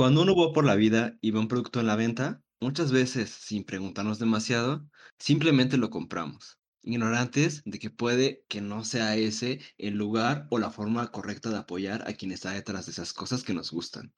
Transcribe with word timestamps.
Cuando 0.00 0.22
uno 0.22 0.34
va 0.34 0.54
por 0.54 0.64
la 0.64 0.76
vida 0.76 1.18
y 1.20 1.30
ve 1.30 1.40
un 1.40 1.46
producto 1.46 1.78
en 1.78 1.86
la 1.86 1.94
venta, 1.94 2.40
muchas 2.58 2.90
veces, 2.90 3.28
sin 3.28 3.64
preguntarnos 3.64 4.18
demasiado, 4.18 4.88
simplemente 5.18 5.76
lo 5.76 5.90
compramos, 5.90 6.58
ignorantes 6.80 7.60
de 7.66 7.78
que 7.78 7.90
puede 7.90 8.42
que 8.48 8.62
no 8.62 8.82
sea 8.82 9.16
ese 9.16 9.60
el 9.76 9.96
lugar 9.96 10.46
o 10.48 10.58
la 10.58 10.70
forma 10.70 11.12
correcta 11.12 11.50
de 11.50 11.58
apoyar 11.58 12.08
a 12.08 12.14
quien 12.14 12.32
está 12.32 12.52
detrás 12.52 12.86
de 12.86 12.92
esas 12.92 13.12
cosas 13.12 13.42
que 13.42 13.52
nos 13.52 13.72
gustan. 13.72 14.14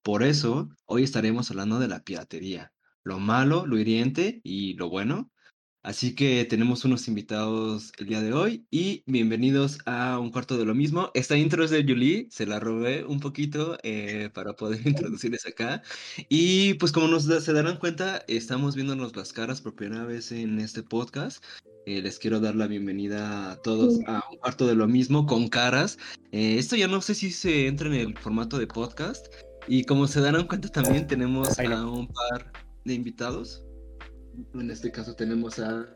Por 0.00 0.22
eso, 0.22 0.70
hoy 0.86 1.02
estaremos 1.02 1.50
hablando 1.50 1.78
de 1.80 1.88
la 1.88 2.02
piratería, 2.02 2.72
lo 3.04 3.18
malo, 3.18 3.66
lo 3.66 3.78
hiriente 3.78 4.40
y 4.42 4.72
lo 4.72 4.88
bueno 4.88 5.30
Así 5.86 6.16
que 6.16 6.44
tenemos 6.44 6.84
unos 6.84 7.06
invitados 7.06 7.92
el 7.98 8.08
día 8.08 8.20
de 8.20 8.32
hoy 8.32 8.66
y 8.72 9.04
bienvenidos 9.06 9.78
a 9.86 10.18
un 10.18 10.32
cuarto 10.32 10.58
de 10.58 10.64
lo 10.64 10.74
mismo. 10.74 11.12
Esta 11.14 11.36
intro 11.36 11.62
es 11.62 11.70
de 11.70 11.84
Julie, 11.84 12.26
se 12.28 12.44
la 12.44 12.58
robé 12.58 13.04
un 13.04 13.20
poquito 13.20 13.78
eh, 13.84 14.28
para 14.34 14.54
poder 14.56 14.80
introducirles 14.84 15.46
acá. 15.46 15.84
Y 16.28 16.74
pues 16.74 16.90
como 16.90 17.06
nos 17.06 17.22
se 17.22 17.52
darán 17.52 17.76
cuenta, 17.76 18.24
estamos 18.26 18.74
viéndonos 18.74 19.14
las 19.14 19.32
caras 19.32 19.60
por 19.60 19.76
primera 19.76 20.04
vez 20.04 20.32
en 20.32 20.58
este 20.58 20.82
podcast. 20.82 21.44
Eh, 21.86 22.02
les 22.02 22.18
quiero 22.18 22.40
dar 22.40 22.56
la 22.56 22.66
bienvenida 22.66 23.52
a 23.52 23.62
todos 23.62 24.00
a 24.08 24.24
un 24.28 24.38
cuarto 24.38 24.66
de 24.66 24.74
lo 24.74 24.88
mismo 24.88 25.24
con 25.24 25.46
caras. 25.46 25.98
Eh, 26.32 26.56
esto 26.58 26.74
ya 26.74 26.88
no 26.88 27.00
sé 27.00 27.14
si 27.14 27.30
se 27.30 27.68
entra 27.68 27.86
en 27.86 27.94
el 27.94 28.18
formato 28.18 28.58
de 28.58 28.66
podcast. 28.66 29.28
Y 29.68 29.84
como 29.84 30.08
se 30.08 30.20
darán 30.20 30.48
cuenta 30.48 30.68
también 30.68 31.06
tenemos 31.06 31.56
a 31.60 31.86
un 31.86 32.08
par 32.08 32.50
de 32.84 32.94
invitados. 32.94 33.62
En 34.54 34.70
este 34.70 34.90
caso 34.90 35.14
tenemos 35.14 35.58
a, 35.58 35.86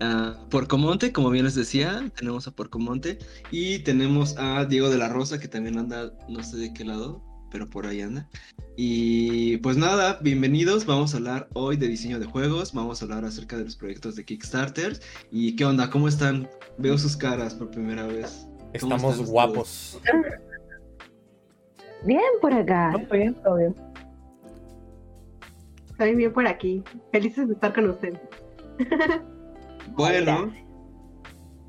a, 0.00 0.46
Porcomonte, 0.50 1.12
como 1.12 1.30
bien 1.30 1.44
les 1.44 1.54
decía, 1.54 2.10
tenemos 2.16 2.46
a 2.46 2.50
Porcomonte 2.50 3.18
y 3.50 3.80
tenemos 3.80 4.36
a 4.38 4.64
Diego 4.64 4.90
de 4.90 4.98
la 4.98 5.08
Rosa, 5.08 5.38
que 5.38 5.48
también 5.48 5.78
anda, 5.78 6.12
no 6.28 6.42
sé 6.42 6.56
de 6.56 6.72
qué 6.72 6.84
lado, 6.84 7.22
pero 7.50 7.70
por 7.70 7.86
ahí 7.86 8.00
anda. 8.00 8.28
Y 8.76 9.58
pues 9.58 9.76
nada, 9.76 10.18
bienvenidos, 10.22 10.86
vamos 10.86 11.14
a 11.14 11.18
hablar 11.18 11.48
hoy 11.52 11.76
de 11.76 11.86
diseño 11.86 12.18
de 12.18 12.26
juegos, 12.26 12.72
vamos 12.72 13.00
a 13.00 13.04
hablar 13.04 13.24
acerca 13.24 13.56
de 13.56 13.64
los 13.64 13.76
proyectos 13.76 14.16
de 14.16 14.24
Kickstarter. 14.24 14.98
¿Y 15.30 15.54
qué 15.54 15.64
onda? 15.64 15.88
¿Cómo 15.90 16.08
están? 16.08 16.48
Veo 16.78 16.98
sus 16.98 17.16
caras 17.16 17.54
por 17.54 17.70
primera 17.70 18.06
vez. 18.06 18.48
Estamos 18.72 19.24
guapos. 19.24 20.00
Bien 22.04 22.20
por 22.40 22.52
acá. 22.52 22.92
Todo 22.92 23.16
bien, 23.18 23.34
todo 23.34 23.56
bien. 23.56 23.93
Estoy 25.94 26.16
bien 26.16 26.32
por 26.32 26.44
aquí. 26.48 26.82
Felices 27.12 27.46
de 27.46 27.54
estar 27.54 27.72
con 27.72 27.90
ustedes. 27.90 28.18
bueno, 29.92 30.52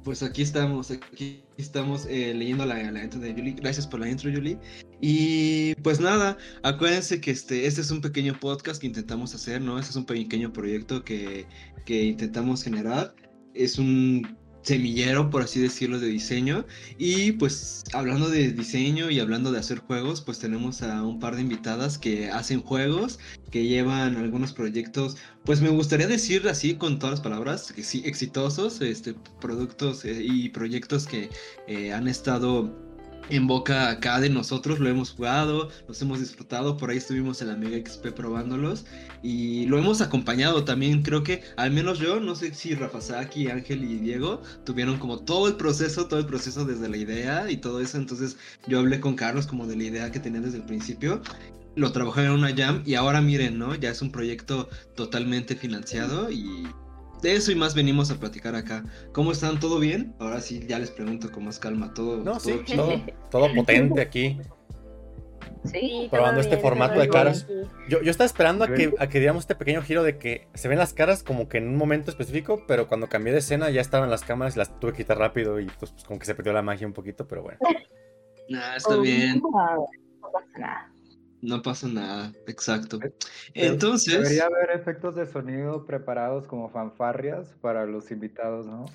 pues 0.04 0.24
aquí 0.24 0.42
estamos, 0.42 0.90
aquí 0.90 1.44
estamos 1.58 2.08
eh, 2.08 2.34
leyendo 2.34 2.66
la, 2.66 2.92
la, 2.92 3.04
intro 3.04 3.20
de 3.20 3.34
Julie. 3.34 3.54
Gracias 3.54 3.86
por 3.86 4.00
la 4.00 4.10
intro, 4.10 4.32
Julie. 4.34 4.58
Y 5.00 5.76
pues 5.76 6.00
nada, 6.00 6.38
acuérdense 6.64 7.22
que 7.22 7.30
este, 7.30 7.68
este 7.68 7.82
es 7.82 7.92
un 7.92 8.02
pequeño 8.02 8.40
podcast 8.40 8.82
que 8.82 8.88
intentamos 8.88 9.36
hacer, 9.36 9.62
¿no? 9.62 9.78
Este 9.78 9.92
es 9.92 9.96
un 9.96 10.08
pequeño 10.08 10.52
proyecto 10.52 11.04
que, 11.04 11.46
que 11.86 12.06
intentamos 12.06 12.64
generar. 12.64 13.14
Es 13.54 13.78
un 13.78 14.36
semillero, 14.66 15.30
por 15.30 15.44
así 15.44 15.60
decirlo, 15.60 16.00
de 16.00 16.08
diseño. 16.08 16.66
Y 16.98 17.34
pues 17.34 17.84
hablando 17.94 18.30
de 18.30 18.52
diseño 18.52 19.10
y 19.10 19.20
hablando 19.20 19.52
de 19.52 19.60
hacer 19.60 19.80
juegos, 19.80 20.22
pues 20.22 20.40
tenemos 20.40 20.82
a 20.82 21.04
un 21.04 21.20
par 21.20 21.36
de 21.36 21.42
invitadas 21.42 21.98
que 21.98 22.30
hacen 22.30 22.62
juegos, 22.62 23.20
que 23.52 23.66
llevan 23.66 24.18
algunos 24.18 24.54
proyectos, 24.54 25.18
pues 25.46 25.62
me 25.62 25.70
gustaría 25.70 26.08
decir 26.08 26.48
así 26.50 26.76
con 26.76 27.00
todas 27.00 27.14
las 27.14 27.22
palabras, 27.22 27.72
que 27.72 27.84
sí, 27.84 28.02
exitosos, 28.06 28.82
este, 28.82 29.16
productos 29.40 30.04
eh, 30.06 30.22
y 30.24 30.50
proyectos 30.50 31.06
que 31.06 31.30
eh, 31.68 31.94
han 31.94 32.08
estado 32.08 32.85
en 33.30 33.48
boca 33.48 33.90
acá 33.90 34.20
de 34.20 34.30
nosotros, 34.30 34.80
lo 34.80 34.90
hemos 34.90 35.12
jugado, 35.12 35.70
los 35.88 36.02
hemos 36.02 36.20
disfrutado, 36.20 36.78
por 36.78 36.90
ahí 36.90 36.98
estuvimos 36.98 37.42
en 37.42 37.48
la 37.48 37.56
Mega 37.56 37.78
XP 37.78 38.08
probándolos 38.08 38.86
y 39.24 39.66
lo 39.66 39.78
hemos 39.78 40.02
acompañado 40.02 40.64
también, 40.64 41.02
creo 41.02 41.24
que 41.24 41.42
al 41.58 41.72
menos 41.72 42.00
yo, 42.00 42.20
no 42.20 42.36
sé 42.36 42.54
si 42.54 42.76
Rafa 42.76 43.02
Saki, 43.02 43.50
Ángel 43.50 43.84
y 43.84 43.98
Diego 43.98 44.42
tuvieron 44.64 44.98
como 44.98 45.20
todo 45.20 45.48
el 45.48 45.56
proceso, 45.56 46.08
todo 46.08 46.20
el 46.20 46.26
proceso 46.26 46.66
desde 46.66 46.90
la 46.90 46.98
idea 46.98 47.50
y 47.50 47.58
todo 47.58 47.82
eso, 47.82 47.98
entonces 47.98 48.38
yo 48.68 48.80
hablé 48.80 49.00
con 49.00 49.16
Carlos 49.16 49.48
como 49.48 49.68
de 49.68 49.76
la 49.76 49.84
idea 49.84 50.12
que 50.12 50.20
tenía 50.20 50.42
desde 50.42 50.58
el 50.58 50.66
principio. 50.66 51.22
Lo 51.76 51.92
trabajé 51.92 52.24
en 52.24 52.32
una 52.32 52.56
jam 52.56 52.84
y 52.86 52.96
ahora 52.96 53.20
miren, 53.20 53.60
¿no? 53.60 53.76
Ya 53.76 53.90
es 53.90 54.02
un 54.02 54.10
proyecto 54.10 54.70
totalmente 54.96 55.58
financiado 55.58 56.32
y 56.32 56.66
de 57.26 57.36
eso 57.36 57.52
y 57.52 57.56
más 57.56 57.76
venimos 57.76 58.12
a 58.12 58.16
platicar 58.20 58.56
acá. 58.56 58.84
¿Cómo 59.12 59.32
están? 59.32 59.60
¿Todo 59.60 59.80
bien? 59.80 60.16
Ahora 60.20 60.40
sí, 60.42 60.66
ya 60.68 60.80
les 60.80 60.92
pregunto 60.92 61.32
con 61.32 61.46
más 61.46 61.60
calma. 61.60 61.94
¿Todo, 61.94 62.18
no, 62.18 62.34
todo, 62.34 62.40
sí, 62.40 62.62
todo, 62.76 63.02
todo, 63.32 63.54
potente 63.54 64.00
aquí. 64.02 64.40
Sí, 65.66 66.08
probando 66.12 66.42
este 66.42 66.58
formato 66.58 67.00
de 67.00 67.10
caras. 67.10 67.48
Yo, 67.90 68.02
yo 68.04 68.12
estaba 68.12 68.28
esperando 68.28 68.64
a 68.64 68.68
que, 68.68 68.94
a 69.00 69.08
que 69.08 69.20
diéramos 69.20 69.44
este 69.44 69.56
pequeño 69.56 69.82
giro 69.82 70.04
de 70.04 70.20
que 70.20 70.48
se 70.54 70.68
ven 70.68 70.78
las 70.78 70.94
caras 70.94 71.24
como 71.24 71.50
que 71.50 71.58
en 71.58 71.68
un 71.68 71.76
momento 71.76 72.12
específico, 72.12 72.64
pero 72.68 72.88
cuando 72.88 73.08
cambié 73.08 73.34
de 73.34 73.40
escena 73.40 73.72
ya 73.72 73.82
estaban 73.82 74.12
las 74.12 74.22
cámaras 74.22 74.56
y 74.56 74.60
las 74.60 74.80
tuve 74.80 74.92
que 74.92 74.98
quitar 74.98 75.18
rápido 75.18 75.60
y 75.60 75.66
pues, 75.66 75.92
pues 75.92 76.04
como 76.04 76.20
que 76.20 76.26
se 76.26 76.36
perdió 76.36 76.54
la 76.54 76.62
magia 76.62 76.86
un 76.86 76.94
poquito, 76.94 77.28
pero 77.28 77.42
bueno. 77.42 77.58
Nah, 78.50 78.76
está 78.78 78.96
bien. 78.98 79.42
No 79.42 80.32
pasa 80.32 80.60
nada. 80.60 80.95
No 81.42 81.62
pasa 81.62 81.88
nada, 81.88 82.32
exacto. 82.48 83.00
Pero 83.00 83.14
Entonces. 83.54 84.14
Debería 84.14 84.46
haber 84.46 84.72
efectos 84.72 85.16
de 85.16 85.26
sonido 85.26 85.86
preparados 85.86 86.48
como 86.48 86.70
fanfarrias 86.70 87.56
para 87.62 87.86
los 87.86 88.10
invitados, 88.12 88.66
¿no? 88.66 88.86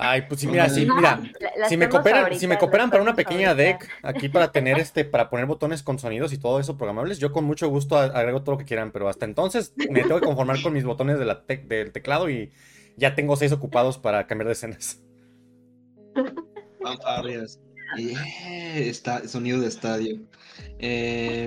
Ay, 0.00 0.22
pues 0.28 0.40
sí, 0.40 0.46
mira, 0.46 0.68
sí, 0.68 0.86
mira, 0.86 1.20
si 1.68 1.76
me 1.76 1.88
cooperan, 1.88 2.38
si 2.38 2.46
me 2.46 2.56
cooperan 2.56 2.88
para 2.88 3.02
una 3.02 3.16
pequeña 3.16 3.52
deck 3.52 3.84
aquí 4.04 4.28
para 4.28 4.52
tener 4.52 4.78
este, 4.78 5.04
para 5.04 5.28
poner 5.28 5.46
botones 5.46 5.82
con 5.82 5.98
sonidos 5.98 6.32
y 6.32 6.38
todo 6.38 6.60
eso 6.60 6.76
programables, 6.76 7.18
yo 7.18 7.32
con 7.32 7.42
mucho 7.42 7.68
gusto 7.68 7.98
agrego 7.98 8.42
todo 8.42 8.52
lo 8.52 8.58
que 8.58 8.64
quieran, 8.64 8.92
pero 8.92 9.08
hasta 9.08 9.24
entonces 9.24 9.72
me 9.90 10.02
tengo 10.02 10.20
que 10.20 10.26
conformar 10.26 10.62
con 10.62 10.72
mis 10.72 10.84
botones 10.84 11.18
de 11.18 11.24
la 11.24 11.42
del 11.48 11.90
teclado 11.90 12.30
y 12.30 12.52
ya 12.96 13.16
tengo 13.16 13.34
seis 13.34 13.50
ocupados 13.50 13.98
para 13.98 14.28
cambiar 14.28 14.46
de 14.46 14.52
escenas. 14.52 15.02
Fanfarrias. 16.80 17.58
Yeah, 17.96 18.78
está, 18.78 19.26
sonido 19.26 19.60
de 19.60 19.66
estadio. 19.66 20.20
Eh, 20.78 21.46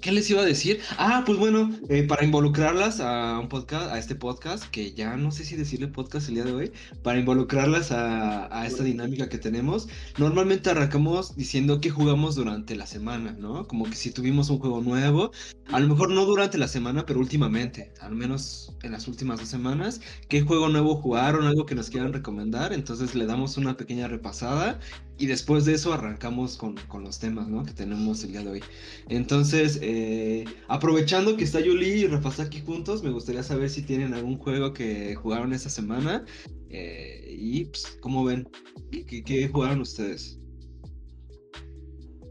¿Qué 0.00 0.10
les 0.10 0.28
iba 0.28 0.42
a 0.42 0.44
decir? 0.44 0.80
Ah, 0.98 1.22
pues 1.24 1.38
bueno, 1.38 1.70
eh, 1.88 2.02
para 2.02 2.24
involucrarlas 2.24 2.98
a 3.00 3.38
un 3.38 3.48
podcast, 3.48 3.92
a 3.92 3.98
este 3.98 4.16
podcast, 4.16 4.64
que 4.64 4.92
ya 4.92 5.16
no 5.16 5.30
sé 5.30 5.44
si 5.44 5.54
decirle 5.54 5.86
podcast 5.86 6.28
el 6.28 6.34
día 6.34 6.44
de 6.44 6.52
hoy, 6.52 6.72
para 7.04 7.18
involucrarlas 7.18 7.92
a, 7.92 8.48
a 8.58 8.66
esta 8.66 8.82
dinámica 8.82 9.28
que 9.28 9.38
tenemos, 9.38 9.88
normalmente 10.18 10.68
arrancamos 10.68 11.36
diciendo 11.36 11.80
que 11.80 11.90
jugamos 11.90 12.34
durante 12.34 12.74
la 12.74 12.86
semana, 12.86 13.36
¿no? 13.38 13.68
Como 13.68 13.84
que 13.84 13.94
si 13.94 14.10
tuvimos 14.10 14.50
un 14.50 14.58
juego 14.58 14.80
nuevo, 14.80 15.30
a 15.68 15.78
lo 15.78 15.88
mejor 15.88 16.10
no 16.10 16.24
durante 16.24 16.58
la 16.58 16.68
semana, 16.68 17.06
pero 17.06 17.20
últimamente, 17.20 17.92
al 18.00 18.16
menos 18.16 18.74
en 18.82 18.92
las 18.92 19.06
últimas 19.06 19.38
dos 19.38 19.48
semanas, 19.48 20.00
qué 20.28 20.42
juego 20.42 20.68
nuevo 20.68 20.96
jugaron, 20.96 21.46
algo 21.46 21.66
que 21.66 21.76
nos 21.76 21.88
quieran 21.88 22.12
recomendar, 22.12 22.72
entonces 22.72 23.14
le 23.14 23.26
damos 23.26 23.56
una 23.56 23.76
pequeña 23.76 24.08
repasada 24.08 24.80
y 25.16 25.26
después 25.26 25.64
de 25.64 25.74
eso 25.74 25.92
arrancamos 25.92 26.56
con, 26.56 26.74
con, 26.88 27.04
los 27.04 27.20
temas 27.20 27.48
¿no? 27.48 27.64
que 27.64 27.72
tenemos 27.72 28.24
el 28.24 28.32
día 28.32 28.42
de 28.42 28.50
hoy. 28.50 28.60
Entonces, 29.08 29.78
eh, 29.82 30.44
aprovechando 30.66 31.36
que 31.36 31.44
está 31.44 31.60
Yuli 31.60 31.86
y 31.86 32.06
Rafa 32.06 32.42
aquí 32.42 32.60
juntos, 32.60 33.04
me 33.04 33.10
gustaría 33.10 33.42
saber 33.42 33.70
si 33.70 33.82
tienen 33.82 34.12
algún 34.12 34.38
juego 34.38 34.72
que 34.72 35.14
jugaron 35.14 35.52
esta 35.52 35.70
semana. 35.70 36.24
Eh, 36.68 37.28
y, 37.30 37.66
pues, 37.66 37.96
¿cómo 38.00 38.24
ven? 38.24 38.48
¿Qué, 38.90 39.22
¿Qué, 39.22 39.48
jugaron 39.48 39.80
ustedes? 39.82 40.40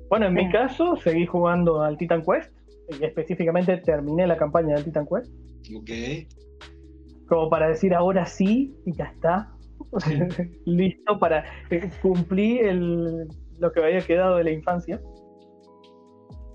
Bueno, 0.10 0.28
en 0.28 0.34
mi 0.34 0.52
caso, 0.52 0.98
seguí 0.98 1.26
jugando 1.26 1.82
al 1.82 1.98
Titan 1.98 2.22
Quest. 2.22 2.52
Y 3.00 3.06
específicamente 3.06 3.78
terminé 3.78 4.28
la 4.28 4.36
campaña 4.36 4.76
del 4.76 4.84
Titan 4.84 5.08
Quest. 5.08 5.32
Ok. 5.74 5.90
Como 7.30 7.50
para 7.50 7.70
decir 7.70 7.94
ahora 7.94 8.26
sí 8.26 8.76
y 8.86 8.94
ya 8.94 9.06
está. 9.06 9.53
listo 10.66 11.20
para 11.20 11.46
cumplir 12.02 12.66
el, 12.66 13.28
lo 13.60 13.72
que 13.72 13.82
me 13.82 13.88
había 13.88 14.02
quedado 14.02 14.38
de 14.38 14.44
la 14.44 14.52
infancia. 14.52 15.02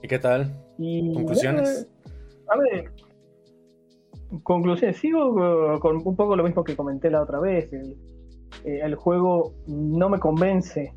¿Y 0.03 0.09
qué 0.09 0.19
tal? 0.19 0.55
Y, 0.79 1.13
¿Conclusiones? 1.15 1.89
a 2.49 2.57
ver, 2.59 2.93
conclusiones. 4.43 4.97
Sigo 4.99 5.79
con 5.81 5.97
un 5.97 6.17
poco 6.17 6.37
lo 6.37 6.45
mismo 6.45 6.65
que 6.65 6.77
comenté 6.77 7.11
la 7.11 7.23
otra 7.23 7.41
vez. 7.41 7.73
El, 7.73 7.97
el 8.65 8.95
juego 8.95 9.55
no 9.67 10.09
me 10.09 10.19
convence. 10.19 10.95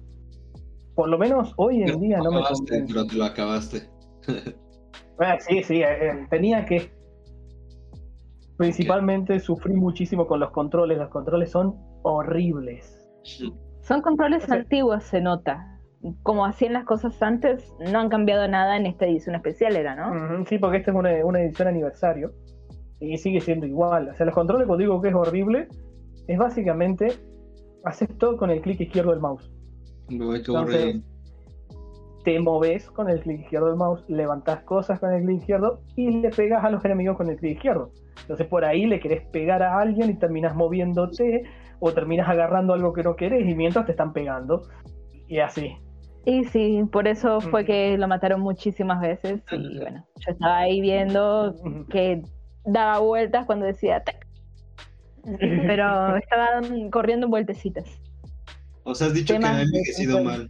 Por 0.95 1.09
lo 1.09 1.17
menos 1.17 1.53
hoy 1.57 1.83
en 1.83 1.99
día 1.99 2.17
no 2.19 2.31
me 2.31 2.41
convence. 2.41 2.85
Pero 2.87 3.07
te 3.07 3.15
lo 3.15 3.25
acabaste. 3.25 3.89
ah, 5.19 5.37
sí, 5.39 5.63
sí, 5.63 5.81
eh, 5.81 6.27
tenía 6.29 6.65
que. 6.65 6.91
Principalmente 8.57 9.33
okay. 9.33 9.39
sufrí 9.45 9.73
muchísimo 9.73 10.27
con 10.27 10.39
los 10.39 10.51
controles. 10.51 10.97
Los 10.97 11.09
controles 11.09 11.49
son 11.49 11.90
horribles. 12.03 12.97
Son 13.81 14.01
controles 14.01 14.43
o 14.43 14.47
sea, 14.47 14.55
antiguos, 14.57 15.03
se 15.03 15.21
nota. 15.21 15.79
Como 16.23 16.45
hacían 16.45 16.73
las 16.73 16.85
cosas 16.85 17.21
antes, 17.21 17.73
no 17.91 17.99
han 17.99 18.09
cambiado 18.09 18.47
nada 18.47 18.77
en 18.77 18.87
esta 18.87 19.05
edición 19.05 19.35
especial, 19.35 19.75
era, 19.75 19.95
¿no? 19.95 20.45
Sí, 20.45 20.57
porque 20.57 20.77
esta 20.77 20.91
es 20.91 20.97
una, 20.97 21.11
una, 21.23 21.41
edición 21.41 21.67
aniversario 21.67 22.31
y 22.99 23.17
sigue 23.17 23.39
siendo 23.39 23.67
igual. 23.67 24.09
O 24.09 24.15
sea, 24.15 24.25
los 24.25 24.33
controles, 24.33 24.65
cuando 24.65 24.81
digo 24.81 25.01
que 25.01 25.09
es 25.09 25.15
horrible, 25.15 25.67
es 26.27 26.37
básicamente 26.37 27.13
haces 27.83 28.09
todo 28.17 28.37
con 28.37 28.49
el 28.49 28.61
clic 28.61 28.79
izquierdo 28.79 29.11
del 29.11 29.19
mouse. 29.19 29.51
No, 30.09 30.35
Entonces, 30.35 31.01
te 32.23 32.39
moves 32.39 32.89
con 32.91 33.09
el 33.09 33.19
clic 33.21 33.41
izquierdo 33.41 33.67
del 33.67 33.77
mouse, 33.77 34.03
levantas 34.07 34.63
cosas 34.63 34.99
con 34.99 35.13
el 35.13 35.23
clic 35.23 35.39
izquierdo 35.39 35.81
y 35.95 36.09
le 36.09 36.29
pegas 36.29 36.63
a 36.63 36.69
los 36.69 36.83
enemigos 36.85 37.17
con 37.17 37.29
el 37.29 37.37
clic 37.37 37.55
izquierdo. 37.55 37.91
Entonces 38.21 38.47
por 38.47 38.65
ahí 38.65 38.85
le 38.85 38.99
querés 38.99 39.23
pegar 39.27 39.63
a 39.63 39.79
alguien 39.79 40.09
y 40.09 40.13
terminas 40.15 40.55
moviéndote 40.55 41.43
o 41.81 41.91
terminas 41.91 42.29
agarrando 42.29 42.73
algo 42.73 42.93
que 42.93 43.03
no 43.03 43.15
querés 43.15 43.49
y 43.49 43.55
mientras 43.55 43.85
te 43.85 43.91
están 43.91 44.13
pegando. 44.13 44.61
Y 45.27 45.39
así. 45.39 45.75
Y 46.25 46.43
sí, 46.45 46.83
por 46.91 47.07
eso 47.07 47.41
fue 47.41 47.65
que 47.65 47.97
lo 47.97 48.07
mataron 48.07 48.41
muchísimas 48.41 49.01
veces. 49.01 49.41
Y 49.51 49.79
bueno, 49.79 50.05
yo 50.19 50.31
estaba 50.31 50.59
ahí 50.59 50.79
viendo 50.79 51.55
que 51.89 52.21
daba 52.63 52.99
vueltas 52.99 53.45
cuando 53.47 53.65
decía 53.65 54.03
Pero 55.39 56.15
estaban 56.17 56.91
corriendo 56.91 57.27
vueltecitas. 57.27 57.85
O 58.83 58.93
sea, 58.93 59.07
has 59.07 59.13
dicho 59.13 59.37
que 59.37 59.45
ha 59.45 59.61
envejecido 59.63 60.23
mal. 60.23 60.49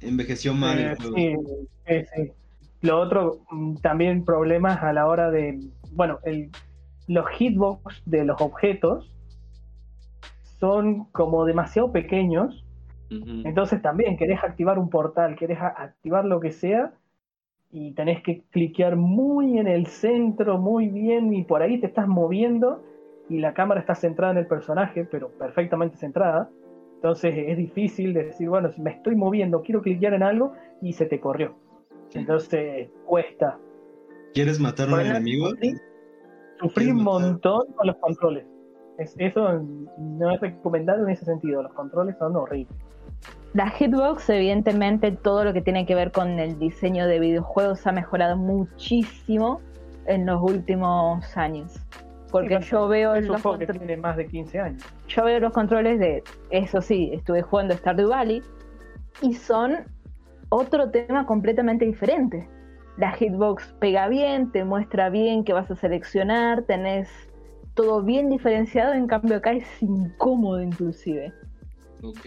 Envejeció 0.00 0.54
mal 0.54 0.78
el 0.78 0.92
eh, 0.92 0.96
juego. 0.96 1.42
Sí, 1.86 1.94
sí, 2.14 2.32
Lo 2.80 3.00
otro, 3.00 3.40
mm, 3.50 3.76
también 3.76 4.24
problemas 4.24 4.82
a 4.82 4.92
la 4.94 5.06
hora 5.06 5.30
de. 5.30 5.60
Bueno, 5.92 6.18
el, 6.24 6.50
los 7.06 7.28
hitbox 7.28 8.02
de 8.06 8.24
los 8.24 8.40
objetos 8.40 9.13
son 10.58 11.04
como 11.06 11.44
demasiado 11.44 11.92
pequeños. 11.92 12.64
Entonces 13.10 13.80
también 13.80 14.16
querés 14.16 14.42
activar 14.42 14.76
un 14.76 14.90
portal, 14.90 15.36
querés 15.36 15.58
activar 15.60 16.24
lo 16.24 16.40
que 16.40 16.50
sea 16.50 16.94
y 17.70 17.92
tenés 17.92 18.22
que 18.22 18.42
cliquear 18.50 18.96
muy 18.96 19.58
en 19.58 19.68
el 19.68 19.86
centro, 19.86 20.58
muy 20.58 20.88
bien, 20.88 21.32
y 21.32 21.44
por 21.44 21.62
ahí 21.62 21.78
te 21.78 21.86
estás 21.86 22.08
moviendo 22.08 22.82
y 23.28 23.38
la 23.38 23.54
cámara 23.54 23.80
está 23.80 23.94
centrada 23.94 24.32
en 24.32 24.38
el 24.38 24.46
personaje, 24.46 25.04
pero 25.04 25.28
perfectamente 25.28 25.96
centrada. 25.96 26.50
Entonces 26.96 27.34
es 27.36 27.56
difícil 27.56 28.14
decir, 28.14 28.48
bueno, 28.48 28.70
si 28.72 28.80
me 28.80 28.90
estoy 28.90 29.14
moviendo, 29.14 29.62
quiero 29.62 29.82
cliquear 29.82 30.14
en 30.14 30.22
algo 30.24 30.54
y 30.80 30.92
se 30.94 31.06
te 31.06 31.20
corrió. 31.20 31.54
Entonces 32.14 32.88
cuesta. 33.04 33.58
¿Quieres 34.32 34.58
matar 34.58 34.88
a 34.88 34.94
un 34.94 35.00
enemigo? 35.00 35.50
Sufrí 36.58 36.90
un 36.90 37.02
montón 37.02 37.72
con 37.74 37.86
los 37.86 37.96
controles. 37.96 38.46
Eso 38.98 39.60
no 39.98 40.30
es 40.30 40.40
recomendado 40.40 41.04
en 41.04 41.10
ese 41.10 41.24
sentido. 41.24 41.62
Los 41.62 41.72
controles 41.72 42.16
son 42.18 42.36
horribles. 42.36 42.76
La 43.54 43.70
Hitbox, 43.70 44.28
evidentemente, 44.30 45.12
todo 45.12 45.44
lo 45.44 45.52
que 45.52 45.62
tiene 45.62 45.86
que 45.86 45.94
ver 45.94 46.10
con 46.10 46.40
el 46.40 46.58
diseño 46.58 47.06
de 47.06 47.20
videojuegos 47.20 47.86
ha 47.86 47.92
mejorado 47.92 48.36
muchísimo 48.36 49.60
en 50.06 50.26
los 50.26 50.42
últimos 50.42 51.36
años. 51.36 51.80
Porque 52.32 52.58
yo 52.60 52.88
veo 52.88 53.20
los 53.20 53.42
que 53.58 53.66
tiene 53.66 53.96
más 53.96 54.16
de 54.16 54.26
15 54.26 54.58
años. 54.58 54.82
Yo 55.06 55.24
veo 55.24 55.38
los 55.38 55.52
controles 55.52 56.00
de, 56.00 56.24
eso 56.50 56.82
sí, 56.82 57.10
estuve 57.12 57.42
jugando 57.42 57.74
Stardew 57.74 58.08
Valley 58.08 58.42
y 59.22 59.34
son 59.34 59.84
otro 60.48 60.90
tema 60.90 61.24
completamente 61.26 61.84
diferente. 61.84 62.48
La 62.96 63.12
hitbox 63.12 63.74
pega 63.78 64.08
bien, 64.08 64.50
te 64.50 64.64
muestra 64.64 65.10
bien 65.10 65.44
qué 65.44 65.52
vas 65.52 65.70
a 65.70 65.76
seleccionar, 65.76 66.62
tenés 66.62 67.08
todo 67.74 68.02
bien 68.02 68.30
diferenciado, 68.30 68.94
en 68.94 69.06
cambio 69.06 69.36
acá 69.36 69.52
es 69.52 69.82
incómodo 69.82 70.62
inclusive. 70.62 71.32
Ok. 72.02 72.26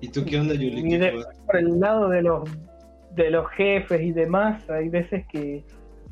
¿Y 0.00 0.08
tú 0.08 0.24
qué 0.24 0.38
onda, 0.38 0.54
Yuli? 0.54 0.94
Y 0.94 0.98
por 1.46 1.56
el 1.56 1.78
lado 1.78 2.08
de 2.08 2.22
los, 2.22 2.48
de 3.14 3.30
los 3.30 3.48
jefes 3.50 4.00
y 4.00 4.12
demás, 4.12 4.68
hay 4.70 4.88
veces 4.88 5.26
que 5.26 5.64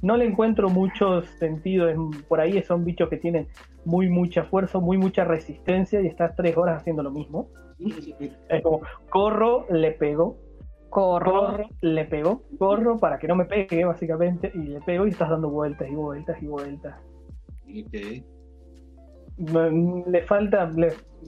no 0.02 0.16
le 0.16 0.26
encuentro 0.26 0.68
mucho 0.68 1.22
sentido. 1.22 1.88
por 2.28 2.40
ahí 2.40 2.62
son 2.62 2.84
bichos 2.84 3.08
que 3.08 3.16
tienen 3.16 3.48
muy 3.84 4.08
mucha 4.08 4.44
fuerza, 4.44 4.78
muy 4.78 4.98
mucha 4.98 5.24
resistencia 5.24 6.00
y 6.00 6.06
estás 6.06 6.36
tres 6.36 6.56
horas 6.56 6.80
haciendo 6.80 7.02
lo 7.02 7.10
mismo. 7.10 7.48
es 7.78 8.62
como, 8.62 8.82
corro, 9.08 9.66
le 9.70 9.92
pego. 9.92 10.36
Corro, 10.90 11.66
le 11.80 12.04
pego. 12.04 12.42
Corro 12.58 12.98
para 12.98 13.18
que 13.18 13.28
no 13.28 13.36
me 13.36 13.44
pegue, 13.44 13.84
básicamente, 13.84 14.50
y 14.54 14.58
le 14.58 14.80
pego 14.80 15.06
y 15.06 15.10
estás 15.10 15.30
dando 15.30 15.50
vueltas 15.50 15.88
y 15.90 15.94
vueltas 15.94 16.42
y 16.42 16.46
vueltas. 16.46 16.96
Okay. 17.68 18.24
Le 19.36 20.22
falta, 20.22 20.70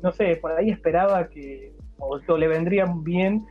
no 0.03 0.13
sé, 0.13 0.37
por 0.37 0.53
ahí 0.53 0.71
esperaba 0.71 1.29
que, 1.29 1.75
o, 1.99 2.19
o 2.27 2.37
le 2.37 2.49
vendrían 2.49 3.05
bien 3.05 3.47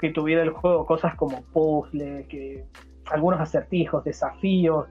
que 0.00 0.10
tuviera 0.10 0.42
el 0.42 0.50
juego 0.50 0.86
cosas 0.86 1.14
como 1.16 1.42
puzzle, 1.52 2.26
que 2.28 2.64
algunos 3.10 3.40
acertijos, 3.40 4.04
desafíos, 4.04 4.86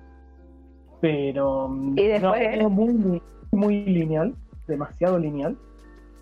pero 1.00 1.70
y 1.96 2.08
después, 2.08 2.42
es 2.42 2.70
muy, 2.70 3.22
muy 3.52 3.86
lineal, 3.86 4.36
demasiado 4.68 5.20
lineal. 5.20 5.58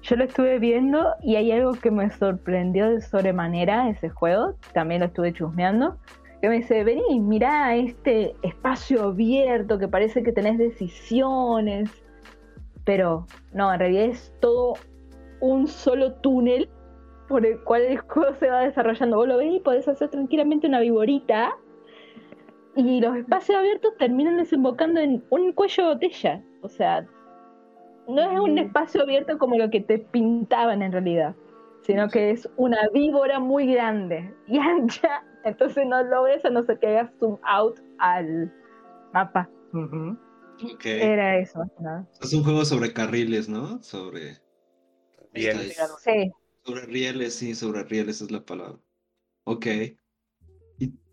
Yo 0.01 0.15
lo 0.17 0.25
estuve 0.25 0.59
viendo 0.59 1.15
y 1.23 1.35
hay 1.35 1.51
algo 1.51 1.71
que 1.73 1.89
me 1.89 2.12
sorprendió 2.12 2.89
de 2.89 3.01
sobremanera 3.01 3.89
ese 3.89 4.09
juego, 4.09 4.56
también 4.73 5.00
lo 5.00 5.07
estuve 5.07 5.33
chusmeando, 5.33 5.97
que 6.45 6.50
me 6.50 6.57
dice, 6.57 6.83
vení, 6.83 7.19
mirá 7.19 7.75
este 7.75 8.36
espacio 8.44 9.06
abierto 9.06 9.80
que 9.80 9.88
parece 9.88 10.21
que 10.21 10.31
tenés 10.31 10.59
decisiones, 10.59 11.89
pero 12.83 13.25
no, 13.51 13.74
en 13.74 13.80
realidad 13.80 14.03
es 14.06 14.31
todo 14.42 14.75
un 15.42 15.65
solo 15.65 16.13
túnel 16.18 16.69
por 17.27 17.47
el 17.47 17.59
cual 17.63 17.81
el 17.81 17.97
juego 17.97 18.36
se 18.36 18.47
va 18.47 18.59
desarrollando. 18.59 19.18
Vos 19.18 19.27
lo 19.27 19.38
ves 19.38 19.56
y 19.56 19.59
podés 19.59 19.88
hacer 19.88 20.09
tranquilamente 20.09 20.68
una 20.68 20.81
viborita 20.81 21.57
y 22.75 23.01
los 23.01 23.18
espacios 23.18 23.57
abiertos 23.57 23.98
terminan 23.98 24.38
desembocando 24.38 25.00
en 25.00 25.24
un 25.31 25.51
cuello 25.51 25.88
de 25.88 25.94
botella. 25.95 26.44
O 26.62 26.69
sea, 26.69 27.07
no 28.07 28.21
es 28.21 28.39
un 28.39 28.59
espacio 28.59 29.01
abierto 29.01 29.39
como 29.39 29.56
lo 29.56 29.71
que 29.71 29.81
te 29.81 29.98
pintaban 29.98 30.83
en 30.83 30.91
realidad, 30.91 31.36
sino 31.81 32.07
que 32.07 32.30
es 32.30 32.48
una 32.56 32.88
víbora 32.94 33.39
muy 33.39 33.65
grande 33.65 34.31
y 34.45 34.59
ancha. 34.59 35.24
Entonces 35.45 35.86
no 35.88 36.03
lo 36.03 36.24
ves 36.24 36.44
a 36.44 36.50
no 36.50 36.63
ser 36.63 36.80
que 36.80 36.88
hagas 36.88 37.12
zoom 37.19 37.38
out 37.44 37.80
al 38.00 38.51
mapa. 39.13 39.50
Era 40.83 41.38
eso. 41.38 41.63
Es 42.21 42.33
un 42.33 42.44
juego 42.44 42.65
sobre 42.65 42.92
carriles, 42.92 43.47
¿no? 43.47 43.81
Sobre 43.81 44.38
rieles. 45.33 45.77
Sí. 46.00 46.31
Sobre 46.63 46.81
rieles, 46.88 47.36
sí, 47.36 47.53
sobre 47.53 47.83
rieles 47.83 48.21
es 48.21 48.31
la 48.31 48.44
palabra. 48.44 48.80
Ok. 49.44 49.68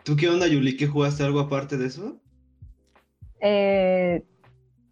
¿Tú 0.05 0.17
qué 0.17 0.29
onda, 0.29 0.49
Yuli? 0.49 0.77
¿Qué 0.77 0.87
jugaste 0.87 1.23
algo 1.23 1.39
aparte 1.39 1.77
de 1.77 1.87
eso? 1.87 2.21
Eh, 3.41 4.25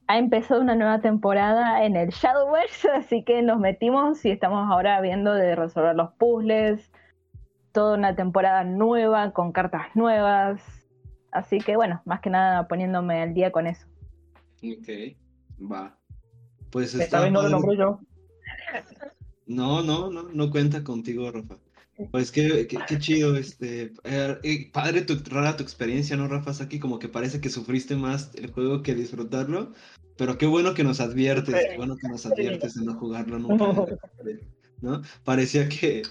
ha 0.07 0.19
empezado 0.19 0.61
una 0.61 0.75
nueva 0.75 1.01
temporada 1.01 1.85
en 1.85 1.97
el 1.97 2.11
Shadowverse, 2.11 2.91
así 2.95 3.25
que 3.25 3.43
nos 3.43 3.59
metimos 3.59 4.25
y 4.25 4.31
estamos 4.31 4.71
ahora 4.71 5.01
viendo 5.01 5.33
de 5.33 5.57
resolver 5.57 5.97
los 5.97 6.13
puzzles. 6.13 6.91
Toda 7.73 7.97
una 7.97 8.17
temporada 8.17 8.65
nueva, 8.65 9.33
con 9.33 9.53
cartas 9.53 9.95
nuevas. 9.95 10.61
Así 11.31 11.59
que 11.59 11.77
bueno, 11.77 12.03
más 12.05 12.21
que 12.21 12.31
nada 12.31 12.67
poniéndome 12.67 13.23
al 13.23 13.35
día 13.35 13.53
con 13.53 13.67
eso. 13.67 13.87
Ok, 14.63 15.17
va. 15.71 15.97
Pues 16.71 16.95
está. 16.95 17.29
no 17.31 17.43
lo 17.43 17.49
nombro 17.49 17.73
yo. 17.75 18.01
No, 19.47 19.83
no, 19.83 20.11
no, 20.11 20.25
no 20.25 20.51
cuenta 20.51 20.85
contigo, 20.85 21.31
Rafa. 21.31 21.57
Pues 22.11 22.33
qué, 22.33 22.67
qué, 22.67 22.99
chido, 22.99 23.37
este, 23.37 23.93
eh, 24.05 24.39
eh, 24.43 24.71
padre 24.73 25.03
tu, 25.03 25.17
rara 25.29 25.57
tu 25.57 25.63
experiencia, 25.63 26.17
¿no, 26.17 26.29
Rafa? 26.29 26.51
Aquí 26.63 26.79
como 26.79 26.99
que 26.99 27.09
parece 27.09 27.41
que 27.41 27.51
sufriste 27.51 27.95
más 27.95 28.31
el 28.37 28.51
juego 28.51 28.83
que 28.83 28.95
disfrutarlo, 28.95 29.73
pero 30.17 30.39
qué 30.39 30.47
bueno 30.47 30.73
que 30.73 30.85
nos 30.85 31.01
adviertes, 31.01 31.55
qué 31.55 31.77
bueno 31.77 31.97
que 31.97 32.09
nos 32.09 32.25
adviertes 32.25 32.75
de 32.75 32.85
no 32.87 32.95
jugarlo 32.95 33.39
nunca, 33.39 33.67
¿no? 34.81 35.03
Parecía 35.25 35.69
que... 35.69 36.03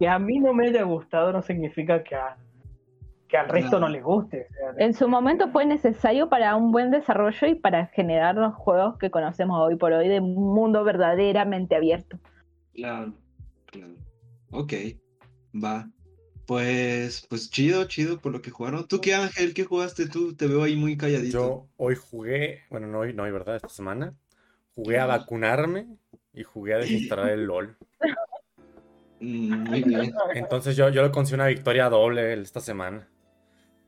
Que 0.00 0.08
a 0.08 0.18
mí 0.18 0.38
no 0.38 0.54
me 0.54 0.68
haya 0.68 0.82
gustado 0.84 1.30
no 1.30 1.42
significa 1.42 2.02
que, 2.02 2.16
que 3.28 3.36
al 3.36 3.50
resto 3.50 3.78
no 3.78 3.86
le 3.86 4.00
guste. 4.00 4.46
En 4.78 4.94
su 4.94 5.08
momento 5.08 5.50
fue 5.50 5.66
necesario 5.66 6.30
para 6.30 6.56
un 6.56 6.72
buen 6.72 6.90
desarrollo 6.90 7.46
y 7.46 7.54
para 7.54 7.86
generar 7.88 8.34
los 8.34 8.54
juegos 8.54 8.96
que 8.96 9.10
conocemos 9.10 9.60
hoy 9.60 9.76
por 9.76 9.92
hoy 9.92 10.08
de 10.08 10.20
un 10.20 10.54
mundo 10.54 10.84
verdaderamente 10.84 11.76
abierto. 11.76 12.18
Claro, 12.72 13.12
claro. 13.66 13.92
Ok, 14.52 14.72
va. 15.54 15.90
Pues, 16.46 17.26
pues 17.28 17.50
chido, 17.50 17.84
chido 17.84 18.18
por 18.18 18.32
lo 18.32 18.40
que 18.40 18.50
jugaron. 18.50 18.88
¿Tú 18.88 19.02
qué, 19.02 19.14
Ángel? 19.14 19.52
¿Qué 19.52 19.64
jugaste 19.64 20.08
tú? 20.08 20.34
Te 20.34 20.46
veo 20.46 20.62
ahí 20.62 20.76
muy 20.76 20.96
calladito. 20.96 21.38
Yo 21.38 21.68
hoy 21.76 21.94
jugué, 21.94 22.62
bueno, 22.70 22.86
no 22.86 23.00
hoy, 23.00 23.12
no 23.12 23.24
hoy, 23.24 23.32
¿verdad? 23.32 23.56
Esta 23.56 23.68
semana. 23.68 24.14
Jugué 24.74 24.98
a 24.98 25.04
vacunarme 25.04 25.86
y 26.32 26.42
jugué 26.42 26.72
a 26.72 26.78
desinstalar 26.78 27.28
el 27.28 27.44
LOL. 27.46 27.76
Mm, 29.20 29.68
muy 29.68 29.82
bien. 29.82 30.14
Entonces 30.34 30.76
yo, 30.76 30.88
yo 30.88 31.02
lo 31.02 31.12
considero 31.12 31.42
una 31.42 31.48
victoria 31.48 31.88
doble 31.88 32.32
esta 32.34 32.60
semana. 32.60 33.08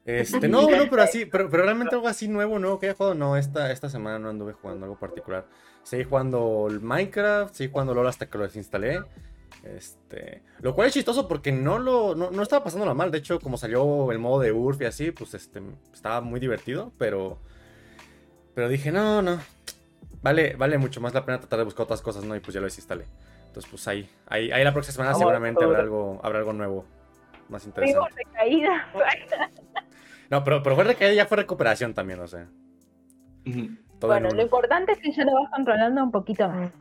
Este, 0.04 0.48
no, 0.48 0.68
no, 0.68 0.90
pero 0.90 1.02
así, 1.02 1.26
pero, 1.26 1.48
pero 1.48 1.62
realmente 1.62 1.94
algo 1.94 2.08
así 2.08 2.26
nuevo, 2.26 2.58
nuevo 2.58 2.78
que 2.78 2.86
haya 2.86 2.96
jugado, 2.96 3.14
no, 3.14 3.36
esta, 3.36 3.70
esta 3.70 3.88
semana 3.88 4.18
no 4.18 4.30
anduve 4.30 4.52
jugando 4.52 4.84
algo 4.84 4.98
particular. 4.98 5.46
Seguí 5.84 6.04
jugando 6.04 6.68
Minecraft, 6.80 7.54
seguí 7.54 7.70
jugando 7.70 7.94
LOL 7.94 8.08
hasta 8.08 8.26
que 8.26 8.38
lo 8.38 8.44
desinstalé. 8.44 9.02
Este, 9.62 10.42
lo 10.60 10.74
cual 10.74 10.88
es 10.88 10.94
chistoso 10.94 11.28
porque 11.28 11.52
no 11.52 11.78
lo 11.78 12.16
no, 12.16 12.42
estaba 12.42 12.64
pasándola 12.64 12.94
mal. 12.94 13.10
De 13.10 13.18
hecho, 13.18 13.38
como 13.38 13.56
salió 13.56 14.10
el 14.10 14.18
modo 14.18 14.40
de 14.40 14.52
URF 14.52 14.82
y 14.82 14.84
así, 14.86 15.10
pues 15.12 15.34
este, 15.34 15.62
estaba 15.92 16.20
muy 16.20 16.40
divertido. 16.40 16.92
Pero, 16.98 17.38
pero 18.54 18.68
dije, 18.68 18.90
no, 18.90 19.22
no. 19.22 19.38
Vale, 20.22 20.54
vale 20.56 20.78
mucho 20.78 21.00
más 21.00 21.14
la 21.14 21.24
pena 21.24 21.38
tratar 21.38 21.60
de 21.60 21.64
buscar 21.64 21.84
otras 21.84 22.00
cosas, 22.00 22.24
¿no? 22.24 22.34
Y 22.34 22.40
pues 22.40 22.54
ya 22.54 22.60
lo 22.60 22.66
desinstalé. 22.66 23.06
Entonces, 23.52 23.70
pues 23.70 23.86
ahí, 23.86 24.08
ahí, 24.28 24.50
ahí 24.50 24.64
la 24.64 24.72
próxima 24.72 24.94
semana 24.94 25.14
seguramente 25.14 25.62
habrá 25.62 25.80
algo, 25.80 26.18
habrá 26.22 26.38
algo 26.38 26.54
nuevo, 26.54 26.86
más 27.50 27.66
interesante. 27.66 28.24
recaída. 28.24 28.90
no, 30.30 30.42
pero, 30.42 30.62
pero 30.62 30.74
fue 30.74 30.84
recaída 30.84 31.12
ya 31.12 31.26
fue 31.26 31.36
recuperación 31.36 31.92
también, 31.92 32.20
o 32.20 32.26
sea. 32.26 32.48
bueno, 34.00 34.30
lo 34.30 34.40
importante 34.40 34.92
es 34.92 35.00
que 35.00 35.12
ya 35.12 35.24
lo 35.24 35.34
vas 35.34 35.50
controlando 35.50 36.02
un 36.02 36.10
poquito 36.10 36.48
más. 36.48 36.72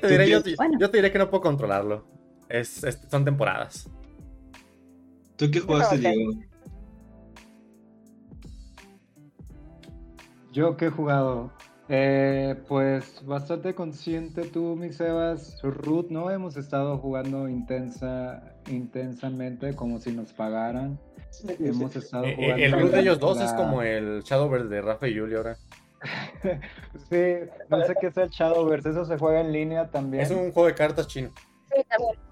te 0.00 0.08
diré, 0.08 0.28
yo, 0.28 0.40
yo, 0.80 0.90
te 0.90 0.98
diré 0.98 1.12
que 1.12 1.18
no 1.18 1.30
puedo 1.30 1.42
controlarlo. 1.42 2.04
Es, 2.48 2.84
son 3.08 3.24
temporadas. 3.24 3.88
¿Tú 5.36 5.48
qué 5.48 5.60
jugaste, 5.60 5.98
Diego? 5.98 6.32
Yo 10.50 10.76
qué 10.76 10.86
he 10.86 10.90
jugado. 10.90 11.52
Eh, 11.88 12.56
pues 12.66 13.24
bastante 13.24 13.74
consciente 13.74 14.42
tú, 14.46 14.74
mi 14.76 14.92
Sebas. 14.92 15.60
Ruth, 15.62 16.06
¿no? 16.10 16.30
Hemos 16.30 16.56
estado 16.56 16.98
jugando 16.98 17.48
intensa, 17.48 18.42
intensamente 18.68 19.74
como 19.74 20.00
si 20.00 20.12
nos 20.12 20.32
pagaran. 20.32 20.98
Hemos 21.60 21.94
estado 21.94 22.24
eh, 22.24 22.30
eh, 22.30 22.34
jugando. 22.36 22.64
el 22.64 22.72
Ruth 22.72 22.90
de 22.90 23.00
ellos 23.00 23.20
dos 23.20 23.40
es 23.40 23.52
como 23.52 23.82
el 23.82 24.22
Shadowverse 24.22 24.68
de 24.68 24.82
Rafa 24.82 25.06
y 25.06 25.18
Julio 25.18 25.38
ahora. 25.38 25.56
sí, 27.08 27.22
no 27.68 27.84
sé 27.84 27.94
qué 28.00 28.08
es 28.08 28.16
el 28.16 28.30
Shadowverse. 28.30 28.90
Eso 28.90 29.04
se 29.04 29.16
juega 29.16 29.40
en 29.40 29.52
línea 29.52 29.88
también. 29.88 30.24
Es 30.24 30.30
un 30.30 30.50
juego 30.50 30.66
de 30.66 30.74
cartas 30.74 31.06
chino. 31.06 31.30
Sí, 31.72 31.82
también. 31.88 32.26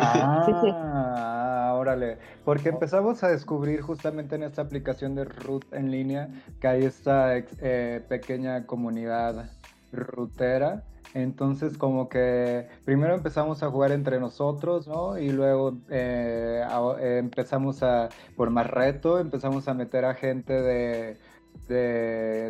Ah, 0.00 1.74
órale. 1.74 2.18
Porque 2.44 2.68
empezamos 2.68 3.22
a 3.24 3.28
descubrir 3.28 3.80
justamente 3.80 4.36
en 4.36 4.42
esta 4.42 4.62
aplicación 4.62 5.14
de 5.14 5.24
Root 5.24 5.72
en 5.72 5.90
línea 5.90 6.28
que 6.60 6.68
hay 6.68 6.84
esta 6.84 7.36
eh, 7.36 8.02
pequeña 8.08 8.66
comunidad 8.66 9.50
rutera. 9.92 10.84
Entonces 11.14 11.78
como 11.78 12.08
que 12.08 12.66
primero 12.84 13.14
empezamos 13.14 13.62
a 13.62 13.70
jugar 13.70 13.92
entre 13.92 14.18
nosotros, 14.18 14.88
¿no? 14.88 15.16
Y 15.16 15.30
luego 15.30 15.78
eh, 15.88 16.64
eh, 17.00 17.18
empezamos 17.18 17.84
a, 17.84 18.08
por 18.36 18.50
más 18.50 18.68
reto, 18.68 19.20
empezamos 19.20 19.68
a 19.68 19.74
meter 19.74 20.04
a 20.04 20.14
gente 20.14 20.52
de, 20.60 21.16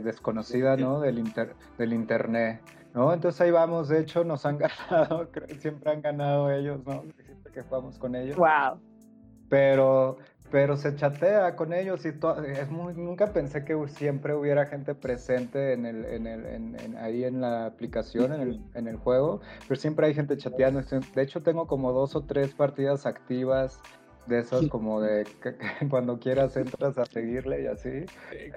desconocida, 0.03 0.79
¿no? 0.79 1.01
Del, 1.01 1.23
del 1.77 1.93
internet. 1.93 2.61
¿No? 2.95 3.13
Entonces 3.13 3.41
ahí 3.41 3.51
vamos, 3.51 3.89
de 3.89 4.01
hecho 4.01 4.25
nos 4.25 4.47
han 4.47 4.59
ganado, 4.89 5.29
siempre 5.59 5.91
han 5.91 6.01
ganado 6.01 6.51
ellos, 6.51 6.81
¿no? 6.87 7.03
Siempre 7.25 7.53
que 7.53 7.63
jugamos 7.63 7.99
con 7.99 8.15
ellos. 8.15 8.37
Wow. 8.37 8.81
Pero, 9.49 10.17
pero 10.51 10.77
se 10.77 10.95
chatea 10.95 11.55
con 11.57 11.73
ellos 11.73 12.05
y 12.07 12.09
es 12.09 12.71
muy, 12.71 12.95
nunca 12.95 13.33
pensé 13.33 13.65
que 13.65 13.77
siempre 13.89 14.35
hubiera 14.35 14.67
gente 14.67 14.95
presente 14.95 15.73
en 15.73 15.85
el, 15.85 16.05
en 16.07 16.27
el, 16.27 16.47
en, 16.47 16.97
ahí 16.97 17.25
en 17.25 17.41
la 17.41 17.67
aplicación, 17.67 18.33
en 18.33 18.41
el, 18.41 18.61
en 18.75 18.89
el 18.89 18.97
juego, 18.97 19.41
pero 19.69 19.79
siempre 19.79 20.07
hay 20.07 20.15
gente 20.15 20.37
chateando. 20.37 20.81
De 20.81 21.23
hecho 21.23 21.43
tengo 21.43 21.67
como 21.67 21.93
dos 21.93 22.17
o 22.17 22.25
tres 22.25 22.55
partidas 22.55 23.05
activas 23.05 23.81
de 24.27 24.39
esas 24.39 24.67
como 24.69 25.01
de 25.01 25.25
que, 25.43 25.57
cuando 25.91 26.19
quieras 26.19 26.57
entras 26.57 26.99
a 26.99 27.07
seguirle 27.07 27.63
y 27.63 27.67
así. 27.67 28.07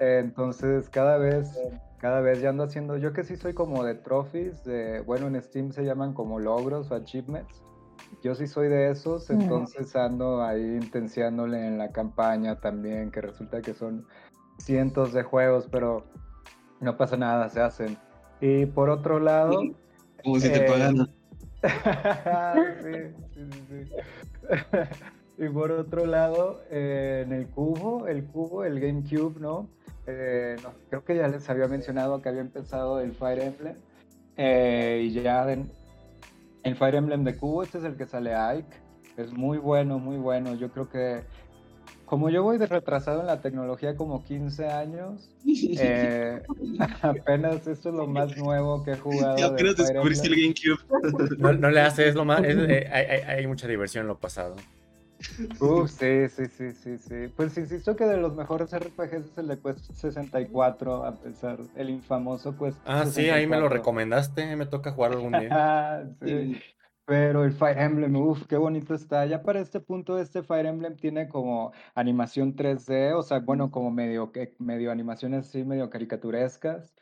Entonces 0.00 0.88
cada 0.88 1.18
vez 1.18 1.58
cada 1.98 2.20
vez 2.20 2.40
ya 2.40 2.50
ando 2.50 2.64
haciendo, 2.64 2.96
yo 2.96 3.12
que 3.12 3.24
sí 3.24 3.36
soy 3.36 3.54
como 3.54 3.84
de 3.84 3.94
trophies, 3.94 4.64
de, 4.64 5.00
bueno, 5.00 5.26
en 5.26 5.40
Steam 5.42 5.72
se 5.72 5.84
llaman 5.84 6.14
como 6.14 6.38
logros 6.38 6.90
o 6.90 6.94
achievements. 6.94 7.62
Yo 8.22 8.34
sí 8.34 8.46
soy 8.46 8.68
de 8.68 8.90
esos, 8.90 9.28
entonces 9.30 9.94
ando 9.96 10.42
ahí 10.42 10.62
intenciándole 10.62 11.66
en 11.66 11.76
la 11.76 11.90
campaña 11.90 12.60
también, 12.60 13.10
que 13.10 13.20
resulta 13.20 13.60
que 13.60 13.74
son 13.74 14.06
cientos 14.58 15.12
de 15.12 15.24
juegos, 15.24 15.68
pero 15.70 16.04
no 16.80 16.96
pasa 16.96 17.16
nada, 17.16 17.48
se 17.48 17.60
hacen. 17.60 17.98
Y 18.40 18.66
por 18.66 18.88
otro 18.90 19.18
lado... 19.18 19.60
Como 20.22 20.38
si 20.38 20.48
te 20.48 20.64
eh, 20.64 20.68
pagan. 20.68 21.08
sí, 22.82 22.92
sí, 23.34 23.50
sí. 23.68 23.92
y 25.38 25.48
por 25.48 25.70
otro 25.70 26.04
lado, 26.04 26.62
eh, 26.70 27.22
en 27.24 27.32
el 27.32 27.46
cubo, 27.46 28.08
el 28.08 28.24
cubo, 28.24 28.64
el 28.64 28.80
GameCube, 28.80 29.38
¿no? 29.40 29.68
Eh, 30.06 30.56
creo 30.88 31.04
que 31.04 31.16
ya 31.16 31.28
les 31.28 31.48
había 31.48 31.68
mencionado 31.68 32.20
que 32.22 32.28
había 32.28 32.40
empezado 32.40 33.00
el 33.00 33.12
Fire 33.12 33.40
Emblem. 33.40 33.76
Eh, 34.36 35.02
y 35.04 35.12
ya 35.12 35.50
en, 35.52 35.70
el 36.62 36.76
Fire 36.76 36.96
Emblem 36.96 37.24
de 37.24 37.36
Cubo, 37.36 37.62
este 37.62 37.78
es 37.78 37.84
el 37.84 37.96
que 37.96 38.06
sale 38.06 38.34
Ike. 38.34 38.76
Es 39.16 39.32
muy 39.32 39.58
bueno, 39.58 39.98
muy 39.98 40.16
bueno. 40.16 40.54
Yo 40.54 40.70
creo 40.70 40.88
que 40.88 41.20
como 42.04 42.30
yo 42.30 42.42
voy 42.42 42.56
de 42.56 42.66
retrasado 42.66 43.20
en 43.20 43.26
la 43.26 43.42
tecnología 43.42 43.96
como 43.96 44.24
15 44.24 44.66
años, 44.66 45.30
eh, 45.46 46.42
apenas 47.02 47.66
esto 47.66 47.90
es 47.90 47.94
lo 47.94 48.06
más 48.06 48.34
nuevo 48.36 48.82
que 48.82 48.92
he 48.92 48.96
jugado. 48.96 49.38
Y 49.38 49.42
apenas 49.42 49.76
descubriste 49.76 50.28
el 50.28 50.36
GameCube. 50.36 51.58
No, 51.58 51.70
le 51.70 51.80
haces, 51.80 52.14
lo 52.14 52.24
más, 52.24 52.40
hay, 52.40 52.56
hay, 52.56 53.46
mucha 53.46 53.68
diversión 53.68 54.02
en 54.02 54.08
lo 54.08 54.18
pasado. 54.18 54.56
Uh, 55.60 55.86
sí, 55.86 56.28
sí, 56.28 56.46
sí, 56.46 56.72
sí, 56.72 56.98
sí. 56.98 57.28
Pues 57.36 57.56
insisto 57.58 57.96
que 57.96 58.04
de 58.04 58.16
los 58.16 58.34
mejores 58.34 58.72
RPGs 58.72 59.26
es 59.26 59.38
el 59.38 59.48
de 59.48 59.58
Quest 59.58 59.92
64, 59.92 61.04
a 61.04 61.16
pesar, 61.16 61.58
el 61.76 61.90
infamoso 61.90 62.56
Quest 62.56 62.78
Ah, 62.84 63.06
sí, 63.06 63.28
ahí 63.28 63.46
me 63.46 63.58
lo 63.58 63.68
recomendaste, 63.68 64.54
me 64.56 64.66
toca 64.66 64.92
jugar 64.92 65.12
algún 65.12 65.32
día. 65.32 65.48
Ah, 65.50 66.04
sí. 66.22 66.60
Pero 67.04 67.44
el 67.44 67.52
Fire 67.52 67.78
Emblem, 67.78 68.14
uff, 68.16 68.46
qué 68.46 68.58
bonito 68.58 68.94
está. 68.94 69.24
Ya 69.24 69.42
para 69.42 69.60
este 69.60 69.80
punto, 69.80 70.18
este 70.18 70.42
Fire 70.42 70.66
Emblem 70.66 70.94
tiene 70.94 71.26
como 71.26 71.72
animación 71.94 72.54
3D, 72.54 73.14
o 73.14 73.22
sea, 73.22 73.38
bueno, 73.38 73.70
como 73.70 73.90
medio, 73.90 74.30
medio 74.58 74.92
animaciones 74.92 75.48
así, 75.48 75.64
medio 75.64 75.88
caricaturescas. 75.88 76.94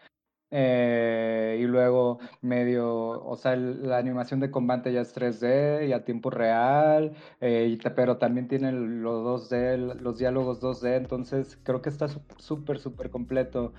Eh, 0.59 1.59
y 1.61 1.65
luego 1.65 2.19
medio, 2.41 2.89
o 3.23 3.37
sea, 3.37 3.57
la 3.57 3.99
animación 3.99 4.41
de 4.41 4.51
combate 4.51 4.91
ya 4.91 5.03
es 5.03 5.15
3D 5.15 5.87
y 5.87 5.93
a 5.93 6.03
tiempo 6.03 6.31
real, 6.31 7.13
eh, 7.43 7.77
pero 7.95 8.17
también 8.17 8.49
tiene 8.49 8.73
los 8.73 9.51
2D, 9.51 10.01
los 10.01 10.17
diálogos 10.17 10.63
2D, 10.63 10.97
entonces 10.97 11.59
creo 11.63 11.83
que 11.83 11.91
está 11.91 12.09
súper, 12.39 12.79
súper 12.79 13.11
completo. 13.11 13.75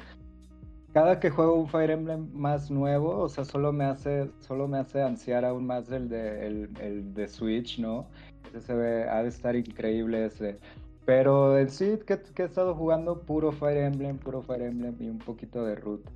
Cada 0.93 1.19
que 1.19 1.31
juego 1.31 1.55
un 1.55 1.67
Fire 1.67 1.89
Emblem 1.89 2.29
más 2.31 2.69
nuevo, 2.69 3.21
o 3.21 3.29
sea, 3.29 3.43
solo 3.43 3.73
me 3.73 3.85
hace, 3.85 4.29
solo 4.37 4.67
me 4.67 4.77
hace 4.77 5.01
ansiar 5.01 5.45
aún 5.45 5.65
más 5.65 5.91
el 5.91 6.09
de, 6.09 6.45
el, 6.45 7.13
de 7.15 7.27
Switch, 7.27 7.79
¿no? 7.79 8.07
Ese 8.49 8.61
se 8.61 8.75
ve, 8.75 9.09
ha 9.09 9.23
de 9.23 9.29
estar 9.29 9.55
increíble 9.55 10.25
ese. 10.25 10.59
Pero 11.05 11.57
en 11.57 11.71
sí, 11.71 11.97
que, 12.05 12.21
que 12.21 12.43
he 12.43 12.45
estado 12.45 12.75
jugando 12.75 13.19
puro 13.21 13.51
Fire 13.51 13.77
Emblem, 13.77 14.19
puro 14.19 14.43
Fire 14.43 14.61
Emblem 14.61 14.95
y 14.99 15.09
un 15.09 15.17
poquito 15.17 15.65
de 15.65 15.73
Root. 15.73 16.07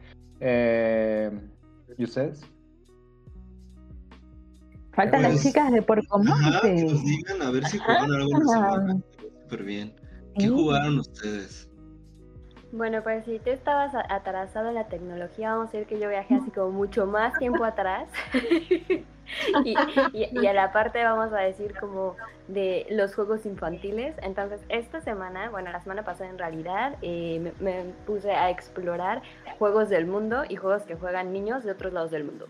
Eh, 0.42 1.32
¿Y 1.98 2.04
ustedes? 2.04 2.42
Faltan 4.94 5.22
las 5.22 5.32
pues, 5.34 5.44
chicas 5.44 5.72
de 5.72 5.82
que 5.82 6.84
nos 6.84 7.04
digan 7.06 7.42
a 7.42 7.52
ver 7.52 7.66
si 7.66 7.78
jugaron 7.78 8.14
algo 8.14 8.92
en 8.92 9.04
Súper 9.44 9.64
bien. 9.64 9.96
¿Qué 10.38 10.50
jugaron 10.50 11.00
ustedes? 11.00 11.70
Bueno, 12.72 13.04
pues 13.04 13.26
si 13.26 13.38
tú 13.40 13.50
estabas 13.50 13.94
atrasado 14.10 14.70
en 14.70 14.76
la 14.76 14.88
tecnología, 14.88 15.54
vamos 15.54 15.70
a 15.70 15.72
decir 15.78 15.88
que 15.88 16.00
yo 16.00 16.10
viajé 16.10 16.36
así 16.36 16.52
como 16.52 16.72
mucho 16.72 17.06
más 17.06 17.38
tiempo 17.38 17.64
atrás. 17.64 18.10
y, 19.64 20.46
a 20.46 20.54
la 20.54 20.72
parte 20.72 21.04
vamos 21.04 21.34
a 21.34 21.40
decir 21.40 21.74
como 21.80 22.16
de 22.48 22.86
los 22.90 23.16
juegos 23.16 23.46
infantiles. 23.46 24.16
Entonces, 24.22 24.62
esta 24.70 25.02
semana, 25.02 25.50
bueno, 25.50 25.72
la 25.72 25.82
semana 25.82 26.04
pasada 26.04 26.30
en 26.30 26.38
realidad, 26.38 26.98
eh, 27.02 27.54
me, 27.60 27.86
puse 28.06 28.32
a 28.32 28.50
explorar 28.50 29.22
juegos 29.60 29.90
del 29.90 30.06
mundo 30.06 30.44
y 30.48 30.56
juegos 30.56 30.84
que 30.84 30.96
juegan 30.96 31.34
niños 31.34 31.64
de 31.64 31.72
otros 31.72 31.94
lados 31.94 32.12
del 32.12 32.24
mundo. 32.24 32.48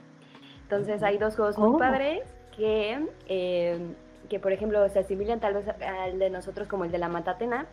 Entonces, 0.64 1.04
hay 1.04 1.18
dos 1.18 1.36
juegos 1.36 1.58
muy 1.58 1.76
oh. 1.76 1.78
padres 1.78 2.24
que, 2.56 3.06
eh, 3.28 3.80
que, 4.30 4.40
por 4.40 4.52
ejemplo, 4.52 4.88
se 4.90 5.00
asimilan 5.00 5.40
tal 5.40 5.54
vez 5.54 5.68
al 5.68 6.18
de 6.18 6.30
nosotros 6.30 6.68
como 6.68 6.86
el 6.86 6.92
de 6.92 6.98
la 6.98 7.10
Matatena 7.10 7.68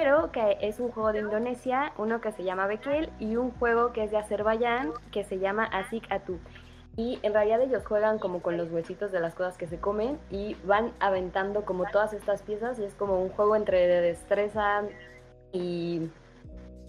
pero 0.00 0.32
que 0.32 0.56
es 0.62 0.80
un 0.80 0.90
juego 0.90 1.12
de 1.12 1.20
Indonesia, 1.20 1.92
uno 1.98 2.20
que 2.20 2.32
se 2.32 2.42
llama 2.44 2.66
Bekel 2.66 3.10
y 3.18 3.36
un 3.36 3.50
juego 3.50 3.92
que 3.92 4.04
es 4.04 4.10
de 4.10 4.16
Azerbaiyán 4.16 4.92
que 5.12 5.24
se 5.24 5.38
llama 5.38 5.64
Asik 5.64 6.10
Atu. 6.10 6.38
Y 6.96 7.18
en 7.22 7.32
realidad 7.32 7.60
ellos 7.62 7.84
juegan 7.86 8.18
como 8.18 8.42
con 8.42 8.56
los 8.56 8.70
huesitos 8.70 9.12
de 9.12 9.20
las 9.20 9.34
cosas 9.34 9.56
que 9.56 9.66
se 9.66 9.78
comen 9.78 10.18
y 10.30 10.56
van 10.64 10.92
aventando 11.00 11.64
como 11.64 11.84
todas 11.90 12.12
estas 12.12 12.42
piezas 12.42 12.78
y 12.78 12.84
es 12.84 12.94
como 12.94 13.22
un 13.22 13.30
juego 13.30 13.56
entre 13.56 13.86
destreza 13.86 14.82
y 15.52 16.10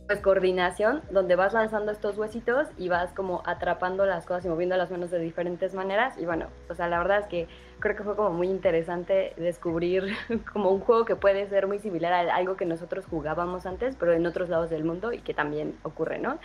pues 0.08 0.20
coordinación 0.20 1.02
donde 1.10 1.38
vas 1.38 1.54
lanzando 1.54 1.92
estos 1.92 2.18
huesitos 2.18 2.68
y 2.78 2.90
vas 2.90 3.14
como 3.14 3.44
atrapando 3.46 4.06
las 4.06 4.26
cosas 4.26 4.44
y 4.44 4.50
moviendo 4.50 4.76
las 4.76 4.92
manos 4.92 5.10
de 5.10 5.20
diferentes 5.20 5.74
maneras 5.74 6.18
y 6.18 6.26
bueno, 6.26 6.48
o 6.70 6.76
sea, 6.76 6.90
la 6.90 6.98
verdad 6.98 7.20
es 7.20 7.28
que 7.28 7.48
creo 7.80 7.96
que 7.96 8.04
fue 8.04 8.18
como 8.18 8.32
muy 8.32 8.50
interesante 8.50 9.34
descubrir 9.38 10.14
como 10.54 10.72
un 10.72 10.82
juego 10.82 11.06
que 11.06 11.16
puede 11.16 11.48
ser 11.48 11.68
muy 11.68 11.80
similar 11.80 12.14
a 12.14 12.36
algo 12.36 12.58
que 12.58 12.66
nosotros 12.66 13.06
jugábamos 13.06 13.66
antes, 13.66 13.96
pero 13.96 14.12
en 14.12 14.26
otros 14.26 14.50
lados 14.50 14.70
del 14.70 14.84
mundo 14.84 15.14
y 15.14 15.20
que 15.20 15.34
también 15.34 15.78
ocurre, 15.84 16.20
¿no? 16.20 16.40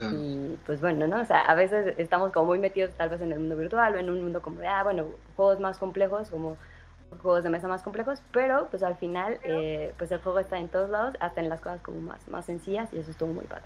Y 0.00 0.58
pues 0.66 0.80
bueno, 0.80 1.06
¿no? 1.06 1.20
O 1.20 1.24
sea, 1.24 1.40
a 1.40 1.54
veces 1.54 1.94
estamos 1.98 2.32
como 2.32 2.46
muy 2.46 2.58
metidos 2.58 2.90
tal 2.94 3.08
vez 3.08 3.20
en 3.20 3.32
el 3.32 3.38
mundo 3.38 3.56
virtual 3.56 3.94
o 3.94 3.98
en 3.98 4.10
un 4.10 4.22
mundo 4.22 4.42
como 4.42 4.60
de, 4.60 4.66
ah, 4.66 4.82
bueno, 4.82 5.06
juegos 5.36 5.60
más 5.60 5.78
complejos, 5.78 6.30
como 6.30 6.56
juegos 7.22 7.44
de 7.44 7.50
mesa 7.50 7.68
más 7.68 7.82
complejos, 7.82 8.22
pero 8.32 8.68
pues 8.70 8.82
al 8.82 8.96
final, 8.96 9.38
eh, 9.44 9.94
pues 9.98 10.10
el 10.10 10.20
juego 10.20 10.38
está 10.38 10.58
en 10.58 10.68
todos 10.68 10.90
lados, 10.90 11.14
hasta 11.20 11.40
en 11.40 11.48
las 11.48 11.60
cosas 11.60 11.80
como 11.80 12.00
más, 12.00 12.26
más 12.28 12.44
sencillas 12.44 12.92
y 12.92 12.98
eso 12.98 13.10
estuvo 13.10 13.32
muy 13.32 13.44
padre. 13.44 13.64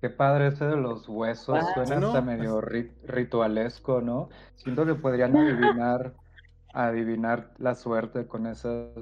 Qué 0.00 0.08
padre 0.08 0.48
ese 0.48 0.64
de 0.64 0.76
los 0.76 1.08
huesos, 1.08 1.58
ah, 1.60 1.74
suena 1.74 2.06
hasta 2.06 2.22
medio 2.22 2.60
ritualesco, 2.60 4.00
¿no? 4.00 4.30
Siento 4.56 4.86
que 4.86 4.94
podrían 4.94 5.36
adivinar, 5.36 6.14
adivinar 6.72 7.50
la 7.58 7.74
suerte 7.74 8.26
con 8.26 8.46
eso. 8.46 8.92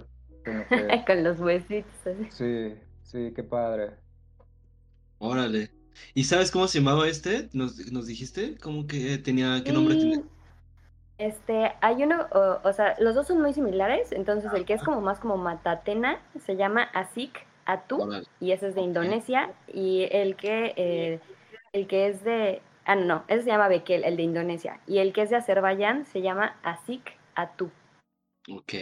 con 1.06 1.24
los 1.24 1.40
huesitos. 1.40 2.16
Sí, 2.30 2.74
sí, 3.02 3.32
qué 3.34 3.44
padre. 3.44 3.92
Órale. 5.18 5.77
¿Y 6.14 6.24
sabes 6.24 6.50
cómo 6.50 6.68
se 6.68 6.78
llamaba 6.78 7.08
este? 7.08 7.48
¿Nos, 7.52 7.90
nos 7.92 8.06
dijiste? 8.06 8.56
¿Cómo 8.62 8.86
que 8.86 9.18
tenía, 9.18 9.62
qué 9.64 9.72
nombre 9.72 9.96
tenía? 9.96 10.22
Este, 11.18 11.72
hay 11.80 12.04
uno, 12.04 12.28
o, 12.62 12.72
sea, 12.72 12.94
los 13.00 13.16
dos 13.16 13.26
son 13.26 13.40
muy 13.40 13.52
similares, 13.52 14.12
entonces 14.12 14.52
el 14.54 14.64
que 14.64 14.74
es 14.74 14.82
como 14.84 15.00
más 15.00 15.18
como 15.18 15.36
Matatena 15.36 16.20
se 16.46 16.56
llama 16.56 16.84
Asik 16.94 17.44
Atu 17.64 18.08
y 18.40 18.52
ese 18.52 18.68
es 18.68 18.76
de 18.76 18.82
Indonesia 18.82 19.52
y 19.66 20.08
el 20.12 20.36
que 20.36 20.72
eh, 20.76 21.20
el 21.72 21.86
que 21.86 22.06
es 22.06 22.22
de 22.22 22.62
ah 22.84 22.94
no, 22.94 23.24
ese 23.26 23.42
se 23.42 23.50
llama 23.50 23.68
Bekel, 23.68 24.04
el 24.04 24.16
de 24.16 24.22
Indonesia 24.22 24.80
y 24.86 24.98
el 24.98 25.12
que 25.12 25.22
es 25.22 25.30
de 25.30 25.36
Azerbaiyán 25.36 26.06
se 26.06 26.22
llama 26.22 26.56
Asik 26.62 27.18
Atu. 27.34 27.70
Ok. 28.50 28.74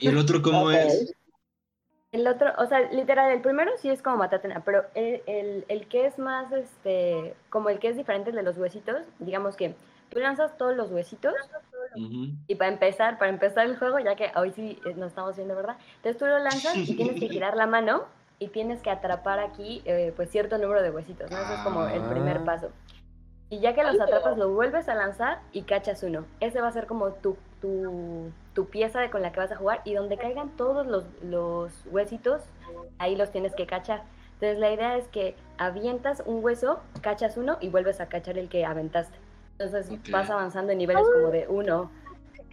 ¿Y 0.00 0.08
el 0.08 0.18
otro 0.18 0.42
cómo 0.42 0.70
es? 0.72 1.14
El 2.14 2.28
otro, 2.28 2.52
o 2.58 2.66
sea, 2.66 2.80
literal, 2.92 3.32
el 3.32 3.40
primero 3.40 3.72
sí 3.76 3.90
es 3.90 4.00
como 4.00 4.18
Matatena, 4.18 4.62
pero 4.64 4.84
el, 4.94 5.20
el, 5.26 5.64
el 5.66 5.88
que 5.88 6.06
es 6.06 6.16
más, 6.16 6.52
este, 6.52 7.34
como 7.50 7.70
el 7.70 7.80
que 7.80 7.88
es 7.88 7.96
diferente 7.96 8.30
de 8.30 8.40
los 8.44 8.56
huesitos, 8.56 9.02
digamos 9.18 9.56
que 9.56 9.74
tú 10.10 10.20
lanzas 10.20 10.56
todos 10.56 10.76
los 10.76 10.92
huesitos 10.92 11.34
y 12.46 12.54
para 12.54 12.70
empezar, 12.70 13.18
para 13.18 13.32
empezar 13.32 13.66
el 13.66 13.76
juego, 13.76 13.98
ya 13.98 14.14
que 14.14 14.30
hoy 14.36 14.52
sí 14.52 14.78
eh, 14.86 14.94
nos 14.94 15.08
estamos 15.08 15.34
viendo, 15.34 15.56
¿verdad? 15.56 15.76
Entonces 15.96 16.16
tú 16.16 16.26
lo 16.26 16.38
lanzas 16.38 16.76
y 16.76 16.94
tienes 16.94 17.18
que 17.18 17.28
girar 17.30 17.56
la 17.56 17.66
mano 17.66 18.04
y 18.38 18.46
tienes 18.46 18.80
que 18.80 18.90
atrapar 18.90 19.40
aquí 19.40 19.82
eh, 19.84 20.12
pues 20.14 20.30
cierto 20.30 20.56
número 20.56 20.82
de 20.82 20.90
huesitos, 20.90 21.28
¿no? 21.32 21.36
Eso 21.36 21.52
es 21.52 21.60
como 21.62 21.84
el 21.84 22.02
primer 22.02 22.36
ah. 22.36 22.44
paso. 22.44 22.70
Y 23.50 23.58
ya 23.58 23.74
que 23.74 23.82
los 23.82 24.00
atrapas, 24.00 24.38
lo 24.38 24.52
vuelves 24.52 24.88
a 24.88 24.94
lanzar 24.94 25.40
y 25.50 25.62
cachas 25.62 26.04
uno. 26.04 26.26
Ese 26.38 26.60
va 26.60 26.68
a 26.68 26.72
ser 26.72 26.86
como 26.86 27.10
tu, 27.14 27.36
tu, 27.60 28.30
tu 28.54 28.66
pieza 28.66 29.00
de 29.00 29.10
con 29.10 29.22
la 29.22 29.32
que 29.32 29.40
vas 29.40 29.52
a 29.52 29.56
jugar 29.56 29.82
y 29.84 29.94
donde 29.94 30.16
caigan 30.16 30.50
todos 30.56 30.86
los, 30.86 31.04
los 31.22 31.72
huesitos, 31.90 32.42
ahí 32.98 33.16
los 33.16 33.30
tienes 33.30 33.54
que 33.54 33.66
cachar. 33.66 34.02
Entonces 34.34 34.58
la 34.58 34.72
idea 34.72 34.96
es 34.96 35.06
que 35.08 35.34
avientas 35.58 36.22
un 36.24 36.42
hueso, 36.42 36.80
cachas 37.02 37.36
uno 37.36 37.58
y 37.60 37.68
vuelves 37.68 38.00
a 38.00 38.06
cachar 38.06 38.38
el 38.38 38.48
que 38.48 38.64
aventaste. 38.64 39.16
Entonces 39.58 39.90
vas 40.10 40.30
avanzando 40.30 40.72
en 40.72 40.78
niveles 40.78 41.04
como 41.04 41.30
de 41.30 41.46
uno, 41.48 41.90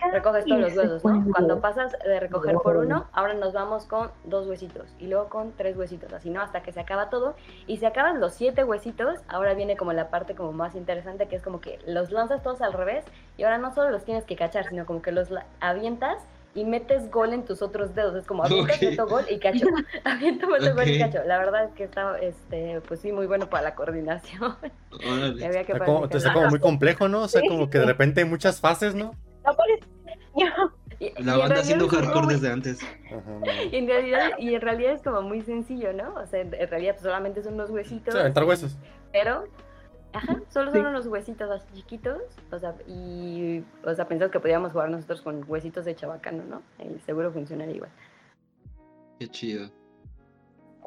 recoges 0.09 0.45
todos 0.45 0.61
los 0.61 0.75
huesos, 0.75 1.05
¿no? 1.05 1.25
Cuando 1.31 1.59
pasas 1.59 1.91
de 2.03 2.19
recoger 2.19 2.55
por 2.55 2.77
uno, 2.77 3.05
ahora 3.11 3.33
nos 3.33 3.53
vamos 3.53 3.85
con 3.85 4.11
dos 4.23 4.47
huesitos 4.47 4.87
y 4.99 5.07
luego 5.07 5.29
con 5.29 5.51
tres 5.53 5.77
huesitos, 5.77 6.11
así, 6.13 6.29
¿no? 6.29 6.41
Hasta 6.41 6.63
que 6.63 6.71
se 6.71 6.79
acaba 6.79 7.09
todo. 7.09 7.35
Y 7.67 7.77
se 7.77 7.87
acaban 7.87 8.19
los 8.19 8.33
siete 8.33 8.63
huesitos, 8.63 9.19
ahora 9.27 9.53
viene 9.53 9.77
como 9.77 9.93
la 9.93 10.09
parte 10.09 10.35
como 10.35 10.51
más 10.53 10.75
interesante, 10.75 11.27
que 11.27 11.35
es 11.35 11.43
como 11.43 11.61
que 11.61 11.79
los 11.85 12.11
lanzas 12.11 12.41
todos 12.41 12.61
al 12.61 12.73
revés 12.73 13.05
y 13.37 13.43
ahora 13.43 13.57
no 13.57 13.73
solo 13.73 13.89
los 13.91 14.03
tienes 14.03 14.25
que 14.25 14.35
cachar, 14.35 14.67
sino 14.67 14.85
como 14.85 15.01
que 15.01 15.11
los 15.11 15.29
avientas 15.59 16.17
y 16.53 16.65
metes 16.65 17.09
gol 17.09 17.33
en 17.33 17.45
tus 17.45 17.61
otros 17.61 17.95
dedos. 17.95 18.15
Es 18.15 18.25
como 18.25 18.43
avientas, 18.43 18.77
okay. 18.77 18.89
meto 18.89 19.07
gol 19.07 19.25
y 19.29 19.39
cacho. 19.39 19.67
Aviento, 20.03 20.47
meto 20.47 20.75
gol 20.75 20.89
y 20.89 20.99
cacho. 20.99 21.19
La 21.25 21.37
verdad 21.37 21.65
es 21.65 21.71
que 21.73 21.83
está, 21.83 22.17
este, 22.19 22.81
pues 22.87 22.99
sí, 22.99 23.11
muy 23.11 23.27
bueno 23.27 23.49
para 23.49 23.63
la 23.63 23.75
coordinación. 23.75 24.55
Había 24.91 25.63
que 25.63 25.71
está, 25.73 25.85
como, 25.85 26.05
está 26.05 26.33
como 26.33 26.49
muy 26.49 26.59
complejo, 26.59 27.07
¿no? 27.07 27.21
O 27.21 27.27
sea, 27.27 27.41
como 27.47 27.69
que 27.69 27.79
de 27.79 27.85
repente 27.85 28.21
hay 28.21 28.27
muchas 28.27 28.59
fases, 28.59 28.95
¿no? 28.95 29.15
La 31.17 31.37
banda 31.37 31.61
haciendo 31.61 31.87
hardcore 31.87 32.27
desde 32.27 32.51
antes. 32.51 32.79
y, 33.71 33.75
en 33.75 33.87
realidad, 33.87 34.31
y 34.37 34.53
en 34.53 34.61
realidad 34.61 34.93
es 34.93 35.01
como 35.01 35.21
muy 35.23 35.41
sencillo, 35.41 35.93
¿no? 35.93 36.13
O 36.13 36.27
sea, 36.27 36.41
en 36.41 36.51
realidad 36.51 36.93
pues, 36.93 37.03
solamente 37.03 37.41
son 37.41 37.55
unos 37.55 37.71
huesitos. 37.71 38.13
Sí, 38.13 38.19
entrar 38.19 38.45
huesos. 38.45 38.77
Pero 39.11 39.45
Ajá, 40.13 40.41
solo 40.49 40.71
son 40.71 40.85
unos 40.85 41.07
huesitos 41.07 41.49
así 41.49 41.65
chiquitos, 41.73 42.21
o 42.51 42.59
sea, 42.59 42.75
y, 42.85 43.63
o 43.85 43.95
sea, 43.95 44.07
pensamos 44.07 44.31
que 44.31 44.41
podíamos 44.41 44.73
jugar 44.73 44.89
nosotros 44.89 45.21
con 45.21 45.43
huesitos 45.47 45.85
de 45.85 45.95
chabacano, 45.95 46.43
¿no? 46.43 46.61
Y 46.83 46.99
seguro 46.99 47.31
funcionaría 47.31 47.75
igual. 47.75 47.91
Qué 49.19 49.27
chido. 49.29 49.69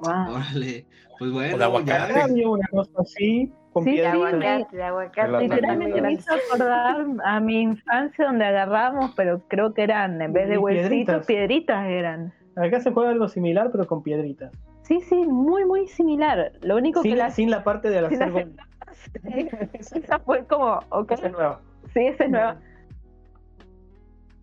Wow. 0.03 0.35
Órale, 0.35 0.85
pues 1.19 1.33
bueno. 1.33 1.65
Había 1.65 2.49
una 2.49 2.67
cosa 2.71 2.93
así, 2.99 3.51
con 3.75 3.83
sí, 3.85 3.97
de 3.97 4.07
aguacate, 4.07 4.77
de 4.77 4.83
aguacate. 4.85 5.39
Literalmente 5.41 6.01
me 6.01 6.13
hizo 6.13 6.33
acordar 6.33 7.07
a 7.25 7.41
mi 7.41 7.61
infancia 7.61 8.25
donde 8.25 8.45
agarramos, 8.45 9.13
pero 9.17 9.43
creo 9.49 9.75
que 9.75 9.83
eran, 9.83 10.23
en 10.23 10.33
vez 10.33 10.49
de 10.49 10.59
huesitos, 10.59 11.27
piedritas. 11.27 11.85
eran. 11.87 12.33
Acá 12.55 12.81
se 12.81 12.93
juega 12.93 13.11
algo 13.11 13.27
similar, 13.29 13.71
pero 13.73 13.85
con 13.89 14.05
piedritas. 14.05 14.53
Sí, 14.83 15.01
sí, 15.01 15.17
muy, 15.17 15.65
muy 15.65 15.89
similar. 15.89 16.53
Lo 16.63 16.77
único 16.77 17.03
que 17.03 17.17
la... 17.17 17.31
Sin 17.31 17.51
la 17.51 17.65
parte 17.65 17.91
de 17.91 18.03
la 18.03 18.09
esa 19.73 20.19
fue 20.21 20.47
como, 20.47 20.79
ok. 20.91 21.11
Esa 21.11 21.27
es 21.27 21.33
nueva. 21.33 21.61
Sí, 21.93 22.01
esa 22.07 22.25
es 22.25 22.31
nueva. 22.31 22.57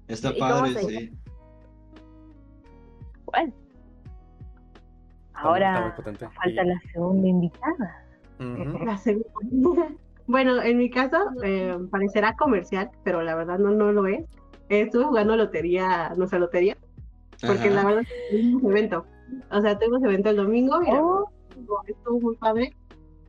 Está 0.10 0.34
padre, 0.38 0.74
sí. 0.74 1.18
Bueno. 3.26 3.54
Ahora 5.34 5.96
falta 6.36 6.64
la 6.64 6.80
segunda 6.92 7.28
invitada. 7.28 8.04
La 8.86 8.98
segunda. 8.98 9.90
Bueno, 10.28 10.62
en 10.62 10.78
mi 10.78 10.90
caso 10.90 11.18
eh, 11.44 11.78
parecerá 11.90 12.36
comercial, 12.36 12.90
pero 13.04 13.22
la 13.22 13.36
verdad 13.36 13.60
no, 13.60 13.72
no 13.72 13.92
lo 13.92 14.08
es. 14.08 14.26
Estuve 14.70 15.04
jugando 15.06 15.36
lotería, 15.36 16.14
nuestra 16.16 16.40
lotería, 16.40 16.78
porque 17.46 17.70
la 17.70 17.84
verdad 17.84 18.04
tuvimos 18.30 18.64
evento. 18.64 19.06
O 19.52 19.62
sea, 19.62 19.78
tuvimos 19.78 20.04
evento 20.04 20.30
el 20.30 20.38
domingo 20.38 20.82
y 20.84 20.92
oh. 20.92 21.30
estuvo 21.88 22.20
muy 22.20 22.36
padre 22.38 22.74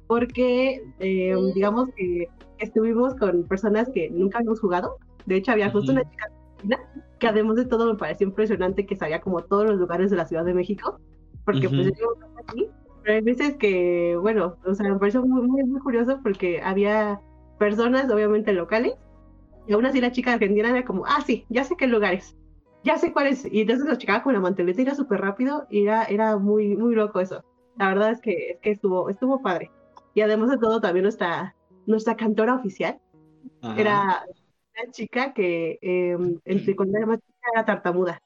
porque 0.07 0.83
eh, 0.99 1.35
digamos 1.55 1.89
que 1.97 2.29
estuvimos 2.59 3.15
con 3.17 3.45
personas 3.45 3.89
que 3.93 4.11
nunca 4.11 4.39
habíamos 4.39 4.61
jugado. 4.61 4.97
De 5.27 5.37
hecho, 5.37 5.53
había 5.53 5.71
justo 5.71 5.93
una 5.93 6.09
chica 6.09 6.31
que 7.19 7.29
además 7.29 7.57
de 7.57 7.65
todo 7.65 7.93
me 7.93 7.99
pareció 7.99 8.27
impresionante 8.27 8.87
que 8.87 8.97
sabía 8.97 9.21
como 9.21 9.43
todos 9.43 9.65
los 9.65 9.79
lugares 9.79 10.11
de 10.11 10.17
la 10.17 10.27
Ciudad 10.27 10.45
de 10.45 10.55
México, 10.55 10.99
porque 11.45 11.69
pues 11.69 11.93
yo 11.99 12.15
aquí, 12.37 12.69
pero 13.03 13.15
hay 13.17 13.23
veces 13.23 13.57
que, 13.57 14.17
bueno, 14.21 14.57
o 14.65 14.75
sea, 14.75 14.89
me 14.89 14.99
pareció 14.99 15.25
muy, 15.25 15.47
muy, 15.47 15.65
muy 15.65 15.81
curioso 15.81 16.21
porque 16.23 16.61
había 16.63 17.21
personas 17.59 18.11
obviamente 18.11 18.53
locales 18.53 18.95
y 19.67 19.73
aún 19.73 19.87
así 19.87 20.01
la 20.01 20.13
chica 20.13 20.33
argentina 20.33 20.71
era 20.71 20.85
como, 20.85 21.05
ah, 21.07 21.23
sí, 21.25 21.47
ya 21.49 21.65
sé 21.65 21.77
qué 21.77 21.87
lugares, 21.87 22.37
ya 22.85 22.99
sé 22.99 23.13
cuáles, 23.13 23.47
y 23.51 23.61
entonces 23.63 23.87
la 23.87 23.99
chica 23.99 24.23
con 24.23 24.35
la 24.35 24.41
manteleta 24.41 24.83
era 24.83 24.95
súper 24.95 25.21
rápido 25.21 25.67
y 25.71 25.85
era, 25.85 26.05
era 26.05 26.37
muy, 26.37 26.77
muy 26.77 26.95
loco 26.95 27.21
eso. 27.21 27.45
La 27.77 27.89
verdad 27.89 28.11
es 28.11 28.21
que, 28.21 28.51
es 28.51 28.61
que 28.61 28.73
estuvo, 28.73 29.09
estuvo 29.09 29.41
padre. 29.41 29.71
Y 30.15 30.21
además 30.21 30.51
de 30.51 30.59
todo, 30.59 30.81
también 30.81 31.05
nuestra, 31.05 31.55
nuestra 31.87 32.17
cantora 32.17 32.55
oficial 32.55 33.01
era 33.77 34.25
una 34.75 34.93
chica 34.93 35.33
que 35.33 35.79
eh, 35.81 36.17
entre 36.45 36.77
cuando 36.77 36.99
era 36.99 37.07
más 37.07 37.19
chica 37.19 37.49
era 37.55 37.65
tartamuda, 37.65 38.23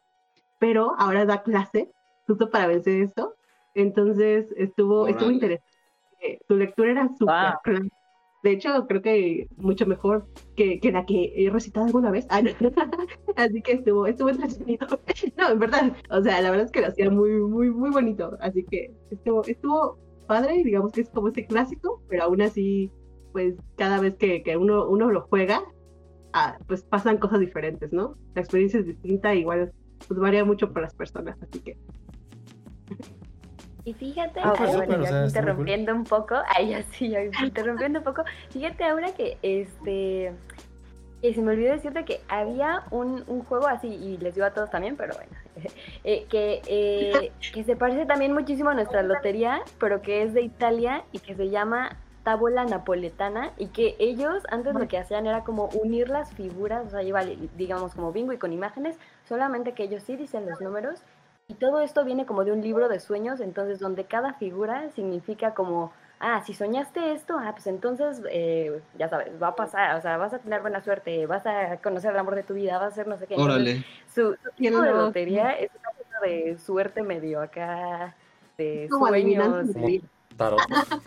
pero 0.58 0.94
ahora 0.98 1.26
da 1.26 1.42
clase 1.42 1.90
justo 2.26 2.50
para 2.50 2.66
vencer 2.66 3.02
esto. 3.02 3.34
Entonces 3.76 4.46
estuvo, 4.56 5.06
estuvo 5.06 5.30
interesante. 5.30 5.70
Su 6.48 6.56
lectura 6.56 6.92
era 6.92 7.08
súper 7.10 7.82
De 8.42 8.50
hecho, 8.50 8.86
creo 8.88 9.02
que 9.02 9.48
mucho 9.58 9.86
mejor 9.86 10.26
que, 10.56 10.80
que, 10.80 10.90
la 10.90 11.04
que 11.04 11.32
he 11.36 11.50
recitado 11.50 11.84
alguna 11.84 12.10
vez. 12.10 12.26
Ah, 12.30 12.40
Así 13.36 13.60
que 13.60 13.72
estuvo, 13.72 14.06
estuvo 14.06 14.30
entretenido. 14.30 14.86
No, 15.36 15.50
en 15.50 15.58
verdad, 15.58 15.94
o 16.10 16.22
sea, 16.22 16.40
la 16.40 16.50
verdad 16.50 16.66
es 16.66 16.72
que 16.72 16.80
lo 16.80 16.86
hacía 16.86 17.10
muy, 17.10 17.30
muy, 17.32 17.70
muy 17.70 17.90
bonito. 17.90 18.36
Así 18.40 18.64
que 18.64 18.94
estuvo, 19.10 19.44
estuvo 19.44 19.98
padre, 20.26 20.62
digamos 20.64 20.92
que 20.92 21.02
es 21.02 21.10
como 21.10 21.28
ese 21.28 21.46
clásico, 21.46 22.02
pero 22.08 22.24
aún 22.24 22.40
así, 22.40 22.90
pues 23.32 23.56
cada 23.76 24.00
vez 24.00 24.16
que, 24.16 24.42
que 24.42 24.56
uno, 24.56 24.88
uno 24.88 25.10
lo 25.10 25.20
juega, 25.28 25.62
ah, 26.32 26.56
pues 26.66 26.82
pasan 26.82 27.18
cosas 27.18 27.40
diferentes, 27.40 27.92
¿no? 27.92 28.16
La 28.34 28.40
experiencia 28.40 28.80
es 28.80 28.86
distinta, 28.86 29.34
igual 29.34 29.70
pues 30.08 30.18
varía 30.18 30.44
mucho 30.46 30.72
por 30.72 30.80
las 30.80 30.94
personas, 30.94 31.36
así 31.42 31.60
que... 31.60 31.76
Y 33.86 33.94
fíjate, 33.94 34.40
ah, 34.42 34.52
pues, 34.58 34.74
interrumpiendo 35.28 35.94
un 35.94 36.02
poco, 36.02 36.34
ay, 36.56 36.74
así, 36.74 37.14
interrumpiendo 37.40 38.00
un 38.00 38.04
poco, 38.04 38.24
fíjate 38.50 38.82
ahora 38.82 39.12
que 39.12 39.38
este 39.42 40.34
y 41.22 41.34
se 41.34 41.40
me 41.40 41.52
olvidó 41.52 41.72
decirte 41.72 42.04
que 42.04 42.20
había 42.28 42.82
un, 42.90 43.22
un, 43.28 43.44
juego 43.44 43.68
así, 43.68 43.86
y 43.88 44.18
les 44.18 44.34
digo 44.34 44.46
a 44.46 44.50
todos 44.50 44.70
también, 44.70 44.96
pero 44.96 45.14
bueno, 45.14 45.30
eh, 46.04 46.26
que, 46.28 46.62
eh, 46.66 47.32
que 47.54 47.62
se 47.62 47.76
parece 47.76 48.06
también 48.06 48.32
muchísimo 48.34 48.70
a 48.70 48.74
nuestra 48.74 49.02
lotería, 49.02 49.62
pero 49.78 50.02
que 50.02 50.22
es 50.22 50.34
de 50.34 50.42
Italia 50.42 51.04
y 51.12 51.20
que 51.20 51.36
se 51.36 51.48
llama 51.48 51.96
Tábola 52.24 52.64
Napoletana, 52.64 53.52
y 53.56 53.68
que 53.68 53.94
ellos 54.00 54.42
antes 54.50 54.74
lo 54.74 54.88
que 54.88 54.98
hacían 54.98 55.26
era 55.26 55.44
como 55.44 55.66
unir 55.66 56.08
las 56.08 56.32
figuras, 56.32 56.86
o 56.86 56.90
sea, 56.90 57.04
igual, 57.04 57.36
digamos 57.56 57.94
como 57.94 58.12
bingo 58.12 58.32
y 58.32 58.38
con 58.38 58.52
imágenes, 58.52 58.98
solamente 59.28 59.72
que 59.74 59.84
ellos 59.84 60.02
sí 60.02 60.16
dicen 60.16 60.44
los 60.44 60.60
números, 60.60 61.02
y 61.48 61.54
todo 61.54 61.80
esto 61.80 62.04
viene 62.04 62.26
como 62.26 62.44
de 62.44 62.52
un 62.52 62.60
libro 62.60 62.88
de 62.88 63.00
sueños, 63.00 63.40
entonces 63.40 63.78
donde 63.78 64.04
cada 64.04 64.34
figura 64.34 64.90
significa 64.90 65.54
como 65.54 65.92
ah, 66.18 66.42
si 66.44 66.54
soñaste 66.54 67.12
esto, 67.12 67.36
ah, 67.38 67.52
pues 67.52 67.66
entonces, 67.66 68.22
eh, 68.30 68.80
ya 68.98 69.08
sabes, 69.08 69.30
va 69.40 69.48
a 69.48 69.56
pasar, 69.56 69.96
o 69.96 70.00
sea, 70.00 70.16
vas 70.16 70.32
a 70.32 70.38
tener 70.38 70.60
buena 70.60 70.82
suerte, 70.82 71.26
vas 71.26 71.46
a 71.46 71.76
conocer 71.78 72.12
el 72.12 72.18
amor 72.18 72.34
de 72.34 72.42
tu 72.42 72.54
vida, 72.54 72.78
vas 72.78 72.84
a 72.84 72.86
hacer 72.88 73.06
no 73.06 73.18
sé 73.18 73.26
qué. 73.26 73.36
Órale. 73.36 73.84
su, 74.12 74.34
su 74.42 74.50
tipo 74.56 74.80
de 74.80 74.92
lotería 74.92 75.52
es 75.52 75.70
una 75.78 75.90
cosa 75.90 76.20
de 76.22 76.58
suerte 76.58 77.02
medio 77.02 77.40
acá, 77.40 78.16
de 78.56 78.88
sueños. 78.88 79.68
Tarot. 80.36 80.60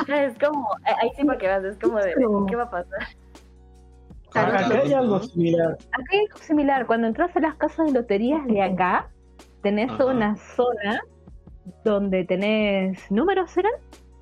es 0.07 0.39
como, 0.39 0.69
ahí 0.83 1.11
sí 1.15 1.23
para 1.23 1.37
que 1.37 1.47
vas, 1.47 1.63
es 1.63 1.77
como 1.77 1.99
de, 1.99 2.15
¿qué 2.47 2.55
va 2.55 2.63
a 2.63 2.71
pasar? 2.71 2.99
Acá 4.33 4.79
hay 4.83 4.93
algo 4.93 5.19
similar. 5.21 5.73
Acá 5.73 6.05
hay 6.11 6.19
algo 6.19 6.37
similar. 6.37 6.85
Cuando 6.85 7.07
entras 7.07 7.35
a 7.35 7.39
las 7.39 7.55
casas 7.55 7.87
de 7.87 7.93
loterías 7.93 8.45
de 8.45 8.61
acá, 8.61 9.09
tenés 9.61 9.91
una 9.99 10.35
zona 10.35 11.01
donde 11.83 12.25
tenés 12.25 13.11
números, 13.11 13.51
¿serán? 13.51 13.73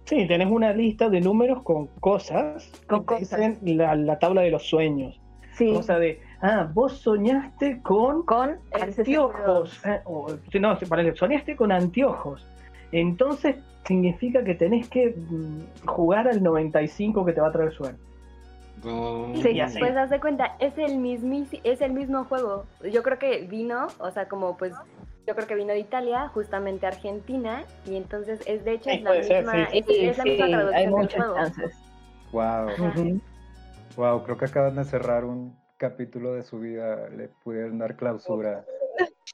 Sí, 0.06 0.26
tenés 0.28 0.50
una 0.50 0.71
lista 0.71 1.10
de 1.10 1.19
números 1.19 1.63
con 1.63 1.88
cosas 2.00 2.71
con 2.88 3.06
que 3.06 3.19
cosas. 3.19 3.62
la, 3.62 3.95
la, 3.95 4.19
tabla 4.19 4.41
de 4.41 4.52
los 4.52 4.63
sueños. 4.63 5.19
Sí. 5.54 5.73
Cosa 5.73 6.00
de, 6.00 6.21
ah, 6.41 6.69
vos 6.73 6.97
soñaste 7.00 7.82
con, 7.82 8.23
con 8.23 8.58
anteojos. 8.71 9.86
Eh, 9.86 10.02
no, 10.60 10.78
soñaste 11.15 11.56
con 11.56 11.71
anteojos. 11.71 12.45
Entonces 12.91 13.58
significa 13.86 14.43
que 14.43 14.56
tenés 14.56 14.88
que 14.89 15.15
mm, 15.17 15.88
jugar 15.88 16.28
al 16.28 16.41
95 16.41 17.26
que 17.26 17.34
te 17.34 17.41
va 17.41 17.47
a 17.47 17.52
traer 17.52 17.73
suerte. 17.73 18.00
Sí, 19.41 19.60
pues 19.80 19.97
haz 19.97 20.10
de 20.12 20.19
cuenta, 20.19 20.56
es 20.60 20.78
el, 20.78 20.97
mismo, 21.00 21.45
es 21.63 21.82
el 21.82 21.93
mismo 21.93 22.26
juego. 22.26 22.65
Yo 22.91 23.02
creo 23.02 23.17
que 23.17 23.41
vino, 23.41 23.88
o 24.00 24.12
sea, 24.12 24.28
como 24.28 24.56
pues 24.56 24.73
yo 25.27 25.35
creo 25.35 25.45
que 25.45 25.55
vino 25.55 25.73
de 25.73 25.79
Italia, 25.79 26.29
justamente 26.29 26.85
a 26.85 26.89
Argentina, 26.89 27.65
y 27.85 27.97
entonces 27.97 28.39
es 28.45 28.63
de 28.63 28.75
hecho 28.75 28.89
es, 28.89 29.01
la 29.03 29.11
misma, 29.11 29.63
es, 29.73 30.17
la 30.17 30.23
misma 30.23 30.47
traducción 30.47 31.03
del 31.03 31.11
juego. 31.11 31.35
Wow. 32.31 33.21
Wow, 33.97 34.23
creo 34.23 34.37
que 34.37 34.45
acaban 34.45 34.75
de 34.75 34.85
cerrar 34.85 35.25
un 35.25 35.57
capítulo 35.77 36.33
de 36.33 36.43
su 36.43 36.59
vida, 36.59 37.09
le 37.09 37.27
pudieron 37.43 37.77
dar 37.77 37.97
clausura. 37.97 38.65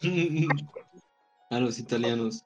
a 1.52 1.60
los 1.60 1.78
italianos. 1.78 2.44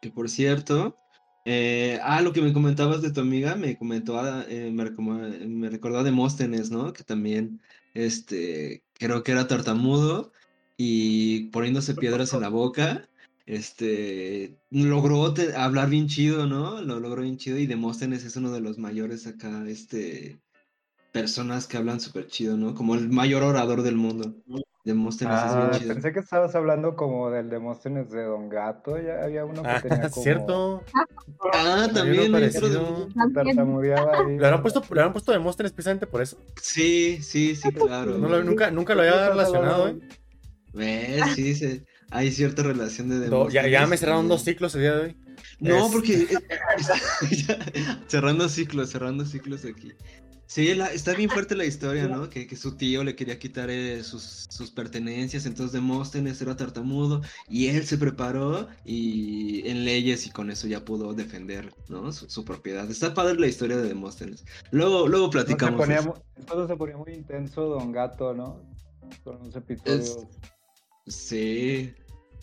Que 0.00 0.10
por 0.10 0.28
cierto, 0.28 0.96
eh, 1.44 2.00
ah, 2.02 2.20
lo 2.20 2.32
que 2.32 2.42
me 2.42 2.52
comentabas 2.52 3.00
de 3.02 3.12
tu 3.12 3.20
amiga, 3.20 3.54
me 3.54 3.78
comentó, 3.78 4.18
ah, 4.18 4.44
eh, 4.48 4.72
me, 4.72 4.90
me, 5.46 5.70
recordó 5.70 5.98
a 5.98 6.02
Demóstenes, 6.02 6.72
¿no? 6.72 6.92
Que 6.92 7.04
también, 7.04 7.60
este, 7.94 8.82
creo 8.94 9.22
que 9.22 9.30
era 9.30 9.46
tartamudo 9.46 10.32
y 10.76 11.50
poniéndose 11.50 11.94
piedras 11.94 12.32
en 12.32 12.40
la 12.40 12.48
boca, 12.48 13.08
este, 13.46 14.56
logró 14.70 15.34
hablar 15.56 15.88
bien 15.88 16.08
chido, 16.08 16.46
¿no? 16.46 16.80
Lo 16.80 17.00
logró 17.00 17.22
bien 17.22 17.36
chido 17.36 17.58
y 17.58 17.66
Demóstenes 17.66 18.24
es 18.24 18.36
uno 18.36 18.52
de 18.52 18.60
los 18.60 18.78
mayores 18.78 19.26
acá, 19.26 19.64
este, 19.66 20.40
personas 21.12 21.66
que 21.66 21.76
hablan 21.76 22.00
súper 22.00 22.26
chido, 22.26 22.56
¿no? 22.56 22.74
Como 22.74 22.94
el 22.94 23.10
mayor 23.10 23.42
orador 23.42 23.82
del 23.82 23.96
mundo. 23.96 24.34
Demóstenes 24.84 25.38
es 25.38 25.56
bien 25.56 25.68
ah, 25.70 25.78
chido. 25.78 25.92
Pensé 25.94 26.12
que 26.12 26.20
estabas 26.20 26.54
hablando 26.56 26.96
como 26.96 27.30
del 27.30 27.48
Demóstenes 27.50 28.10
de 28.10 28.24
Don 28.24 28.48
Gato, 28.48 28.98
ya 29.00 29.22
había 29.22 29.44
uno 29.44 29.62
que 29.62 29.68
ah, 29.68 29.80
tenía 29.80 30.00
como... 30.10 30.22
cierto. 30.22 30.82
Ah, 31.52 31.88
también. 31.92 32.32
Tartamudeaba 33.34 34.18
ahí. 34.18 34.38
¿Le 34.38 34.46
habrán 34.46 34.62
puesto, 34.62 34.82
¿le 34.92 35.10
puesto 35.10 35.30
Demóstenes 35.30 35.72
precisamente 35.72 36.06
por 36.06 36.22
eso? 36.22 36.36
Sí, 36.60 37.22
sí, 37.22 37.54
sí, 37.54 37.70
claro. 37.70 38.18
nunca, 38.42 38.70
nunca 38.72 38.94
lo 38.94 39.02
había 39.02 39.28
relacionado, 39.28 39.88
¿eh? 39.88 39.98
¿Ves? 40.72 41.34
Sí, 41.34 41.54
sí, 41.54 41.82
hay 42.10 42.30
cierta 42.32 42.62
relación 42.62 43.08
de 43.08 43.20
Demóstenes. 43.20 43.70
ya, 43.70 43.80
ya 43.80 43.86
me 43.86 43.96
cerraron 43.96 44.28
dos 44.28 44.42
ciclos 44.42 44.74
el 44.74 44.80
día 44.82 44.94
de 44.94 45.00
hoy. 45.00 45.16
No, 45.60 45.90
porque 45.90 46.26
cerrando 48.08 48.48
ciclos, 48.48 48.90
cerrando 48.90 49.24
ciclos 49.24 49.64
aquí. 49.64 49.92
Sí, 50.52 50.68
está 50.68 51.14
bien 51.14 51.30
fuerte 51.30 51.54
la 51.54 51.64
historia, 51.64 52.08
¿no? 52.08 52.28
Que, 52.28 52.46
que 52.46 52.56
su 52.56 52.76
tío 52.76 53.02
le 53.04 53.16
quería 53.16 53.38
quitar 53.38 53.70
eh, 53.70 54.04
sus, 54.04 54.48
sus, 54.50 54.70
pertenencias, 54.70 55.46
entonces 55.46 55.72
Demóstenes 55.72 56.42
era 56.42 56.54
tartamudo 56.54 57.22
y 57.48 57.68
él 57.68 57.86
se 57.86 57.96
preparó 57.96 58.68
y 58.84 59.66
en 59.66 59.86
leyes 59.86 60.26
y 60.26 60.30
con 60.30 60.50
eso 60.50 60.66
ya 60.66 60.84
pudo 60.84 61.14
defender, 61.14 61.72
¿no? 61.88 62.12
Su, 62.12 62.44
propiedad. 62.44 62.90
Está 62.90 63.14
padre 63.14 63.40
la 63.40 63.46
historia 63.46 63.78
de 63.78 63.88
Demóstenes. 63.88 64.44
Luego, 64.72 65.08
luego 65.08 65.30
platicamos. 65.30 65.88
Todo 66.46 66.68
se, 66.68 66.76
ponía, 66.76 66.98
muy 66.98 67.14
intenso 67.14 67.62
Don 67.62 67.90
Gato, 67.90 68.34
¿no? 68.34 68.60
Con 69.24 69.38
los 69.38 69.56
episodios. 69.56 70.26
Sí, 71.06 71.94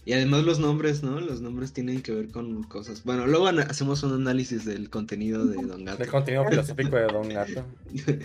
y 0.10 0.14
además 0.14 0.44
los 0.44 0.60
nombres, 0.60 1.04
¿no? 1.04 1.20
Los 1.20 1.40
nombres 1.40 1.72
tienen 1.72 2.02
que 2.02 2.12
ver 2.12 2.32
con 2.32 2.64
cosas. 2.64 3.04
Bueno, 3.04 3.28
luego 3.28 3.48
hacemos 3.48 4.02
un 4.02 4.14
análisis 4.14 4.66
del 4.66 4.90
contenido 4.90 5.46
de 5.46 5.58
Don 5.64 5.86
Gato. 5.86 6.00
Del 6.00 6.10
contenido 6.10 6.46
filosófico 6.50 6.96
de 6.96 7.08
Don 7.08 7.30
Gato. 7.30 7.66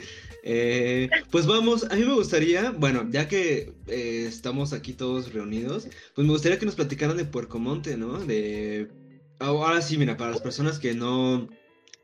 Eh, 0.47 1.09
pues 1.31 1.47
vamos, 1.47 1.85
a 1.91 1.97
mí 1.97 2.05
me 2.05 2.13
gustaría, 2.13 2.71
bueno, 2.73 3.09
ya 3.11 3.29
que 3.29 3.73
eh, 3.87 4.27
estamos 4.29 4.75
aquí 4.75 4.93
todos 4.93 5.33
reunidos, 5.33 5.89
pues 6.15 6.27
me 6.27 6.35
gustaría 6.35 6.59
que 6.59 6.67
nos 6.67 6.75
platicaran 6.75 7.17
de 7.17 7.25
Puercomonte, 7.25 7.97
¿no? 7.97 8.19
De... 8.19 8.91
Ahora 9.39 9.81
sí, 9.81 9.97
mira, 9.97 10.19
para 10.19 10.33
las 10.33 10.43
personas 10.43 10.79
que 10.79 10.93
no 10.93 11.49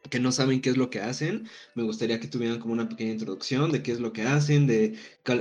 que 0.08 0.20
no 0.20 0.32
saben 0.32 0.62
qué 0.62 0.70
es 0.70 0.78
lo 0.78 0.88
que 0.88 1.00
hacen, 1.00 1.48
me 1.74 1.82
gustaría 1.82 2.18
que 2.18 2.28
tuvieran 2.28 2.60
como 2.60 2.72
una 2.72 2.88
pequeña 2.88 3.12
introducción 3.12 3.72
de 3.72 3.82
qué 3.82 3.92
es 3.92 4.00
lo 4.00 4.14
que 4.14 4.22
hacen, 4.22 4.66
de 4.66 4.94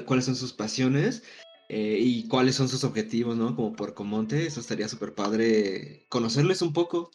cuáles 0.05 0.25
son 0.25 0.35
sus 0.35 0.51
pasiones 0.51 1.23
eh, 1.71 1.97
y 1.99 2.27
cuáles 2.27 2.55
son 2.55 2.67
sus 2.67 2.83
objetivos, 2.83 3.37
¿no? 3.37 3.55
Como 3.55 3.73
Puercomonte, 3.73 4.47
eso 4.47 4.59
estaría 4.59 4.87
súper 4.87 5.13
padre 5.13 6.07
conocerles 6.09 6.63
un 6.63 6.73
poco. 6.73 7.11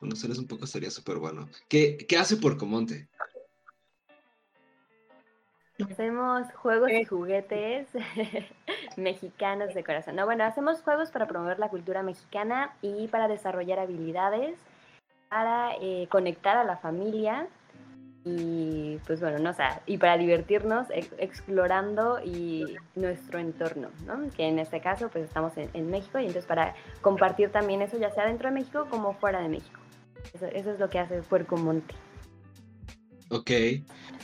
Conocerles 0.00 0.38
un 0.38 0.48
poco 0.48 0.64
estaría 0.64 0.90
súper 0.90 1.18
bueno. 1.18 1.48
¿Qué, 1.68 1.96
¿Qué 2.08 2.16
hace 2.16 2.36
Puercomonte? 2.36 3.08
Hacemos 5.88 6.52
juegos 6.54 6.90
y 6.90 6.96
eh. 6.96 7.04
juguetes 7.04 7.86
mexicanos 8.96 9.72
de 9.72 9.84
corazón. 9.84 10.16
No, 10.16 10.26
bueno, 10.26 10.42
hacemos 10.42 10.82
juegos 10.82 11.10
para 11.12 11.28
promover 11.28 11.60
la 11.60 11.68
cultura 11.68 12.02
mexicana 12.02 12.74
y 12.82 13.06
para 13.06 13.28
desarrollar 13.28 13.78
habilidades, 13.78 14.58
para 15.28 15.76
eh, 15.80 16.08
conectar 16.10 16.56
a 16.56 16.64
la 16.64 16.76
familia 16.76 17.46
y 18.24 18.98
pues 19.06 19.20
bueno, 19.20 19.38
no, 19.38 19.50
o 19.50 19.54
sea, 19.54 19.82
y 19.86 19.96
para 19.96 20.18
divertirnos 20.18 20.88
explorando 21.18 22.20
y 22.22 22.64
nuestro 22.94 23.38
entorno, 23.38 23.88
¿no? 24.06 24.28
Que 24.36 24.46
en 24.46 24.58
este 24.58 24.80
caso 24.80 25.08
pues 25.08 25.24
estamos 25.24 25.52
en, 25.56 25.90
México 25.90 26.18
y 26.18 26.26
entonces 26.26 26.44
para 26.44 26.74
compartir 27.00 27.50
también 27.50 27.80
eso 27.80 27.98
ya 27.98 28.12
sea 28.12 28.26
dentro 28.26 28.48
de 28.48 28.54
México 28.54 28.86
como 28.90 29.14
fuera 29.14 29.40
de 29.40 29.48
México. 29.48 29.80
Eso, 30.34 30.46
es 30.46 30.78
lo 30.78 30.90
que 30.90 30.98
hace 30.98 31.22
Puerco 31.22 31.56
Monte. 31.56 31.94
Ok. 33.30 33.50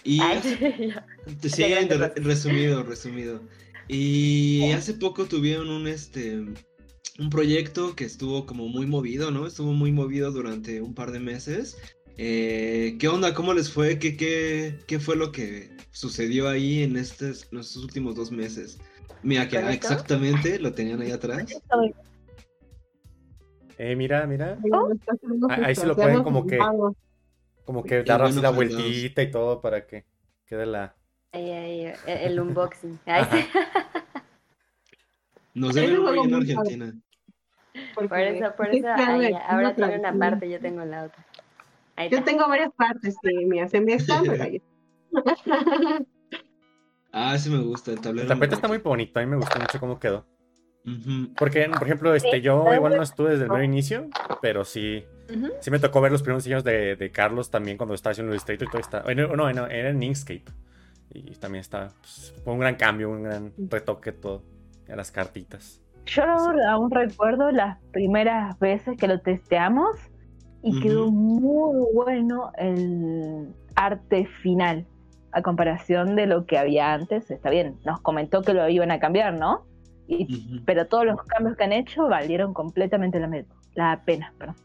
Y 0.04 0.20
sí, 1.42 1.64
resumido, 2.16 2.82
resumido. 2.82 3.40
Y 3.88 4.72
hace 4.72 4.92
poco 4.94 5.24
tuvieron 5.24 5.70
un 5.70 5.86
este 5.86 6.44
un 7.18 7.30
proyecto 7.30 7.96
que 7.96 8.04
estuvo 8.04 8.44
como 8.44 8.68
muy 8.68 8.86
movido, 8.86 9.30
¿no? 9.30 9.46
Estuvo 9.46 9.72
muy 9.72 9.90
movido 9.90 10.32
durante 10.32 10.82
un 10.82 10.94
par 10.94 11.12
de 11.12 11.20
meses 11.20 11.78
eh, 12.18 12.96
¿Qué 12.98 13.08
onda? 13.08 13.34
¿Cómo 13.34 13.54
les 13.54 13.70
fue? 13.70 13.98
¿Qué, 13.98 14.16
qué, 14.16 14.78
qué 14.86 14.98
fue 14.98 15.16
lo 15.16 15.32
que 15.32 15.76
sucedió 15.90 16.48
ahí 16.48 16.82
en, 16.82 16.96
estos, 16.96 17.48
últimos 17.76 18.16
dos 18.16 18.30
meses? 18.30 18.78
Mira, 19.22 19.48
que 19.48 19.58
exactamente 19.58 20.58
lo 20.58 20.72
tenían 20.72 21.00
ahí 21.00 21.10
atrás. 21.10 21.62
Eh, 23.78 23.96
mira, 23.96 24.26
mira. 24.26 24.58
Ah, 25.50 25.60
ahí 25.64 25.74
se 25.74 25.86
lo 25.86 25.96
pueden 25.96 26.22
como 26.22 26.46
que 26.46 26.58
como 27.64 27.82
que 27.82 28.04
dar 28.04 28.22
así 28.22 28.40
la 28.40 28.50
vueltita 28.50 29.22
y 29.22 29.30
todo 29.30 29.60
para 29.60 29.86
que 29.86 30.06
quede 30.46 30.66
la 30.66 30.94
ahí, 31.32 31.50
ahí, 31.50 31.92
el 32.06 32.40
unboxing. 32.40 32.98
Nos 35.54 35.74
deben 35.74 36.02
muy 36.02 36.18
en 36.20 36.34
Argentina. 36.34 36.94
Por 37.94 38.20
eso, 38.20 38.54
por 38.56 38.74
eso, 38.74 38.88
ahora 38.88 39.74
tiene 39.74 39.98
una 39.98 40.18
parte, 40.18 40.48
yo 40.48 40.60
tengo 40.60 40.84
la 40.84 41.04
otra. 41.04 41.26
Yo 42.10 42.22
tengo 42.24 42.46
varias 42.48 42.72
partes 42.74 43.16
que 43.22 43.46
me 43.46 43.62
hacen 43.62 43.86
bien 43.86 43.98
Ah, 47.12 47.38
sí 47.38 47.48
me 47.48 47.58
gusta 47.58 47.92
el 47.92 48.00
tablero. 48.00 48.22
El 48.22 48.28
tapete 48.28 48.54
está 48.54 48.68
muy 48.68 48.78
bonito, 48.78 49.18
a 49.18 49.22
mí 49.22 49.30
me 49.30 49.36
gusta 49.36 49.58
mucho 49.58 49.80
cómo 49.80 49.98
quedó. 49.98 50.26
Porque, 51.36 51.68
por 51.68 51.82
ejemplo, 51.82 52.14
este, 52.14 52.40
yo 52.40 52.72
igual 52.72 52.96
no 52.96 53.02
estuve 53.02 53.30
desde 53.30 53.44
el 53.44 53.50
mero 53.50 53.64
inicio, 53.64 54.08
pero 54.40 54.64
sí, 54.64 55.04
sí 55.60 55.70
me 55.70 55.80
tocó 55.80 56.00
ver 56.00 56.12
los 56.12 56.22
primeros 56.22 56.46
años 56.46 56.62
de, 56.62 56.94
de 56.94 57.10
Carlos 57.10 57.50
también 57.50 57.76
cuando 57.76 57.94
estaba 57.94 58.12
haciendo 58.12 58.32
el 58.32 58.36
distrito 58.36 58.64
y 58.64 58.68
todo 58.68 58.80
está. 58.80 59.02
No, 59.14 59.34
no, 59.34 59.66
era 59.66 59.88
en 59.88 60.02
Inkscape. 60.02 60.44
Y 61.12 61.34
también 61.36 61.62
está, 61.62 61.88
pues, 62.00 62.34
fue 62.44 62.52
un 62.52 62.60
gran 62.60 62.76
cambio, 62.76 63.10
un 63.10 63.22
gran 63.22 63.52
retoque 63.56 64.12
todo, 64.12 64.44
a 64.88 64.94
las 64.94 65.10
cartitas. 65.10 65.82
Yo 66.04 66.22
aún 66.22 66.90
recuerdo 66.90 67.50
las 67.50 67.78
primeras 67.92 68.56
veces 68.60 68.96
que 68.96 69.08
lo 69.08 69.20
testeamos 69.20 69.96
y 70.66 70.80
quedó 70.80 71.12
muy 71.12 71.86
bueno 71.94 72.50
el 72.58 73.54
arte 73.76 74.26
final 74.42 74.84
a 75.30 75.40
comparación 75.40 76.16
de 76.16 76.26
lo 76.26 76.44
que 76.44 76.58
había 76.58 76.92
antes. 76.92 77.30
Está 77.30 77.50
bien, 77.50 77.76
nos 77.84 78.00
comentó 78.00 78.42
que 78.42 78.52
lo 78.52 78.68
iban 78.68 78.90
a 78.90 78.98
cambiar, 78.98 79.34
¿no? 79.34 79.64
Pero 80.64 80.86
todos 80.86 81.06
los 81.06 81.22
cambios 81.22 81.56
que 81.56 81.64
han 81.64 81.72
hecho 81.72 82.08
valieron 82.08 82.52
completamente 82.52 83.20
la, 83.20 83.44
la 83.74 84.02
pena. 84.04 84.32
Perdón. 84.38 84.56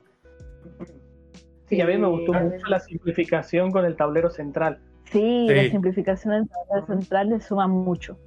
Sí, 1.68 1.80
a 1.80 1.86
mí 1.86 1.98
me 1.98 2.08
gustó 2.08 2.34
mucho 2.34 2.66
la 2.68 2.80
simplificación 2.80 3.72
con 3.72 3.86
el 3.86 3.96
tablero 3.96 4.32
central. 4.32 4.80
Sí, 5.12 5.48
la 5.50 5.70
simplificación 5.70 6.34
del 6.34 6.50
tablero 6.50 6.88
central 6.88 7.30
le 7.30 7.42
suma 7.42 7.68
mucho. 7.68 8.18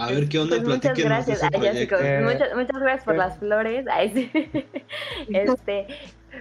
A 0.00 0.10
ver 0.10 0.28
qué 0.28 0.38
onda, 0.38 0.56
pues 0.56 0.68
muchas 0.68 0.98
gracias. 0.98 1.42
muchas, 1.42 2.54
muchas, 2.54 2.80
gracias 2.80 3.04
por 3.04 3.16
las 3.16 3.38
flores. 3.38 3.84
este, 5.28 5.86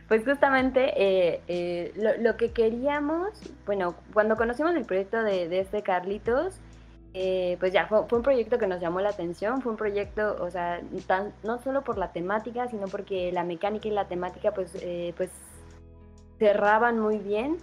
Pues 0.07 0.23
justamente 0.23 0.93
eh, 0.95 1.41
eh, 1.47 2.17
lo, 2.19 2.37
que 2.37 2.51
queríamos, 2.51 3.29
bueno, 3.65 3.95
cuando 4.13 4.37
conocimos 4.37 4.75
el 4.75 4.85
proyecto 4.85 5.21
de, 5.23 5.59
este 5.59 5.81
Carlitos, 5.81 6.55
eh, 7.13 7.57
pues 7.59 7.73
ya 7.73 7.87
fue, 7.87 8.05
un 8.11 8.23
proyecto 8.23 8.57
que 8.59 8.67
nos 8.67 8.79
llamó 8.79 9.01
la 9.01 9.09
atención, 9.09 9.61
fue 9.61 9.73
un 9.73 9.77
proyecto, 9.77 10.37
o 10.39 10.49
sea, 10.49 10.81
no 11.43 11.61
solo 11.61 11.83
por 11.83 11.97
la 11.97 12.13
temática, 12.13 12.67
sino 12.69 12.87
porque 12.87 13.31
la 13.31 13.43
mecánica 13.43 13.87
y 13.87 13.91
la 13.91 14.07
temática 14.07 14.53
pues, 14.53 14.71
pues 15.17 15.31
cerraban 16.37 16.97
muy 16.99 17.17
bien 17.17 17.57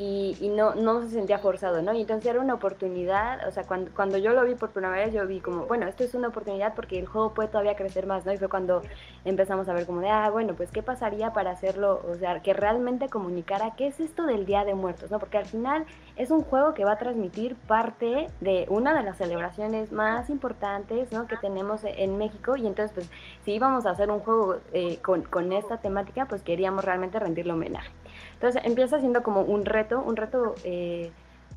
y, 0.00 0.52
no, 0.54 0.76
no 0.76 1.02
se 1.02 1.10
sentía 1.10 1.38
forzado, 1.38 1.82
¿no? 1.82 1.92
Y 1.92 2.02
entonces 2.02 2.30
era 2.30 2.40
una 2.40 2.54
oportunidad, 2.54 3.46
o 3.48 3.50
sea, 3.50 3.64
cuando, 3.64 3.90
cuando 3.94 4.16
yo 4.16 4.32
lo 4.32 4.44
vi 4.44 4.54
por 4.54 4.70
primera 4.70 4.94
vez, 4.94 5.12
yo 5.12 5.26
vi 5.26 5.40
como, 5.40 5.66
bueno, 5.66 5.88
esto 5.88 6.04
es 6.04 6.14
una 6.14 6.28
oportunidad 6.28 6.74
porque 6.76 7.00
el 7.00 7.06
juego 7.06 7.34
puede 7.34 7.48
todavía 7.48 7.74
crecer 7.74 8.06
más, 8.06 8.24
¿no? 8.24 8.32
Y 8.32 8.36
fue 8.36 8.48
cuando 8.48 8.82
empezamos 9.24 9.68
a 9.68 9.74
ver 9.74 9.86
como 9.86 10.00
de, 10.00 10.08
ah, 10.08 10.30
bueno, 10.30 10.54
pues 10.54 10.70
qué 10.70 10.84
pasaría 10.84 11.32
para 11.32 11.50
hacerlo, 11.50 12.00
o 12.08 12.14
sea, 12.14 12.40
que 12.42 12.54
realmente 12.54 13.08
comunicara 13.08 13.74
qué 13.76 13.88
es 13.88 13.98
esto 13.98 14.24
del 14.24 14.46
Día 14.46 14.64
de 14.64 14.74
Muertos, 14.74 15.10
¿no? 15.10 15.18
Porque 15.18 15.38
al 15.38 15.46
final 15.46 15.84
es 16.14 16.30
un 16.30 16.42
juego 16.42 16.74
que 16.74 16.84
va 16.84 16.92
a 16.92 16.98
transmitir 16.98 17.56
parte 17.56 18.28
de 18.40 18.66
una 18.68 18.94
de 18.96 19.02
las 19.02 19.18
celebraciones 19.18 19.90
más 19.90 20.30
importantes, 20.30 21.10
¿no? 21.10 21.26
Que 21.26 21.36
tenemos 21.38 21.80
en 21.82 22.18
México 22.18 22.56
y 22.56 22.68
entonces, 22.68 22.92
pues, 22.94 23.10
si 23.44 23.52
íbamos 23.52 23.84
a 23.84 23.90
hacer 23.90 24.12
un 24.12 24.20
juego 24.20 24.58
eh, 24.72 24.98
con, 25.02 25.22
con 25.22 25.52
esta 25.52 25.78
temática, 25.78 26.26
pues 26.26 26.42
queríamos 26.42 26.84
realmente 26.84 27.18
rendirle 27.18 27.52
homenaje. 27.52 27.90
Entonces 28.38 28.62
empieza 28.64 29.00
siendo 29.00 29.24
como 29.24 29.42
un 29.42 29.64
reto, 29.64 30.00
un 30.00 30.14
reto, 30.14 30.54
eh, 30.62 31.10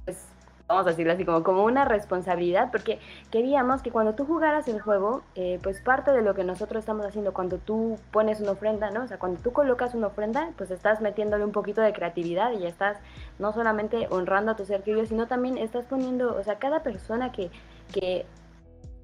pues 0.04 0.26
vamos 0.68 0.88
a 0.88 0.90
decirlo 0.90 1.14
así, 1.14 1.26
como, 1.26 1.44
como 1.44 1.64
una 1.64 1.86
responsabilidad, 1.86 2.72
porque 2.72 3.00
queríamos 3.30 3.84
que 3.84 3.92
cuando 3.92 4.16
tú 4.16 4.26
jugaras 4.26 4.68
el 4.68 4.82
juego, 4.82 5.22
eh, 5.36 5.60
pues 5.62 5.80
parte 5.80 6.12
de 6.12 6.24
lo 6.24 6.34
que 6.34 6.44
nosotros 6.44 6.80
estamos 6.80 7.06
haciendo 7.06 7.34
cuando 7.34 7.60
tú 7.60 8.00
pones 8.12 8.40
una 8.42 8.52
ofrenda, 8.52 8.90
¿no? 8.90 9.04
O 9.04 9.08
sea, 9.08 9.20
cuando 9.20 9.40
tú 9.42 9.52
colocas 9.52 9.94
una 9.94 10.08
ofrenda, 10.08 10.50
pues 10.58 10.72
estás 10.72 11.02
metiéndole 11.02 11.46
un 11.46 11.52
poquito 11.52 11.82
de 11.82 11.94
creatividad 11.94 12.52
y 12.54 12.66
estás 12.66 12.98
no 13.38 13.54
solamente 13.54 14.08
honrando 14.10 14.54
a 14.54 14.56
tu 14.56 14.66
ser 14.66 14.82
querido, 14.82 15.06
sino 15.06 15.28
también 15.28 15.60
estás 15.60 15.86
poniendo, 15.86 16.36
o 16.36 16.44
sea, 16.44 16.58
cada 16.58 16.82
persona 16.82 17.32
que, 17.32 17.52
que 17.94 18.26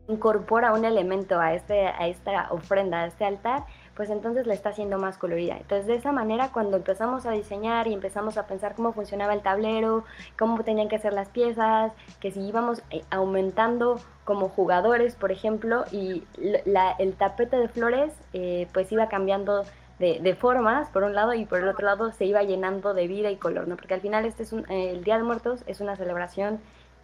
incorpora 0.07 0.73
un 0.73 0.85
elemento 0.85 1.39
a, 1.39 1.53
este, 1.53 1.87
a 1.87 2.07
esta 2.07 2.47
ofrenda, 2.51 3.03
a 3.03 3.07
este 3.07 3.25
altar, 3.25 3.65
pues 3.97 4.11
entonces 4.11 4.45
la 4.45 4.53
está 4.53 4.69
haciendo 4.69 4.99
más 4.99 5.17
colorida. 5.17 5.57
Entonces 5.57 5.87
de 5.87 5.95
esa 5.95 6.11
manera 6.11 6.51
cuando 6.53 6.77
empezamos 6.77 7.25
a 7.25 7.31
diseñar 7.31 7.87
y 7.87 7.93
empezamos 7.93 8.37
a 8.37 8.45
pensar 8.45 8.75
cómo 8.75 8.93
funcionaba 8.93 9.33
el 9.33 9.41
tablero, 9.41 10.05
cómo 10.37 10.63
tenían 10.63 10.87
que 10.87 10.99
ser 10.99 11.13
las 11.13 11.29
piezas, 11.29 11.91
que 12.19 12.31
si 12.31 12.41
íbamos 12.41 12.83
eh, 12.91 13.03
aumentando 13.09 13.99
como 14.23 14.49
jugadores, 14.49 15.15
por 15.15 15.31
ejemplo, 15.31 15.85
y 15.91 16.23
el 16.37 17.13
tapete 17.13 17.57
de 17.57 17.69
flores 17.69 18.13
eh, 18.33 18.67
pues 18.71 18.91
iba 18.91 19.07
cambiando 19.09 19.65
de, 19.97 20.37
formas, 20.39 20.89
por 20.89 21.03
un 21.03 21.15
lado, 21.15 21.33
y 21.33 21.45
por 21.45 21.57
el 21.57 21.67
otro 21.67 21.87
lado 21.87 22.11
se 22.11 22.25
iba 22.25 22.43
llenando 22.43 22.93
de 22.93 23.07
vida 23.07 23.31
y 23.31 23.35
color, 23.35 23.67
¿no? 23.67 23.77
Porque 23.77 23.95
al 23.95 24.01
final 24.01 24.25
este 24.25 24.43
es 24.43 24.53
un, 24.53 24.69
el 24.69 25.03
Día 25.03 25.17
de 25.17 25.23
Muertos 25.23 25.63
es 25.65 25.81
una 25.81 25.95
celebración 25.95 26.59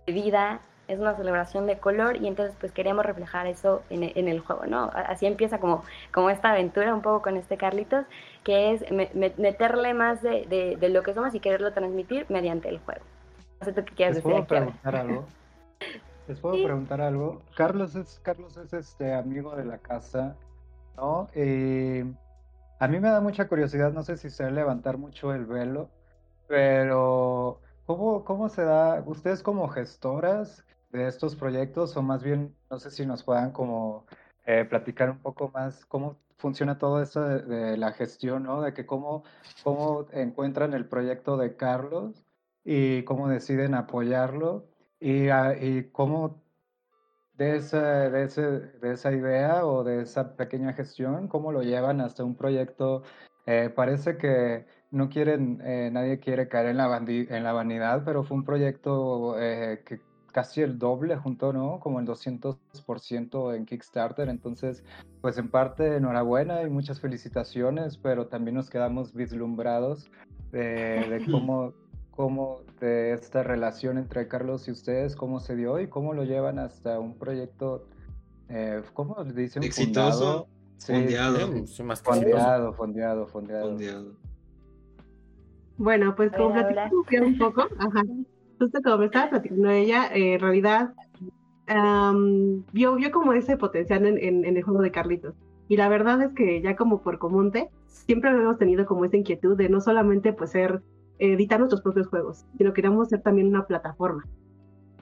de 0.06 0.14
vida, 0.14 0.60
es 0.88 1.00
una 1.00 1.15
celebración 1.15 1.65
de 1.65 1.78
color 1.78 2.17
y 2.17 2.28
entonces 2.28 2.56
pues 2.60 2.72
queríamos 2.72 3.06
reflejar 3.06 3.48
eso 3.48 3.84
en, 3.89 4.04
en, 4.04 4.28
el 4.28 4.39
juego, 4.39 4.65
¿no? 4.65 4.91
Así 4.93 5.26
empieza 5.26 5.60
como, 5.60 5.84
como 6.12 6.30
esta 6.30 6.52
aventura 6.52 6.93
un 6.93 7.02
poco 7.02 7.22
con 7.22 7.38
este 7.38 7.58
Carlitos, 7.58 8.06
que 8.43 8.74
es 8.74 8.84
meterle 8.91 9.93
más 9.93 10.22
de, 10.22 10.76
de, 10.80 10.89
lo 10.89 11.04
que 11.04 11.13
somos 11.13 11.34
y 11.34 11.39
quererlo 11.39 11.72
transmitir 11.72 12.26
mediante 12.30 12.69
el 12.69 12.80
juego. 12.80 13.02
No 13.60 13.65
sé 13.65 13.74
tú 13.74 13.86
qué 13.86 13.96
quieres 13.96 14.15
¿Les 14.15 14.24
puedo 14.24 14.46
preguntar 14.46 14.96
algo? 14.96 15.26
¿Les 16.28 16.39
puedo 16.39 16.63
preguntar 16.63 17.02
algo? 17.02 17.41
Carlos 17.56 17.96
es, 17.96 18.19
Carlos 18.22 18.58
es 18.58 18.74
este 18.74 19.13
amigo 19.13 19.56
de 19.56 19.65
la 19.65 19.78
casa, 19.78 20.36
¿no? 20.98 21.28
Eh, 21.34 22.06
a 22.80 22.88
mí 22.88 23.00
me 23.00 23.10
da 23.10 23.22
mucha 23.22 23.48
curiosidad, 23.48 23.93
no 23.93 24.04
sé 24.04 24.17
si 24.17 24.30
se 24.30 24.43
va 24.43 24.50
a 24.50 24.54
levantar 24.54 24.98
mucho 24.98 25.34
el 25.34 25.46
velo, 25.46 25.89
pero 26.48 27.60
¿cómo, 27.86 28.24
cómo 28.26 28.50
se 28.50 28.63
da, 28.63 29.02
ustedes 29.06 29.41
como 29.41 29.67
gestoras, 29.69 30.65
de 30.94 31.08
estos 31.08 31.36
proyectos 31.36 31.98
o 31.98 32.04
más 32.04 32.24
bien, 32.24 32.56
no 32.70 32.80
sé 32.80 32.92
si 32.92 33.06
nos 33.06 33.24
puedan 33.24 33.52
como 33.52 34.06
eh, 34.46 34.64
platicar 34.66 35.10
un 35.10 35.20
poco 35.20 35.50
más 35.54 35.86
cómo 35.88 36.20
funciona 36.38 36.78
todo 36.78 37.02
esto 37.02 37.22
de, 37.22 37.78
la 37.78 37.94
gestión, 37.94 38.44
¿no? 38.44 38.62
De 38.62 38.74
que 38.74 38.86
cómo, 38.86 39.24
cómo 39.64 40.08
encuentran 40.12 40.74
el 40.74 40.86
proyecto 40.88 41.38
de 41.38 41.56
Carlos 41.56 42.26
y 42.64 43.04
cómo 43.04 43.28
deciden 43.28 43.74
apoyarlo 43.74 44.68
y, 45.00 45.30
ah, 45.30 45.56
y 45.60 45.90
cómo 45.92 46.44
de 47.34 47.58
esa, 47.58 48.10
de, 48.10 48.24
ese, 48.26 48.42
de 48.44 48.94
esa 48.94 49.12
idea 49.12 49.66
o 49.66 49.84
de 49.84 50.02
esa 50.04 50.36
pequeña 50.36 50.74
gestión, 50.74 51.28
cómo 51.28 51.52
lo 51.52 51.64
llevan 51.64 52.02
hasta 52.02 52.24
un 52.24 52.36
proyecto. 52.36 53.04
Eh, 53.48 53.72
parece 53.76 54.18
que 54.18 54.66
no 54.92 55.10
quieren, 55.10 55.60
eh, 55.66 55.90
nadie 55.92 56.20
quiere 56.20 56.48
caer 56.48 56.68
en 56.68 56.78
la, 56.78 56.98
en 56.98 57.44
la 57.44 57.54
vanidad, 57.54 58.04
pero 58.06 58.24
fue 58.24 58.38
un 58.38 58.46
proyecto 58.46 59.36
que 59.38 60.00
casi 60.34 60.62
el 60.62 60.80
doble 60.80 61.15
junto, 61.15 61.54
¿no? 61.54 61.80
Como 61.80 62.00
el 62.02 62.06
200% 62.06 63.56
en 63.56 63.65
Kickstarter. 63.65 64.28
Entonces, 64.28 64.84
pues 65.22 65.38
en 65.38 65.50
parte 65.50 65.96
enhorabuena 65.96 66.63
y 66.63 66.69
muchas 66.69 67.00
felicitaciones, 67.00 67.98
pero 67.98 68.28
también 68.28 68.56
nos 68.56 68.69
quedamos 68.69 69.13
vislumbrados 69.13 70.10
de, 70.52 71.24
cómo, 71.32 71.74
cómo 72.12 72.62
de 72.82 73.13
esta 73.13 73.43
relación 73.43 73.98
entre 73.98 74.28
Carlos 74.28 74.67
y 74.67 74.72
ustedes, 74.72 75.15
cómo 75.15 75.39
se 75.39 75.56
dio 75.56 75.80
y 75.80 75.88
cómo 75.88 76.13
lo 76.13 76.24
llevan 76.24 76.60
hasta 76.60 77.00
un 77.00 77.17
proyecto, 77.17 77.88
eh, 78.50 78.82
¿cómo 78.93 79.24
le 79.24 79.34
dicen? 79.34 79.63
Exitoso. 79.63 80.48
fondeado. 80.80 81.48
fondeado, 82.04 82.74
fondeado, 82.74 83.28
fondeado, 83.28 84.15
Bueno, 85.78 86.15
pues 86.15 86.32
como 86.32 86.54
platicamos 86.54 87.28
un 87.28 87.38
poco, 87.38 87.67
ajá 87.78 88.04
justo 88.63 88.82
como 88.82 88.97
me 88.99 89.06
estaba 89.06 89.30
platicando 89.30 89.69
ella, 89.69 90.10
en 90.13 90.39
realidad 90.39 90.93
vio, 92.71 92.95
vio 92.95 93.12
como 93.12 93.34
ese 93.34 93.58
potencial 93.58 94.06
en, 94.06 94.45
el 94.45 94.63
juego 94.63 94.82
de 94.82 94.91
Carlitos. 94.91 95.36
Y 95.67 95.78
la 95.78 95.89
verdad 95.89 96.21
es 96.21 96.34
que 96.34 96.62
ya 96.62 96.76
como 96.76 97.02
por 97.02 97.19
Comonte, 97.19 97.69
siempre 97.88 98.32
hemos 98.32 98.58
tenido 98.58 98.86
como 98.86 99.06
esa 99.06 99.17
inquietud 99.17 99.58
de 99.58 99.69
no 99.69 99.82
solamente 99.82 100.34
pues 100.34 100.52
ser, 100.52 100.82
editar 101.19 101.60
nuestros 101.60 101.82
propios 101.82 102.08
juegos, 102.08 102.45
sino 102.58 102.73
queríamos 102.73 103.10
ser 103.10 103.21
también 103.21 103.47
una 103.47 103.65
plataforma. 103.65 104.26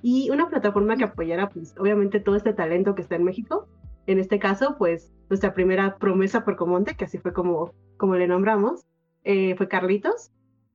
Y 0.02 0.30
una 0.32 0.50
plataforma 0.50 0.98
que 0.98 1.04
apoyara 1.04 1.50
pues 1.50 1.76
obviamente 1.78 2.20
todo 2.20 2.36
este 2.36 2.54
talento 2.54 2.96
que 2.96 3.04
está 3.04 3.16
en 3.16 3.24
México. 3.24 3.68
En 4.08 4.18
este 4.18 4.40
caso 4.40 4.76
pues 4.78 5.12
nuestra 5.30 5.54
primera 5.54 5.98
promesa 5.98 6.44
por 6.44 6.56
Comonte, 6.56 6.96
que 6.96 7.06
así 7.06 7.18
fue 7.18 7.34
como, 7.34 7.74
como 7.98 8.16
le 8.16 8.28
nombramos, 8.28 8.86
eh, 9.24 9.56
fue 9.56 9.68
Carlitos. 9.68 10.32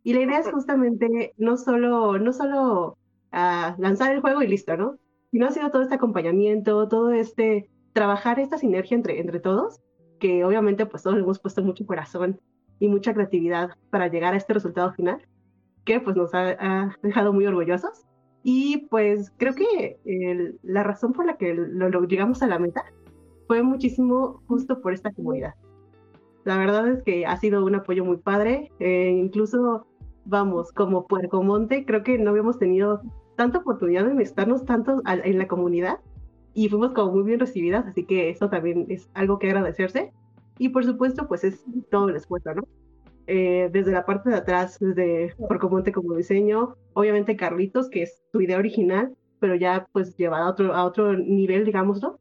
Y 0.07 0.15
la 0.15 0.21
idea 0.21 0.39
es 0.39 0.49
justamente 0.49 1.35
no 1.37 1.57
solo, 1.57 2.17
no 2.17 2.33
solo 2.33 2.97
ah, 3.33 3.75
lanzar 3.77 4.15
el 4.15 4.21
juego 4.21 4.41
y 4.41 4.47
listo, 4.47 4.77
¿no? 4.77 5.01
Sino 5.33 5.49
ha 5.49 5.51
sido 5.51 5.69
todo 5.73 5.83
este 5.83 5.97
acompañamiento, 5.97 6.87
todo 6.87 7.11
este, 7.11 7.69
trabajar 7.93 8.39
esta 8.39 8.57
sinergia 8.57 8.95
entre, 8.95 9.19
entre 9.19 9.41
todos, 9.41 9.81
que 10.21 10.45
obviamente 10.45 10.87
pues 10.87 11.03
todos 11.03 11.19
hemos 11.19 11.41
puesto 11.41 11.61
mucho 11.65 11.85
corazón 11.87 12.41
y 12.79 12.87
mucha 12.87 13.15
creatividad 13.15 13.71
para 13.91 14.07
llegar 14.07 14.33
a 14.33 14.37
este 14.37 14.55
resultado 14.55 14.93
final, 14.93 15.27
que 15.85 15.99
pues 15.99 16.15
nos 16.15 16.33
ha, 16.35 16.97
dejado 17.03 17.33
muy 17.33 17.45
orgullosos. 17.49 18.05
Y 18.45 18.87
pues 18.87 19.33
creo 19.39 19.57
que 19.57 20.57
la 20.63 20.85
razón 20.85 21.15
por 21.15 21.27
la 21.27 21.37
que 21.37 21.53
lo, 21.53 22.05
llegamos 22.05 22.45
a 22.45 22.47
la 22.47 22.61
meta 22.61 22.85
fue 23.49 23.61
muchísimo 23.65 24.41
justo 24.47 24.81
por 24.81 24.93
esta 24.93 25.13
comunidad. 25.13 25.55
La 26.45 26.59
verdad 26.59 26.87
es 26.87 27.03
que 27.03 27.27
ha 27.27 27.37
sido 27.39 27.65
un 27.65 27.75
apoyo 27.75 28.05
muy 28.05 28.19
padre, 28.19 28.71
eh, 28.79 29.11
incluso 29.11 29.85
vamos, 30.27 30.73
como 30.73 31.07
Monte, 31.43 31.85
creo 31.87 32.03
que 32.03 32.19
no 32.19 32.31
habíamos 32.31 32.59
tenido 32.59 33.01
tanta 33.37 33.59
oportunidad 33.59 34.05
de 34.05 34.23
estarnos 34.23 34.65
tanto 34.65 35.03
en 35.07 35.39
la 35.39 35.47
comunidad 35.47 36.01
y 36.55 36.69
fuimos 36.69 36.93
como 36.93 37.13
muy 37.13 37.23
bien 37.23 37.41
recibidas, 37.41 37.87
así 37.87 38.05
que 38.05 38.31
eso 38.31 38.49
también 38.49 38.87
es 38.89 39.11
algo 39.15 39.39
que 39.39 39.49
agradecerse. 39.49 40.13
Y 40.59 40.71
por 40.71 40.85
supuesto, 40.85 41.29
pues 41.29 41.45
es 41.45 41.65
todo 41.91 42.09
el 42.09 42.17
esfuerzo, 42.17 42.55
¿no? 42.55 42.63
Eh, 43.27 43.69
desde 43.73 43.93
la 43.93 44.07
parte 44.07 44.31
de 44.31 44.37
atrás, 44.37 44.79
desde 44.81 45.35
Monte 45.39 45.93
como 45.93 46.15
diseño, 46.15 46.77
obviamente 46.95 47.37
Carlitos, 47.37 47.91
que 47.91 48.03
es 48.03 48.23
su 48.33 48.41
idea 48.41 48.59
original, 48.59 49.15
pero 49.39 49.55
ya 49.55 49.87
pues 49.93 50.17
llevada 50.17 50.47
a 50.47 50.51
otro, 50.51 50.75
a 50.75 50.85
otro 50.85 51.13
nivel, 51.15 51.65
digámoslo, 51.65 52.19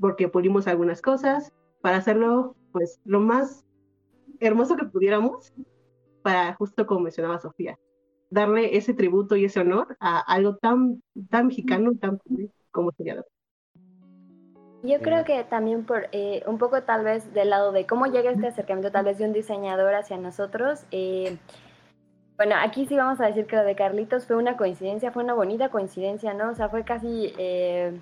porque 0.00 0.28
pulimos 0.28 0.66
algunas 0.68 1.02
cosas 1.02 1.52
para 1.82 1.98
hacerlo 1.98 2.56
pues 2.72 3.00
lo 3.04 3.20
más 3.20 3.64
hermoso 4.40 4.76
que 4.76 4.86
pudiéramos 4.86 5.52
para, 6.26 6.54
justo 6.54 6.88
como 6.88 7.02
mencionaba 7.02 7.38
Sofía, 7.38 7.78
darle 8.30 8.76
ese 8.76 8.94
tributo 8.94 9.36
y 9.36 9.44
ese 9.44 9.60
honor 9.60 9.96
a 10.00 10.18
algo 10.18 10.56
tan, 10.56 11.00
tan 11.30 11.46
mexicano, 11.46 11.92
tan 12.00 12.18
como 12.72 12.90
sería. 12.90 13.24
Yo 14.82 15.00
creo 15.00 15.24
que 15.24 15.44
también 15.44 15.84
por 15.84 16.08
eh, 16.10 16.42
un 16.48 16.58
poco 16.58 16.82
tal 16.82 17.04
vez 17.04 17.32
del 17.32 17.50
lado 17.50 17.70
de 17.70 17.86
cómo 17.86 18.06
llega 18.06 18.32
este 18.32 18.48
acercamiento 18.48 18.90
tal 18.90 19.04
vez 19.04 19.18
de 19.18 19.24
un 19.24 19.32
diseñador 19.32 19.94
hacia 19.94 20.16
nosotros. 20.16 20.84
Eh, 20.90 21.38
bueno, 22.36 22.56
aquí 22.58 22.86
sí 22.86 22.96
vamos 22.96 23.20
a 23.20 23.26
decir 23.26 23.46
que 23.46 23.54
lo 23.54 23.62
de 23.62 23.76
Carlitos 23.76 24.26
fue 24.26 24.34
una 24.34 24.56
coincidencia, 24.56 25.12
fue 25.12 25.22
una 25.22 25.34
bonita 25.34 25.68
coincidencia, 25.68 26.34
¿no? 26.34 26.50
O 26.50 26.54
sea, 26.54 26.68
fue 26.68 26.82
casi, 26.82 27.32
eh, 27.38 28.00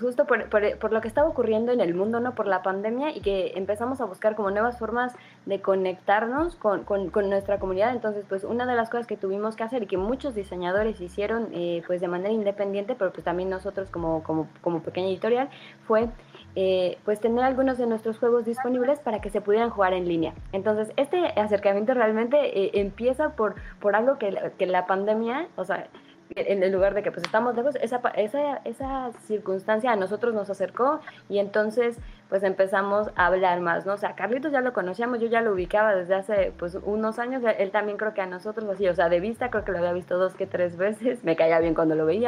justo 0.00 0.26
por, 0.26 0.48
por, 0.48 0.92
lo 0.92 1.00
que 1.00 1.08
estaba 1.08 1.28
ocurriendo 1.28 1.72
en 1.72 1.80
el 1.80 1.94
mundo, 1.94 2.20
¿no? 2.20 2.34
Por 2.34 2.46
la 2.46 2.62
pandemia 2.62 3.10
y 3.16 3.20
que 3.20 3.52
empezamos 3.56 4.00
a 4.00 4.04
buscar 4.04 4.36
como 4.36 4.50
nuevas 4.50 4.78
formas 4.78 5.14
de 5.44 5.60
conectarnos 5.60 6.56
con, 6.56 6.84
con, 6.84 7.10
nuestra 7.28 7.58
comunidad. 7.58 7.92
Entonces, 7.92 8.24
pues 8.28 8.44
una 8.44 8.66
de 8.66 8.74
las 8.74 8.90
cosas 8.90 9.06
que 9.06 9.16
tuvimos 9.16 9.56
que 9.56 9.64
hacer 9.64 9.82
y 9.82 9.86
que 9.86 9.96
muchos 9.96 10.34
diseñadores 10.34 11.00
hicieron 11.00 11.48
eh, 11.52 11.82
pues 11.86 12.00
de 12.00 12.08
manera 12.08 12.32
independiente, 12.32 12.94
pero 12.94 13.12
pues 13.12 13.24
también 13.24 13.50
nosotros 13.50 13.90
como, 13.90 14.22
como, 14.22 14.48
como 14.60 14.80
pequeña 14.80 15.08
editorial, 15.08 15.48
fue 15.86 16.08
eh, 16.54 16.98
pues 17.04 17.20
tener 17.20 17.44
algunos 17.44 17.76
de 17.76 17.86
nuestros 17.86 18.18
juegos 18.18 18.46
disponibles 18.46 18.98
para 19.00 19.20
que 19.20 19.28
se 19.28 19.40
pudieran 19.42 19.70
jugar 19.70 19.92
en 19.92 20.08
línea. 20.08 20.32
Entonces, 20.52 20.92
este 20.96 21.26
acercamiento 21.38 21.92
realmente 21.92 22.36
eh, 22.58 22.70
empieza 22.74 23.30
por, 23.30 23.56
por 23.78 23.94
algo 23.94 24.18
que, 24.18 24.52
que 24.58 24.66
la 24.66 24.86
pandemia, 24.86 25.48
o 25.56 25.64
sea, 25.64 25.88
en 26.34 26.62
el 26.62 26.72
lugar 26.72 26.94
de 26.94 27.02
que 27.02 27.12
pues 27.12 27.24
estamos 27.24 27.54
lejos, 27.56 27.76
esa, 27.76 28.00
esa, 28.16 28.56
esa 28.64 29.12
circunstancia 29.26 29.92
a 29.92 29.96
nosotros 29.96 30.34
nos 30.34 30.50
acercó 30.50 31.00
y 31.28 31.38
entonces 31.38 31.98
pues 32.28 32.42
empezamos 32.42 33.10
a 33.14 33.26
hablar 33.26 33.60
más, 33.60 33.86
¿no? 33.86 33.94
O 33.94 33.96
sea, 33.96 34.16
Carlitos 34.16 34.50
ya 34.50 34.60
lo 34.60 34.72
conocíamos, 34.72 35.20
yo 35.20 35.28
ya 35.28 35.42
lo 35.42 35.52
ubicaba 35.52 35.94
desde 35.94 36.14
hace 36.14 36.52
pues 36.58 36.76
unos 36.82 37.18
años, 37.18 37.42
él 37.58 37.70
también 37.70 37.96
creo 37.98 38.14
que 38.14 38.20
a 38.20 38.26
nosotros 38.26 38.68
así, 38.68 38.88
o 38.88 38.94
sea, 38.94 39.08
de 39.08 39.20
vista 39.20 39.50
creo 39.50 39.64
que 39.64 39.72
lo 39.72 39.78
había 39.78 39.92
visto 39.92 40.18
dos 40.18 40.34
que 40.34 40.46
tres 40.46 40.76
veces, 40.76 41.22
me 41.24 41.36
caía 41.36 41.60
bien 41.60 41.74
cuando 41.74 41.94
lo 41.94 42.04
veía. 42.04 42.26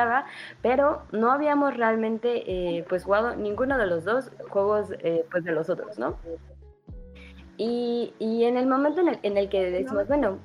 Pero 0.62 1.02
no 1.12 1.32
habíamos 1.32 1.76
realmente 1.76 2.44
eh, 2.46 2.84
pues 2.88 3.04
jugado 3.04 3.34
ninguno 3.36 3.76
de 3.78 3.86
los 3.86 4.04
dos 4.04 4.30
juegos 4.48 4.92
eh, 5.00 5.24
pues 5.30 5.44
de 5.44 5.52
los 5.52 5.68
otros, 5.68 5.98
¿no? 5.98 6.16
Y, 7.56 8.14
y 8.20 8.44
en 8.44 8.56
el 8.56 8.66
momento 8.66 9.00
en 9.00 9.08
el, 9.08 9.18
en 9.24 9.36
el 9.36 9.48
que 9.48 9.70
decimos, 9.70 10.06
bueno, 10.06 10.38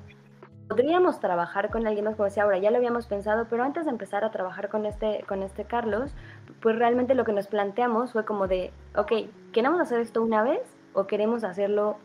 podríamos 0.68 1.20
trabajar 1.20 1.70
con 1.70 1.86
alguien 1.86 2.04
más, 2.04 2.16
como 2.16 2.26
decía 2.26 2.44
ahora, 2.44 2.58
ya 2.58 2.70
lo 2.70 2.78
habíamos 2.78 3.06
pensado, 3.06 3.46
pero 3.48 3.62
antes 3.62 3.84
de 3.84 3.90
empezar 3.90 4.24
a 4.24 4.30
trabajar 4.30 4.68
con 4.68 4.86
este, 4.86 5.24
con 5.28 5.42
este 5.42 5.64
Carlos, 5.64 6.14
pues 6.60 6.78
realmente 6.78 7.14
lo 7.14 7.24
que 7.24 7.32
nos 7.32 7.46
planteamos 7.46 8.12
fue 8.12 8.24
como 8.24 8.48
de, 8.48 8.72
ok, 8.96 9.12
¿queremos 9.52 9.80
hacer 9.80 10.00
esto 10.00 10.22
una 10.22 10.42
vez 10.42 10.60
o 10.94 11.06
queremos 11.06 11.44
hacerlo 11.44 11.96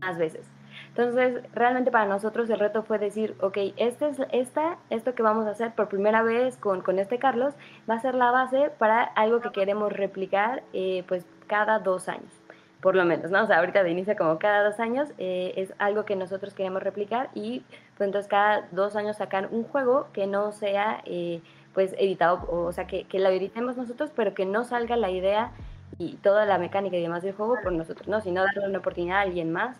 más 0.00 0.18
veces? 0.18 0.46
Entonces, 0.88 1.42
realmente 1.52 1.90
para 1.90 2.06
nosotros 2.06 2.50
el 2.50 2.58
reto 2.58 2.82
fue 2.82 2.98
decir, 2.98 3.36
ok, 3.40 3.56
este 3.76 4.08
es, 4.08 4.18
esta, 4.32 4.78
esto 4.90 5.14
que 5.14 5.22
vamos 5.22 5.46
a 5.46 5.50
hacer 5.50 5.72
por 5.74 5.88
primera 5.88 6.22
vez 6.22 6.56
con, 6.56 6.80
con 6.80 6.98
este 6.98 7.18
Carlos 7.18 7.54
va 7.88 7.94
a 7.94 8.00
ser 8.00 8.14
la 8.14 8.30
base 8.32 8.70
para 8.78 9.02
algo 9.02 9.40
que 9.40 9.50
queremos 9.50 9.92
replicar 9.92 10.62
eh, 10.72 11.04
pues 11.06 11.24
cada 11.46 11.78
dos 11.78 12.08
años 12.08 12.37
por 12.80 12.94
lo 12.94 13.04
menos, 13.04 13.30
¿no? 13.30 13.42
O 13.42 13.46
sea, 13.46 13.58
ahorita 13.58 13.82
de 13.82 13.90
inicio 13.90 14.16
como 14.16 14.38
cada 14.38 14.62
dos 14.62 14.78
años 14.78 15.08
eh, 15.18 15.52
es 15.56 15.72
algo 15.78 16.04
que 16.04 16.14
nosotros 16.16 16.54
queremos 16.54 16.82
replicar 16.82 17.30
y 17.34 17.62
pues 17.96 18.06
entonces 18.06 18.28
cada 18.28 18.68
dos 18.70 18.94
años 18.94 19.16
sacar 19.16 19.48
un 19.50 19.64
juego 19.64 20.08
que 20.12 20.26
no 20.26 20.52
sea 20.52 21.02
eh, 21.04 21.40
pues 21.74 21.94
editado, 21.98 22.46
o, 22.48 22.72
sea, 22.72 22.86
que, 22.86 23.04
que, 23.04 23.18
lo 23.18 23.28
editemos 23.28 23.76
nosotros, 23.76 24.10
pero 24.14 24.34
que 24.34 24.46
no 24.46 24.64
salga 24.64 24.96
la 24.96 25.10
idea 25.10 25.52
y 25.98 26.14
toda 26.16 26.44
la 26.46 26.58
mecánica 26.58 26.96
y 26.96 27.02
demás 27.02 27.22
del 27.22 27.34
juego 27.34 27.56
por 27.62 27.72
nosotros, 27.72 28.06
¿no? 28.08 28.20
Sino 28.20 28.42
darle 28.44 28.68
una 28.68 28.78
oportunidad 28.78 29.18
a 29.18 29.22
alguien 29.22 29.52
más 29.52 29.76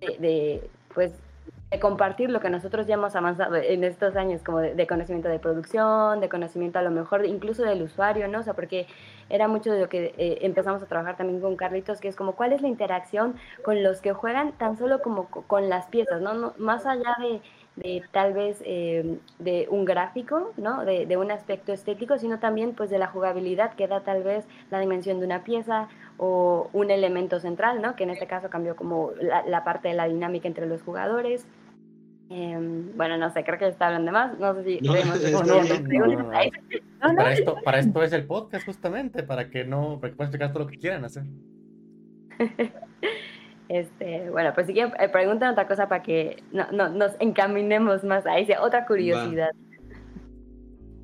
de, 0.00 0.18
de 0.18 0.70
pues 0.94 1.12
de 1.72 1.80
compartir 1.80 2.28
lo 2.30 2.40
que 2.40 2.50
nosotros 2.50 2.86
ya 2.86 2.94
hemos 2.94 3.16
avanzado 3.16 3.56
en 3.56 3.82
estos 3.82 4.14
años, 4.14 4.42
como 4.42 4.58
de, 4.58 4.86
conocimiento 4.86 5.30
de 5.30 5.38
producción, 5.38 6.20
de 6.20 6.28
conocimiento 6.28 6.78
a 6.78 6.82
lo 6.82 6.90
mejor 6.90 7.24
incluso 7.24 7.62
del 7.62 7.80
usuario, 7.82 8.28
¿no? 8.28 8.40
O 8.40 8.42
sea, 8.42 8.52
porque 8.52 8.86
era 9.30 9.48
mucho 9.48 9.72
de 9.72 9.80
lo 9.80 9.88
que 9.88 10.14
eh, 10.18 10.38
empezamos 10.42 10.82
a 10.82 10.86
trabajar 10.86 11.16
también 11.16 11.40
con 11.40 11.56
Carlitos, 11.56 11.98
que 11.98 12.08
es 12.08 12.16
como 12.16 12.32
cuál 12.32 12.52
es 12.52 12.60
la 12.60 12.68
interacción 12.68 13.36
con 13.64 13.82
los 13.82 14.02
que 14.02 14.12
juegan 14.12 14.52
tan 14.52 14.76
solo 14.76 15.00
como 15.00 15.28
con 15.28 15.70
las 15.70 15.86
piezas, 15.86 16.20
¿no? 16.20 16.52
más 16.58 16.84
allá 16.84 17.16
de, 17.18 18.02
tal 18.10 18.34
vez 18.34 18.62
eh, 18.66 19.18
de 19.38 19.66
un 19.70 19.86
gráfico, 19.86 20.52
¿no? 20.58 20.84
De, 20.84 21.06
de, 21.06 21.16
un 21.16 21.30
aspecto 21.30 21.72
estético, 21.72 22.18
sino 22.18 22.38
también 22.38 22.74
pues 22.74 22.90
de 22.90 22.98
la 22.98 23.06
jugabilidad 23.06 23.72
que 23.72 23.88
da 23.88 24.00
tal 24.00 24.22
vez 24.22 24.46
la 24.70 24.78
dimensión 24.78 25.20
de 25.20 25.26
una 25.26 25.42
pieza 25.42 25.88
o 26.18 26.68
un 26.74 26.90
elemento 26.90 27.40
central, 27.40 27.80
¿no? 27.80 27.96
Que 27.96 28.04
en 28.04 28.10
este 28.10 28.26
caso 28.26 28.50
cambió 28.50 28.76
como 28.76 29.12
la 29.22 29.64
parte 29.64 29.88
de 29.88 29.94
la 29.94 30.06
dinámica 30.06 30.48
entre 30.48 30.66
los 30.66 30.82
jugadores. 30.82 31.46
Em, 32.30 32.96
bueno, 32.96 33.18
no 33.18 33.30
sé, 33.30 33.44
creo 33.44 33.58
que 33.58 33.68
está 33.68 33.88
hablando 33.88 34.06
de 34.06 34.12
más. 34.12 34.38
No 34.38 34.54
sé 34.54 34.64
si. 34.64 34.80
para, 37.00 37.32
esto, 37.32 37.56
para 37.64 37.78
esto 37.78 38.02
es 38.02 38.12
el 38.12 38.26
podcast, 38.26 38.64
justamente, 38.64 39.22
para 39.22 39.50
que 39.50 39.64
no. 39.64 39.98
Para 40.00 40.10
que 40.10 40.16
puedan 40.16 40.28
explicar 40.28 40.52
todo 40.52 40.64
lo 40.64 40.70
que 40.70 40.78
quieran 40.78 41.04
hacer. 41.04 41.24
Este, 43.68 44.28
bueno, 44.28 44.50
pues 44.54 44.66
si 44.66 44.74
quieren, 44.74 44.92
eh, 45.00 45.08
preguntan 45.08 45.52
otra 45.52 45.66
cosa 45.66 45.88
para 45.88 46.02
que 46.02 46.42
no, 46.52 46.70
no, 46.72 46.90
nos 46.90 47.16
encaminemos 47.20 48.04
más 48.04 48.26
a 48.26 48.38
esa 48.38 48.62
otra 48.62 48.84
curiosidad. 48.84 49.48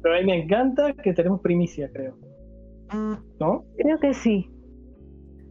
Pero 0.02 0.14
a 0.14 0.18
mí 0.18 0.26
me 0.26 0.42
encanta 0.42 0.92
que 0.92 1.14
tenemos 1.14 1.40
primicia, 1.40 1.90
creo. 1.90 2.18
¿No? 3.40 3.64
Creo 3.78 3.98
que 3.98 4.12
sí. 4.12 4.50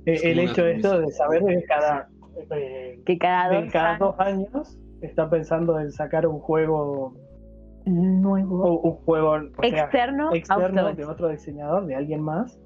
Eh, 0.05 0.19
el 0.23 0.39
hecho 0.39 0.63
de 0.63 0.75
esto 0.75 0.99
de 0.99 1.11
saber 1.11 1.43
que 1.43 1.63
cada, 1.63 2.07
eh, 2.51 2.99
que 3.03 3.17
cada, 3.17 3.61
dos, 3.61 3.71
cada 3.73 3.97
dos 3.97 4.19
años 4.19 4.77
está 5.01 5.29
pensando 5.29 5.79
en 5.79 5.91
sacar 5.91 6.27
un 6.27 6.39
juego 6.39 7.13
nuevo, 7.85 8.81
un 8.81 8.95
juego 9.05 9.37
externo, 9.61 10.33
externo 10.33 10.93
de 10.93 11.05
otro 11.05 11.29
diseñador, 11.29 11.85
de 11.85 11.95
alguien 11.95 12.21
más. 12.21 12.59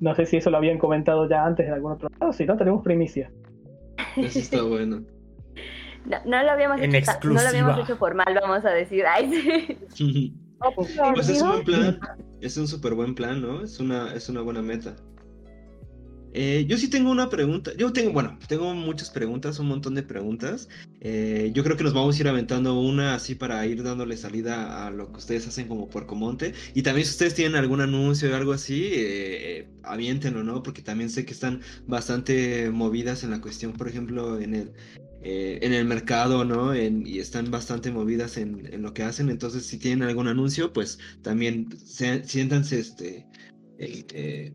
No 0.00 0.14
sé 0.14 0.26
si 0.26 0.38
eso 0.38 0.50
lo 0.50 0.56
habían 0.56 0.78
comentado 0.78 1.28
ya 1.28 1.44
antes 1.44 1.66
en 1.66 1.72
algún 1.72 1.92
otro 1.92 2.08
lado, 2.20 2.32
si 2.32 2.44
no 2.44 2.56
tenemos 2.56 2.82
primicia. 2.82 3.30
Eso 4.16 4.38
está 4.38 4.62
bueno. 4.68 5.02
No, 6.26 6.42
lo 6.42 6.50
habíamos 6.50 6.80
hecho, 6.80 7.12
no 7.24 7.34
lo 7.34 7.48
habíamos 7.48 7.78
hecho 7.78 7.96
formal, 7.96 8.38
vamos 8.40 8.64
a 8.64 8.70
decir. 8.70 9.04
Ay, 9.08 9.78
sí. 9.88 10.34
pues 11.14 11.28
es 11.28 11.42
un 11.42 11.48
buen 11.48 11.64
plan, 11.64 11.98
es 12.40 12.56
un 12.56 12.68
súper 12.68 12.94
buen 12.94 13.14
plan, 13.14 13.40
¿no? 13.40 13.62
Es 13.62 13.80
una, 13.80 14.12
es 14.14 14.28
una 14.28 14.42
buena 14.42 14.62
meta. 14.62 14.96
Eh, 16.36 16.66
yo 16.68 16.76
sí 16.76 16.88
tengo 16.90 17.10
una 17.10 17.30
pregunta. 17.30 17.72
Yo 17.76 17.92
tengo, 17.92 18.12
bueno, 18.12 18.38
tengo 18.48 18.74
muchas 18.74 19.08
preguntas, 19.08 19.60
un 19.60 19.68
montón 19.68 19.94
de 19.94 20.02
preguntas. 20.02 20.68
Eh, 21.00 21.52
yo 21.54 21.62
creo 21.62 21.76
que 21.76 21.84
nos 21.84 21.94
vamos 21.94 22.16
a 22.16 22.20
ir 22.20 22.28
aventando 22.28 22.80
una 22.80 23.14
así 23.14 23.36
para 23.36 23.64
ir 23.66 23.84
dándole 23.84 24.16
salida 24.16 24.84
a 24.84 24.90
lo 24.90 25.12
que 25.12 25.18
ustedes 25.18 25.46
hacen 25.46 25.68
como 25.68 25.88
Puercomonte. 25.88 26.52
Y 26.74 26.82
también 26.82 27.06
si 27.06 27.12
ustedes 27.12 27.34
tienen 27.34 27.54
algún 27.54 27.80
anuncio 27.80 28.32
o 28.32 28.34
algo 28.34 28.52
así, 28.52 28.90
eh, 28.92 29.68
aviéntenlo, 29.84 30.42
¿no? 30.42 30.62
Porque 30.64 30.82
también 30.82 31.08
sé 31.08 31.24
que 31.24 31.32
están 31.32 31.60
bastante 31.86 32.68
movidas 32.70 33.22
en 33.22 33.30
la 33.30 33.40
cuestión, 33.40 33.72
por 33.72 33.86
ejemplo, 33.86 34.40
en 34.40 34.54
el, 34.56 34.72
en 35.22 35.72
el 35.72 35.84
mercado, 35.86 36.44
¿no? 36.44 36.74
y 36.76 37.18
están 37.18 37.50
bastante 37.50 37.90
movidas 37.92 38.36
en, 38.36 38.82
lo 38.82 38.92
que 38.92 39.04
hacen. 39.04 39.30
Entonces, 39.30 39.66
si 39.66 39.78
tienen 39.78 40.08
algún 40.08 40.26
anuncio, 40.26 40.72
pues 40.72 40.98
también 41.22 41.68
siéntanse 41.84 42.80
este, 42.80 43.26
eh, 43.78 44.54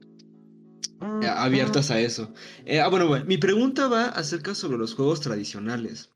abiertas 1.01 1.91
a 1.91 1.99
eso. 1.99 2.33
Eh, 2.65 2.79
ah, 2.79 2.88
bueno, 2.88 3.07
bueno, 3.07 3.25
mi 3.25 3.38
pregunta 3.38 3.88
va 3.88 4.05
acerca 4.05 4.55
sobre 4.55 4.77
los 4.77 4.93
juegos 4.93 5.21
tradicionales. 5.21 6.12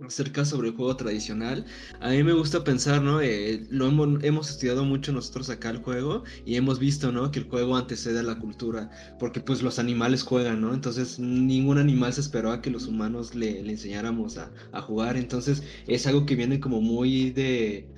Acerca 0.00 0.44
sobre 0.44 0.68
el 0.68 0.76
juego 0.76 0.94
tradicional. 0.96 1.66
A 2.00 2.10
mí 2.10 2.22
me 2.22 2.32
gusta 2.32 2.62
pensar, 2.62 3.02
¿no? 3.02 3.20
Eh, 3.20 3.66
lo 3.68 3.88
hemos, 3.88 4.22
hemos, 4.22 4.48
estudiado 4.48 4.84
mucho 4.84 5.10
nosotros 5.10 5.50
acá 5.50 5.70
el 5.70 5.78
juego 5.78 6.22
y 6.46 6.54
hemos 6.54 6.78
visto, 6.78 7.10
¿no? 7.10 7.32
Que 7.32 7.40
el 7.40 7.48
juego 7.48 7.76
antecede 7.76 8.20
a 8.20 8.22
la 8.22 8.38
cultura. 8.38 8.90
Porque 9.18 9.40
pues 9.40 9.60
los 9.60 9.80
animales 9.80 10.22
juegan, 10.22 10.60
¿no? 10.60 10.72
Entonces 10.72 11.18
ningún 11.18 11.78
animal 11.78 12.12
se 12.12 12.20
esperó 12.20 12.52
a 12.52 12.62
que 12.62 12.70
los 12.70 12.86
humanos 12.86 13.34
le, 13.34 13.60
le 13.64 13.72
enseñáramos 13.72 14.38
a, 14.38 14.52
a, 14.70 14.80
jugar. 14.82 15.16
Entonces 15.16 15.64
es 15.88 16.06
algo 16.06 16.26
que 16.26 16.36
viene 16.36 16.60
como 16.60 16.80
muy 16.80 17.30
de 17.32 17.90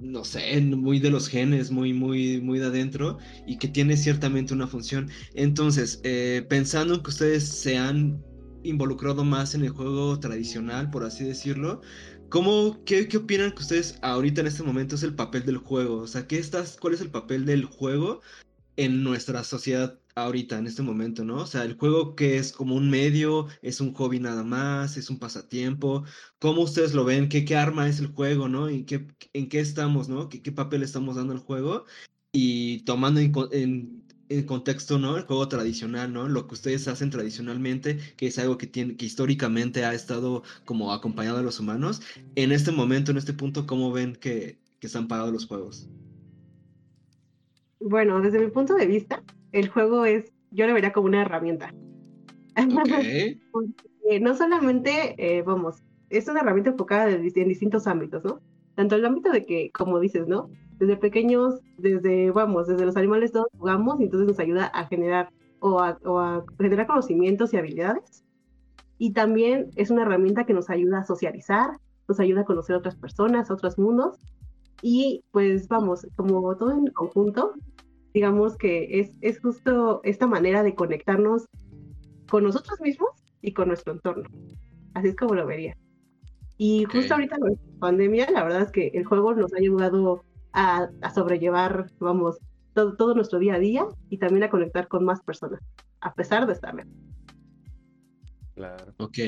no 0.00 0.24
sé, 0.24 0.60
muy 0.60 1.00
de 1.00 1.10
los 1.10 1.28
genes, 1.28 1.70
muy, 1.70 1.92
muy, 1.92 2.40
muy 2.40 2.58
de 2.58 2.66
adentro 2.66 3.18
y 3.46 3.58
que 3.58 3.68
tiene 3.68 3.96
ciertamente 3.96 4.54
una 4.54 4.66
función. 4.66 5.10
Entonces, 5.34 6.00
eh, 6.04 6.44
pensando 6.48 6.94
en 6.94 7.02
que 7.02 7.10
ustedes 7.10 7.44
se 7.44 7.76
han 7.76 8.22
involucrado 8.62 9.24
más 9.24 9.54
en 9.54 9.62
el 9.62 9.70
juego 9.70 10.18
tradicional, 10.18 10.90
por 10.90 11.04
así 11.04 11.24
decirlo, 11.24 11.80
¿cómo, 12.28 12.82
qué, 12.84 13.08
qué 13.08 13.18
opinan 13.18 13.52
que 13.52 13.62
ustedes 13.62 13.98
ahorita 14.02 14.40
en 14.40 14.48
este 14.48 14.62
momento 14.62 14.96
es 14.96 15.02
el 15.02 15.14
papel 15.14 15.44
del 15.46 15.58
juego? 15.58 15.98
O 15.98 16.06
sea, 16.06 16.26
¿qué 16.26 16.38
estás, 16.38 16.76
¿cuál 16.80 16.94
es 16.94 17.00
el 17.00 17.10
papel 17.10 17.46
del 17.46 17.64
juego 17.64 18.20
en 18.76 19.02
nuestra 19.02 19.44
sociedad 19.44 19.98
ahorita, 20.16 20.58
en 20.58 20.66
este 20.66 20.82
momento, 20.82 21.24
¿no? 21.24 21.36
O 21.42 21.46
sea, 21.46 21.64
el 21.64 21.76
juego 21.76 22.16
que 22.16 22.38
es 22.38 22.52
como 22.52 22.74
un 22.74 22.90
medio, 22.90 23.46
es 23.62 23.80
un 23.80 23.92
hobby 23.94 24.18
nada 24.18 24.42
más, 24.42 24.96
es 24.96 25.10
un 25.10 25.18
pasatiempo. 25.18 26.04
¿Cómo 26.38 26.62
ustedes 26.62 26.94
lo 26.94 27.04
ven? 27.04 27.28
¿Qué, 27.28 27.44
qué 27.44 27.54
arma 27.56 27.88
es 27.88 28.00
el 28.00 28.08
juego, 28.08 28.48
¿no? 28.48 28.68
¿En 28.68 28.86
qué, 28.86 29.06
en 29.34 29.48
qué 29.48 29.60
estamos, 29.60 30.08
¿no? 30.08 30.28
¿Qué, 30.28 30.42
¿Qué, 30.42 30.52
papel 30.52 30.82
estamos 30.82 31.16
dando 31.16 31.34
al 31.34 31.40
juego? 31.40 31.84
Y 32.32 32.80
tomando 32.84 33.20
en, 33.20 34.04
en, 34.30 34.46
contexto, 34.46 34.98
¿no? 34.98 35.16
El 35.18 35.24
juego 35.24 35.48
tradicional, 35.48 36.12
¿no? 36.12 36.28
Lo 36.28 36.46
que 36.46 36.54
ustedes 36.54 36.88
hacen 36.88 37.10
tradicionalmente, 37.10 37.98
que 38.16 38.26
es 38.28 38.38
algo 38.38 38.56
que, 38.58 38.66
tiene, 38.66 38.96
que 38.96 39.06
históricamente 39.06 39.84
ha 39.84 39.92
estado 39.94 40.42
como 40.64 40.92
acompañado 40.92 41.38
a 41.38 41.42
los 41.42 41.60
humanos. 41.60 42.00
En 42.36 42.52
este 42.52 42.72
momento, 42.72 43.10
en 43.10 43.18
este 43.18 43.34
punto, 43.34 43.66
¿cómo 43.66 43.92
ven 43.92 44.16
que, 44.16 44.58
que 44.80 44.86
están 44.86 45.08
parados 45.08 45.32
los 45.32 45.46
juegos? 45.46 45.88
Bueno, 47.80 48.20
desde 48.22 48.38
mi 48.38 48.50
punto 48.50 48.74
de 48.74 48.86
vista, 48.86 49.22
el 49.58 49.68
juego 49.68 50.04
es, 50.04 50.32
yo 50.50 50.66
lo 50.66 50.74
vería 50.74 50.92
como 50.92 51.06
una 51.06 51.22
herramienta. 51.22 51.74
no 54.20 54.34
solamente, 54.34 55.14
eh, 55.18 55.42
vamos, 55.42 55.82
es 56.10 56.28
una 56.28 56.40
herramienta 56.40 56.70
enfocada 56.70 57.10
en 57.10 57.22
distintos 57.22 57.86
ámbitos, 57.86 58.24
¿no? 58.24 58.40
Tanto 58.74 58.96
el 58.96 59.04
ámbito 59.04 59.30
de 59.30 59.44
que, 59.44 59.70
como 59.72 59.98
dices, 60.00 60.26
¿no? 60.28 60.48
desde 60.78 60.96
pequeños, 60.96 61.60
desde, 61.78 62.30
vamos, 62.30 62.66
desde 62.66 62.84
los 62.84 62.96
animales 62.96 63.32
todos 63.32 63.48
jugamos 63.56 64.00
y 64.00 64.04
entonces 64.04 64.28
nos 64.28 64.38
ayuda 64.38 64.66
a 64.66 64.86
generar 64.86 65.30
o 65.60 65.80
a, 65.80 65.98
o 66.04 66.18
a 66.18 66.44
generar 66.58 66.86
conocimientos 66.86 67.52
y 67.52 67.56
habilidades. 67.56 68.24
Y 68.98 69.12
también 69.12 69.70
es 69.76 69.90
una 69.90 70.02
herramienta 70.02 70.44
que 70.44 70.54
nos 70.54 70.70
ayuda 70.70 71.00
a 71.00 71.04
socializar, 71.04 71.78
nos 72.08 72.20
ayuda 72.20 72.42
a 72.42 72.44
conocer 72.44 72.76
a 72.76 72.78
otras 72.78 72.96
personas, 72.96 73.50
a 73.50 73.54
otros 73.54 73.78
mundos. 73.78 74.18
Y 74.82 75.24
pues 75.32 75.68
vamos, 75.68 76.06
como 76.16 76.54
todo 76.56 76.72
en 76.72 76.86
conjunto, 76.88 77.54
digamos 78.16 78.56
que 78.56 78.98
es, 78.98 79.10
es 79.20 79.38
justo 79.40 80.00
esta 80.02 80.26
manera 80.26 80.62
de 80.62 80.74
conectarnos 80.74 81.44
con 82.30 82.44
nosotros 82.44 82.80
mismos 82.80 83.10
y 83.42 83.52
con 83.52 83.68
nuestro 83.68 83.92
entorno. 83.92 84.26
Así 84.94 85.08
es 85.08 85.16
como 85.16 85.34
lo 85.34 85.46
vería. 85.46 85.76
Y 86.56 86.86
justo 86.90 87.12
ahorita 87.12 87.36
con 87.38 87.50
la 87.50 87.78
pandemia, 87.78 88.30
la 88.30 88.42
verdad 88.42 88.62
es 88.62 88.72
que 88.72 88.86
el 88.94 89.04
juego 89.04 89.34
nos 89.34 89.52
ha 89.52 89.58
ayudado 89.58 90.24
a, 90.54 90.88
a 91.02 91.10
sobrellevar, 91.10 91.90
vamos, 91.98 92.38
todo, 92.72 92.96
todo, 92.96 93.14
nuestro 93.14 93.38
día 93.38 93.56
a 93.56 93.58
día 93.58 93.86
y 94.08 94.16
también 94.16 94.44
a 94.44 94.50
conectar 94.50 94.88
con 94.88 95.04
más 95.04 95.20
personas, 95.20 95.60
a 96.00 96.14
pesar 96.14 96.46
de 96.46 96.54
estar 96.54 96.74
lejos. 96.74 96.94
Claro. 98.54 98.94
Ok, 98.96 99.18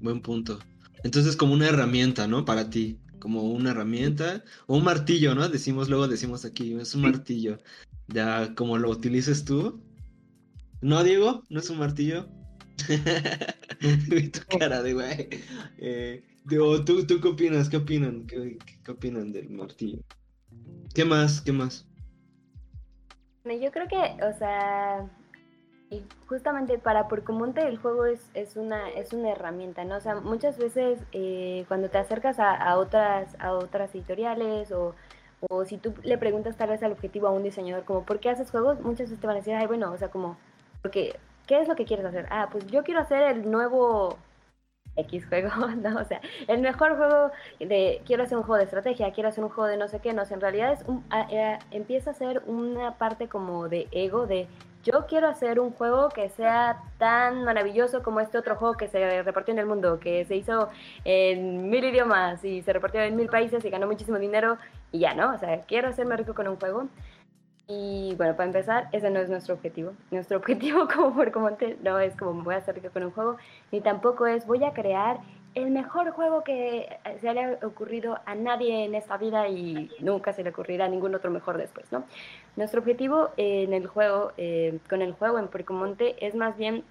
buen 0.00 0.22
punto. 0.22 0.58
Entonces, 1.04 1.36
como 1.36 1.52
una 1.52 1.68
herramienta, 1.68 2.26
¿no? 2.26 2.46
Para 2.46 2.70
ti, 2.70 2.98
como 3.18 3.42
una 3.42 3.70
herramienta 3.70 4.44
o 4.66 4.76
un 4.76 4.84
martillo, 4.84 5.34
¿no? 5.34 5.48
Decimos, 5.48 5.88
luego 5.88 6.08
decimos 6.08 6.44
aquí, 6.44 6.74
es 6.74 6.94
un 6.94 7.02
martillo. 7.02 7.58
Ya, 8.08 8.54
como 8.54 8.78
lo 8.78 8.90
utilices 8.90 9.44
tú. 9.44 9.82
¿No, 10.80 11.02
Diego? 11.02 11.42
¿No 11.50 11.60
es 11.60 11.70
un 11.70 11.78
martillo? 11.78 12.28
tu 13.78 14.58
cara 14.58 14.82
de 14.82 14.94
güey. 14.94 15.28
Eh, 15.78 16.24
¿tú, 16.48 16.84
¿tú 17.06 17.20
qué 17.20 17.28
opinas? 17.28 17.68
¿Qué 17.68 17.76
opinan? 17.76 18.26
¿Qué, 18.26 18.58
¿Qué 18.84 18.90
opinan 18.90 19.32
del 19.32 19.50
martillo? 19.50 20.00
¿Qué 20.94 21.04
más? 21.04 21.40
¿Qué 21.40 21.52
más? 21.52 21.86
Yo 23.44 23.72
creo 23.72 23.88
que, 23.88 24.24
o 24.24 24.38
sea, 24.38 25.08
y 25.90 26.02
justamente 26.26 26.78
para 26.78 27.08
Porcomonte 27.08 27.66
el 27.66 27.78
juego 27.78 28.04
es, 28.04 28.30
es, 28.34 28.56
una, 28.56 28.88
es 28.90 29.12
una 29.12 29.30
herramienta, 29.30 29.84
¿no? 29.84 29.96
O 29.96 30.00
sea, 30.00 30.16
muchas 30.16 30.58
veces 30.58 31.00
eh, 31.12 31.64
cuando 31.68 31.88
te 31.88 31.98
acercas 31.98 32.38
a, 32.38 32.76
otras, 32.76 33.36
a 33.40 33.52
otras 33.52 33.94
editoriales 33.94 34.70
o, 34.70 34.94
o, 35.48 35.64
si 35.64 35.78
tú 35.78 35.94
le 36.02 36.18
preguntas 36.18 36.56
tal 36.56 36.70
vez 36.70 36.82
al 36.82 36.92
objetivo 36.92 37.26
a 37.26 37.30
un 37.30 37.42
diseñador 37.42 37.84
como 37.84 38.04
¿por 38.04 38.20
qué 38.20 38.30
haces 38.30 38.50
juegos? 38.50 38.80
Muchas 38.80 39.08
veces 39.08 39.20
te 39.20 39.26
van 39.26 39.36
a 39.36 39.38
decir, 39.38 39.54
ay, 39.54 39.66
bueno, 39.66 39.90
o 39.90 39.96
sea, 39.96 40.08
como, 40.08 40.36
porque, 40.82 41.18
¿qué 41.46 41.60
es 41.60 41.68
lo 41.68 41.76
que 41.76 41.86
quieres 41.86 42.04
hacer? 42.04 42.26
Ah, 42.30 42.48
pues 42.52 42.66
yo 42.66 42.84
quiero 42.84 43.00
hacer 43.00 43.22
el 43.22 43.50
nuevo 43.50 44.18
X 44.96 45.26
juego, 45.26 45.50
¿no? 45.76 46.00
O 46.00 46.04
sea, 46.04 46.20
el 46.48 46.60
mejor 46.60 46.96
juego 46.96 47.30
de, 47.60 48.02
quiero 48.04 48.24
hacer 48.24 48.36
un 48.36 48.44
juego 48.44 48.58
de 48.58 48.64
estrategia, 48.64 49.12
quiero 49.12 49.30
hacer 49.30 49.42
un 49.42 49.50
juego 49.50 49.68
de 49.68 49.76
no 49.78 49.88
sé 49.88 50.00
qué, 50.00 50.12
no 50.12 50.26
sé, 50.26 50.34
en 50.34 50.40
realidad 50.40 50.72
es 50.72 50.84
un, 50.86 51.04
eh, 51.30 51.58
empieza 51.70 52.10
a 52.10 52.14
ser 52.14 52.42
una 52.46 52.98
parte 52.98 53.28
como 53.28 53.68
de 53.68 53.88
ego, 53.92 54.26
de 54.26 54.48
yo 54.90 55.06
quiero 55.06 55.28
hacer 55.28 55.60
un 55.60 55.70
juego 55.72 56.08
que 56.08 56.30
sea 56.30 56.82
tan 56.98 57.44
maravilloso 57.44 58.02
como 58.02 58.20
este 58.20 58.38
otro 58.38 58.56
juego 58.56 58.74
que 58.74 58.88
se 58.88 59.22
repartió 59.22 59.52
en 59.52 59.58
el 59.58 59.66
mundo, 59.66 60.00
que 60.00 60.24
se 60.24 60.36
hizo 60.36 60.68
en 61.04 61.68
mil 61.68 61.84
idiomas 61.84 62.42
y 62.44 62.62
se 62.62 62.72
repartió 62.72 63.02
en 63.02 63.14
mil 63.16 63.28
países 63.28 63.64
y 63.64 63.70
ganó 63.70 63.86
muchísimo 63.86 64.18
dinero 64.18 64.56
y 64.90 65.00
ya, 65.00 65.14
¿no? 65.14 65.34
O 65.34 65.38
sea, 65.38 65.60
quiero 65.62 65.88
hacerme 65.88 66.16
rico 66.16 66.34
con 66.34 66.48
un 66.48 66.56
juego. 66.56 66.88
Y 67.66 68.14
bueno, 68.16 68.34
para 68.34 68.46
empezar, 68.46 68.88
ese 68.92 69.10
no 69.10 69.20
es 69.20 69.28
nuestro 69.28 69.54
objetivo. 69.54 69.92
Nuestro 70.10 70.38
objetivo 70.38 70.88
como 70.88 71.14
Porcomonte 71.14 71.76
no 71.82 71.98
es 71.98 72.16
como 72.16 72.42
voy 72.42 72.54
a 72.54 72.58
hacer 72.58 72.76
rico 72.76 72.88
con 72.90 73.04
un 73.04 73.10
juego, 73.10 73.36
ni 73.70 73.82
tampoco 73.82 74.26
es 74.26 74.46
voy 74.46 74.64
a 74.64 74.72
crear 74.72 75.18
el 75.62 75.70
mejor 75.70 76.10
juego 76.10 76.44
que 76.44 76.98
se 77.20 77.32
le 77.34 77.44
ha 77.44 77.58
ocurrido 77.66 78.18
a 78.24 78.34
nadie 78.34 78.84
en 78.84 78.94
esta 78.94 79.16
vida 79.16 79.48
y 79.48 79.90
nunca 80.00 80.32
se 80.32 80.42
le 80.42 80.50
ocurrirá 80.50 80.86
a 80.86 80.88
ningún 80.88 81.14
otro 81.14 81.30
mejor 81.30 81.58
después, 81.58 81.90
¿no? 81.92 82.04
Nuestro 82.56 82.80
objetivo 82.80 83.30
en 83.36 83.72
el 83.72 83.86
juego, 83.86 84.32
eh, 84.36 84.78
con 84.88 85.02
el 85.02 85.12
juego 85.12 85.38
en 85.38 85.48
Porcomonte, 85.48 86.24
es 86.24 86.34
más 86.34 86.56
bien 86.56 86.84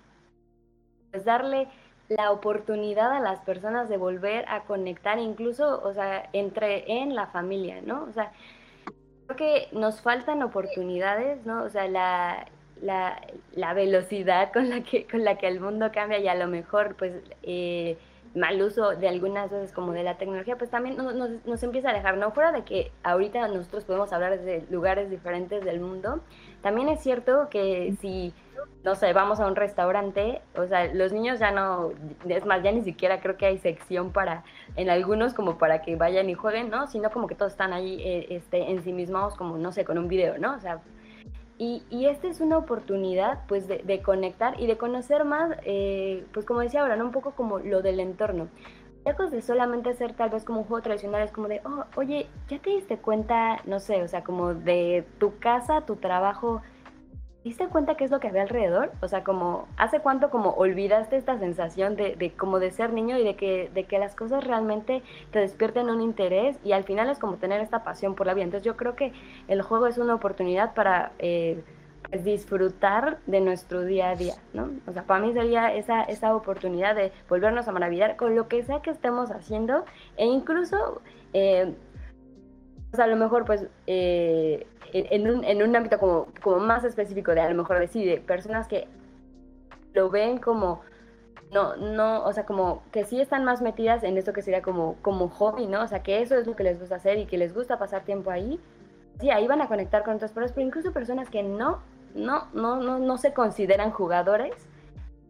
pues, 1.12 1.26
darle 1.26 1.68
la 2.10 2.32
oportunidad 2.32 3.12
a 3.12 3.20
las 3.20 3.40
personas 3.40 3.90
de 3.90 3.98
volver 3.98 4.46
a 4.48 4.64
conectar, 4.64 5.20
incluso, 5.20 5.82
o 5.84 5.94
sea, 5.94 6.30
entre 6.34 7.02
en 7.02 7.16
la 7.16 7.28
familia, 7.28 7.82
¿no? 7.82 8.04
O 8.04 8.14
sea, 8.14 8.32
creo 9.26 9.38
que 9.38 9.68
nos 9.74 10.02
faltan 10.02 10.42
oportunidades, 10.42 11.46
¿no? 11.46 11.64
O 11.64 11.70
sea, 11.70 11.88
la, 11.88 12.48
la, 12.82 13.22
la 13.54 13.74
velocidad 13.74 14.54
con 14.54 14.70
la 14.70 14.84
que 14.84 15.06
con 15.06 15.24
la 15.24 15.38
que 15.38 15.48
el 15.48 15.60
mundo 15.60 15.92
cambia 15.94 16.20
y 16.20 16.28
a 16.28 16.36
lo 16.36 16.48
mejor, 16.48 16.96
pues, 16.96 17.14
eh, 17.44 17.98
mal 18.38 18.62
uso 18.62 18.92
de 18.92 19.08
algunas 19.08 19.52
veces 19.52 19.72
como 19.72 19.92
de 19.92 20.04
la 20.04 20.18
tecnología, 20.18 20.58
pues 20.58 20.70
también 20.70 20.98
nos, 20.98 21.64
empieza 21.64 21.90
a 21.90 21.94
dejar, 21.94 22.18
¿no? 22.18 22.32
Fuera 22.32 22.52
de 22.52 22.64
que 22.64 22.92
ahorita 23.04 23.48
nosotros 23.48 23.84
podemos 23.84 24.14
hablar 24.14 24.40
de 24.40 24.66
lugares 24.70 25.10
diferentes 25.10 25.64
del 25.64 25.80
mundo, 25.80 26.22
también 26.62 26.90
es 26.90 27.02
cierto 27.02 27.50
que 27.50 27.96
si, 28.00 28.34
no 28.84 28.96
sé, 28.96 29.14
vamos 29.14 29.40
a 29.40 29.48
un 29.48 29.56
restaurante, 29.56 30.42
o 30.56 30.66
sea, 30.66 30.94
los 30.94 31.12
niños 31.12 31.40
ya 31.40 31.52
no, 31.52 31.92
es 32.28 32.46
más, 32.46 32.64
ya 32.64 32.72
ni 32.72 32.82
siquiera 32.82 33.20
creo 33.20 33.38
que 33.38 33.46
hay 33.46 33.58
sección 33.58 34.12
para, 34.12 34.44
en 34.76 34.90
algunos 34.90 35.34
como 35.34 35.58
para 35.58 35.82
que 35.82 35.96
vayan 35.96 36.30
y 36.30 36.34
jueguen, 36.34 36.70
¿no? 36.70 36.88
Sino 36.88 37.12
como 37.12 37.28
que 37.28 37.36
todos 37.36 37.52
están 37.52 37.74
ahí 37.74 38.02
eh, 38.02 38.28
este, 38.30 38.72
ensimismados 38.72 39.36
como, 39.36 39.58
no 39.58 39.72
sé, 39.72 39.86
con 39.86 39.98
un 39.98 40.08
video, 40.08 40.38
¿no? 40.38 40.56
O 40.56 40.60
sea, 40.60 40.82
y, 41.58 41.84
y, 41.90 42.06
esta 42.06 42.28
es 42.28 42.40
una 42.40 42.58
oportunidad 42.58 43.40
pues 43.48 43.68
de, 43.68 43.80
de 43.80 44.02
conectar 44.02 44.60
y 44.60 44.68
de 44.68 44.78
conocer 44.78 45.26
más, 45.26 45.58
eh, 45.64 46.24
pues 46.32 46.46
como 46.46 46.60
decía 46.60 46.82
ahora, 46.82 46.96
¿no? 46.96 47.06
un 47.06 47.12
poco 47.12 47.32
como 47.32 47.60
lo 47.60 47.82
del 47.82 48.00
entorno. 48.00 48.48
Lejos 49.06 49.32
de 49.32 49.42
solamente 49.42 49.94
ser 49.94 50.14
tal 50.14 50.30
vez 50.30 50.44
como 50.44 50.60
un 50.60 50.68
juego 50.68 50.84
tradicional, 50.84 51.24
es 51.24 51.32
como 51.32 51.48
de, 51.48 51.62
oh, 51.66 51.86
oye, 51.96 52.28
¿ya 52.48 52.60
te 52.60 52.72
diste 52.72 52.98
cuenta, 52.98 53.62
no 53.66 53.80
sé, 53.80 54.04
o 54.04 54.08
sea, 54.08 54.24
como 54.24 54.54
de 54.54 55.06
tu 55.18 55.40
casa, 55.40 55.82
tu 55.82 55.96
trabajo, 55.96 56.62
diste 57.48 57.68
cuenta 57.68 57.96
qué 57.96 58.04
es 58.04 58.12
lo 58.12 58.20
que 58.20 58.28
había 58.28 58.42
alrededor? 58.44 58.92
O 59.02 59.08
sea, 59.08 59.24
como, 59.24 59.68
¿hace 59.78 60.00
cuánto 60.00 60.30
como 60.30 60.52
olvidaste 60.52 61.16
esta 61.16 61.40
sensación 61.40 61.96
de, 61.96 62.34
como 62.38 62.60
de 62.60 62.72
ser 62.72 62.94
niño 62.94 63.18
y 63.18 63.24
de 63.24 63.36
que, 63.36 63.70
de 63.74 63.86
que 63.86 64.00
las 64.00 64.16
cosas 64.16 64.44
realmente 64.44 65.02
te 65.32 65.40
despierten 65.40 65.90
un 65.90 66.02
interés 66.02 66.58
y 66.64 66.74
al 66.74 66.84
final 66.84 67.10
es 67.10 67.20
como 67.20 67.38
tener 67.38 67.62
esta 67.62 67.84
pasión 67.84 68.16
por 68.16 68.28
la 68.28 68.34
vida? 68.34 68.46
Entonces 68.46 68.66
yo 68.66 68.76
creo 68.76 68.96
que 68.96 69.14
el 69.48 69.62
juego 69.62 69.88
es 69.88 69.98
una 69.98 70.16
oportunidad 70.16 70.74
para... 70.74 71.12
Eh, 71.20 71.64
pues, 72.10 72.24
disfrutar 72.24 73.18
de 73.26 73.42
nuestro 73.42 73.84
día 73.84 74.12
a 74.12 74.16
día, 74.16 74.36
¿no? 74.54 74.70
O 74.86 74.94
sea, 74.94 75.04
para 75.04 75.20
mí 75.20 75.34
sería 75.34 75.74
esa, 75.74 76.04
esa 76.04 76.34
oportunidad 76.36 76.96
de 76.96 77.12
volvernos 77.28 77.68
a 77.68 77.74
maravillar 77.74 78.16
con 78.16 78.34
lo 78.34 78.48
que 78.48 78.64
sea 78.64 78.82
que 78.82 78.92
estemos 78.92 79.30
haciendo 79.30 79.84
e 80.16 80.26
incluso 80.26 81.02
eh, 81.34 81.76
a 82.98 83.08
lo 83.08 83.16
mejor 83.18 83.46
pues 83.46 83.68
eh, 83.88 84.66
en, 84.94 85.30
un, 85.30 85.44
en, 85.44 85.62
un, 85.62 85.76
ámbito 85.76 86.00
como, 86.00 86.28
como 86.42 86.58
más 86.60 86.84
específico 86.84 87.34
de 87.34 87.42
a 87.42 87.50
lo 87.50 87.56
mejor 87.56 87.80
decir 87.80 88.22
personas 88.26 88.68
que 88.68 88.88
lo 89.94 90.10
ven 90.10 90.38
como 90.38 90.82
no, 91.52 91.78
no, 91.78 92.26
o 92.26 92.34
sea, 92.34 92.46
como 92.46 92.84
que 92.92 93.06
sí 93.06 93.22
están 93.22 93.46
más 93.46 93.62
metidas 93.62 94.04
en 94.04 94.18
esto 94.18 94.34
que 94.34 94.42
sería 94.42 94.62
como, 94.62 94.96
como 95.02 95.30
hobby, 95.30 95.66
¿no? 95.66 95.82
O 95.82 95.88
sea, 95.88 96.04
que 96.04 96.22
eso 96.22 96.36
es 96.36 96.46
lo 96.46 96.56
que 96.56 96.64
les 96.64 96.80
gusta 96.80 96.96
hacer 96.96 97.18
y 97.18 97.26
que 97.26 97.38
les 97.38 97.54
gusta 97.54 97.80
pasar 97.80 98.04
tiempo 98.04 98.32
ahí. 98.32 98.60
Sí, 99.20 99.30
ahí 99.30 99.48
van 99.48 99.62
a 99.62 99.68
conectar 99.68 100.04
con 100.04 100.16
otras 100.16 100.32
personas, 100.32 100.52
pero 100.52 100.68
incluso 100.68 100.92
personas 100.92 101.30
que 101.30 101.44
no, 101.44 101.80
no, 102.14 102.48
no, 102.54 102.76
no, 102.76 103.00
no 103.00 103.18
se 103.18 103.34
consideran 103.34 103.92
jugadores, 103.92 104.56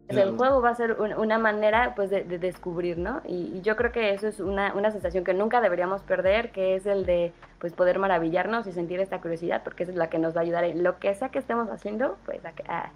el 0.08 0.36
juego 0.36 0.62
va 0.62 0.70
a 0.70 0.74
ser 0.74 0.92
una 0.94 1.38
manera 1.38 1.94
pues 1.94 2.08
de, 2.10 2.24
descubrir, 2.24 2.98
¿no? 2.98 3.20
Y, 3.26 3.60
yo 3.60 3.76
creo 3.76 3.92
que 3.92 4.14
eso 4.14 4.26
es 4.26 4.40
una, 4.40 4.74
una, 4.74 4.90
sensación 4.90 5.24
que 5.24 5.34
nunca 5.34 5.60
deberíamos 5.60 6.02
perder, 6.02 6.50
que 6.50 6.76
es 6.76 6.86
el 6.86 7.04
de 7.04 7.32
pues 7.58 7.72
poder 7.72 7.98
maravillarnos 7.98 8.66
y 8.66 8.72
sentir 8.72 9.00
esta 9.00 9.20
curiosidad, 9.20 9.62
porque 9.62 9.82
es 9.82 9.94
la 9.94 10.08
que 10.08 10.18
nos 10.18 10.34
va 10.34 10.40
a 10.40 10.44
ayudar 10.44 10.64
en 10.64 10.82
lo 10.82 10.98
que 10.98 11.14
sea 11.14 11.28
que 11.28 11.38
estemos 11.38 11.68
haciendo, 11.68 12.16
pues 12.24 12.40
a, 12.44 12.54
a, 12.68 12.92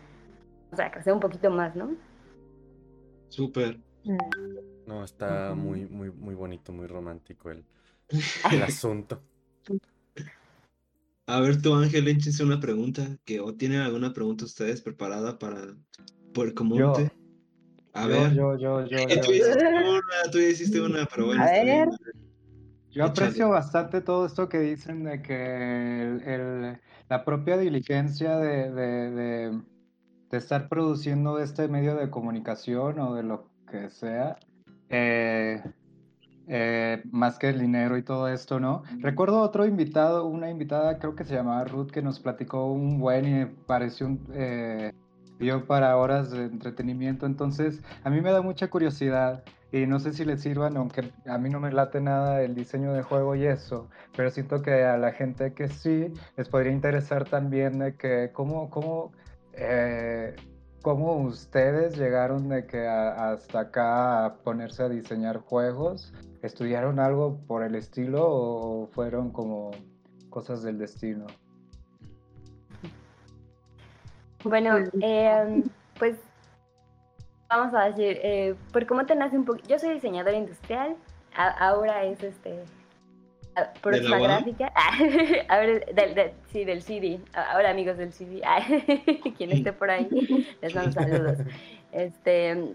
o 0.72 0.76
sea, 0.76 0.86
a 0.86 0.90
crecer 0.90 1.12
un 1.12 1.20
poquito 1.20 1.50
más, 1.50 1.76
¿no? 1.76 1.94
Súper. 3.28 3.78
Mm. 4.04 4.16
No, 4.86 5.04
está 5.04 5.54
muy, 5.54 5.86
muy, 5.86 6.10
muy 6.10 6.34
bonito, 6.34 6.72
muy 6.72 6.86
romántico 6.86 7.50
el, 7.50 7.64
el 8.52 8.62
asunto. 8.62 9.20
A 11.26 11.40
ver, 11.40 11.62
tú, 11.62 11.74
Ángel, 11.74 12.08
échense 12.08 12.42
una 12.42 12.58
pregunta, 12.58 13.16
que 13.24 13.40
o 13.40 13.54
tienen 13.54 13.80
alguna 13.80 14.12
pregunta 14.12 14.44
ustedes 14.44 14.82
preparada 14.82 15.38
para 15.38 15.76
por 16.32 16.54
Yo, 16.74 16.94
a 17.94 18.06
ver. 18.06 18.32
Yo, 18.32 18.56
yo, 18.56 18.86
yo, 18.86 18.98
tú, 19.22 19.32
hiciste 19.32 19.66
una, 19.66 20.00
tú 20.30 20.38
hiciste 20.38 20.80
una, 20.80 21.06
pero 21.06 21.26
bueno. 21.26 21.42
A 21.42 21.46
ver. 21.46 21.88
Yo 22.90 23.06
aprecio 23.06 23.48
bastante 23.48 24.02
todo 24.02 24.26
esto 24.26 24.48
que 24.50 24.60
dicen 24.60 25.04
de 25.04 25.22
que 25.22 26.02
el, 26.02 26.78
la 27.08 27.24
propia 27.24 27.56
diligencia 27.56 28.36
de, 28.36 28.70
de, 28.70 29.10
de, 29.10 29.60
de, 30.30 30.36
estar 30.36 30.68
produciendo 30.68 31.38
este 31.38 31.68
medio 31.68 31.94
de 31.96 32.10
comunicación 32.10 32.98
o 32.98 33.14
de 33.14 33.22
lo 33.22 33.48
que 33.70 33.88
sea, 33.88 34.36
eh, 34.90 35.62
eh, 36.48 37.02
más 37.10 37.38
que 37.38 37.48
el 37.48 37.60
dinero 37.60 37.96
y 37.96 38.02
todo 38.02 38.28
esto, 38.28 38.60
¿no? 38.60 38.82
Recuerdo 38.98 39.40
otro 39.40 39.64
invitado, 39.64 40.26
una 40.26 40.50
invitada, 40.50 40.98
creo 40.98 41.14
que 41.14 41.24
se 41.24 41.34
llamaba 41.34 41.64
Ruth, 41.64 41.90
que 41.90 42.02
nos 42.02 42.20
platicó 42.20 42.70
un 42.70 42.98
buen 42.98 43.24
y 43.24 43.30
me 43.30 43.46
pareció 43.46 44.06
un, 44.06 44.26
eh, 44.34 44.92
para 45.66 45.96
horas 45.96 46.30
de 46.30 46.44
entretenimiento. 46.44 47.26
Entonces, 47.26 47.82
a 48.04 48.10
mí 48.10 48.20
me 48.20 48.30
da 48.30 48.42
mucha 48.42 48.68
curiosidad 48.68 49.42
y 49.72 49.86
no 49.86 49.98
sé 49.98 50.12
si 50.12 50.24
les 50.24 50.42
sirvan, 50.42 50.76
aunque 50.76 51.12
a 51.26 51.38
mí 51.38 51.48
no 51.48 51.58
me 51.58 51.72
late 51.72 52.00
nada 52.00 52.42
el 52.42 52.54
diseño 52.54 52.92
de 52.92 53.02
juego 53.02 53.34
y 53.34 53.46
eso, 53.46 53.88
pero 54.14 54.30
siento 54.30 54.60
que 54.60 54.84
a 54.84 54.98
la 54.98 55.12
gente 55.12 55.54
que 55.54 55.68
sí 55.68 56.12
les 56.36 56.48
podría 56.48 56.72
interesar 56.72 57.24
también 57.24 57.78
de 57.78 57.96
que 57.96 58.30
cómo, 58.34 58.68
cómo, 58.68 59.12
eh, 59.54 60.36
cómo 60.82 61.16
ustedes 61.16 61.96
llegaron 61.96 62.50
de 62.50 62.66
que 62.66 62.86
hasta 62.86 63.60
acá 63.60 64.26
a 64.26 64.34
ponerse 64.36 64.82
a 64.82 64.90
diseñar 64.90 65.38
juegos, 65.38 66.12
¿estudiaron 66.42 66.98
algo 67.00 67.38
por 67.46 67.62
el 67.62 67.74
estilo 67.74 68.26
o 68.28 68.86
fueron 68.88 69.30
como 69.30 69.70
cosas 70.28 70.62
del 70.62 70.78
destino? 70.78 71.26
Bueno, 74.44 74.78
eh, 75.00 75.62
pues 75.98 76.16
vamos 77.48 77.74
a 77.74 77.90
decir, 77.90 78.18
eh, 78.22 78.54
por 78.72 78.86
cómo 78.86 79.06
te 79.06 79.14
nace 79.14 79.36
un 79.36 79.44
poco, 79.44 79.60
yo 79.68 79.78
soy 79.78 79.94
diseñadora 79.94 80.36
industrial, 80.36 80.96
ahora 81.34 82.04
es 82.04 82.22
este 82.22 82.64
próxima 83.82 84.18
gráfica, 84.18 84.72
ahora 85.48 86.32
sí, 86.50 86.64
del 86.64 86.82
CD, 86.82 87.20
ahora 87.34 87.70
amigos 87.70 87.98
del 87.98 88.12
CD, 88.12 88.42
quien 89.36 89.52
esté 89.52 89.72
por 89.72 89.90
ahí, 89.90 90.08
les 90.60 90.74
mando 90.74 90.92
saludos. 90.92 91.38
Este, 91.92 92.72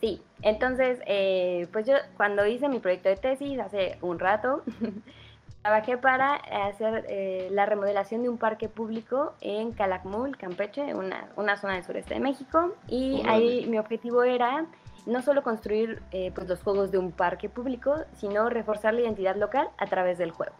sí, 0.00 0.20
entonces, 0.42 0.98
eh, 1.06 1.68
pues 1.72 1.86
yo 1.86 1.94
cuando 2.16 2.44
hice 2.46 2.68
mi 2.68 2.80
proyecto 2.80 3.08
de 3.08 3.16
tesis 3.16 3.60
hace 3.60 3.98
un 4.00 4.18
rato, 4.18 4.62
Trabajé 5.62 5.96
para 5.96 6.34
hacer 6.34 7.06
eh, 7.08 7.48
la 7.52 7.66
remodelación 7.66 8.22
de 8.22 8.28
un 8.28 8.36
parque 8.36 8.68
público 8.68 9.34
en 9.40 9.70
Calakmul, 9.72 10.36
Campeche, 10.36 10.92
una, 10.94 11.28
una 11.36 11.56
zona 11.56 11.74
del 11.74 11.84
sureste 11.84 12.14
de 12.14 12.20
México. 12.20 12.74
Y 12.88 13.22
ahí 13.28 13.66
mi 13.66 13.78
objetivo 13.78 14.24
era 14.24 14.66
no 15.06 15.22
solo 15.22 15.44
construir 15.44 16.02
eh, 16.10 16.32
pues, 16.34 16.48
los 16.48 16.60
juegos 16.62 16.90
de 16.90 16.98
un 16.98 17.12
parque 17.12 17.48
público, 17.48 17.94
sino 18.14 18.48
reforzar 18.48 18.94
la 18.94 19.02
identidad 19.02 19.36
local 19.36 19.68
a 19.78 19.86
través 19.86 20.18
del 20.18 20.32
juego 20.32 20.54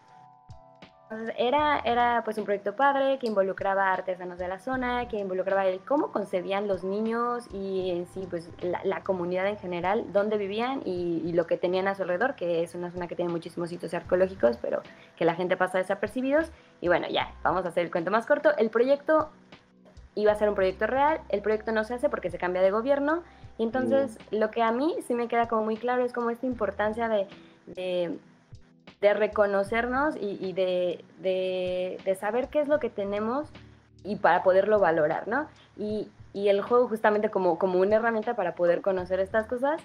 era, 1.37 1.79
era 1.81 2.23
pues 2.25 2.39
un 2.39 2.45
proyecto 2.45 2.75
padre 2.77 3.19
que 3.19 3.27
involucraba 3.27 3.93
artesanos 3.93 4.39
de 4.39 4.49
la 4.49 4.59
zona, 4.59 5.09
que 5.09 5.19
involucraba 5.19 5.67
el 5.67 5.81
cómo 5.81 6.13
concebían 6.13 6.69
los 6.69 6.85
niños 6.85 7.47
y 7.53 7.91
en 7.91 8.07
sí 8.07 8.27
pues 8.29 8.51
la, 8.63 9.03
comunidad 9.03 9.47
en 9.47 9.59
general, 9.59 10.13
dónde 10.13 10.37
vivían 10.39 10.83
y, 10.85 11.33
lo 11.33 11.47
que 11.47 11.57
tenían 11.57 11.89
a 11.89 11.95
su 11.95 12.03
alrededor, 12.03 12.35
que 12.35 12.63
es 12.63 12.75
una 12.75 12.91
zona 12.91 13.09
que 13.09 13.17
tiene 13.17 13.31
muchísimos 13.31 13.71
sitios 13.71 13.95
arqueológicos, 13.95 14.59
pero 14.59 14.83
que 15.17 15.25
la 15.25 15.35
gente 15.35 15.57
pasa 15.57 15.79
desapercibidos. 15.79 16.51
Y 16.81 16.89
bueno, 16.89 17.09
ya, 17.09 17.35
vamos 17.43 17.65
a 17.65 17.69
hacer 17.69 17.85
el 17.85 17.91
cuento 17.91 18.11
más 18.11 18.27
corto. 18.27 18.51
El 18.59 18.69
proyecto 18.69 19.31
iba 20.15 20.33
a 20.33 20.35
ser 20.35 20.49
un 20.49 20.55
proyecto 20.55 20.87
real, 20.87 21.21
el 21.31 21.41
proyecto 21.41 21.73
no 21.73 21.85
se 21.85 21.95
hace 21.95 22.11
porque 22.11 22.31
se 22.31 22.37
cambia 22.37 22.61
de 22.61 22.71
gobierno, 22.71 23.23
y 23.57 23.63
entonces 23.63 24.19
mm. 24.31 24.37
lo 24.37 24.51
que 24.51 24.63
a 24.63 24.73
mí 24.73 24.95
sí 25.07 25.15
me 25.15 25.27
queda 25.27 25.49
como 25.49 25.65
muy 25.65 25.77
claro 25.77 26.05
es 26.05 26.13
como 26.13 26.31
esta 26.31 26.47
importancia 26.47 27.09
de 27.09 27.27
de 27.67 28.19
reconocernos 29.01 30.15
y, 30.17 30.53
de, 30.53 32.17
saber 32.19 32.49
qué 32.49 32.61
es 32.61 32.69
lo 32.69 32.79
que 32.79 32.91
tenemos 32.91 33.49
y 34.05 34.17
para 34.17 34.43
poderlo 34.43 34.79
valorar, 34.79 35.29
¿no? 35.29 35.49
Y, 35.77 36.11
el 36.35 36.63
juego 36.63 36.89
justamente 36.89 37.31
como, 37.31 37.59
como 37.59 37.79
una 37.79 37.97
herramienta 37.97 38.35
para 38.35 38.55
poder 38.55 38.81
conocer 38.81 39.21
estas 39.21 39.47
cosas. 39.47 39.83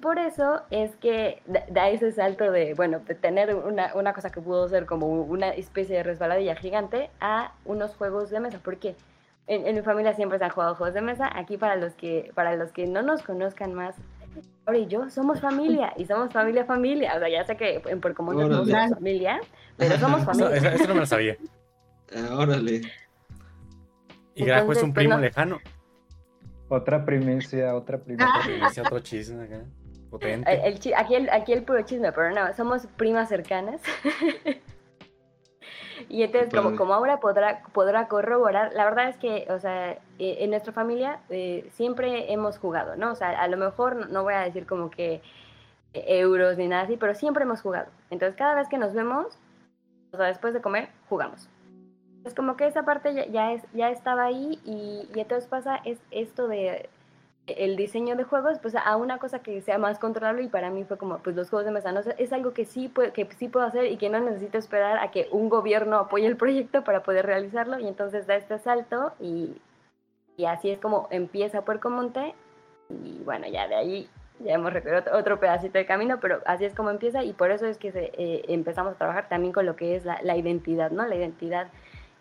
Por 0.00 0.18
eso 0.18 0.62
es 0.70 0.96
que 0.96 1.42
da 1.68 1.90
ese 1.90 2.10
salto 2.10 2.50
de, 2.50 2.74
bueno, 2.74 3.00
de 3.00 3.14
tener 3.14 3.54
una, 3.54 3.94
una, 3.94 4.12
cosa 4.12 4.30
que 4.30 4.40
pudo 4.40 4.68
ser 4.68 4.86
como 4.86 5.06
una 5.06 5.50
especie 5.50 5.96
de 5.96 6.02
resbaladilla 6.02 6.56
gigante 6.56 7.10
a 7.20 7.52
unos 7.64 7.94
juegos 7.94 8.30
de 8.30 8.40
mesa. 8.40 8.58
Porque 8.64 8.96
en, 9.46 9.64
en 9.66 9.76
mi 9.76 9.82
familia 9.82 10.14
siempre 10.14 10.38
se 10.38 10.44
han 10.44 10.50
jugado 10.50 10.74
juegos 10.74 10.94
de 10.94 11.02
mesa. 11.02 11.30
Aquí 11.32 11.56
para 11.56 11.76
los 11.76 11.94
que, 11.94 12.32
para 12.34 12.56
los 12.56 12.72
que 12.72 12.86
no 12.86 13.02
nos 13.02 13.22
conozcan 13.22 13.72
más, 13.74 13.94
Ahora 14.66 14.78
y 14.78 14.86
yo 14.86 15.10
somos 15.10 15.40
familia 15.40 15.92
y 15.96 16.04
somos 16.04 16.32
familia 16.32 16.64
familia. 16.64 17.14
O 17.16 17.18
sea, 17.18 17.28
ya 17.28 17.44
sé 17.44 17.56
que 17.56 17.82
en 17.86 18.00
por 18.00 18.14
común 18.14 18.36
no 18.36 18.64
somos 18.64 18.90
familia, 18.90 19.40
pero 19.76 19.98
somos 19.98 20.24
familia. 20.24 20.74
Eso, 20.74 20.86
no 20.86 20.94
me 20.94 21.00
lo 21.00 21.06
sabía. 21.06 21.36
Ah, 22.14 22.36
órale. 22.36 22.82
Y 24.34 24.44
Grajo 24.44 24.72
es 24.72 24.82
un 24.82 24.92
pues, 24.92 25.04
primo 25.04 25.18
lejano. 25.18 25.58
Otra 26.68 27.04
primicia, 27.04 27.74
otra 27.74 27.98
primicia. 27.98 28.28
Otra 28.28 28.42
primicia, 28.44 28.82
otro 28.82 29.00
chisme 29.00 29.44
acá. 29.44 29.64
Potente. 30.10 30.50
aquí, 30.96 31.14
el, 31.14 31.30
aquí 31.30 31.52
el 31.52 31.62
puro 31.62 31.82
chisme, 31.82 32.12
pero 32.12 32.30
no, 32.32 32.52
somos 32.54 32.86
primas 32.96 33.28
cercanas. 33.28 33.80
Y 36.08 36.22
entonces, 36.22 36.52
como, 36.52 36.76
como 36.76 36.94
ahora 36.94 37.20
podrá, 37.20 37.62
podrá 37.72 38.08
corroborar, 38.08 38.72
la 38.74 38.84
verdad 38.84 39.08
es 39.08 39.16
que, 39.16 39.46
o 39.50 39.58
sea, 39.58 39.92
eh, 39.92 39.98
en 40.18 40.50
nuestra 40.50 40.72
familia 40.72 41.20
eh, 41.28 41.68
siempre 41.72 42.32
hemos 42.32 42.58
jugado, 42.58 42.96
¿no? 42.96 43.12
O 43.12 43.14
sea, 43.14 43.30
a 43.30 43.48
lo 43.48 43.56
mejor 43.56 44.10
no 44.10 44.22
voy 44.22 44.34
a 44.34 44.40
decir 44.40 44.66
como 44.66 44.90
que 44.90 45.22
euros 45.92 46.56
ni 46.56 46.68
nada 46.68 46.82
así, 46.82 46.96
pero 46.96 47.14
siempre 47.14 47.44
hemos 47.44 47.62
jugado. 47.62 47.90
Entonces, 48.10 48.36
cada 48.36 48.54
vez 48.54 48.68
que 48.68 48.78
nos 48.78 48.94
vemos, 48.94 49.38
o 50.12 50.16
sea, 50.16 50.26
después 50.26 50.54
de 50.54 50.60
comer, 50.60 50.88
jugamos. 51.08 51.48
Es 52.24 52.34
como 52.34 52.56
que 52.56 52.66
esa 52.66 52.84
parte 52.84 53.14
ya, 53.14 53.26
ya, 53.26 53.52
es, 53.52 53.62
ya 53.72 53.90
estaba 53.90 54.24
ahí 54.24 54.60
y, 54.64 55.08
y 55.14 55.20
entonces 55.20 55.48
pasa 55.48 55.80
es 55.84 55.98
esto 56.10 56.48
de 56.48 56.88
el 57.58 57.76
diseño 57.76 58.16
de 58.16 58.24
juegos 58.24 58.58
pues 58.60 58.74
a 58.74 58.96
una 58.96 59.18
cosa 59.18 59.40
que 59.40 59.60
sea 59.62 59.78
más 59.78 59.98
controlable 59.98 60.42
y 60.42 60.48
para 60.48 60.70
mí 60.70 60.84
fue 60.84 60.98
como 60.98 61.18
pues 61.18 61.36
los 61.36 61.50
juegos 61.50 61.66
de 61.66 61.72
mesa 61.72 61.92
no 61.92 62.00
es 62.00 62.32
algo 62.32 62.52
que 62.52 62.64
sí 62.64 62.92
que 63.14 63.28
sí 63.38 63.48
puedo 63.48 63.66
hacer 63.66 63.86
y 63.86 63.96
que 63.96 64.08
no 64.08 64.20
necesito 64.20 64.58
esperar 64.58 64.98
a 64.98 65.10
que 65.10 65.28
un 65.30 65.48
gobierno 65.48 65.96
apoye 65.96 66.26
el 66.26 66.36
proyecto 66.36 66.84
para 66.84 67.02
poder 67.02 67.26
realizarlo 67.26 67.78
y 67.78 67.86
entonces 67.86 68.26
da 68.26 68.36
este 68.36 68.58
salto 68.58 69.12
y, 69.20 69.56
y 70.36 70.44
así 70.46 70.70
es 70.70 70.78
como 70.78 71.08
empieza 71.10 71.64
Puerco 71.64 71.90
Monte 71.90 72.34
y 72.88 73.22
bueno 73.24 73.46
ya 73.48 73.68
de 73.68 73.74
ahí 73.74 74.08
ya 74.44 74.54
hemos 74.54 74.72
recorrido 74.72 75.02
otro 75.16 75.38
pedacito 75.38 75.78
de 75.78 75.86
camino, 75.86 76.18
pero 76.20 76.40
así 76.46 76.64
es 76.64 76.74
como 76.74 76.90
empieza 76.90 77.22
y 77.22 77.32
por 77.32 77.50
eso 77.50 77.66
es 77.66 77.78
que 77.78 77.92
eh, 77.94 78.44
empezamos 78.48 78.94
a 78.94 78.98
trabajar 78.98 79.28
también 79.28 79.52
con 79.52 79.66
lo 79.66 79.76
que 79.76 79.96
es 79.96 80.04
la, 80.04 80.18
la 80.22 80.36
identidad, 80.36 80.90
¿no? 80.90 81.06
La 81.06 81.14
identidad 81.14 81.68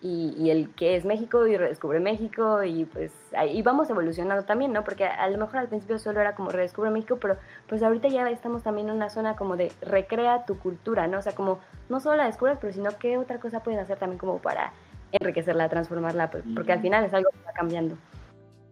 y, 0.02 0.50
el 0.50 0.70
que 0.76 0.96
es 0.96 1.04
México 1.04 1.46
y 1.46 1.58
redescubre 1.58 2.00
México 2.00 2.64
y 2.64 2.86
pues 2.86 3.12
ahí 3.36 3.62
vamos 3.62 3.90
evolucionando 3.90 4.46
también, 4.46 4.72
¿no? 4.72 4.84
Porque 4.84 5.06
a, 5.06 5.30
lo 5.30 5.38
mejor 5.38 5.58
al 5.58 5.68
principio 5.68 6.00
solo 6.00 6.22
era 6.22 6.36
como 6.36 6.52
redescubre 6.52 6.90
México, 6.90 7.18
pero 7.20 7.38
pues 7.68 7.84
ahorita 7.84 8.08
ya 8.08 8.30
estamos 8.30 8.64
también 8.64 8.90
en 8.90 8.96
una 8.96 9.10
zona 9.10 9.36
como 9.36 9.58
de 9.58 9.72
recrea 9.82 10.46
tu 10.46 10.58
cultura, 10.58 11.08
¿no? 11.08 11.20
O 11.20 11.22
sea, 11.22 11.34
como 11.36 11.60
no 11.90 12.00
solo 12.00 12.16
la 12.16 12.28
descubres, 12.28 12.58
pero 12.62 12.72
sino 12.72 12.98
qué 12.98 13.18
otra 13.18 13.40
cosa 13.40 13.62
puedes 13.62 13.80
hacer 13.80 13.98
también 13.98 14.20
como 14.20 14.40
para 14.40 14.72
enriquecerla, 15.12 15.70
transformarla, 15.70 16.32
pues, 16.32 16.44
porque 16.56 16.72
al 16.72 16.82
final 16.82 17.04
es 17.04 17.14
algo 17.14 17.30
que 17.32 17.40
va 17.46 17.52
cambiando. 17.52 17.98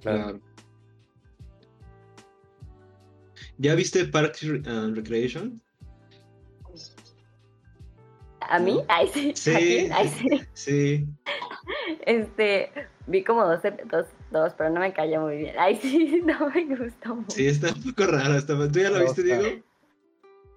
Claro. 0.01 0.39
¿Ya 3.57 3.75
viste 3.75 4.05
Parks 4.05 4.43
and 4.43 4.95
Recreation? 4.95 5.61
¿A 8.49 8.59
mí? 8.59 8.81
Ay, 8.87 9.09
sí. 9.13 9.33
Sí. 9.35 9.89
sí. 10.53 11.07
Este, 12.05 12.71
vi 13.07 13.23
como 13.23 13.45
dos, 13.45 13.59
dos, 13.91 14.07
dos, 14.31 14.53
pero 14.57 14.69
no 14.69 14.79
me 14.79 14.93
cayó 14.93 15.21
muy 15.21 15.37
bien. 15.37 15.55
Ay, 15.57 15.75
sí, 15.75 16.21
no 16.25 16.49
me 16.49 16.75
gustó 16.75 17.15
mucho. 17.15 17.35
Sí, 17.35 17.47
está 17.47 17.73
un 17.73 17.83
poco 17.83 18.11
rara. 18.11 18.41
¿Tú 18.45 18.79
ya 18.79 18.89
la 18.89 18.99
viste, 18.99 19.23
Diego? 19.23 19.43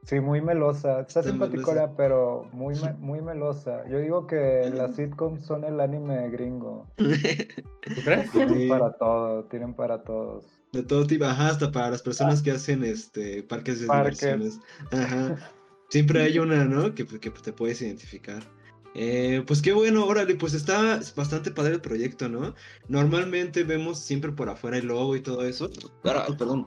Sí, 0.04 0.18
muy 0.18 0.40
melosa. 0.40 1.00
Está, 1.00 1.22
simpática, 1.22 1.92
pero 1.96 2.48
muy, 2.52 2.74
muy 2.98 3.20
melosa. 3.20 3.86
Yo 3.88 3.98
digo 3.98 4.26
que 4.26 4.70
las 4.74 4.96
sitcoms 4.96 5.44
son 5.44 5.64
el 5.64 5.78
anime 5.80 6.30
gringo. 6.30 6.86
¿Tú 6.96 8.02
crees? 8.04 8.30
Tienen 8.32 8.68
para 8.68 8.92
todo, 8.92 9.44
tienen 9.44 9.74
para 9.74 10.02
todos. 10.02 10.46
De 10.72 10.82
todo 10.82 11.06
tipo, 11.06 11.24
ajá, 11.24 11.48
hasta 11.48 11.70
para 11.70 11.90
las 11.90 12.02
personas 12.02 12.42
que 12.42 12.52
hacen 12.52 12.84
este 12.84 13.42
parques 13.42 13.80
de 13.80 13.86
diversiones. 13.86 14.58
Ajá. 14.90 15.36
Siempre 15.90 16.22
hay 16.22 16.38
una, 16.38 16.64
¿no? 16.64 16.94
Que, 16.94 17.06
que 17.06 17.30
te 17.30 17.52
puedes 17.52 17.82
identificar. 17.82 18.42
Eh, 18.94 19.44
pues 19.46 19.62
qué 19.62 19.72
bueno, 19.72 20.04
órale, 20.06 20.34
pues 20.34 20.54
está 20.54 21.00
bastante 21.14 21.50
padre 21.50 21.74
el 21.74 21.80
proyecto, 21.80 22.28
¿no? 22.28 22.54
Normalmente 22.88 23.62
vemos 23.62 23.98
siempre 24.00 24.32
por 24.32 24.48
afuera 24.48 24.78
el 24.78 24.86
logo 24.86 25.14
y 25.16 25.20
todo 25.20 25.44
eso. 25.44 25.70
perdón. 26.02 26.66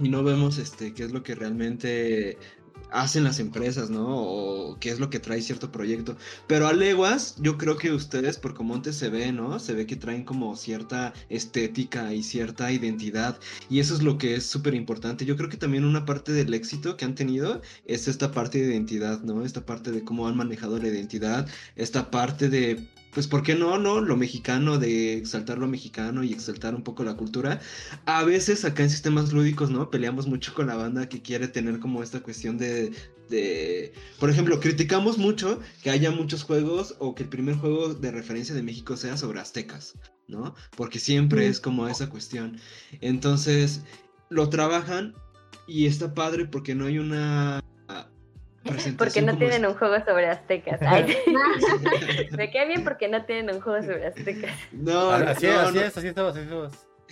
Y 0.00 0.08
no 0.08 0.24
vemos 0.24 0.58
este 0.58 0.94
qué 0.94 1.04
es 1.04 1.12
lo 1.12 1.22
que 1.22 1.34
realmente 1.34 2.38
hacen 2.92 3.24
las 3.24 3.38
empresas, 3.38 3.90
¿no? 3.90 4.06
O 4.08 4.78
qué 4.78 4.90
es 4.90 5.00
lo 5.00 5.10
que 5.10 5.18
trae 5.18 5.42
cierto 5.42 5.72
proyecto. 5.72 6.16
Pero 6.46 6.66
a 6.68 6.72
leguas, 6.72 7.36
yo 7.38 7.58
creo 7.58 7.76
que 7.76 7.92
ustedes, 7.92 8.38
por 8.38 8.54
como 8.54 8.74
antes 8.74 8.96
se 8.96 9.08
ve, 9.08 9.32
¿no? 9.32 9.58
Se 9.58 9.74
ve 9.74 9.86
que 9.86 9.96
traen 9.96 10.24
como 10.24 10.56
cierta 10.56 11.12
estética 11.28 12.12
y 12.14 12.22
cierta 12.22 12.70
identidad. 12.72 13.38
Y 13.68 13.80
eso 13.80 13.94
es 13.94 14.02
lo 14.02 14.18
que 14.18 14.34
es 14.34 14.46
súper 14.46 14.74
importante. 14.74 15.24
Yo 15.24 15.36
creo 15.36 15.48
que 15.48 15.56
también 15.56 15.84
una 15.84 16.04
parte 16.04 16.32
del 16.32 16.54
éxito 16.54 16.96
que 16.96 17.04
han 17.04 17.14
tenido 17.14 17.62
es 17.84 18.08
esta 18.08 18.32
parte 18.32 18.58
de 18.58 18.72
identidad, 18.72 19.22
¿no? 19.22 19.44
Esta 19.44 19.66
parte 19.66 19.90
de 19.90 20.04
cómo 20.04 20.28
han 20.28 20.36
manejado 20.36 20.78
la 20.78 20.88
identidad, 20.88 21.48
esta 21.76 22.10
parte 22.10 22.48
de 22.48 22.88
pues, 23.12 23.26
¿por 23.26 23.42
qué 23.42 23.54
no, 23.54 23.78
no? 23.78 24.00
Lo 24.00 24.16
mexicano, 24.16 24.78
de 24.78 25.18
exaltar 25.18 25.58
lo 25.58 25.68
mexicano 25.68 26.24
y 26.24 26.32
exaltar 26.32 26.74
un 26.74 26.82
poco 26.82 27.04
la 27.04 27.14
cultura. 27.14 27.60
A 28.06 28.24
veces 28.24 28.64
acá 28.64 28.82
en 28.82 28.90
sistemas 28.90 29.32
lúdicos, 29.32 29.70
¿no? 29.70 29.90
Peleamos 29.90 30.26
mucho 30.26 30.54
con 30.54 30.66
la 30.66 30.76
banda 30.76 31.08
que 31.08 31.20
quiere 31.20 31.48
tener 31.48 31.78
como 31.78 32.02
esta 32.02 32.20
cuestión 32.20 32.56
de, 32.56 32.92
de... 33.28 33.92
Por 34.18 34.30
ejemplo, 34.30 34.60
criticamos 34.60 35.18
mucho 35.18 35.60
que 35.82 35.90
haya 35.90 36.10
muchos 36.10 36.42
juegos 36.42 36.96
o 37.00 37.14
que 37.14 37.24
el 37.24 37.28
primer 37.28 37.56
juego 37.56 37.92
de 37.92 38.10
referencia 38.10 38.54
de 38.54 38.62
México 38.62 38.96
sea 38.96 39.18
sobre 39.18 39.40
aztecas, 39.40 39.94
¿no? 40.26 40.54
Porque 40.74 40.98
siempre 40.98 41.46
es 41.46 41.60
como 41.60 41.88
esa 41.88 42.08
cuestión. 42.08 42.58
Entonces, 43.02 43.82
lo 44.30 44.48
trabajan 44.48 45.14
y 45.68 45.84
está 45.84 46.14
padre 46.14 46.46
porque 46.46 46.74
no 46.74 46.86
hay 46.86 46.98
una 46.98 47.62
porque 48.96 49.22
no 49.22 49.36
tienen 49.36 49.66
un 49.66 49.74
juego 49.74 49.96
sobre 50.04 50.28
aztecas. 50.28 50.80
Me 52.36 52.50
queda 52.50 52.64
bien 52.66 52.84
porque 52.84 53.08
no 53.08 53.24
tienen 53.24 53.54
un 53.54 53.60
juego 53.60 53.82
sobre 53.82 54.06
aztecas. 54.06 54.52
No, 54.72 55.10
así, 55.10 55.46
es, 55.46 55.54
así 55.54 55.78
es, 55.78 55.96
así 55.96 56.06
estamos, 56.08 56.36
así 56.36 56.48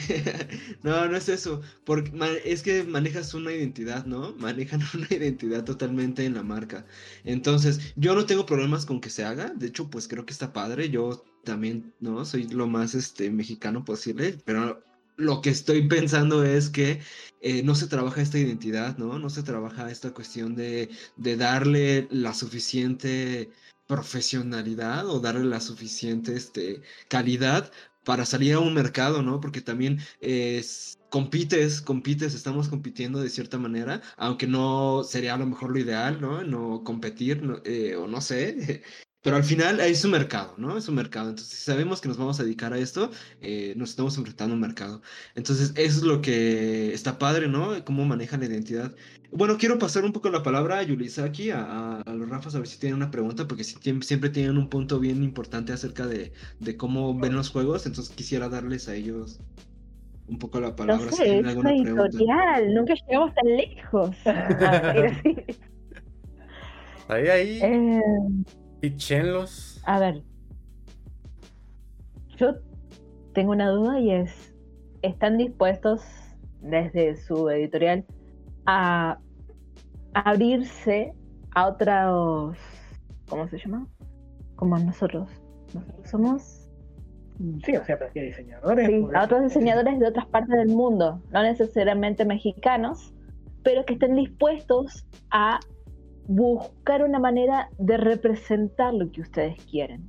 no, 0.82 1.08
no 1.08 1.16
es 1.16 1.28
eso. 1.28 1.60
Porque 1.84 2.10
es 2.44 2.62
que 2.62 2.84
manejas 2.84 3.34
una 3.34 3.52
identidad, 3.52 4.06
¿no? 4.06 4.34
Manejan 4.38 4.80
una 4.94 5.06
identidad 5.10 5.64
totalmente 5.64 6.24
en 6.24 6.34
la 6.34 6.42
marca. 6.42 6.84
Entonces, 7.24 7.92
yo 7.96 8.14
no 8.14 8.26
tengo 8.26 8.46
problemas 8.46 8.86
con 8.86 9.00
que 9.00 9.10
se 9.10 9.24
haga. 9.24 9.52
De 9.54 9.66
hecho, 9.66 9.90
pues 9.90 10.08
creo 10.08 10.24
que 10.24 10.32
está 10.32 10.52
padre. 10.52 10.90
Yo 10.90 11.24
también, 11.44 11.92
¿no? 12.00 12.24
Soy 12.24 12.44
lo 12.48 12.66
más 12.66 12.94
este, 12.94 13.30
mexicano 13.30 13.84
posible. 13.84 14.38
Pero 14.44 14.82
lo 15.20 15.40
que 15.40 15.50
estoy 15.50 15.86
pensando 15.88 16.44
es 16.44 16.70
que 16.70 17.00
eh, 17.40 17.62
no 17.62 17.74
se 17.74 17.86
trabaja 17.86 18.22
esta 18.22 18.38
identidad, 18.38 18.98
¿no? 18.98 19.18
No 19.18 19.30
se 19.30 19.42
trabaja 19.42 19.90
esta 19.90 20.12
cuestión 20.12 20.54
de, 20.54 20.90
de 21.16 21.36
darle 21.36 22.08
la 22.10 22.34
suficiente 22.34 23.50
profesionalidad 23.86 25.08
o 25.08 25.20
darle 25.20 25.44
la 25.46 25.60
suficiente 25.60 26.36
este, 26.36 26.82
calidad 27.08 27.72
para 28.04 28.24
salir 28.26 28.54
a 28.54 28.60
un 28.60 28.74
mercado, 28.74 29.22
¿no? 29.22 29.40
Porque 29.40 29.60
también 29.60 30.00
es, 30.20 30.98
compites, 31.10 31.82
compites, 31.82 32.34
estamos 32.34 32.68
compitiendo 32.68 33.20
de 33.20 33.30
cierta 33.30 33.58
manera, 33.58 34.00
aunque 34.16 34.46
no 34.46 35.02
sería 35.04 35.34
a 35.34 35.38
lo 35.38 35.46
mejor 35.46 35.72
lo 35.72 35.78
ideal, 35.78 36.20
¿no? 36.20 36.42
No 36.44 36.84
competir, 36.84 37.42
eh, 37.64 37.96
o 37.96 38.06
no 38.06 38.20
sé, 38.20 38.82
pero 39.22 39.36
al 39.36 39.44
final 39.44 39.80
es 39.80 40.04
un 40.04 40.12
mercado, 40.12 40.54
¿no? 40.56 40.78
Es 40.78 40.88
un 40.88 40.94
mercado. 40.94 41.28
Entonces, 41.28 41.58
si 41.58 41.64
sabemos 41.64 42.00
que 42.00 42.08
nos 42.08 42.16
vamos 42.16 42.40
a 42.40 42.44
dedicar 42.44 42.72
a 42.72 42.78
esto, 42.78 43.10
eh, 43.42 43.74
nos 43.76 43.90
estamos 43.90 44.16
enfrentando 44.16 44.54
a 44.54 44.56
un 44.56 44.62
mercado. 44.62 45.02
Entonces, 45.34 45.72
eso 45.76 45.98
es 45.98 46.02
lo 46.02 46.22
que 46.22 46.94
está 46.94 47.18
padre, 47.18 47.46
¿no? 47.46 47.84
Cómo 47.84 48.06
manejan 48.06 48.40
la 48.40 48.46
identidad. 48.46 48.94
Bueno, 49.30 49.58
quiero 49.58 49.78
pasar 49.78 50.04
un 50.04 50.12
poco 50.12 50.30
la 50.30 50.42
palabra 50.42 50.78
a 50.78 50.82
Yulisaki, 50.82 51.50
a, 51.50 52.00
a, 52.00 52.14
los 52.14 52.28
Rafas, 52.30 52.54
a 52.54 52.58
ver 52.58 52.66
si 52.66 52.78
tienen 52.78 52.96
una 52.96 53.10
pregunta, 53.10 53.46
porque 53.46 53.62
siempre 53.62 54.30
tienen 54.30 54.56
un 54.56 54.70
punto 54.70 54.98
bien 54.98 55.22
importante 55.22 55.72
acerca 55.74 56.06
de, 56.06 56.32
de, 56.58 56.76
cómo 56.78 57.16
ven 57.18 57.34
los 57.34 57.50
juegos. 57.50 57.84
Entonces, 57.84 58.14
quisiera 58.14 58.48
darles 58.48 58.88
a 58.88 58.94
ellos 58.94 59.38
un 60.28 60.38
poco 60.38 60.60
la 60.60 60.74
palabra. 60.74 61.04
No 61.04 61.12
sé, 61.12 61.40
es 61.40 61.56
una 61.56 61.74
editorial, 61.74 62.72
nunca 62.74 62.94
llegamos 62.94 63.34
tan 63.34 63.56
lejos. 63.56 64.16
ahí, 67.08 67.28
ahí. 67.28 67.60
Eh... 67.62 68.00
Pichenlos. 68.80 69.82
A 69.84 70.00
ver. 70.00 70.22
Yo 72.36 72.54
tengo 73.34 73.52
una 73.52 73.68
duda 73.70 74.00
y 74.00 74.10
es, 74.12 74.54
¿están 75.02 75.36
dispuestos 75.38 76.02
desde 76.60 77.16
su 77.16 77.48
editorial 77.50 78.04
a 78.66 79.18
abrirse 80.14 81.14
a 81.54 81.68
otros, 81.68 82.56
¿cómo 83.28 83.48
se 83.48 83.58
llama? 83.58 83.86
Como 84.56 84.78
nosotros. 84.78 85.30
Nosotros 85.74 86.10
somos... 86.10 86.56
Sí, 87.64 87.74
o 87.74 87.84
sea, 87.84 87.98
pero 87.98 88.12
que 88.12 88.22
diseñadores. 88.22 88.86
Sí, 88.86 89.06
a 89.14 89.24
otros 89.24 89.42
diseñadores 89.44 89.98
de 89.98 90.06
otras 90.06 90.26
partes 90.26 90.54
del 90.58 90.68
mundo, 90.68 91.22
no 91.30 91.42
necesariamente 91.42 92.26
mexicanos, 92.26 93.14
pero 93.62 93.84
que 93.86 93.94
estén 93.94 94.14
dispuestos 94.14 95.06
a 95.30 95.58
buscar 96.30 97.02
una 97.02 97.18
manera 97.18 97.70
de 97.78 97.96
representar 97.96 98.94
lo 98.94 99.10
que 99.10 99.20
ustedes 99.20 99.56
quieren. 99.64 100.08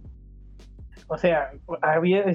O 1.07 1.17
sea, 1.17 1.49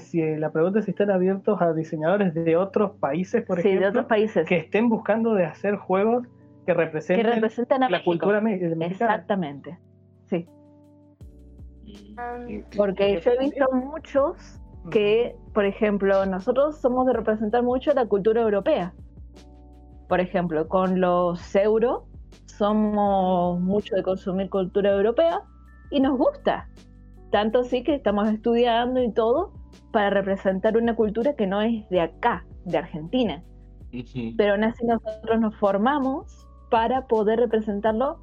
si 0.01 0.37
la 0.37 0.51
pregunta 0.51 0.80
es 0.80 0.87
si 0.87 0.91
están 0.91 1.11
abiertos 1.11 1.62
a 1.62 1.72
diseñadores 1.72 2.34
de 2.34 2.57
otros 2.57 2.99
países, 2.99 3.45
por 3.45 3.61
ejemplo, 3.61 3.82
de 3.82 3.87
otros 3.87 4.07
países. 4.07 4.47
que 4.49 4.57
estén 4.57 4.89
buscando 4.89 5.34
de 5.34 5.45
hacer 5.45 5.76
juegos 5.76 6.26
que 6.66 6.74
representen, 6.74 7.84
a 7.84 7.89
la 7.89 8.03
cultura 8.03 8.41
mexicana. 8.41 8.87
Exactamente, 8.87 9.78
sí. 10.24 10.49
Porque 12.76 13.20
yo 13.20 13.30
he 13.30 13.39
visto 13.39 13.66
muchos 13.72 14.61
que, 14.91 15.37
por 15.55 15.64
ejemplo, 15.64 16.26
nosotros 16.26 16.80
somos 16.80 17.07
de 17.07 17.12
representar 17.12 17.62
mucho 17.62 17.95
la 17.95 18.07
cultura 18.07 18.43
europea. 18.43 18.93
Por 20.09 20.18
ejemplo, 20.18 20.66
con 20.66 21.01
los 21.01 21.55
euro 21.55 22.09
somos 22.57 23.61
mucho 23.61 23.95
de 23.95 24.03
consumir 24.03 24.51
cultura 24.51 24.91
europea 24.91 25.43
y 25.91 26.01
nos 26.01 26.17
gusta. 26.19 26.69
Tanto 27.31 27.61
así 27.61 27.83
que 27.83 27.95
estamos 27.95 28.29
estudiando 28.29 29.03
y 29.03 29.13
todo 29.13 29.53
para 29.93 30.11
representar 30.11 30.77
una 30.77 30.95
cultura 30.95 31.35
que 31.35 31.47
no 31.47 31.61
es 31.61 31.89
de 31.89 32.01
acá, 32.01 32.47
de 32.65 32.79
Argentina. 32.79 33.43
Pero 34.37 34.53
aún 34.53 34.65
así 34.65 34.85
nosotros 34.85 35.41
nos 35.41 35.57
formamos 35.57 36.47
para 36.71 37.07
poder 37.07 37.39
representarlo 37.39 38.21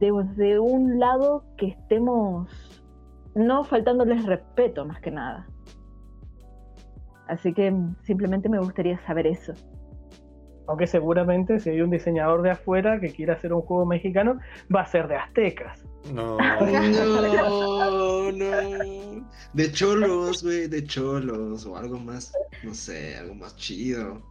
de, 0.00 0.58
un 0.58 0.98
lado 0.98 1.44
que 1.56 1.68
estemos 1.68 2.48
no 3.34 3.64
faltándoles 3.64 4.26
respeto 4.26 4.84
más 4.84 5.00
que 5.00 5.10
nada. 5.10 5.46
Así 7.26 7.52
que 7.52 7.74
simplemente 8.02 8.48
me 8.48 8.58
gustaría 8.58 8.98
saber 9.06 9.26
eso. 9.26 9.52
Aunque 10.68 10.86
seguramente 10.86 11.58
si 11.58 11.70
hay 11.70 11.80
un 11.80 11.90
diseñador 11.90 12.42
de 12.42 12.50
afuera 12.50 13.00
que 13.00 13.10
quiera 13.10 13.34
hacer 13.34 13.52
un 13.52 13.62
juego 13.62 13.86
mexicano, 13.86 14.38
va 14.74 14.82
a 14.82 14.86
ser 14.86 15.08
de 15.08 15.16
aztecas. 15.16 15.82
No, 16.12 16.36
no, 16.60 18.32
no. 18.32 19.28
De 19.54 19.72
cholos, 19.72 20.44
güey, 20.44 20.68
de 20.68 20.84
cholos. 20.84 21.66
O 21.66 21.76
algo 21.76 21.98
más, 21.98 22.32
no 22.62 22.74
sé, 22.74 23.16
algo 23.16 23.34
más 23.34 23.56
chido. 23.56 24.22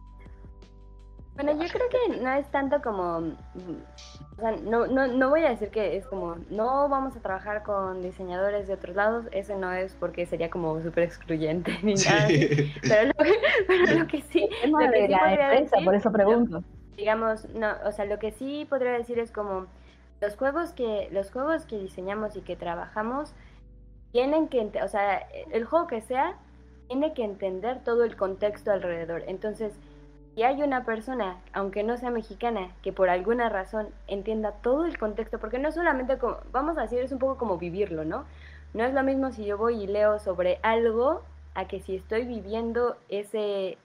Bueno, 1.40 1.52
yo 1.62 1.68
creo 1.68 1.88
que 1.88 2.16
no 2.20 2.32
es 2.32 2.48
tanto 2.48 2.82
como, 2.82 3.18
o 3.18 4.40
sea, 4.40 4.56
no, 4.56 4.88
no, 4.88 5.06
no 5.06 5.30
voy 5.30 5.44
a 5.44 5.50
decir 5.50 5.68
que 5.70 5.96
es 5.96 6.04
como, 6.04 6.34
no 6.50 6.88
vamos 6.88 7.14
a 7.14 7.20
trabajar 7.20 7.62
con 7.62 8.02
diseñadores 8.02 8.66
de 8.66 8.74
otros 8.74 8.96
lados, 8.96 9.26
ese 9.30 9.54
no 9.54 9.72
es 9.72 9.94
porque 10.00 10.26
sería 10.26 10.50
como 10.50 10.82
súper 10.82 11.04
excluyente 11.04 11.78
ni 11.84 11.94
nada. 11.94 12.26
Pero, 12.82 13.06
lo 13.06 13.14
que, 13.24 13.34
pero 13.68 13.98
lo 14.00 14.06
que 14.08 14.20
sí, 14.22 14.48
lo 14.66 14.78
que 14.78 15.06
sí 15.06 15.14
podría 15.14 15.48
decir, 15.60 15.84
por 15.84 15.94
eso 15.94 16.10
pregunto. 16.10 16.64
digamos, 16.96 17.48
no, 17.50 17.72
o 17.84 17.92
sea, 17.92 18.04
lo 18.04 18.18
que 18.18 18.32
sí 18.32 18.66
podría 18.68 18.90
decir 18.90 19.20
es 19.20 19.30
como 19.30 19.66
los 20.20 20.34
juegos 20.34 20.72
que 20.72 21.08
los 21.12 21.30
juegos 21.30 21.66
que 21.66 21.78
diseñamos 21.78 22.34
y 22.34 22.40
que 22.40 22.56
trabajamos 22.56 23.32
tienen 24.10 24.48
que, 24.48 24.68
o 24.82 24.88
sea, 24.88 25.18
el 25.52 25.64
juego 25.64 25.86
que 25.86 26.00
sea 26.00 26.36
tiene 26.88 27.14
que 27.14 27.22
entender 27.22 27.84
todo 27.84 28.02
el 28.02 28.16
contexto 28.16 28.72
alrededor. 28.72 29.22
Entonces, 29.28 29.78
si 30.38 30.44
hay 30.44 30.62
una 30.62 30.84
persona, 30.84 31.36
aunque 31.52 31.82
no 31.82 31.96
sea 31.96 32.10
mexicana, 32.10 32.70
que 32.82 32.92
por 32.92 33.10
alguna 33.10 33.48
razón 33.48 33.88
entienda 34.06 34.52
todo 34.52 34.84
el 34.84 34.96
contexto, 34.96 35.40
porque 35.40 35.58
no 35.58 35.72
solamente 35.72 36.16
como, 36.16 36.36
vamos 36.52 36.78
a 36.78 36.82
decir, 36.82 37.00
es 37.00 37.10
un 37.10 37.18
poco 37.18 37.36
como 37.36 37.58
vivirlo, 37.58 38.04
¿no? 38.04 38.24
No 38.72 38.84
es 38.84 38.94
lo 38.94 39.02
mismo 39.02 39.32
si 39.32 39.44
yo 39.44 39.58
voy 39.58 39.82
y 39.82 39.88
leo 39.88 40.20
sobre 40.20 40.60
algo 40.62 41.22
a 41.56 41.66
que 41.66 41.80
si 41.80 41.96
estoy 41.96 42.24
viviendo 42.24 42.96
ese, 43.08 43.78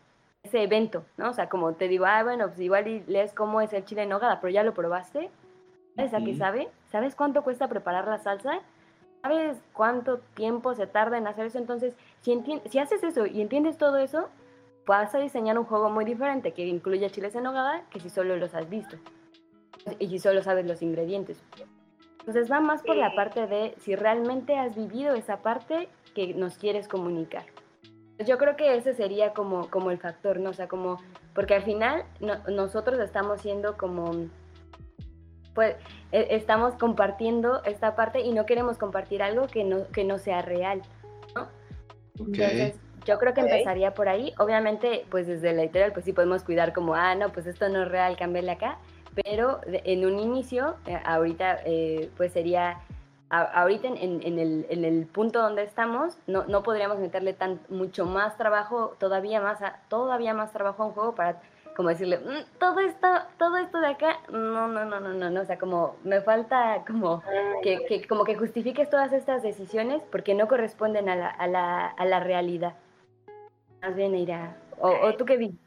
ese 0.43 0.61
evento, 0.61 1.03
¿no? 1.17 1.31
O 1.31 1.33
sea, 1.33 1.49
como 1.49 1.73
te 1.73 1.87
digo, 1.87 2.05
ah, 2.05 2.21
bueno, 2.21 2.45
pues 2.49 2.59
igual 2.59 2.87
y 2.87 3.03
lees 3.07 3.33
cómo 3.33 3.59
es 3.59 3.73
el 3.73 3.83
chile 3.85 4.03
en 4.03 4.09
nogada, 4.09 4.39
pero 4.39 4.53
ya 4.53 4.61
lo 4.61 4.75
probaste. 4.75 5.31
¿Sabes 5.95 6.13
a 6.13 6.19
qué 6.19 6.35
sabe? 6.35 6.69
¿Sabes 6.91 7.15
cuánto 7.15 7.41
cuesta 7.41 7.67
preparar 7.67 8.07
la 8.07 8.19
salsa? 8.19 8.59
¿Sabes 9.23 9.57
cuánto 9.73 10.19
tiempo 10.35 10.75
se 10.75 10.85
tarda 10.85 11.17
en 11.17 11.25
hacer 11.25 11.47
eso? 11.47 11.57
Entonces, 11.57 11.95
si, 12.21 12.39
si 12.69 12.77
haces 12.77 13.03
eso 13.03 13.25
y 13.25 13.41
entiendes 13.41 13.79
todo 13.79 13.97
eso, 13.97 14.29
vas 14.85 15.13
a 15.15 15.19
diseñar 15.19 15.57
un 15.57 15.65
juego 15.65 15.89
muy 15.89 16.05
diferente 16.05 16.51
que 16.53 16.65
incluya 16.65 17.09
chiles 17.09 17.35
en 17.35 17.43
nogada 17.43 17.83
que 17.89 17.99
si 17.99 18.09
solo 18.09 18.35
los 18.35 18.53
has 18.53 18.69
visto 18.69 18.97
y 19.99 20.07
si 20.07 20.19
solo 20.19 20.41
sabes 20.41 20.65
los 20.65 20.81
ingredientes. 20.81 21.41
Entonces 22.19 22.49
va 22.49 22.61
más 22.61 22.81
por 22.83 22.95
la 22.95 23.13
parte 23.15 23.47
de 23.47 23.75
si 23.79 23.95
realmente 23.95 24.57
has 24.57 24.75
vivido 24.75 25.13
esa 25.13 25.41
parte 25.41 25.89
que 26.15 26.33
nos 26.33 26.57
quieres 26.57 26.87
comunicar. 26.87 27.45
Yo 28.25 28.37
creo 28.37 28.55
que 28.55 28.77
ese 28.77 28.93
sería 28.93 29.33
como, 29.33 29.69
como 29.69 29.91
el 29.91 29.97
factor, 29.97 30.39
¿no? 30.39 30.51
O 30.51 30.53
sea, 30.53 30.67
como, 30.67 30.97
porque 31.33 31.55
al 31.55 31.63
final 31.63 32.05
nosotros 32.47 32.99
estamos 32.99 33.41
siendo 33.41 33.75
como, 33.75 34.11
pues, 35.53 35.75
e, 36.11 36.27
estamos 36.29 36.75
compartiendo 36.75 37.61
esta 37.65 37.95
parte 37.95 38.21
y 38.21 38.31
no 38.31 38.45
queremos 38.45 38.77
compartir 38.77 39.21
algo 39.21 39.47
que 39.47 39.65
no, 39.65 39.87
que 39.89 40.05
no 40.05 40.17
sea 40.19 40.41
real, 40.41 40.81
¿no? 41.35 41.47
Entonces, 42.19 42.79
yo 43.05 43.17
creo 43.19 43.33
que 43.33 43.41
empezaría 43.41 43.93
por 43.93 44.09
ahí. 44.09 44.33
Obviamente, 44.37 45.05
pues 45.09 45.27
desde 45.27 45.53
la 45.53 45.63
editorial, 45.63 45.93
pues 45.93 46.05
sí 46.05 46.13
podemos 46.13 46.43
cuidar 46.43 46.73
como, 46.73 46.95
ah, 46.95 47.15
no, 47.15 47.31
pues 47.31 47.45
esto 47.47 47.69
no 47.69 47.83
es 47.83 47.89
real, 47.89 48.17
cámbiale 48.17 48.51
acá. 48.51 48.77
Pero 49.23 49.61
en 49.65 50.05
un 50.05 50.19
inicio, 50.19 50.75
eh, 50.87 50.99
ahorita, 51.05 51.59
eh, 51.65 52.09
pues 52.17 52.33
sería, 52.33 52.79
ahorita 53.29 53.87
en, 53.87 54.21
en, 54.23 54.39
el, 54.39 54.65
en, 54.69 54.85
el, 54.85 55.05
punto 55.05 55.39
donde 55.39 55.63
estamos, 55.63 56.17
no, 56.25 56.45
no 56.45 56.63
podríamos 56.63 56.97
meterle 56.97 57.33
tan, 57.33 57.59
mucho 57.69 58.05
más 58.05 58.37
trabajo, 58.37 58.95
todavía 58.99 59.39
más, 59.39 59.59
todavía 59.87 60.33
más 60.33 60.51
trabajo 60.51 60.83
a 60.83 60.85
un 60.87 60.93
juego 60.93 61.15
para 61.15 61.39
como 61.75 61.89
decirle, 61.89 62.19
mm, 62.19 62.59
todo 62.59 62.79
esto, 62.79 63.07
todo 63.37 63.57
esto 63.57 63.79
de 63.79 63.87
acá, 63.87 64.19
no, 64.29 64.67
no, 64.67 64.85
no, 64.85 64.99
no, 64.99 65.13
no, 65.13 65.29
no, 65.29 65.41
o 65.41 65.45
sea, 65.45 65.57
como 65.57 65.95
me 66.03 66.21
falta 66.21 66.83
como 66.85 67.23
que, 67.63 67.85
que 67.87 68.07
como 68.07 68.23
que 68.23 68.35
justifiques 68.35 68.89
todas 68.89 69.11
estas 69.13 69.41
decisiones 69.43 70.03
porque 70.11 70.35
no 70.35 70.47
corresponden 70.47 71.09
a 71.09 71.15
la, 71.15 71.29
a 71.29 71.47
la, 71.47 71.87
a 71.87 72.05
la 72.05 72.19
realidad. 72.19 72.73
Más 73.83 73.95
bien 73.97 74.15
irá. 74.15 74.57
O, 74.79 74.89
o 74.89 75.13
tú 75.15 75.25
qué 75.25 75.35
viste. 75.35 75.57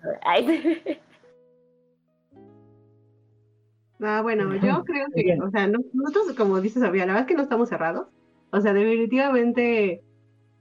Ah, 4.01 4.23
bueno, 4.23 4.55
yo 4.57 4.85
creo 4.85 5.07
que, 5.15 5.39
o 5.41 5.51
sea, 5.51 5.69
nosotros, 5.69 6.35
como 6.37 6.61
dices, 6.61 6.83
Sofía, 6.83 7.05
la 7.05 7.13
verdad 7.13 7.21
es 7.23 7.29
que 7.29 7.35
no 7.35 7.43
estamos 7.43 7.69
cerrados. 7.69 8.09
O 8.53 8.61
sea, 8.61 8.73
definitivamente 8.73 10.03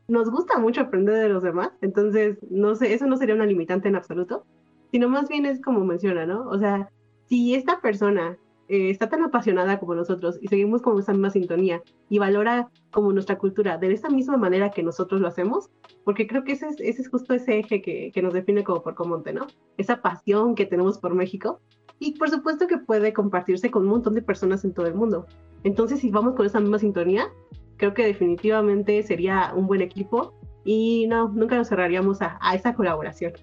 nos 0.08 0.30
gusta 0.30 0.60
mucho 0.60 0.82
aprender 0.82 1.16
de 1.16 1.30
los 1.30 1.42
demás, 1.44 1.72
entonces, 1.82 2.38
no 2.50 2.76
sé, 2.76 2.94
eso 2.94 3.08
no 3.08 3.18
sería 3.18 3.36
una 3.36 3.46
limitante 3.46 3.88
en 3.88 3.96
absoluto, 3.96 4.46
sino 4.92 5.10
más 5.10 5.30
bien 5.30 5.46
es 5.46 5.62
como 5.62 5.84
menciona, 5.84 6.26
¿no? 6.26 6.48
O 6.48 6.60
sea, 6.60 6.90
si 7.28 7.56
esta 7.56 7.80
persona 7.80 8.38
eh, 8.68 8.90
está 8.90 9.10
tan 9.10 9.24
apasionada 9.24 9.80
como 9.80 9.94
nosotros 9.94 10.40
y 10.42 10.48
seguimos 10.48 10.82
con 10.82 11.00
esa 11.00 11.12
misma 11.12 11.30
sintonía 11.30 11.84
y 12.10 12.18
valora 12.18 12.70
como 12.92 13.14
nuestra 13.14 13.38
cultura 13.38 13.78
de 13.78 13.94
esa 13.94 14.10
misma 14.10 14.38
manera 14.38 14.72
que 14.72 14.82
nosotros 14.82 15.22
lo 15.22 15.28
hacemos, 15.28 15.70
porque 16.04 16.26
creo 16.26 16.44
que 16.44 16.54
ese 16.54 16.70
es, 16.80 17.08
justo 17.10 17.36
ese 17.36 17.60
eje 17.60 17.82
que, 17.82 18.22
nos 18.24 18.34
define 18.34 18.64
como 18.64 18.82
Porcomonte, 18.82 19.34
¿no? 19.34 19.46
Esa 19.78 20.02
pasión 20.02 20.56
que 20.56 20.66
tenemos 20.66 20.98
por 20.98 21.14
México 21.14 21.60
y 22.00 22.18
por 22.18 22.30
supuesto 22.30 22.66
que 22.66 22.80
puede 22.80 23.14
compartirse 23.14 23.70
con 23.70 23.84
un 23.84 23.90
montón 23.90 24.16
de 24.16 24.24
personas 24.24 24.66
en 24.66 24.74
todo 24.74 24.88
el 24.88 24.96
mundo. 24.96 25.28
Entonces, 25.64 26.00
si 26.00 26.10
vamos 26.10 26.34
con 26.34 26.48
esa 26.48 26.60
misma 26.60 26.80
sintonía, 26.80 27.32
creo 27.78 27.94
que 27.94 28.06
definitivamente 28.06 29.04
sería 29.04 29.54
un 29.56 29.68
buen 29.68 29.82
equipo 29.82 30.34
y 30.64 31.06
no, 31.08 31.30
nunca 31.30 31.56
nos 31.56 31.70
cerraríamos 31.70 32.22
a, 32.24 32.40
a 32.42 32.56
esa 32.56 32.74
colaboración. 32.74 33.34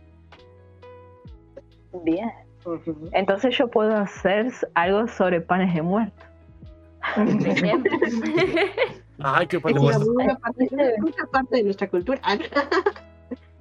Bien. 2.05 2.42
Entonces 3.13 3.57
yo 3.57 3.69
puedo 3.69 3.97
hacer 3.97 4.53
algo 4.75 5.09
sobre 5.09 5.41
panes 5.41 5.75
de 5.75 5.83
muerto. 5.83 6.23
Ay, 9.19 9.47
qué 9.47 9.61
pan 9.61 9.75
de 9.75 9.81
muerto. 9.81 10.05
Es 10.21 10.37
parte 11.31 11.57
de 11.57 11.63
nuestra 11.65 11.89
cultura. 11.89 12.21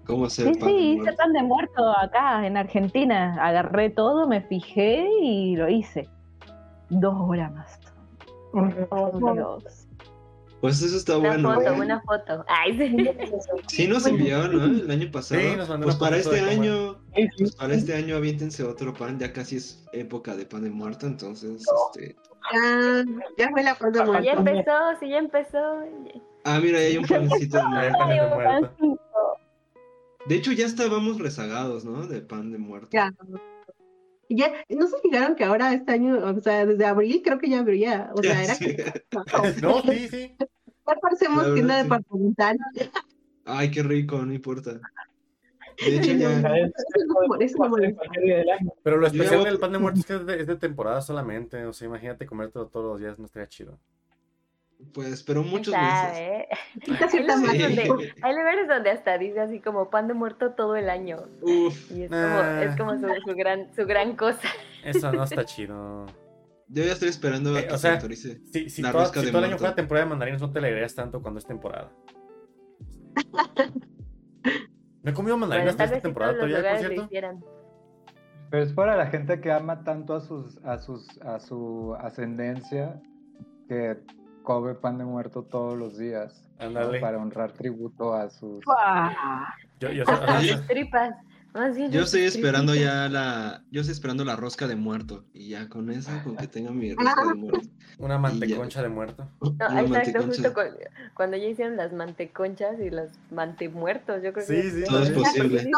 ¿Cómo 0.06 0.26
hacer 0.26 0.54
sí, 0.54 0.60
pan 0.60 0.70
sí, 0.70 0.76
hice 0.94 1.14
pan 1.14 1.32
de 1.34 1.44
muerto 1.44 1.98
acá 1.98 2.46
en 2.46 2.58
Argentina. 2.58 3.38
Agarré 3.40 3.90
todo, 3.90 4.28
me 4.28 4.42
fijé 4.42 5.08
y 5.22 5.56
lo 5.56 5.70
hice. 5.70 6.10
Dos 6.90 7.16
horas 7.18 7.52
más. 7.54 7.80
Oh, 8.54 9.34
Dios. 9.34 9.81
Pues 10.62 10.80
eso 10.84 10.96
está 10.96 11.18
una 11.18 11.30
bueno. 11.30 11.54
Foto, 11.56 11.68
¿eh? 11.68 11.80
Una 11.80 12.02
foto, 12.02 12.46
Ay, 12.48 12.78
sí. 12.78 13.10
Sí 13.68 13.88
nos 13.88 14.06
enviaron, 14.06 14.56
¿no? 14.56 14.66
El 14.66 14.92
año 14.92 15.12
pasado. 15.12 15.42
Sí, 15.42 15.48
nos 15.48 15.68
mandaron 15.68 15.84
pues 15.84 15.96
para 15.96 16.18
este 16.18 16.40
año, 16.40 17.02
pues 17.38 17.56
para 17.56 17.74
este 17.74 17.96
año 17.96 18.16
aviéntense 18.16 18.64
otro 18.64 18.94
pan, 18.94 19.18
ya 19.18 19.34
casi 19.34 19.58
es 19.58 19.84
época 19.92 20.36
de 20.36 20.46
pan 20.46 20.64
de 20.64 20.70
muerto, 20.70 21.08
entonces, 21.08 21.66
este... 21.88 22.16
Ya, 22.54 23.04
ya 23.38 23.50
fue 23.50 23.64
la 23.64 23.76
pan 23.76 23.92
de 23.92 24.24
Ya 24.24 24.34
empezó, 24.34 24.72
sí, 25.00 25.10
ya 25.10 25.18
empezó. 25.18 25.84
Ah, 26.44 26.60
mira, 26.62 26.78
ahí 26.78 26.86
hay 26.86 26.98
un 26.98 27.06
panecito 27.06 27.58
de 27.58 27.64
Ay, 27.66 27.70
muerto. 27.70 27.98
pan 27.98 28.10
de 28.10 28.36
muerto. 28.36 29.00
De 30.28 30.36
hecho, 30.36 30.52
ya 30.52 30.66
estábamos 30.68 31.20
rezagados, 31.20 31.84
¿no? 31.86 32.06
De 32.06 32.22
pan 32.22 32.52
de 32.52 32.60
muerto. 32.60 32.90
Ya. 32.92 33.12
Ya, 34.36 34.52
¿no 34.70 34.88
se 34.88 34.98
fijaron 35.00 35.36
que 35.36 35.44
ahora 35.44 35.74
este 35.74 35.92
año, 35.92 36.18
o 36.24 36.42
sea, 36.42 36.66
desde 36.66 36.86
abril 36.86 37.22
creo 37.24 37.38
que 37.40 37.50
ya 37.50 37.60
habría, 37.60 38.12
o 38.16 38.22
sea, 38.22 38.44
era 38.44 38.56
Sí. 38.56 38.76
que 38.76 39.04
No, 39.62 39.82
sí, 39.82 40.08
sí. 40.08 40.36
ya 40.40 40.96
parecemos 41.02 41.48
La 41.48 41.54
tienda 41.54 41.78
sí. 41.78 41.84
departamental. 41.84 42.58
Ay, 43.46 43.72
qué 43.72 43.84
rico, 43.84 44.18
no 44.24 44.34
importa. 44.34 44.80
De 45.84 45.98
hecho, 45.98 46.12
ya... 46.14 46.42
Pero 48.84 48.98
lo 48.98 49.08
especial 49.08 49.44
del 49.44 49.60
pan 49.60 49.72
de 49.72 49.80
muerto 49.80 50.00
es 50.00 50.06
que 50.06 50.16
es 50.16 50.26
de, 50.26 50.42
es 50.42 50.48
de 50.48 50.56
temporada 50.56 51.02
solamente. 51.02 51.66
O 51.66 51.74
sea, 51.74 51.88
imagínate 51.88 52.26
comértelo 52.26 52.68
todos 52.68 52.86
los 52.86 53.00
días, 53.00 53.18
no 53.20 53.26
estaría 53.26 53.48
chido. 53.48 53.80
Pues, 54.94 55.24
pero 55.24 55.44
muchos 55.44 55.74
¿Quién 55.74 55.86
meses. 55.86 56.02
sabe, 56.02 56.38
eh? 56.42 56.48
Hay 57.14 57.24
lugares, 57.24 57.68
Sí. 57.82 57.88
donde, 57.88 58.14
hay 58.22 58.36
lugares 58.36 58.68
donde 58.68 58.90
hasta 58.92 59.18
dice 59.18 59.40
así 59.40 59.60
como 59.60 59.90
pan 59.90 60.08
de 60.08 60.14
muerto 60.14 60.52
todo 60.52 60.76
el 60.76 60.90
año. 60.90 61.18
Uf, 61.42 61.92
Y 61.92 62.04
es 62.04 62.10
como, 62.10 62.22
Ah. 62.22 62.64
es 62.64 62.76
como 62.78 62.92
su, 62.98 63.08
su 63.26 63.36
gran, 63.36 63.74
su 63.76 63.86
gran 63.86 64.16
cosa. 64.16 64.40
Eso 64.84 65.12
no 65.12 65.24
está 65.24 65.46
chido. 65.46 66.06
yo 66.68 66.84
ya 66.84 66.94
estoy 66.94 67.10
esperando 67.10 67.56
a 67.56 67.60
Eh, 67.60 67.68
que 67.68 67.74
o 67.74 67.78
se 67.78 67.82
sea, 67.84 67.94
autorice. 67.94 68.42
Si, 68.52 68.70
si, 68.70 68.82
La 68.82 68.92
rosca 68.92 69.20
si 69.20 69.28
de 69.28 69.32
todo 69.32 69.40
el 69.44 69.50
año 69.50 69.58
fuera 69.58 69.76
temporada 69.76 70.06
de 70.06 70.10
mandarinas, 70.10 70.42
no 70.42 70.52
te 70.52 70.60
alegrarías 70.60 70.96
tanto 70.96 71.22
cuando 71.22 71.40
es 71.40 71.46
temporada. 71.46 71.92
No 75.04 75.10
he 75.10 75.14
comido 75.16 75.36
Bueno, 75.36 75.48
mandarinas 75.48 75.76
tal 75.78 75.88
esta 75.88 76.02
temporada 76.02 76.34
todavía, 76.34 76.58
por 76.98 77.10
cierto. 77.10 77.40
Pero 78.52 78.64
es 78.64 78.74
para 78.74 78.96
la 78.96 79.08
gente 79.08 79.40
que 79.42 79.52
ama 79.52 79.84
tanto 79.84 80.14
a 80.14 80.22
sus, 80.22 80.58
a 80.64 80.78
sus, 80.78 81.08
a 81.22 81.40
su 81.40 81.96
ascendencia 82.00 83.02
que 83.68 83.98
come 84.44 84.76
pan 84.76 84.98
de 84.98 85.06
muerto 85.06 85.44
todos 85.44 85.78
los 85.78 85.98
días. 85.98 86.48
Para 87.02 87.18
honrar 87.18 87.52
tributo 87.54 88.14
a 88.14 88.30
sus. 88.30 88.64
Yo, 89.80 89.90
yo, 89.92 90.06
sus 90.06 90.68
tripas. 90.68 91.16
Más 91.54 91.76
bien 91.76 91.92
Yo 91.92 92.04
estoy 92.04 92.22
esperando 92.22 92.74
ya 92.76 93.10
la... 93.10 93.62
Yo 93.72 93.82
estoy 93.82 93.92
esperando 93.92 94.24
la 94.24 94.38
rosca 94.38 94.68
de 94.68 94.76
muerto. 94.78 95.26
Y 95.34 95.50
ya 95.50 95.68
con 95.68 95.92
eso, 95.92 96.10
con 96.24 96.38
que 96.38 96.48
tenga 96.48 96.72
mi 96.72 96.94
rosca 96.94 97.26
de 97.26 97.34
muerto. 97.34 97.60
una 97.98 98.18
manteconcha 98.18 98.82
de 98.82 98.88
muerto. 98.90 99.28
No, 99.42 99.50
exacto, 99.66 99.88
manteconcha. 99.90 100.28
justo 100.28 100.54
cu- 100.54 100.78
cuando 101.16 101.36
ya 101.36 101.48
hicieron 101.48 101.76
las 101.76 101.92
manteconchas 101.92 102.80
y 102.80 102.90
los 102.90 103.10
mantemuertos, 103.32 104.24
yo 104.24 104.32
creo 104.32 104.46
Sí, 104.46 104.54
que 104.54 104.72
sí, 104.72 104.84
Todo 104.88 105.04
es 105.04 105.10
posible. 105.12 105.70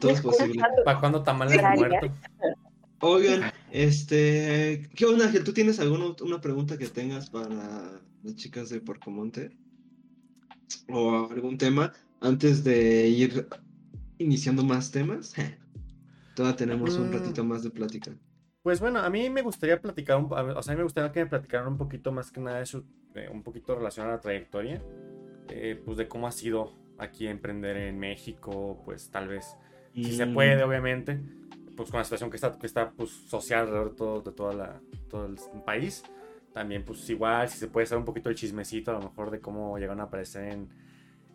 Todo 0.00 0.10
es 0.12 0.20
posible. 0.22 0.62
¿Para 0.84 1.00
cuándo 1.00 1.22
tamales 1.22 1.56
de 1.60 1.62
muerto? 1.76 2.06
Oigan, 3.06 3.52
este... 3.70 4.88
¿Qué 4.94 5.04
onda, 5.04 5.26
Ángel? 5.26 5.44
¿Tú 5.44 5.52
tienes 5.52 5.78
alguna 5.78 6.06
una 6.22 6.40
pregunta 6.40 6.78
que 6.78 6.86
tengas 6.86 7.28
para 7.28 8.00
las 8.22 8.36
chicas 8.36 8.70
de 8.70 8.80
Porcomonte? 8.80 9.50
¿O 10.88 11.28
algún 11.30 11.58
tema 11.58 11.92
antes 12.22 12.64
de 12.64 13.06
ir 13.08 13.46
iniciando 14.16 14.64
más 14.64 14.90
temas? 14.90 15.34
Todavía 16.34 16.56
tenemos 16.56 16.96
un 16.96 17.10
Mm. 17.10 17.12
ratito 17.12 17.44
más 17.44 17.62
de 17.62 17.70
plática. 17.70 18.16
Pues 18.62 18.80
bueno, 18.80 19.00
a 19.00 19.10
mí 19.10 19.28
me 19.28 19.42
gustaría 19.42 19.78
platicar, 19.78 20.16
un, 20.16 20.32
o 20.32 20.62
sea, 20.62 20.72
a 20.72 20.74
mí 20.74 20.78
me 20.78 20.84
gustaría 20.84 21.12
que 21.12 21.24
me 21.24 21.26
platicaran 21.26 21.68
un 21.68 21.76
poquito 21.76 22.10
más 22.10 22.30
que 22.30 22.40
nada 22.40 22.60
de 22.60 22.84
eh, 23.16 23.28
un 23.30 23.42
poquito 23.42 23.74
relacionado 23.74 24.14
a 24.14 24.16
la 24.16 24.22
trayectoria, 24.22 24.82
eh, 25.50 25.78
pues 25.84 25.98
de 25.98 26.08
cómo 26.08 26.26
ha 26.26 26.32
sido 26.32 26.72
aquí 26.96 27.26
emprender 27.26 27.76
en 27.76 27.98
México, 27.98 28.80
pues 28.86 29.10
tal 29.10 29.28
vez, 29.28 29.44
si 29.92 30.10
se 30.14 30.24
Mm. 30.24 30.32
puede, 30.32 30.64
obviamente, 30.64 31.20
pues 31.76 31.90
con 31.90 31.98
la 31.98 32.04
situación 32.04 32.30
que 32.30 32.36
está, 32.36 32.58
que 32.58 32.66
está 32.66 32.90
pues 32.90 33.10
social 33.10 33.60
alrededor 33.62 33.90
de 33.90 33.96
todo, 33.96 34.20
de 34.22 34.32
toda 34.32 34.52
la, 34.54 34.80
todo 35.08 35.26
el 35.26 35.36
país, 35.64 36.02
también 36.52 36.84
pues 36.84 37.08
igual, 37.10 37.48
si 37.48 37.58
se 37.58 37.66
puede 37.68 37.86
saber 37.86 38.00
un 38.00 38.04
poquito 38.04 38.28
el 38.28 38.34
chismecito 38.36 38.90
a 38.90 38.94
lo 38.94 39.00
mejor 39.08 39.30
de 39.30 39.40
cómo 39.40 39.76
llegaron 39.78 40.00
a 40.00 40.04
aparecer 40.04 40.52
en, 40.52 40.68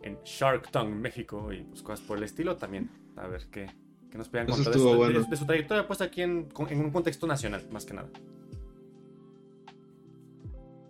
en 0.02 0.18
Shark 0.24 0.70
Tank 0.70 0.88
México 0.88 1.52
y 1.52 1.62
pues 1.62 1.82
cosas 1.82 2.00
por 2.06 2.18
el 2.18 2.24
estilo 2.24 2.56
también, 2.56 2.90
a 3.16 3.26
ver 3.26 3.46
qué, 3.50 3.70
qué 4.10 4.16
nos 4.18 4.28
puedan 4.28 4.46
contar 4.46 4.72
de 4.72 4.78
su, 4.78 4.88
de- 4.90 4.96
bueno. 4.96 5.20
de 5.22 5.36
su 5.36 5.44
trayectoria 5.46 5.86
pues 5.86 6.00
aquí 6.00 6.22
en, 6.22 6.48
en 6.68 6.80
un 6.80 6.90
contexto 6.90 7.26
nacional, 7.26 7.62
más 7.70 7.84
que 7.84 7.94
nada. 7.94 8.08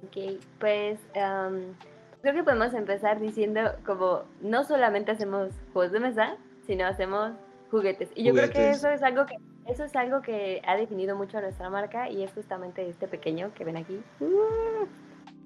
Ok, 0.05 0.41
pues 0.59 0.99
am, 1.21 1.75
creo 2.23 2.35
que 2.35 2.43
podemos 2.43 2.73
empezar 2.75 3.21
diciendo 3.21 3.61
como 3.85 4.23
no 4.41 4.65
solamente 4.65 5.11
hacemos 5.13 5.51
juegos 5.73 5.93
de 5.93 6.01
mesa, 6.01 6.37
sino 6.67 6.87
hacemos 6.87 7.33
juguetes. 7.71 8.11
Y 8.15 8.25
yo 8.25 8.35
creo 8.35 8.51
que 8.51 8.71
eso 8.71 8.89
es 8.89 9.03
algo 9.03 9.27
que 9.27 9.37
eso 9.67 9.85
es 9.85 9.95
algo 9.95 10.21
que 10.21 10.61
ha 10.67 10.77
definido 10.77 11.17
mucho 11.17 11.39
a 11.39 11.43
nuestra 11.43 11.71
marca 11.71 12.11
y 12.11 12.23
es 12.23 12.33
justamente 12.33 12.89
este 12.89 13.07
pequeño 13.07 13.53
que 13.55 13.65
ven 13.65 13.77
aquí. 13.77 14.01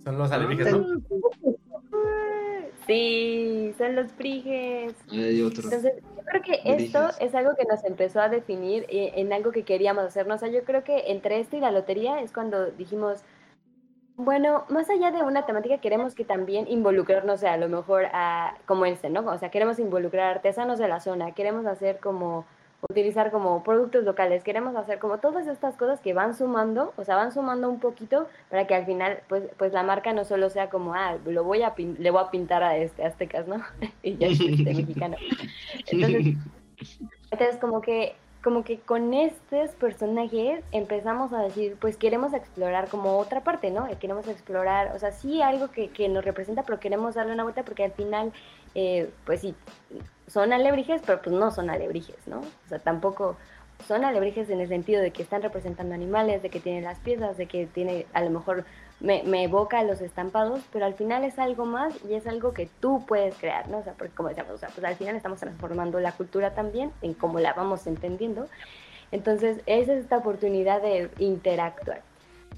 Son 0.03 0.19
los 0.19 0.33
alebrijes, 0.33 0.73
¿no? 0.73 0.87
Sí, 2.87 3.75
son 3.79 3.97
los 3.97 4.13
friges. 4.13 4.95
Hay 5.11 5.43
otro. 5.43 5.65
Entonces, 5.65 5.95
yo 6.17 6.23
creo 6.23 6.43
que 6.43 6.61
esto 6.65 7.09
es 7.21 7.35
algo 7.35 7.55
que 7.57 7.65
nos 7.65 7.85
empezó 7.85 8.21
a 8.21 8.29
definir 8.29 8.85
eh, 8.89 9.13
en 9.17 9.33
algo 9.33 9.53
que 9.53 9.65
queríamos 9.65 10.05
hacer. 10.05 10.31
O 10.31 10.39
sea, 10.39 10.49
yo 10.49 10.65
creo 10.65 10.85
que 10.85 11.11
entre 11.11 11.41
esto 11.41 11.57
y 11.57 11.61
la 11.61 11.71
lotería 11.71 12.21
es 12.21 12.33
cuando 12.33 12.67
dijimos, 12.67 13.23
bueno, 14.17 14.65
más 14.69 14.89
allá 14.91 15.11
de 15.11 15.23
una 15.23 15.45
temática, 15.47 15.79
queremos 15.79 16.15
que 16.15 16.25
también 16.25 16.69
involucrarnos, 16.69 17.35
o 17.35 17.39
sea, 17.39 17.55
a 17.55 17.57
lo 17.57 17.69
mejor 17.69 18.07
a, 18.13 18.55
como 18.67 18.87
este, 18.87 19.11
¿no? 19.11 19.21
O 19.27 19.39
sea, 19.39 19.51
queremos 19.51 19.79
involucrar 19.79 20.37
artesanos 20.37 20.79
de 20.79 20.89
la 20.89 21.01
zona, 21.01 21.33
queremos 21.33 21.67
hacer 21.67 21.99
como, 21.99 22.45
utilizar 22.89 23.31
como 23.33 23.65
productos 23.65 24.05
locales, 24.05 24.45
queremos 24.45 24.77
hacer 24.77 24.99
como 24.99 25.19
todas 25.19 25.47
estas 25.47 25.77
cosas 25.77 26.01
que 26.01 26.13
van 26.13 26.35
sumando, 26.35 26.93
o 26.97 27.05
sea, 27.05 27.17
van 27.17 27.33
sumando 27.33 27.69
un 27.69 27.81
poquito 27.81 28.29
para 28.51 28.67
que 28.67 28.75
al 28.75 28.87
final, 28.87 29.21
pues, 29.29 29.45
pues 29.59 29.73
la 29.73 29.83
marca 29.83 30.13
no 30.13 30.25
solo 30.25 30.49
sea 30.51 30.71
como, 30.71 30.95
ah, 30.95 31.17
lo 31.27 31.43
voy 31.43 31.63
a 31.63 31.75
pin- 31.75 31.97
le 31.99 32.11
voy 32.11 32.23
a 32.23 32.31
pintar 32.31 32.63
a 32.63 32.77
este 32.77 33.05
aztecas, 33.05 33.49
¿no? 33.49 33.57
y 34.03 34.17
ya 34.17 34.29
es 34.29 34.39
este 34.41 34.75
mexicano. 34.75 35.17
Entonces, 35.89 36.37
entonces 37.31 37.57
como 37.61 37.81
que 37.81 38.15
como 38.45 38.63
que 38.63 38.79
con 38.79 39.15
estos 39.15 39.71
personajes 39.71 40.63
empezamos 40.71 41.33
a 41.33 41.41
decir, 41.41 41.79
pues 41.81 41.97
queremos 41.97 42.35
explorar 42.35 42.89
como 42.91 43.17
otra 43.17 43.43
parte, 43.43 43.71
¿no? 43.71 43.89
Eh, 43.89 43.97
Queremos 43.99 44.29
explorar, 44.29 44.95
o 44.95 44.99
sea, 44.99 45.13
sí 45.13 45.41
algo 45.41 45.71
que, 45.71 45.89
que 45.89 46.11
nos 46.11 46.23
representa, 46.23 46.63
pero 46.63 46.79
queremos 46.79 47.15
darle 47.15 47.33
una 47.33 47.43
vuelta 47.43 47.63
porque 47.65 47.85
al 47.85 47.93
final, 47.93 48.35
eh, 48.75 49.11
pues 49.25 49.41
sí, 49.41 49.55
son 50.27 50.53
alebrijes, 50.53 51.01
pero 51.07 51.23
pues 51.23 51.35
no 51.35 51.51
son 51.53 51.71
alebrijes, 51.71 52.19
¿no? 52.27 52.41
O 52.41 52.69
sea, 52.69 52.79
tampoco 52.79 53.39
son 53.89 54.05
alebrijes 54.05 54.51
en 54.51 54.61
el 54.61 54.69
sentido 54.69 55.01
de 55.01 55.11
que 55.11 55.23
están 55.23 55.41
representando 55.41 55.95
animales, 55.95 56.43
de 56.43 56.51
que 56.51 56.61
tienen 56.61 56.85
las 56.85 56.99
piezas, 56.99 57.39
de 57.39 57.47
que 57.47 57.65
tiene, 57.67 58.05
a 58.13 58.23
lo 58.23 58.29
mejor 58.29 58.67
me, 59.01 59.23
me 59.25 59.45
evoca 59.45 59.83
los 59.83 60.01
estampados, 60.01 60.61
pero 60.73 60.87
al 60.87 60.95
final 60.95 61.25
es 61.25 61.39
algo 61.39 61.67
más 61.67 61.95
y 62.09 62.15
es 62.15 62.27
algo 62.27 62.53
que 62.53 62.69
tú 62.81 63.05
puedes 63.07 63.35
crear, 63.37 63.69
¿no? 63.69 63.79
O 63.79 63.83
sea, 63.83 63.95
porque 63.95 64.15
como 64.15 64.29
decíamos, 64.29 64.55
o 64.55 64.59
sea, 64.59 64.69
pues 64.71 64.85
al 64.85 64.97
final 64.97 65.17
estamos 65.17 65.41
transformando 65.41 66.01
la 66.01 66.13
cultura 66.13 66.55
también 66.55 66.93
en 67.03 67.15
cómo 67.15 67.41
la 67.41 67.53
vamos 67.53 67.87
entendiendo. 67.87 68.49
Entonces, 69.13 69.61
esa 69.67 69.93
es 69.93 70.05
esta 70.05 70.19
oportunidad 70.19 70.83
de 70.83 71.11
interactuar. 71.19 72.03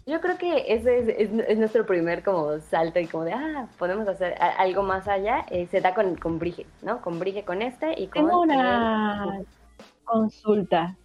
Yo 0.07 0.21
creo 0.21 0.39
que 0.39 0.73
ese 0.73 1.21
es, 1.21 1.59
nuestro 1.59 1.85
primer 1.85 2.23
como 2.23 2.61
salto 2.61 3.01
y 3.01 3.07
como 3.07 3.25
de, 3.25 3.33
ah, 3.33 3.67
podemos 3.77 4.07
hacer 4.07 4.35
algo 4.41 4.83
más 4.83 5.09
allá. 5.09 5.45
Eh, 5.51 5.67
se 5.67 5.81
da 5.81 5.95
con, 5.95 6.15
con 6.15 6.39
Brige, 6.39 6.65
¿no? 6.83 7.01
Con 7.01 7.19
Brige 7.19 7.45
con 7.45 7.61
este 7.61 8.01
y 8.01 8.07
con... 8.07 8.27
Tengo 8.27 8.41
una 8.43 9.41
consulta. 10.05 10.97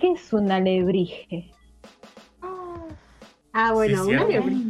¿Qué 0.00 0.12
es 0.12 0.32
un 0.32 0.52
alebrije? 0.52 1.50
Ah, 3.60 3.72
bueno, 3.72 4.06
un 4.06 4.14
alebrije 4.14 4.62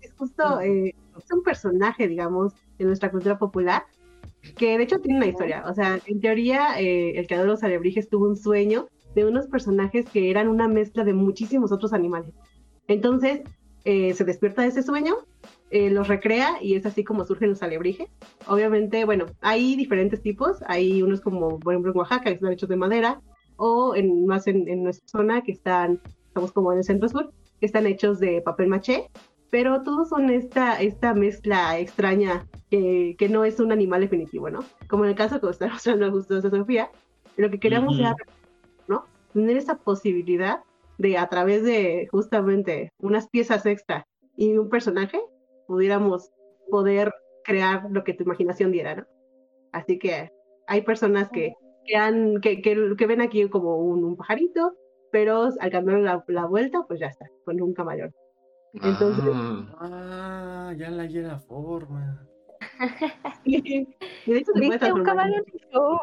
es 0.00 0.12
justo 0.14 0.60
eh, 0.60 0.94
es 1.18 1.32
un 1.32 1.42
personaje, 1.42 2.06
digamos, 2.06 2.52
de 2.78 2.84
nuestra 2.84 3.10
cultura 3.10 3.38
popular 3.38 3.86
que 4.56 4.78
de 4.78 4.84
hecho 4.84 5.00
tiene 5.00 5.18
una 5.18 5.26
historia. 5.26 5.64
O 5.66 5.74
sea, 5.74 5.98
en 6.06 6.20
teoría, 6.20 6.80
eh, 6.80 7.18
el 7.18 7.26
creador 7.26 7.48
de 7.48 7.52
los 7.54 7.64
alebrijes 7.64 8.08
tuvo 8.08 8.28
un 8.28 8.36
sueño 8.36 8.86
de 9.16 9.24
unos 9.24 9.48
personajes 9.48 10.06
que 10.08 10.30
eran 10.30 10.46
una 10.46 10.68
mezcla 10.68 11.02
de 11.02 11.12
muchísimos 11.12 11.72
otros 11.72 11.92
animales. 11.92 12.32
Entonces, 12.86 13.40
eh, 13.84 14.14
se 14.14 14.24
despierta 14.24 14.62
de 14.62 14.68
ese 14.68 14.84
sueño, 14.84 15.16
eh, 15.70 15.90
los 15.90 16.06
recrea 16.06 16.58
y 16.62 16.76
es 16.76 16.86
así 16.86 17.02
como 17.02 17.24
surgen 17.24 17.50
los 17.50 17.64
alebrijes. 17.64 18.08
Obviamente, 18.46 19.04
bueno, 19.04 19.26
hay 19.40 19.74
diferentes 19.74 20.22
tipos. 20.22 20.58
Hay 20.68 21.02
unos 21.02 21.20
como, 21.20 21.58
por 21.58 21.72
ejemplo, 21.72 21.90
en 21.90 21.98
Oaxaca, 21.98 22.26
que 22.26 22.34
están 22.34 22.52
hechos 22.52 22.68
de 22.68 22.76
madera, 22.76 23.20
o 23.56 23.96
en, 23.96 24.24
más 24.24 24.46
en, 24.46 24.84
nuestra 24.84 25.08
zona, 25.08 25.42
que 25.42 25.50
están, 25.50 26.00
estamos 26.28 26.52
como 26.52 26.70
en 26.70 26.78
el 26.78 26.84
centro 26.84 27.08
sur, 27.08 27.32
que 27.64 27.66
están 27.66 27.86
hechos 27.86 28.20
de 28.20 28.42
papel 28.42 28.68
maché. 28.68 29.08
Pero 29.48 29.82
todos 29.82 30.10
son 30.10 30.28
esta, 30.28 30.80
esta 30.82 31.14
mezcla 31.14 31.78
extraña 31.78 32.46
que, 32.70 33.14
que 33.18 33.30
no 33.30 33.44
es 33.44 33.58
un 33.58 33.72
animal 33.72 34.02
definitivo, 34.02 34.50
¿no? 34.50 34.60
Como 34.88 35.04
en 35.04 35.10
el 35.10 35.16
caso 35.16 35.40
que 35.40 35.48
está 35.48 35.68
mostrando 35.72 36.10
justo 36.10 36.42
Sofía, 36.42 36.90
lo 37.36 37.50
que 37.50 37.58
queríamos 37.58 37.98
era 37.98 38.14
tener 39.32 39.56
esa 39.56 39.78
posibilidad 39.78 40.60
de 40.98 41.18
a 41.18 41.28
través 41.28 41.64
de 41.64 42.06
justamente 42.10 42.92
unas 42.98 43.28
piezas 43.28 43.66
extra 43.66 44.06
y 44.36 44.56
un 44.56 44.68
personaje 44.68 45.20
pudiéramos 45.66 46.30
poder 46.70 47.12
crear 47.42 47.82
lo 47.90 48.04
que 48.04 48.14
tu 48.14 48.22
imaginación 48.22 48.70
diera, 48.70 48.94
¿no? 48.94 49.06
Así 49.72 49.98
que 49.98 50.30
hay 50.68 50.82
personas 50.82 51.28
que, 51.30 51.54
que, 51.84 51.96
han, 51.96 52.40
que, 52.40 52.62
que, 52.62 53.06
ven 53.06 53.20
aquí 53.20 53.48
como 53.48 53.76
un, 53.78 54.16
pajarito, 54.16 54.76
pero 55.14 55.48
al 55.60 55.70
cambiar 55.70 56.24
la, 56.26 56.46
vuelta, 56.46 56.82
pues 56.88 56.98
ya 56.98 57.06
está, 57.06 57.26
con 57.44 57.62
un 57.62 57.72
camaleón. 57.72 58.12
Entonces... 58.72 59.24
Ah, 59.78 60.72
ya 60.76 60.90
la 60.90 61.04
llena 61.04 61.38
forma. 61.38 62.26
¿Viste 63.44 64.92
un 64.92 65.04
camaleón 65.04 65.44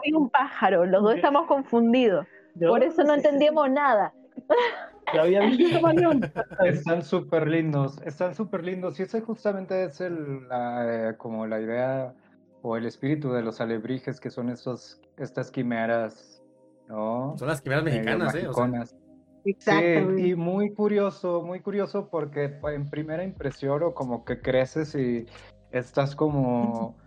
y 0.06 0.14
un 0.14 0.30
pájaro? 0.30 0.86
Los 0.86 1.04
dos 1.04 1.16
estamos 1.16 1.46
confundidos. 1.46 2.26
Por 2.58 2.86
eso 2.86 3.04
no 3.04 3.16
entendíamos 3.16 3.70
nada. 3.70 4.14
Están 6.64 7.04
súper 7.04 7.50
lindos, 7.50 8.02
están 8.06 8.34
súper 8.34 8.64
lindos. 8.64 8.98
Y 8.98 9.04
ese 9.04 9.20
justamente 9.20 9.84
es 9.84 10.00
el, 10.00 10.48
la, 10.48 11.10
eh, 11.10 11.18
como 11.18 11.46
la 11.48 11.60
idea 11.60 12.14
o 12.62 12.78
el 12.78 12.86
espíritu 12.86 13.34
de 13.34 13.42
los 13.42 13.60
alebrijes, 13.60 14.22
que 14.22 14.30
son 14.30 14.48
estos, 14.48 15.02
estas 15.18 15.52
quimeras, 15.52 16.42
¿no? 16.88 17.36
Son 17.38 17.48
las 17.50 17.60
quimeras 17.60 17.84
mexicanas, 17.84 18.36
¿eh? 18.36 18.48
Exacto. 19.46 20.18
y 20.18 20.36
muy 20.36 20.74
curioso, 20.74 21.42
muy 21.42 21.60
curioso 21.62 22.10
porque 22.10 22.60
en 22.64 22.90
primera 22.90 23.24
impresión 23.24 23.84
o 23.84 23.94
como 23.94 24.24
que 24.26 24.42
creces 24.42 24.96
y 24.96 25.26
estás 25.72 26.16
como, 26.16 26.98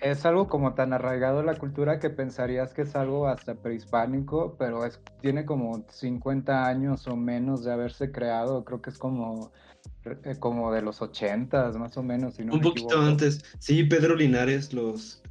es 0.00 0.24
algo 0.24 0.48
como 0.48 0.74
tan 0.74 0.92
arraigado 0.92 1.40
a 1.40 1.44
la 1.44 1.54
cultura 1.54 1.98
que 2.00 2.10
pensarías 2.10 2.72
que 2.72 2.82
es 2.82 2.96
algo 2.96 3.28
hasta 3.28 3.54
prehispánico, 3.54 4.56
pero 4.58 4.84
es, 4.84 5.00
tiene 5.20 5.44
como 5.44 5.84
50 5.90 6.66
años 6.66 7.06
o 7.06 7.16
menos 7.16 7.64
de 7.64 7.72
haberse 7.72 8.10
creado, 8.10 8.64
creo 8.64 8.80
que 8.80 8.90
es 8.90 8.98
como, 8.98 9.52
eh, 10.04 10.36
como 10.40 10.72
de 10.72 10.82
los 10.82 11.02
80 11.02 11.72
más 11.72 11.96
o 11.96 12.02
menos. 12.02 12.38
Un 12.38 12.60
poquito 12.60 13.00
antes, 13.00 13.44
sí, 13.58 13.84
Pedro 13.84 14.16
Linares 14.16 14.72
los, 14.72 15.22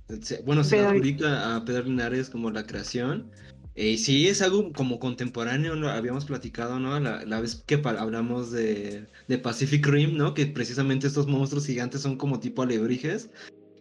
bueno, 0.45 0.63
se 0.63 0.79
adjudica 0.79 1.55
a 1.55 1.65
Pedro 1.65 1.85
Linares 1.85 2.29
como 2.29 2.51
la 2.51 2.65
creación, 2.65 3.31
eh, 3.77 3.97
sí, 3.97 4.29
es 4.29 4.41
algo 4.41 4.71
como 4.71 4.99
contemporáneo, 4.99 5.75
¿no? 5.75 5.89
habíamos 5.89 6.23
platicado, 6.23 6.79
¿no? 6.79 6.97
La, 7.01 7.25
la 7.25 7.41
vez 7.41 7.61
que 7.65 7.81
hablamos 7.83 8.51
de, 8.51 9.05
de, 9.27 9.37
Pacific 9.37 9.85
Rim, 9.85 10.15
¿no? 10.15 10.33
Que 10.33 10.45
precisamente 10.45 11.07
estos 11.07 11.27
monstruos 11.27 11.65
gigantes 11.65 12.01
son 12.01 12.17
como 12.17 12.39
tipo 12.39 12.61
alebrijes. 12.61 13.29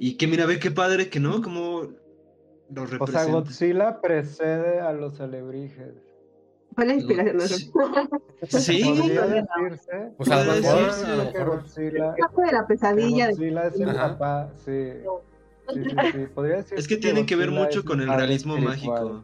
Y 0.00 0.16
que 0.16 0.26
mira, 0.26 0.46
ve 0.46 0.58
qué 0.58 0.72
padre 0.72 1.08
que, 1.10 1.20
¿no? 1.20 1.40
Como 1.42 1.92
los 2.74 2.90
representa. 2.90 3.20
O 3.20 3.24
sea, 3.24 3.32
Godzilla 3.32 4.00
precede 4.00 4.80
a 4.80 4.92
los 4.92 5.20
alebrijes. 5.20 5.94
Fue 6.74 6.86
la 6.86 6.94
inspiración. 6.94 7.72
Sí. 8.48 8.82
Podría 8.82 9.26
decirse. 9.26 10.12
O 10.18 10.24
sea, 10.24 10.40
a 10.40 10.44
lo 10.44 11.24
mejor. 11.24 11.46
Godzilla. 11.46 12.14
de 12.14 12.52
la 12.52 12.66
pesadilla. 12.66 13.28
Godzilla 13.28 13.66
es 13.68 13.80
el 13.80 13.94
papá, 13.94 14.52
sí. 14.64 14.90
Sí, 15.72 15.84
sí, 15.84 15.96
sí. 16.12 16.18
Podría 16.34 16.56
decir 16.56 16.78
es 16.78 16.88
que, 16.88 16.96
tienen 16.96 17.24
que 17.26 17.36
ver 17.36 17.52
mucho 17.52 17.84
con 17.84 18.00
el 18.00 18.08
realismo 18.08 18.58
mágico. 18.58 19.22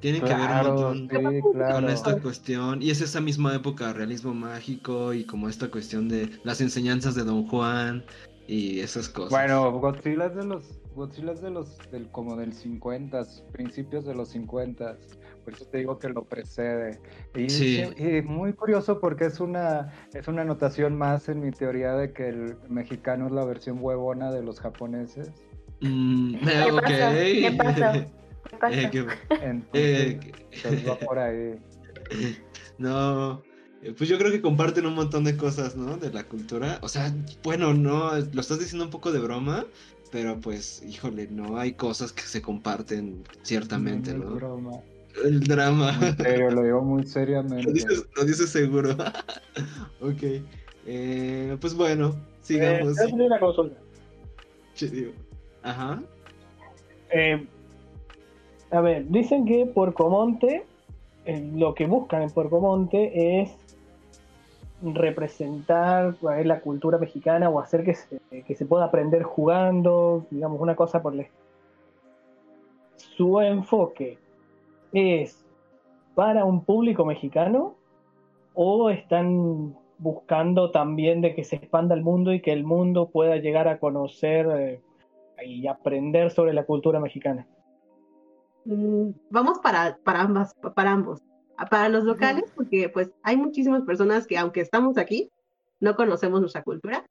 Tiene 0.00 0.20
que 0.20 0.34
ver 0.34 0.70
un 0.70 0.76
montón 0.76 1.40
con 1.40 1.88
esta 1.88 2.18
cuestión. 2.20 2.82
Y 2.82 2.90
es 2.90 3.00
esa 3.00 3.20
misma 3.20 3.54
época, 3.54 3.92
realismo 3.92 4.34
mágico 4.34 5.14
y 5.14 5.24
como 5.24 5.48
esta 5.48 5.70
cuestión 5.70 6.08
de 6.08 6.30
las 6.44 6.60
enseñanzas 6.60 7.14
de 7.14 7.24
Don 7.24 7.46
Juan 7.46 8.04
y 8.46 8.80
esas 8.80 9.08
cosas. 9.08 9.30
Bueno, 9.30 9.72
Godzilla 9.78 10.26
es 10.26 10.36
de 10.36 10.44
los, 10.44 10.78
Godzilla 10.94 11.32
es 11.32 11.40
de 11.40 11.50
los, 11.50 11.78
del, 11.90 12.08
como 12.10 12.36
del 12.36 12.52
50, 12.52 13.22
principios 13.52 14.04
de 14.04 14.14
los 14.14 14.28
50. 14.28 14.98
Por 15.44 15.54
eso 15.54 15.64
te 15.66 15.78
digo 15.78 15.98
que 15.98 16.08
lo 16.08 16.24
precede. 16.24 17.00
Y, 17.34 17.48
sí. 17.48 17.82
y, 17.96 18.20
muy 18.22 18.52
curioso 18.52 19.00
porque 19.00 19.26
es 19.26 19.40
una, 19.40 19.92
es 20.12 20.28
una 20.28 20.42
anotación 20.42 20.96
más 20.96 21.28
en 21.28 21.40
mi 21.40 21.52
teoría 21.52 21.94
de 21.94 22.12
que 22.12 22.28
el 22.28 22.56
mexicano 22.68 23.26
es 23.26 23.32
la 23.32 23.44
versión 23.44 23.78
huevona 23.80 24.30
de 24.30 24.42
los 24.42 24.60
japoneses. 24.60 25.32
Mm, 25.80 26.36
¿Qué 26.36 27.54
pasa? 27.56 28.06
Eh, 29.72 30.20
por 31.04 31.18
ahí. 31.18 31.58
No, 32.78 33.42
eh, 33.82 33.94
pues 33.96 34.10
yo 34.10 34.18
creo 34.18 34.30
que 34.30 34.42
comparten 34.42 34.84
un 34.84 34.94
montón 34.94 35.24
de 35.24 35.36
cosas, 35.36 35.76
¿no? 35.76 35.96
De 35.96 36.12
la 36.12 36.24
cultura. 36.24 36.78
O 36.82 36.88
sea, 36.88 37.14
bueno, 37.42 37.72
no, 37.72 38.10
lo 38.14 38.40
estás 38.40 38.58
diciendo 38.58 38.84
un 38.84 38.90
poco 38.90 39.12
de 39.12 39.18
broma, 39.18 39.64
pero 40.12 40.38
pues, 40.40 40.82
híjole, 40.82 41.28
no 41.28 41.58
hay 41.58 41.72
cosas 41.72 42.12
que 42.12 42.22
se 42.22 42.42
comparten 42.42 43.24
ciertamente, 43.42 44.12
¿no? 44.12 44.34
Broma. 44.34 44.72
El 45.24 45.40
drama. 45.40 45.98
Pero 46.18 46.50
lo 46.50 46.62
digo 46.62 46.82
muy 46.82 47.06
seriamente. 47.06 47.64
Lo 48.16 48.24
dices, 48.24 48.50
seguro. 48.50 48.90
ok. 50.00 50.22
Eh, 50.86 51.56
pues 51.60 51.74
bueno, 51.74 52.14
sigamos. 52.42 52.98
Eh, 52.98 53.12
una 53.12 53.40
consulta. 53.40 53.80
Ajá. 55.62 56.02
Eh, 57.10 57.46
a 58.76 58.80
ver, 58.82 59.08
dicen 59.08 59.46
que 59.46 59.64
Porcomonte, 59.64 60.64
eh, 61.24 61.50
lo 61.54 61.74
que 61.74 61.86
buscan 61.86 62.22
en 62.22 62.30
Porcomonte 62.30 63.40
es 63.40 63.56
representar 64.82 66.14
la 66.22 66.60
cultura 66.60 66.98
mexicana 66.98 67.48
o 67.48 67.58
hacer 67.58 67.84
que 67.84 67.94
se, 67.94 68.20
que 68.42 68.54
se 68.54 68.66
pueda 68.66 68.84
aprender 68.84 69.22
jugando, 69.22 70.26
digamos, 70.30 70.60
una 70.60 70.76
cosa 70.76 71.02
por 71.02 71.14
el 71.14 71.26
Su 72.96 73.40
enfoque 73.40 74.18
es 74.92 75.42
para 76.14 76.44
un 76.44 76.62
público 76.62 77.06
mexicano 77.06 77.74
o 78.54 78.90
están 78.90 79.74
buscando 79.98 80.70
también 80.70 81.22
de 81.22 81.34
que 81.34 81.44
se 81.44 81.56
expanda 81.56 81.94
el 81.94 82.02
mundo 82.02 82.34
y 82.34 82.40
que 82.40 82.52
el 82.52 82.64
mundo 82.64 83.08
pueda 83.08 83.36
llegar 83.36 83.68
a 83.68 83.78
conocer 83.78 84.46
eh, 84.52 84.80
y 85.46 85.66
aprender 85.66 86.30
sobre 86.30 86.52
la 86.52 86.64
cultura 86.64 87.00
mexicana. 87.00 87.46
Mm, 88.66 89.10
vamos 89.30 89.60
para, 89.60 89.96
para, 90.02 90.22
ambas, 90.22 90.54
para 90.74 90.90
ambos. 90.90 91.22
Para 91.70 91.88
los 91.88 92.04
locales, 92.04 92.52
porque 92.54 92.90
pues 92.90 93.10
hay 93.22 93.36
muchísimas 93.38 93.82
personas 93.82 94.26
que 94.26 94.36
aunque 94.36 94.60
estamos 94.60 94.98
aquí, 94.98 95.30
no 95.80 95.96
conocemos 95.96 96.40
nuestra 96.40 96.62
cultura 96.62 97.06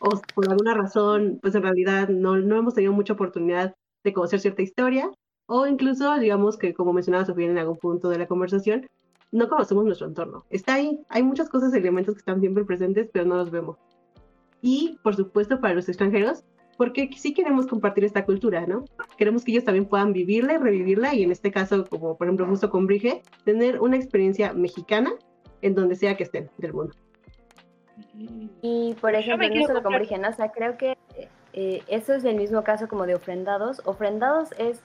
o 0.00 0.20
por 0.34 0.50
alguna 0.50 0.74
razón, 0.74 1.38
pues 1.40 1.54
en 1.54 1.62
realidad 1.62 2.08
no, 2.08 2.36
no 2.36 2.56
hemos 2.56 2.74
tenido 2.74 2.92
mucha 2.92 3.12
oportunidad 3.12 3.74
de 4.02 4.12
conocer 4.12 4.40
cierta 4.40 4.62
historia 4.62 5.10
o 5.46 5.66
incluso, 5.66 6.18
digamos 6.18 6.56
que 6.56 6.74
como 6.74 6.92
mencionaba 6.92 7.24
Sofía 7.24 7.46
en 7.46 7.58
algún 7.58 7.76
punto 7.76 8.08
de 8.08 8.18
la 8.18 8.26
conversación, 8.26 8.88
no 9.30 9.48
conocemos 9.48 9.84
nuestro 9.84 10.06
entorno. 10.06 10.44
Está 10.50 10.74
ahí, 10.74 11.00
hay 11.08 11.22
muchas 11.22 11.48
cosas, 11.48 11.72
elementos 11.74 12.14
que 12.14 12.20
están 12.20 12.40
siempre 12.40 12.64
presentes, 12.64 13.08
pero 13.12 13.26
no 13.26 13.36
los 13.36 13.50
vemos. 13.50 13.76
Y, 14.62 14.98
por 15.02 15.14
supuesto, 15.14 15.60
para 15.60 15.74
los 15.74 15.88
extranjeros, 15.88 16.44
porque 16.76 17.10
sí 17.16 17.34
queremos 17.34 17.66
compartir 17.66 18.04
esta 18.04 18.24
cultura, 18.24 18.66
¿no? 18.66 18.84
Queremos 19.16 19.44
que 19.44 19.52
ellos 19.52 19.64
también 19.64 19.86
puedan 19.86 20.12
vivirla 20.12 20.54
y 20.54 20.58
revivirla 20.58 21.14
y 21.14 21.22
en 21.22 21.30
este 21.30 21.50
caso, 21.50 21.86
como 21.86 22.16
por 22.16 22.26
ejemplo 22.26 22.46
justo 22.46 22.70
con 22.70 22.86
Brige, 22.86 23.22
tener 23.44 23.80
una 23.80 23.96
experiencia 23.96 24.52
mexicana 24.52 25.12
en 25.62 25.74
donde 25.74 25.96
sea 25.96 26.16
que 26.16 26.24
estén 26.24 26.50
del 26.58 26.72
mundo. 26.72 26.94
Y 28.62 28.94
por 29.00 29.14
ejemplo, 29.14 29.48
no 29.48 29.66
solo 29.66 29.82
con 29.82 29.94
Brige, 29.94 30.18
¿no? 30.18 30.28
o 30.28 30.32
sea, 30.32 30.50
creo 30.50 30.76
que 30.76 30.96
eh, 31.52 31.82
eso 31.86 32.14
es 32.14 32.24
el 32.24 32.36
mismo 32.36 32.62
caso 32.64 32.88
como 32.88 33.06
de 33.06 33.14
Ofrendados. 33.14 33.80
Ofrendados 33.84 34.50
es, 34.58 34.82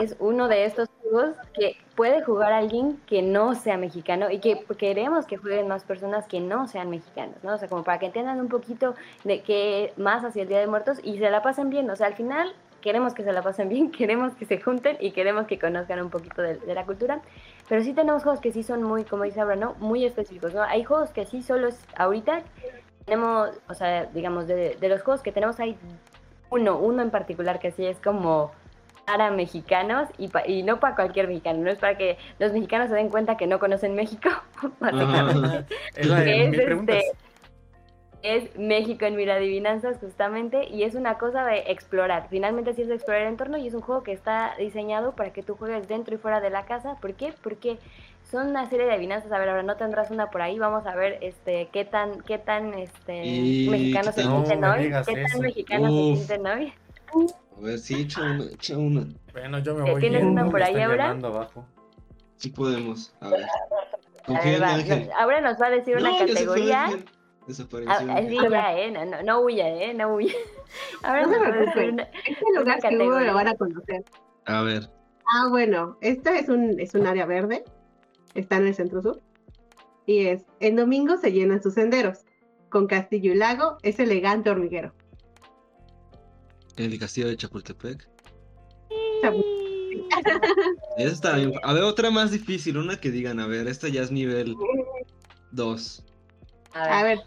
es 0.00 0.16
uno 0.20 0.48
de 0.48 0.64
estos 0.64 0.88
juegos 1.12 1.36
que 1.52 1.76
puede 1.94 2.22
jugar 2.22 2.52
alguien 2.52 2.98
que 3.06 3.22
no 3.22 3.54
sea 3.54 3.76
mexicano 3.76 4.30
y 4.30 4.38
que 4.38 4.64
queremos 4.78 5.26
que 5.26 5.36
jueguen 5.36 5.68
más 5.68 5.84
personas 5.84 6.26
que 6.26 6.40
no 6.40 6.66
sean 6.68 6.88
mexicanos, 6.88 7.36
¿no? 7.42 7.54
O 7.54 7.58
sea, 7.58 7.68
como 7.68 7.84
para 7.84 7.98
que 7.98 8.06
entiendan 8.06 8.40
un 8.40 8.48
poquito 8.48 8.94
de 9.24 9.42
qué 9.42 9.92
más 9.96 10.24
hacia 10.24 10.42
el 10.42 10.48
Día 10.48 10.60
de 10.60 10.66
Muertos 10.66 10.98
y 11.02 11.18
se 11.18 11.30
la 11.30 11.42
pasen 11.42 11.68
bien. 11.68 11.90
O 11.90 11.96
sea, 11.96 12.06
al 12.06 12.14
final 12.14 12.54
queremos 12.80 13.12
que 13.12 13.24
se 13.24 13.32
la 13.32 13.42
pasen 13.42 13.68
bien, 13.68 13.90
queremos 13.98 14.34
que 14.34 14.46
se 14.46 14.58
junten 14.58 14.96
y 15.00 15.12
queremos 15.12 15.46
que 15.46 15.58
conozcan 15.58 16.00
un 16.00 16.10
poquito 16.10 16.40
de, 16.40 16.58
la 16.74 16.86
cultura. 16.86 17.20
Pero 17.68 17.82
sí 17.82 17.92
tenemos 17.92 18.22
juegos 18.22 18.40
que 18.40 18.52
sí 18.52 18.62
son 18.62 18.82
muy, 18.82 19.04
como 19.04 19.24
dice 19.24 19.40
Abraham, 19.40 19.60
¿no? 19.60 19.74
Muy 19.78 20.04
específicos, 20.04 20.54
¿no? 20.54 20.62
Hay 20.62 20.82
juegos 20.82 21.10
que 21.10 21.26
sí 21.26 21.42
solo 21.42 21.68
es 21.68 21.78
ahorita 21.96 22.42
tenemos, 23.04 23.50
o 23.68 23.74
sea, 23.74 24.06
digamos, 24.06 24.46
de, 24.46 24.76
de 24.80 24.88
los 24.88 25.02
juegos 25.02 25.22
que 25.22 25.32
tenemos 25.32 25.60
hay 25.60 25.76
uno, 26.50 26.78
uno 26.78 27.02
en 27.02 27.10
particular 27.10 27.58
que 27.58 27.72
sí 27.72 27.84
es 27.84 27.98
como 27.98 28.52
para 29.12 29.30
mexicanos 29.30 30.08
y, 30.16 30.30
y 30.46 30.62
no 30.62 30.80
para 30.80 30.94
cualquier 30.94 31.28
mexicano, 31.28 31.62
no 31.62 31.70
es 31.70 31.78
para 31.78 31.98
que 31.98 32.16
los 32.38 32.50
mexicanos 32.52 32.88
se 32.88 32.94
den 32.94 33.10
cuenta 33.10 33.36
que 33.36 33.46
no 33.46 33.58
conocen 33.58 33.94
México, 33.94 34.30
básicamente. 34.80 35.66
es, 35.96 36.08
este, 36.08 37.02
es 38.22 38.58
México 38.58 39.04
en 39.04 39.16
Mira 39.16 39.34
Adivinanzas 39.34 39.98
justamente 39.98 40.66
y 40.66 40.84
es 40.84 40.94
una 40.94 41.18
cosa 41.18 41.44
de 41.44 41.58
explorar. 41.66 42.28
Finalmente 42.30 42.72
sí 42.72 42.82
es 42.82 42.88
de 42.88 42.94
explorar 42.94 43.24
el 43.24 43.28
entorno 43.28 43.58
y 43.58 43.68
es 43.68 43.74
un 43.74 43.82
juego 43.82 44.02
que 44.02 44.12
está 44.12 44.54
diseñado 44.58 45.12
para 45.12 45.30
que 45.34 45.42
tú 45.42 45.56
juegues 45.56 45.86
dentro 45.88 46.14
y 46.14 46.18
fuera 46.18 46.40
de 46.40 46.48
la 46.48 46.64
casa. 46.64 46.96
¿Por 47.02 47.12
qué? 47.12 47.34
Porque 47.42 47.76
son 48.30 48.48
una 48.48 48.66
serie 48.70 48.86
de 48.86 48.92
adivinanzas. 48.92 49.30
A 49.30 49.38
ver, 49.38 49.50
ahora 49.50 49.62
no 49.62 49.76
tendrás 49.76 50.10
una 50.10 50.30
por 50.30 50.40
ahí. 50.40 50.58
Vamos 50.58 50.86
a 50.86 50.94
ver 50.94 51.18
este 51.20 51.68
qué 51.70 51.84
tan 51.84 52.22
qué 52.22 52.38
tan 52.38 52.72
este 52.72 53.68
mexicano 53.68 54.10
se 54.10 54.22
sienten 54.22 54.64
hoy. 54.64 54.90
¿Qué 55.06 55.26
tan 55.26 55.40
mexicano 55.40 55.88
se 55.88 56.24
sienten 56.24 56.46
hoy? 56.46 56.72
A 57.62 57.64
ver, 57.64 57.78
sí, 57.78 57.94
echa 58.02 58.22
una, 58.22 58.44
echa 58.44 58.76
una. 58.76 59.06
Bueno, 59.32 59.60
yo 59.60 59.76
me 59.76 59.92
voy. 59.92 60.00
¿Tienes 60.00 60.24
una 60.24 60.50
por 60.50 60.60
ahí 60.60 60.80
ahora? 60.80 61.10
Abajo. 61.10 61.64
Sí 62.36 62.50
podemos. 62.50 63.14
A 63.20 63.28
ver. 63.28 63.46
ahora 65.16 65.40
nos 65.40 65.60
va 65.60 65.66
a 65.66 65.70
decir 65.70 65.96
una 65.96 66.18
categoría. 66.18 66.90
Desapareció. 67.46 67.92
Ah, 67.92 68.20
sí, 68.20 68.36
ya, 68.50 68.78
eh. 68.78 68.90
No, 68.90 69.04
no, 69.04 69.22
no 69.22 69.40
huya, 69.42 69.68
eh. 69.68 69.94
No 69.94 70.14
huya. 70.14 70.32
Ahora 71.02 71.22
no 71.22 71.32
se 71.32 71.38
preocupen. 71.40 72.00
Este 72.00 72.44
lugar 72.56 72.78
que 72.80 72.96
hubo 72.96 73.20
lo 73.20 73.34
van 73.34 73.48
a 73.48 73.54
conocer. 73.54 74.04
A 74.46 74.62
ver. 74.62 74.90
Ah, 75.32 75.48
bueno. 75.48 75.98
Esta 76.00 76.38
es 76.38 76.48
un, 76.48 76.78
es 76.80 76.94
un 76.94 77.06
área 77.06 77.26
verde. 77.26 77.64
Está 78.34 78.56
en 78.56 78.68
el 78.68 78.74
centro 78.74 79.02
sur. 79.02 79.20
Y 80.06 80.26
es, 80.26 80.46
en 80.60 80.76
domingo 80.76 81.16
se 81.16 81.32
llenan 81.32 81.62
sus 81.62 81.74
senderos. 81.74 82.24
Con 82.70 82.86
castillo 82.86 83.32
y 83.32 83.36
lago 83.36 83.76
es 83.82 83.98
elegante 83.98 84.50
hormiguero. 84.50 84.92
¿En 86.76 86.92
el 86.92 86.98
castillo 86.98 87.28
de 87.28 87.36
Chapultepec? 87.36 88.08
Esa 90.96 91.12
está 91.12 91.36
bien. 91.36 91.52
A 91.62 91.72
ver, 91.72 91.82
otra 91.82 92.10
más 92.10 92.30
difícil, 92.30 92.76
una 92.76 92.96
que 92.96 93.10
digan, 93.10 93.40
a 93.40 93.46
ver, 93.46 93.68
esta 93.68 93.88
ya 93.88 94.02
es 94.02 94.10
nivel 94.10 94.56
2. 95.52 96.04
A 96.74 97.02
ver. 97.02 97.20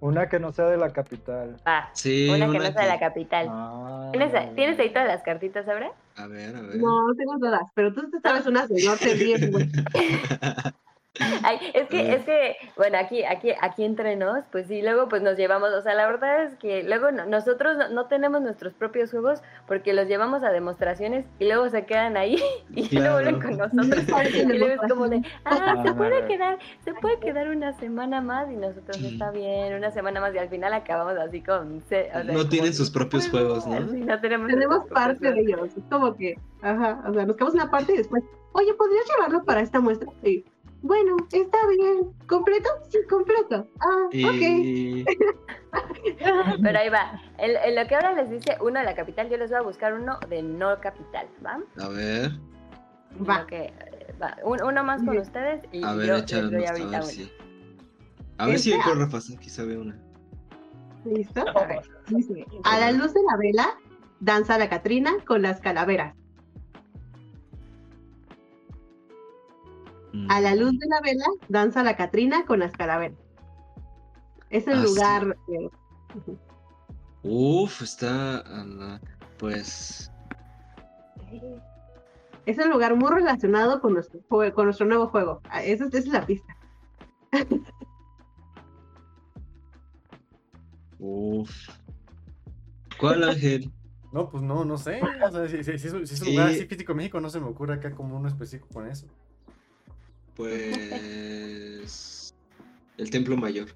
Una, 0.00 0.28
que 0.28 0.40
no 0.40 0.50
sea 0.52 0.66
de 0.66 0.78
la 0.78 0.92
capital. 0.92 1.56
Ah, 1.66 1.90
sí, 1.92 2.28
una, 2.30 2.50
que 2.50 2.58
no 2.58 2.72
sea 2.72 2.82
de 2.82 2.88
la 2.88 2.98
capital. 2.98 3.46
Ah. 3.50 4.10
¿Tienes, 4.12 4.78
ahí 4.78 4.90
todas 4.90 5.08
las 5.08 5.22
cartitas, 5.22 5.68
ahora? 5.68 5.92
A 6.16 6.26
ver, 6.26 6.56
a 6.56 6.62
ver. 6.62 6.76
No, 6.76 7.14
tengo 7.16 7.38
todas, 7.38 7.62
pero 7.74 7.92
tú 7.92 8.08
te 8.10 8.18
sabes 8.20 8.46
unas 8.46 8.68
de 8.68 8.82
norte 8.82 9.14
bien, 9.14 9.50
güey. 9.50 9.68
es 11.14 11.88
que, 11.88 12.14
es 12.14 12.24
que, 12.24 12.56
bueno, 12.76 12.96
aquí, 12.98 13.24
aquí, 13.24 13.50
aquí 13.60 13.84
entre 13.84 14.14
nos, 14.14 14.44
pues 14.52 14.68
sí, 14.68 14.80
luego 14.80 15.08
pues 15.08 15.22
nos 15.22 15.36
llevamos, 15.36 15.70
o 15.72 15.82
sea, 15.82 15.94
la 15.94 16.06
verdad 16.06 16.44
es 16.44 16.56
que 16.56 16.84
luego 16.84 17.10
nosotros 17.10 17.76
no, 17.90 18.06
tenemos 18.06 18.40
nuestros 18.42 18.74
propios 18.74 19.10
juegos 19.10 19.42
porque 19.66 19.92
los 19.92 20.06
llevamos 20.06 20.44
a 20.44 20.50
demostraciones 20.50 21.26
y 21.40 21.46
luego 21.46 21.68
se 21.68 21.84
quedan 21.84 22.16
ahí 22.16 22.40
y 22.74 22.94
luego 22.96 23.14
vuelven 23.14 23.40
con 23.40 23.56
nosotros. 23.56 24.04
y 24.34 24.58
luego 24.58 24.82
es 24.82 24.90
como 24.90 25.08
de, 25.08 25.22
ah, 25.44 25.82
se 25.84 25.94
puede 25.94 26.26
quedar, 26.26 26.58
se 26.84 26.94
puede 26.94 27.18
quedar 27.18 27.48
una 27.48 27.72
semana 27.72 28.20
más 28.20 28.50
y 28.50 28.56
nosotros 28.56 29.02
está 29.02 29.32
bien, 29.32 29.74
una 29.74 29.90
semana 29.90 30.20
más 30.20 30.32
y 30.34 30.38
al 30.38 30.48
final 30.48 30.72
acabamos 30.72 31.18
así 31.18 31.42
con... 31.42 31.82
no 32.24 32.48
tienen 32.48 32.72
sus 32.72 32.90
propios 32.90 33.28
juegos, 33.28 33.66
¿no? 33.66 33.80
no 33.80 34.20
tenemos, 34.20 34.48
tenemos 34.48 34.86
parte 34.86 35.32
de 35.32 35.40
ellos, 35.40 35.76
es 35.76 35.84
como 35.90 36.16
que, 36.16 36.38
ajá, 36.62 37.02
o 37.08 37.12
sea, 37.12 37.26
nos 37.26 37.34
quedamos 37.34 37.54
una 37.54 37.70
parte 37.70 37.94
y 37.94 37.96
después, 37.96 38.22
oye, 38.52 38.72
¿podrías 38.74 39.04
llevarlo 39.08 39.44
para 39.44 39.60
esta 39.60 39.80
muestra? 39.80 40.08
Sí 40.22 40.44
bueno, 40.82 41.16
está 41.32 41.58
bien. 41.68 42.12
¿Completo? 42.26 42.68
Sí, 42.88 42.98
completo. 43.08 43.68
Ah, 43.80 44.06
ok. 44.06 44.42
Pero 46.62 46.78
ahí 46.78 46.88
va. 46.88 47.20
En, 47.38 47.74
lo 47.74 47.86
que 47.86 47.94
ahora 47.94 48.14
les 48.14 48.30
dice 48.30 48.56
uno 48.60 48.80
de 48.80 48.86
la 48.86 48.94
capital, 48.94 49.28
yo 49.28 49.36
les 49.36 49.50
voy 49.50 49.58
a 49.58 49.62
buscar 49.62 49.92
uno 49.94 50.18
de 50.28 50.42
no 50.42 50.80
capital, 50.80 51.28
¿va? 51.44 51.60
A 51.82 51.88
ver. 51.88 52.32
Va. 53.28 53.46
va. 54.22 54.36
uno 54.44 54.84
más 54.84 55.02
con 55.02 55.18
ustedes 55.18 55.62
y 55.72 55.82
a 55.82 55.94
ver, 55.94 56.24
yo 56.24 56.42
les 56.42 56.50
doy 56.50 56.64
ahorita 56.64 56.98
a 56.98 57.00
ver 57.00 57.08
si, 57.08 57.32
a 58.38 58.46
ver 58.46 58.58
si 58.58 58.78
con 58.80 59.00
Rafa 59.00 59.18
aquí 59.18 59.50
sabe 59.50 59.76
una. 59.76 59.98
¿Listo? 61.04 61.40
A 61.40 61.66
ver. 61.66 61.82
A 62.64 62.78
la 62.78 62.92
luz 62.92 63.12
de 63.12 63.20
la 63.30 63.36
vela, 63.36 63.78
danza 64.20 64.58
la 64.58 64.68
Catrina 64.68 65.12
con 65.26 65.42
las 65.42 65.60
calaveras. 65.60 66.19
A 70.28 70.40
la 70.40 70.54
luz 70.54 70.78
de 70.78 70.86
la 70.88 71.00
vela 71.00 71.26
danza 71.48 71.82
la 71.82 71.96
Catrina 71.96 72.44
con 72.44 72.58
las 72.58 72.72
calaveras. 72.72 73.18
Es 74.50 74.66
el 74.66 74.78
ah, 74.78 74.82
lugar. 74.82 75.36
Uf, 77.22 77.82
está. 77.82 79.00
Pues. 79.38 80.10
Es 82.46 82.58
un 82.58 82.70
lugar 82.70 82.96
muy 82.96 83.10
relacionado 83.10 83.80
con 83.80 83.94
nuestro, 83.94 84.20
con 84.28 84.64
nuestro 84.64 84.86
nuevo 84.86 85.08
juego. 85.08 85.40
Ah, 85.48 85.62
esa, 85.62 85.86
es 85.92 86.06
la 86.08 86.26
pista. 86.26 86.56
Uf. 90.98 91.50
¿Cuál 92.98 93.24
ángel? 93.24 93.70
No, 94.12 94.28
pues 94.28 94.42
no, 94.42 94.64
no 94.64 94.76
sé. 94.76 95.00
O 95.24 95.30
sea, 95.30 95.46
si, 95.46 95.70
es, 95.70 95.92
un 95.92 96.32
lugar 96.32 96.48
así 96.48 96.66
físico 96.66 96.96
México, 96.96 97.20
no 97.20 97.30
se 97.30 97.38
me 97.38 97.46
ocurre 97.46 97.74
acá 97.74 97.94
como 97.94 98.16
uno 98.16 98.26
específico 98.26 98.66
con 98.74 98.88
eso. 98.88 99.06
Pues. 100.36 102.34
El 102.98 103.10
Templo 103.10 103.36
Mayor. 103.36 103.68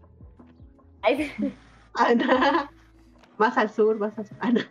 Ana. 1.94 2.70
Vas 3.38 3.56
al 3.58 3.70
sur, 3.70 3.98
vas 3.98 4.18
a 4.18 4.24
Ana. 4.40 4.66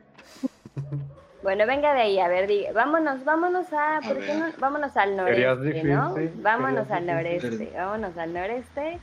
Bueno, 1.43 1.67
venga 1.67 1.93
de 1.93 2.01
ahí, 2.01 2.19
a 2.19 2.29
ver, 2.29 2.47
diga, 2.47 2.71
vámonos, 2.71 3.25
vámonos 3.25 3.67
a, 3.73 3.99
¿por 4.01 4.17
qué 4.17 4.33
no? 4.33 4.45
vámonos 4.59 4.95
al 4.95 5.17
noreste, 5.17 5.83
¿no? 5.83 6.15
Vámonos 6.35 6.89
al 6.89 7.05
noreste, 7.05 7.71
vámonos 7.75 8.17
al 8.17 8.33
noreste. 8.33 8.99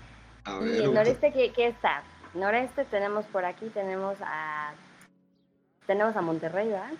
y 0.62 0.82
el 0.82 0.94
noreste, 0.94 1.32
¿qué, 1.32 1.52
¿qué 1.52 1.66
está? 1.68 2.02
Noreste 2.32 2.86
tenemos 2.86 3.26
por 3.26 3.44
aquí, 3.44 3.66
tenemos 3.68 4.16
a 4.22 4.72
tenemos 5.91 6.14
a 6.14 6.20
Monterrey, 6.20 6.68
¿verdad? 6.68 6.93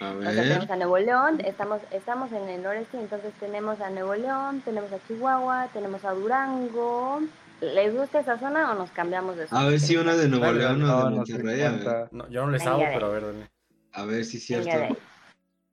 A 0.00 0.12
ver. 0.14 0.26
o 0.28 0.32
sea, 0.32 0.42
tenemos 0.42 0.70
a 0.70 0.76
Nuevo 0.76 0.98
León, 0.98 1.40
estamos, 1.44 1.80
estamos 1.92 2.32
en 2.32 2.48
el 2.48 2.60
noreste, 2.60 2.98
entonces 2.98 3.32
tenemos 3.38 3.80
a 3.80 3.90
Nuevo 3.90 4.16
León, 4.16 4.60
tenemos 4.64 4.90
a 4.90 4.98
Chihuahua, 5.06 5.68
tenemos 5.72 6.04
a 6.04 6.10
Durango. 6.10 7.20
¿Les 7.60 7.94
gusta 7.94 8.18
esa 8.18 8.40
zona 8.40 8.72
o 8.72 8.74
nos 8.74 8.90
cambiamos 8.90 9.36
de 9.36 9.46
zona? 9.46 9.60
A 9.60 9.68
ver 9.68 9.78
si 9.78 9.96
una 9.96 10.16
de 10.16 10.26
Nuevo 10.26 10.52
León 10.52 10.82
o 10.82 11.04
de 11.04 11.10
Monterrey. 11.14 11.80
No, 12.10 12.28
yo 12.28 12.44
no 12.44 12.50
les 12.50 12.66
hago, 12.66 12.80
pero 12.80 13.06
a 13.06 13.10
ver, 13.10 13.22
dale. 13.22 13.50
A 13.92 14.04
ver 14.04 14.24
si 14.24 14.38
es 14.38 14.46
cierto. 14.46 14.98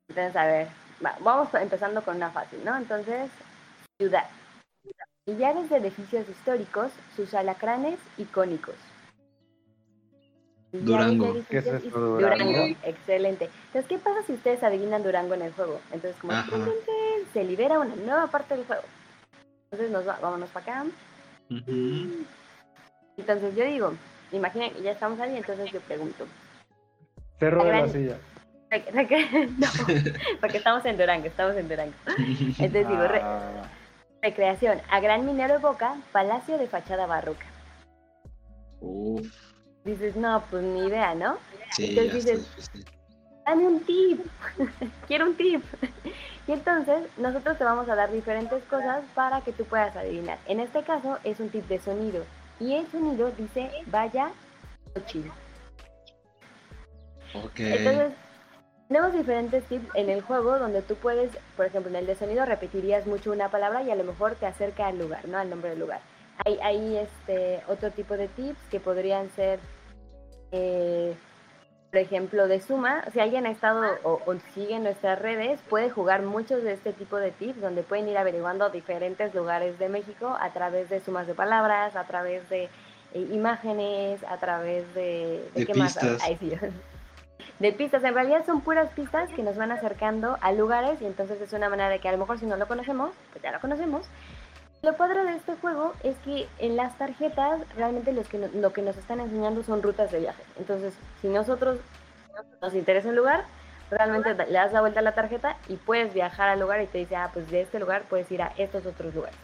Entonces, 0.08 0.36
a 0.36 0.46
ver, 0.46 0.68
vamos 1.18 1.48
empezando 1.54 2.00
con 2.02 2.14
una 2.14 2.30
fácil, 2.30 2.60
¿no? 2.64 2.76
Entonces, 2.76 3.28
ciudad. 3.98 4.26
Millares 5.26 5.68
de 5.68 5.78
edificios 5.78 6.28
históricos, 6.28 6.92
sus 7.16 7.34
alacranes 7.34 7.98
icónicos. 8.18 8.76
Durango. 10.82 11.36
¿Qué 11.48 11.58
es 11.58 11.66
esto, 11.66 12.00
Durango? 12.00 12.76
excelente. 12.82 13.48
Entonces, 13.66 13.88
¿qué 13.88 13.98
pasa 13.98 14.22
si 14.26 14.32
ustedes 14.32 14.62
adivinan 14.62 15.02
Durango 15.02 15.34
en 15.34 15.42
el 15.42 15.52
juego? 15.52 15.80
Entonces, 15.92 16.20
como 16.20 16.32
se 17.32 17.44
libera 17.44 17.78
una 17.78 17.94
nueva 17.94 18.26
parte 18.26 18.56
del 18.56 18.66
juego. 18.66 18.82
Entonces, 19.70 19.90
nos 19.92 20.06
va, 20.06 20.18
vámonos 20.20 20.50
para 20.50 20.80
acá. 20.80 20.86
Entonces, 23.16 23.54
yo 23.54 23.64
digo, 23.64 23.94
imaginen, 24.32 24.72
ya 24.82 24.92
estamos 24.92 25.20
ahí, 25.20 25.36
entonces 25.36 25.70
yo 25.70 25.80
pregunto. 25.80 26.26
Cerro 27.38 27.64
de 27.64 27.72
la 27.72 27.88
silla. 27.88 28.16
no, 29.58 29.68
porque 30.40 30.56
estamos 30.56 30.84
en 30.84 30.96
Durango, 30.96 31.26
estamos 31.26 31.56
en 31.56 31.68
Durango. 31.68 31.94
Entonces 32.18 32.88
digo, 32.88 33.02
ah. 33.02 33.70
recreación, 34.20 34.80
a 34.90 34.98
Gran 34.98 35.24
Minero 35.24 35.60
Boca, 35.60 35.94
Palacio 36.10 36.58
de 36.58 36.66
Fachada 36.66 37.06
Barroca. 37.06 37.46
Uf 38.80 39.43
dices, 39.84 40.16
no, 40.16 40.42
pues 40.50 40.62
ni 40.62 40.86
idea, 40.86 41.14
¿no? 41.14 41.38
Sí, 41.72 41.90
entonces 41.90 42.24
dices, 42.24 42.48
dame 43.46 43.66
un 43.66 43.80
tip, 43.80 44.20
quiero 45.06 45.26
un 45.26 45.36
tip. 45.36 45.62
y 46.46 46.52
entonces 46.52 47.04
nosotros 47.16 47.58
te 47.58 47.64
vamos 47.64 47.88
a 47.88 47.94
dar 47.94 48.10
diferentes 48.10 48.62
cosas 48.64 49.02
para 49.14 49.40
que 49.40 49.52
tú 49.52 49.64
puedas 49.64 49.94
adivinar. 49.96 50.38
En 50.46 50.60
este 50.60 50.82
caso 50.82 51.18
es 51.24 51.40
un 51.40 51.50
tip 51.50 51.66
de 51.68 51.78
sonido. 51.78 52.24
Y 52.60 52.74
el 52.74 52.86
sonido 52.90 53.30
dice, 53.32 53.70
vaya, 53.86 54.30
chido. 55.06 55.32
Ok. 57.34 57.58
Entonces, 57.58 58.12
Tenemos 58.88 59.12
diferentes 59.14 59.64
tips 59.64 59.88
en 59.94 60.10
el 60.10 60.20
juego 60.20 60.58
donde 60.58 60.82
tú 60.82 60.94
puedes, 60.94 61.32
por 61.56 61.66
ejemplo, 61.66 61.90
en 61.90 61.96
el 61.96 62.06
de 62.06 62.14
sonido 62.14 62.44
repetirías 62.44 63.06
mucho 63.06 63.32
una 63.32 63.48
palabra 63.48 63.82
y 63.82 63.90
a 63.90 63.94
lo 63.96 64.04
mejor 64.04 64.34
te 64.36 64.46
acerca 64.46 64.86
al 64.86 64.98
lugar, 64.98 65.26
¿no? 65.26 65.38
Al 65.38 65.48
nombre 65.48 65.70
del 65.70 65.80
lugar. 65.80 66.00
Hay, 66.44 66.58
hay 66.62 66.96
este, 66.96 67.62
otro 67.68 67.90
tipo 67.90 68.16
de 68.16 68.28
tips 68.28 68.58
que 68.70 68.80
podrían 68.80 69.30
ser, 69.30 69.60
eh, 70.52 71.14
por 71.90 72.00
ejemplo, 72.00 72.48
de 72.48 72.60
suma. 72.60 73.04
Si 73.12 73.20
alguien 73.20 73.46
ha 73.46 73.50
estado 73.50 73.84
o, 74.02 74.20
sigue 74.54 74.78
nuestras 74.80 75.18
redes, 75.18 75.60
puede 75.68 75.90
jugar 75.90 76.22
muchos 76.22 76.62
de 76.64 76.72
este 76.72 76.92
tipo 76.92 77.16
de 77.16 77.30
tips 77.30 77.60
donde 77.60 77.82
pueden 77.82 78.08
ir 78.08 78.18
averiguando 78.18 78.68
diferentes 78.70 79.34
lugares 79.34 79.78
de 79.78 79.88
México 79.88 80.36
a 80.40 80.52
través 80.52 80.88
de 80.88 81.00
sumas 81.00 81.26
de 81.26 81.34
palabras, 81.34 81.94
a 81.96 82.04
través 82.04 82.48
de 82.48 82.64
eh, 83.14 83.28
imágenes, 83.32 84.22
a 84.24 84.38
través 84.38 84.92
de... 84.94 85.48
¿De, 85.54 85.66
qué 85.66 85.74
Más? 85.74 85.98
de 87.58 87.72
pistas. 87.72 88.02
En 88.04 88.14
realidad 88.14 88.44
son 88.44 88.60
puras 88.60 88.90
pistas 88.90 89.30
que 89.30 89.42
nos 89.42 89.56
van 89.56 89.72
acercando 89.72 90.36
a 90.40 90.52
lugares 90.52 91.00
y 91.00 91.06
entonces 91.06 91.40
es 91.40 91.52
una 91.52 91.68
manera 91.68 91.88
de 91.88 92.00
que 92.00 92.08
a 92.08 92.12
lo 92.12 92.18
mejor 92.18 92.38
si 92.38 92.46
no 92.46 92.56
lo 92.56 92.66
conocemos, 92.66 93.14
pues 93.32 93.42
ya 93.42 93.52
lo 93.52 93.60
conocemos. 93.60 94.06
Lo 94.84 94.98
padre 94.98 95.24
de 95.24 95.36
este 95.36 95.54
juego 95.56 95.94
es 96.02 96.14
que 96.18 96.46
en 96.58 96.76
las 96.76 96.98
tarjetas 96.98 97.62
realmente 97.74 98.12
los 98.12 98.28
que 98.28 98.36
lo 98.36 98.72
que 98.74 98.82
nos 98.82 98.98
están 98.98 99.18
enseñando 99.18 99.62
son 99.62 99.82
rutas 99.82 100.12
de 100.12 100.20
viaje. 100.20 100.42
Entonces, 100.58 100.92
si 101.22 101.28
nosotros 101.28 101.78
nos 102.60 102.74
interesa 102.74 103.08
un 103.08 103.16
lugar, 103.16 103.44
realmente 103.90 104.34
le 104.34 104.52
das 104.52 104.74
la 104.74 104.82
vuelta 104.82 105.00
a 105.00 105.02
la 105.02 105.12
tarjeta 105.12 105.56
y 105.68 105.76
puedes 105.76 106.12
viajar 106.12 106.50
al 106.50 106.60
lugar 106.60 106.82
y 106.82 106.86
te 106.86 106.98
dice, 106.98 107.16
ah, 107.16 107.30
pues 107.32 107.50
de 107.50 107.62
este 107.62 107.80
lugar 107.80 108.02
puedes 108.10 108.30
ir 108.30 108.42
a 108.42 108.52
estos 108.58 108.84
otros 108.84 109.14
lugares. 109.14 109.38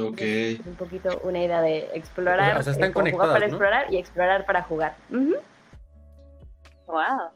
Ok. 0.00 0.20
es 0.20 0.66
un 0.66 0.76
poquito 0.76 1.20
una 1.24 1.42
idea 1.42 1.60
de 1.60 1.90
explorar, 1.94 2.56
o 2.58 2.62
sea, 2.62 2.72
están 2.72 2.90
eh, 2.90 3.10
jugar 3.10 3.32
para 3.32 3.46
explorar 3.46 3.92
y 3.92 3.96
explorar 3.96 4.46
para 4.46 4.62
jugar. 4.62 4.94
Wow. 6.86 7.32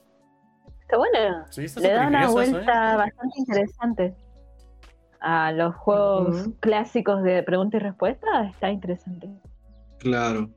Está 0.80 0.96
bueno. 0.96 1.44
Le 1.56 1.92
da 1.92 2.06
una 2.06 2.28
vuelta 2.28 2.94
¿eh? 2.94 2.96
bastante 2.98 3.34
interesante 3.36 4.14
a 5.22 5.52
los 5.52 5.74
juegos 5.76 6.50
clásicos 6.60 7.22
de 7.22 7.42
pregunta 7.42 7.76
y 7.76 7.80
respuesta. 7.80 8.26
Está 8.48 8.70
interesante. 8.70 9.28
Claro. 9.98 10.50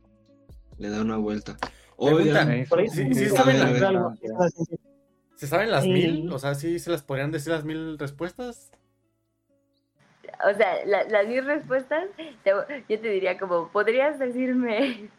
Le 0.78 0.90
da 0.90 1.02
una 1.02 1.18
vuelta. 1.18 1.56
Oigan, 1.98 2.66
¿sí, 2.90 3.14
sí 3.14 3.30
saben, 3.30 3.58
¿Se 5.36 5.48
saben 5.48 5.72
las 5.72 5.86
mil? 5.86 6.32
O 6.32 6.40
sea, 6.40 6.56
¿sí 6.56 6.80
se 6.80 6.92
las 6.92 7.04
podrían 7.04 7.32
decir 7.32 7.54
las 7.54 7.64
mil 7.64 7.98
respuestas? 7.98 8.72
O 10.50 10.54
sea, 10.58 10.86
las 10.86 11.28
mil 11.28 11.46
respuestas, 11.46 12.06
yo 12.44 12.66
te 13.00 13.10
diría 13.10 13.38
como, 13.38 13.70
¿podrías 13.70 14.20
decirme 14.20 15.10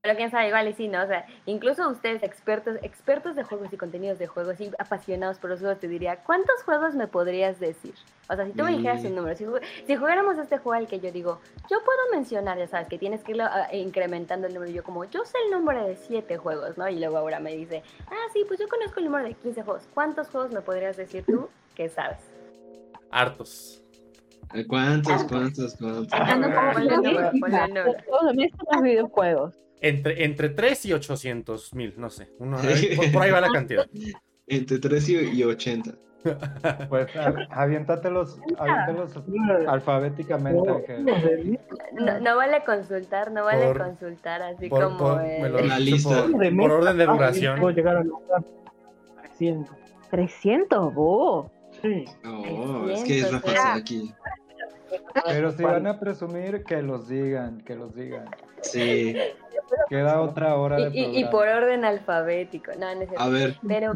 pero 0.00 0.16
quién 0.16 0.30
sabe, 0.30 0.48
igual 0.48 0.68
y 0.68 0.72
sí, 0.74 0.86
¿no? 0.86 1.02
O 1.02 1.06
sea, 1.06 1.26
incluso 1.44 1.88
ustedes, 1.88 2.22
expertos, 2.22 2.76
expertos 2.82 3.34
de 3.34 3.42
juegos 3.42 3.72
y 3.72 3.76
contenidos 3.76 4.18
de 4.18 4.28
juegos 4.28 4.60
y 4.60 4.70
apasionados 4.78 5.38
por 5.38 5.50
los 5.50 5.58
juegos, 5.58 5.80
te 5.80 5.88
diría, 5.88 6.22
¿cuántos 6.22 6.62
juegos 6.64 6.94
me 6.94 7.08
podrías 7.08 7.58
decir? 7.58 7.94
O 8.30 8.36
sea, 8.36 8.46
si 8.46 8.52
tú 8.52 8.62
me 8.62 8.76
dijeras 8.76 9.04
un 9.04 9.16
número, 9.16 9.36
si, 9.36 9.44
si, 9.86 9.96
jugáramos 9.96 10.38
este 10.38 10.58
juego 10.58 10.74
al 10.74 10.86
que 10.86 11.00
yo 11.00 11.10
digo, 11.10 11.40
yo 11.68 11.78
puedo 11.84 11.98
mencionar, 12.12 12.58
ya 12.58 12.68
sabes, 12.68 12.86
que 12.86 12.96
tienes 12.96 13.24
que 13.24 13.32
ir 13.32 13.42
ah, 13.42 13.68
incrementando 13.72 14.46
el 14.46 14.54
número, 14.54 14.70
yo 14.70 14.84
como, 14.84 15.04
yo 15.04 15.24
sé 15.24 15.36
el 15.46 15.50
número 15.50 15.84
de 15.84 15.96
siete 15.96 16.36
juegos, 16.36 16.78
¿no? 16.78 16.88
Y 16.88 17.00
luego 17.00 17.16
ahora 17.16 17.40
me 17.40 17.56
dice, 17.56 17.82
ah, 18.06 18.26
sí, 18.32 18.44
pues 18.46 18.60
yo 18.60 18.68
conozco 18.68 19.00
el 19.00 19.06
número 19.06 19.26
de 19.26 19.34
15 19.34 19.62
juegos. 19.62 19.88
¿Cuántos 19.92 20.28
juegos 20.28 20.52
me 20.52 20.60
podrías 20.60 20.96
decir 20.96 21.24
tú 21.26 21.48
que 21.74 21.88
sabes? 21.88 22.18
Hartos. 23.10 23.82
¿Cuántos, 24.68 25.24
cuántos, 25.24 25.76
cuántos? 25.76 26.08
los 28.72 28.82
videojuegos. 28.82 29.67
Entre, 29.80 30.24
entre 30.24 30.48
3 30.48 30.86
y 30.86 30.92
800 30.92 31.74
mil, 31.74 31.94
no 31.96 32.10
sé. 32.10 32.28
Uno, 32.38 32.56
por, 33.12 33.22
ahí 33.22 33.30
va 33.30 33.40
la 33.40 33.50
cantidad. 33.50 33.86
Entre 34.46 34.78
3 34.78 35.08
y 35.08 35.44
80. 35.44 35.94
Pues 36.88 37.08
aviéntatelos, 37.50 38.40
aviéntatelos 38.58 39.12
alfabéticamente. 39.68 40.98
No, 41.92 42.20
no, 42.20 42.36
vale 42.36 42.64
consultar, 42.64 43.30
no 43.30 43.44
vale 43.44 43.72
consultar 43.78 44.42
así 44.42 44.68
como 44.68 44.98
por, 44.98 45.22
la 45.64 45.78
lista. 45.78 46.26
Por, 46.26 46.72
orden 46.72 46.98
de 46.98 47.06
duración. 47.06 47.60
300. 49.22 49.76
300, 50.10 50.94
vos. 50.94 51.46
Sí. 51.82 52.04
No, 52.24 52.90
es 52.90 53.04
que 53.04 53.20
es 53.20 53.32
más 53.32 53.42
fácil 53.42 53.80
aquí. 53.80 54.14
Pero 55.26 55.52
si 55.52 55.62
van 55.62 55.86
a 55.86 55.98
presumir, 55.98 56.64
que 56.64 56.82
los 56.82 57.08
digan, 57.08 57.60
que 57.62 57.74
los 57.74 57.94
digan. 57.94 58.28
Sí. 58.60 59.16
Queda 59.88 60.20
otra 60.20 60.56
hora 60.56 60.76
de 60.76 60.90
y, 60.98 61.20
y, 61.20 61.24
por 61.26 61.46
orden 61.46 61.84
alfabético. 61.84 62.72
No, 62.78 62.86
A 63.16 63.28
ver. 63.28 63.58
Pero. 63.66 63.94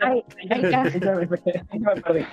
Ay, 0.00 0.24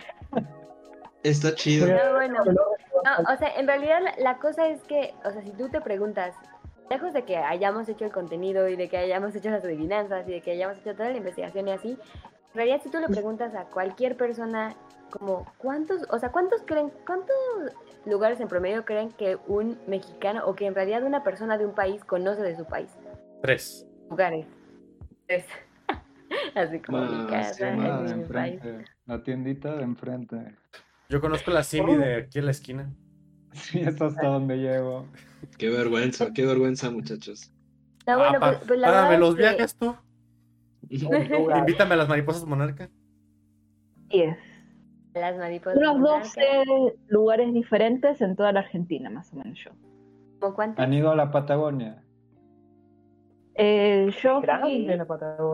Está 1.24 1.56
chido. 1.56 1.88
No, 1.88 2.14
bueno. 2.14 2.44
No, 2.46 3.34
o 3.34 3.38
sea, 3.38 3.50
en 3.58 3.68
realidad 3.68 4.00
la, 4.20 4.38
cosa 4.38 4.68
es 4.70 4.82
que, 4.84 5.14
o 5.26 5.32
sea, 5.32 5.42
si 5.42 5.52
tú 5.52 5.70
te 5.70 5.82
preguntas, 5.82 6.36
lejos 6.90 7.14
de 7.14 7.24
que 7.24 7.38
hayamos 7.38 7.90
hecho 7.90 8.06
el 8.06 8.12
contenido 8.12 8.68
y 8.70 8.76
de 8.76 8.90
que 8.90 8.98
hayamos 8.98 9.36
hecho 9.36 9.50
las 9.50 9.64
adivinanzas 9.64 10.28
y 10.28 10.32
de 10.32 10.42
que 10.42 10.52
hayamos 10.52 10.78
hecho 10.78 10.94
toda 10.94 11.10
la 11.10 11.18
investigación 11.18 11.68
y 11.68 11.72
así, 11.72 11.90
en 11.90 12.54
realidad 12.54 12.82
si 12.84 12.90
tú 12.90 13.00
le 13.00 13.08
preguntas 13.08 13.54
a 13.56 13.66
cualquier 13.66 14.16
persona 14.16 14.76
como 15.10 15.46
cuántos, 15.58 16.04
o 16.10 16.20
sea, 16.20 16.32
cuántos 16.32 16.62
creen, 16.66 16.92
cuántos 17.06 17.36
lugares 18.06 18.40
en 18.40 18.48
promedio 18.48 18.86
creen 18.86 19.12
que 19.12 19.38
un 19.48 19.78
mexicano 19.88 20.46
o 20.46 20.56
que 20.56 20.66
en 20.66 20.76
realidad 20.76 21.04
una 21.04 21.24
persona 21.24 21.58
de 21.58 21.66
un 21.66 21.74
país 21.74 22.04
conoce 22.04 22.42
de 22.42 22.56
su 22.56 22.66
país? 22.66 22.90
Tres. 23.42 23.88
Lugares. 24.10 24.46
Tres. 25.28 25.46
Así 26.56 26.80
como 26.80 27.02
mi 27.02 27.28
casa, 27.28 27.72
mi 27.72 28.24
país. 28.26 28.62
La 29.06 29.24
tiendita 29.24 29.76
de 29.76 29.84
enfrente. 29.84 30.56
Yo 31.10 31.22
conozco 31.22 31.52
la 31.52 31.64
Simi 31.64 31.96
de 31.96 32.16
aquí 32.16 32.40
en 32.40 32.46
la 32.46 32.52
esquina. 32.52 32.94
Sí, 33.54 33.80
eso 33.80 34.06
hasta 34.06 34.28
donde 34.28 34.58
llego. 34.58 35.08
Qué 35.58 35.70
vergüenza, 35.70 36.34
qué 36.34 36.46
vergüenza, 36.46 36.92
muchachos. 36.92 37.52
No, 38.06 38.18
bueno, 38.18 38.40
pues, 38.40 38.58
pues 38.68 38.80
la 38.80 38.92
verdad 38.92 39.20
los 39.20 39.36
viajes 39.36 39.76
tú. 39.76 39.96
Invítame 40.90 41.94
a 41.94 41.98
las 41.98 42.08
mariposas 42.08 42.46
monarca. 42.46 42.90
Yes. 44.10 44.38
Las 45.14 45.38
mariposas. 45.38 45.78
Unos 45.78 46.00
12 46.02 46.98
lugares 47.08 47.54
diferentes 47.54 48.22
en 48.22 48.36
toda 48.36 48.52
la 48.52 48.60
Argentina, 48.62 49.10
más 49.10 49.34
o 49.34 49.38
menos 49.38 49.58
yo. 49.64 49.72
¿Cómo 50.40 50.56
cuántos? 50.56 50.84
¿Han 50.84 50.94
ido 50.94 51.12
a 51.12 51.16
la 51.16 51.32
Patagonia? 51.32 52.04
Eh, 53.56 54.10
yo 54.22 54.42
fui... 54.62 54.86
la 54.86 55.06
Patagonia. 55.06 55.54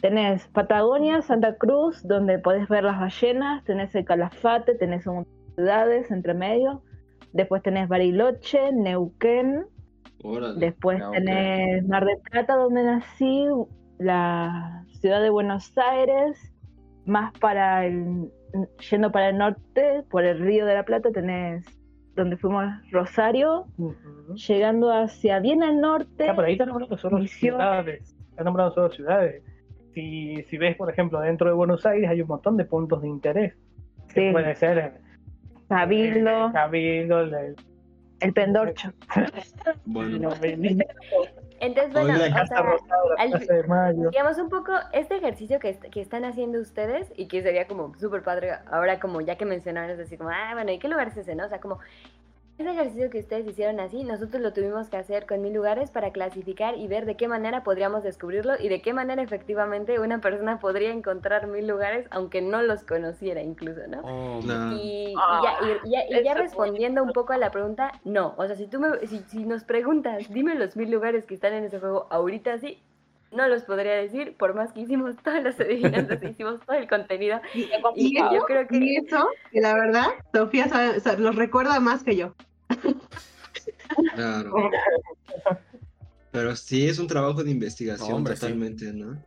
Tenés 0.00 0.46
Patagonia, 0.48 1.22
Santa 1.22 1.56
Cruz, 1.56 2.06
donde 2.06 2.38
podés 2.38 2.68
ver 2.68 2.84
las 2.84 3.00
ballenas, 3.00 3.64
tenés 3.64 3.94
el 3.94 4.04
Calafate, 4.04 4.74
tenés 4.74 5.06
un 5.06 5.26
ciudades 5.58 6.10
entre 6.12 6.34
medio. 6.34 6.82
Después 7.32 7.62
tenés 7.62 7.88
Bariloche, 7.88 8.72
Neuquén. 8.72 9.66
Después 10.56 11.02
tenés 11.12 11.86
Mar 11.86 12.04
del 12.04 12.18
Plata, 12.18 12.54
donde 12.54 12.84
nací, 12.84 13.44
la 13.98 14.84
ciudad 15.00 15.20
de 15.20 15.30
Buenos 15.30 15.76
Aires, 15.76 16.52
más 17.08 17.32
para 17.38 17.86
el 17.86 18.30
yendo 18.90 19.12
para 19.12 19.30
el 19.30 19.38
norte, 19.38 20.04
por 20.10 20.24
el 20.24 20.38
río 20.38 20.66
de 20.66 20.74
la 20.74 20.84
Plata, 20.84 21.10
tenés 21.10 21.64
donde 22.14 22.36
fuimos 22.36 22.64
Rosario, 22.90 23.66
llegando 24.48 24.92
hacia 24.92 25.38
bien 25.38 25.62
al 25.62 25.80
norte. 25.80 26.28
Ah, 26.28 26.34
por 26.34 26.44
ahí 26.44 26.52
están 26.52 26.68
nombrando 26.68 26.98
solo 26.98 27.24
ciudades. 27.26 28.16
Están 28.30 28.44
nombrando 28.44 28.74
solo 28.74 28.90
ciudades. 28.90 29.42
Si, 29.94 30.42
si 30.44 30.58
ves, 30.58 30.76
por 30.76 30.90
ejemplo, 30.90 31.20
dentro 31.20 31.48
de 31.48 31.54
Buenos 31.54 31.86
Aires 31.86 32.10
hay 32.10 32.20
un 32.20 32.28
montón 32.28 32.56
de 32.56 32.64
puntos 32.64 33.02
de 33.02 33.08
interés. 33.08 33.54
Sí. 34.08 34.30
puede 34.32 34.54
ser 34.56 34.78
eh, 34.78 34.92
Cabildo. 35.68 36.50
Cabildo, 36.52 37.20
el, 37.20 37.56
el 38.20 38.32
Pendorcho. 38.32 38.92
bueno. 39.84 40.30
Entonces, 41.60 41.92
bueno, 41.92 42.14
digamos 44.10 44.38
un 44.38 44.48
poco 44.48 44.72
este 44.92 45.16
ejercicio 45.16 45.58
que, 45.58 45.76
que, 45.78 46.00
están 46.00 46.24
haciendo 46.24 46.60
ustedes 46.60 47.12
y 47.16 47.26
que 47.26 47.42
sería 47.42 47.66
como 47.66 47.94
súper 47.96 48.22
padre 48.22 48.52
ahora 48.70 49.00
como 49.00 49.20
ya 49.20 49.36
que 49.36 49.44
mencionaron, 49.44 49.90
es 49.90 49.98
decir, 49.98 50.18
como, 50.18 50.30
ah, 50.30 50.50
bueno, 50.54 50.70
¿y 50.72 50.78
qué 50.78 50.88
lugar 50.88 51.08
es 51.08 51.16
ese, 51.16 51.34
no? 51.34 51.46
O 51.46 51.48
sea, 51.48 51.60
como 51.60 51.80
ese 52.58 52.72
ejercicio 52.72 53.08
que 53.10 53.20
ustedes 53.20 53.46
hicieron 53.46 53.78
así, 53.78 54.02
nosotros 54.02 54.42
lo 54.42 54.52
tuvimos 54.52 54.88
que 54.88 54.96
hacer 54.96 55.26
con 55.26 55.40
mil 55.42 55.54
lugares 55.54 55.90
para 55.90 56.10
clasificar 56.10 56.76
y 56.76 56.88
ver 56.88 57.06
de 57.06 57.16
qué 57.16 57.28
manera 57.28 57.62
podríamos 57.62 58.02
descubrirlo 58.02 58.54
y 58.58 58.68
de 58.68 58.82
qué 58.82 58.92
manera 58.92 59.22
efectivamente 59.22 60.00
una 60.00 60.20
persona 60.20 60.58
podría 60.58 60.90
encontrar 60.90 61.46
mil 61.46 61.68
lugares 61.68 62.06
aunque 62.10 62.42
no 62.42 62.62
los 62.62 62.82
conociera 62.82 63.42
incluso, 63.42 63.86
¿no? 63.86 64.00
Oh, 64.02 64.40
y, 64.72 65.14
ya, 66.24 66.34
respondiendo 66.34 67.02
un 67.04 67.12
poco 67.12 67.32
a 67.32 67.38
la 67.38 67.52
pregunta, 67.52 67.92
no. 68.04 68.34
O 68.36 68.46
sea, 68.46 68.56
si 68.56 68.66
tú 68.66 68.80
me, 68.80 69.06
si, 69.06 69.20
si 69.28 69.44
nos 69.44 69.62
preguntas, 69.62 70.28
dime 70.28 70.56
los 70.56 70.76
mil 70.76 70.90
lugares 70.90 71.26
que 71.26 71.34
están 71.34 71.52
en 71.52 71.64
ese 71.64 71.78
juego 71.78 72.08
ahorita 72.10 72.58
sí, 72.58 72.82
no 73.30 73.46
los 73.46 73.62
podría 73.62 73.92
decir, 73.92 74.36
por 74.36 74.54
más 74.54 74.72
que 74.72 74.80
hicimos 74.80 75.16
todas 75.22 75.42
las 75.44 75.60
adivinanzas, 75.60 76.22
hicimos 76.22 76.60
todo 76.66 76.76
el 76.76 76.88
contenido. 76.88 77.40
Y, 77.54 78.16
yo 78.16 78.42
creo 78.46 78.66
que... 78.66 78.76
Y 78.78 78.96
eso, 78.96 79.28
que 79.52 79.60
la 79.60 79.74
verdad, 79.74 80.06
Sofía 80.32 80.66
los 81.18 81.36
recuerda 81.36 81.78
más 81.80 82.02
que 82.02 82.16
yo. 82.16 82.34
Claro. 84.14 84.52
Pero 86.30 86.54
sí 86.56 86.86
es 86.88 86.98
un 86.98 87.06
trabajo 87.06 87.42
de 87.42 87.50
investigación 87.50 88.24
totalmente, 88.24 88.92
¿no? 88.92 89.22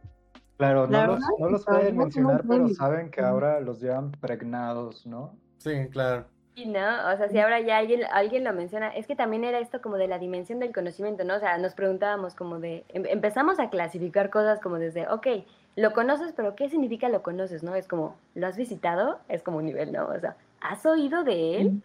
Claro, 0.57 0.87
no 0.87 1.07
los, 1.07 1.19
no 1.39 1.49
los 1.49 1.65
pueden 1.65 1.97
mencionar, 1.97 2.43
pero 2.47 2.69
saben 2.69 3.09
que 3.09 3.21
ahora 3.21 3.59
los 3.59 3.81
llevan 3.81 4.11
pregnados, 4.11 5.07
¿no? 5.07 5.35
Sí, 5.57 5.71
claro. 5.89 6.25
Sí, 6.55 6.65
¿no? 6.65 7.11
O 7.11 7.17
sea, 7.17 7.29
si 7.29 7.39
ahora 7.39 7.59
ya 7.61 7.77
alguien, 7.77 8.01
alguien 8.11 8.43
lo 8.43 8.53
menciona, 8.53 8.89
es 8.89 9.07
que 9.07 9.15
también 9.15 9.43
era 9.43 9.59
esto 9.59 9.81
como 9.81 9.95
de 9.97 10.07
la 10.07 10.19
dimensión 10.19 10.59
del 10.59 10.73
conocimiento, 10.73 11.23
¿no? 11.23 11.35
O 11.35 11.39
sea, 11.39 11.57
nos 11.57 11.73
preguntábamos 11.73 12.35
como 12.35 12.59
de, 12.59 12.83
em, 12.89 13.05
empezamos 13.07 13.59
a 13.59 13.69
clasificar 13.69 14.29
cosas 14.29 14.59
como 14.59 14.77
desde, 14.77 15.07
ok, 15.07 15.27
lo 15.77 15.93
conoces, 15.93 16.33
pero 16.35 16.55
¿qué 16.55 16.69
significa 16.69 17.09
lo 17.09 17.23
conoces, 17.23 17.63
no? 17.63 17.73
Es 17.73 17.87
como, 17.87 18.15
¿lo 18.35 18.45
has 18.45 18.57
visitado? 18.57 19.19
Es 19.29 19.41
como 19.43 19.57
un 19.57 19.65
nivel, 19.65 19.91
¿no? 19.91 20.05
O 20.05 20.19
sea, 20.19 20.35
¿has 20.59 20.85
oído 20.85 21.23
de 21.23 21.61
él? 21.61 21.81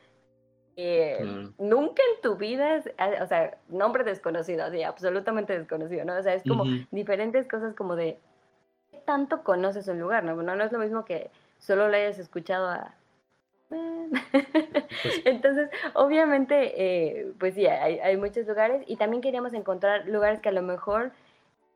Eh, 0.78 1.48
nunca 1.58 2.02
en 2.14 2.20
tu 2.20 2.36
vida, 2.36 2.82
o 3.22 3.26
sea, 3.26 3.56
nombre 3.68 4.04
desconocido, 4.04 4.64
así, 4.64 4.82
absolutamente 4.82 5.56
desconocido, 5.56 6.04
¿no? 6.04 6.14
O 6.16 6.22
sea, 6.22 6.34
es 6.34 6.42
como 6.42 6.64
diferentes 6.90 7.48
cosas 7.48 7.74
como 7.74 7.96
de, 7.96 8.18
¿qué 8.90 8.98
tanto 8.98 9.42
conoces 9.42 9.88
un 9.88 9.98
lugar, 9.98 10.22
no? 10.24 10.34
No, 10.36 10.54
no 10.54 10.64
es 10.64 10.72
lo 10.72 10.78
mismo 10.78 11.06
que 11.06 11.30
solo 11.58 11.88
lo 11.88 11.96
hayas 11.96 12.18
escuchado 12.18 12.68
a... 12.68 12.94
Pues 15.02 15.22
Entonces, 15.24 15.70
obviamente, 15.94 16.72
eh, 16.76 17.32
pues 17.38 17.54
sí, 17.54 17.66
hay, 17.66 17.98
hay 17.98 18.16
muchos 18.16 18.46
lugares 18.46 18.82
y 18.86 18.96
también 18.96 19.22
queríamos 19.22 19.54
encontrar 19.54 20.06
lugares 20.06 20.40
que 20.40 20.50
a 20.50 20.52
lo 20.52 20.62
mejor 20.62 21.12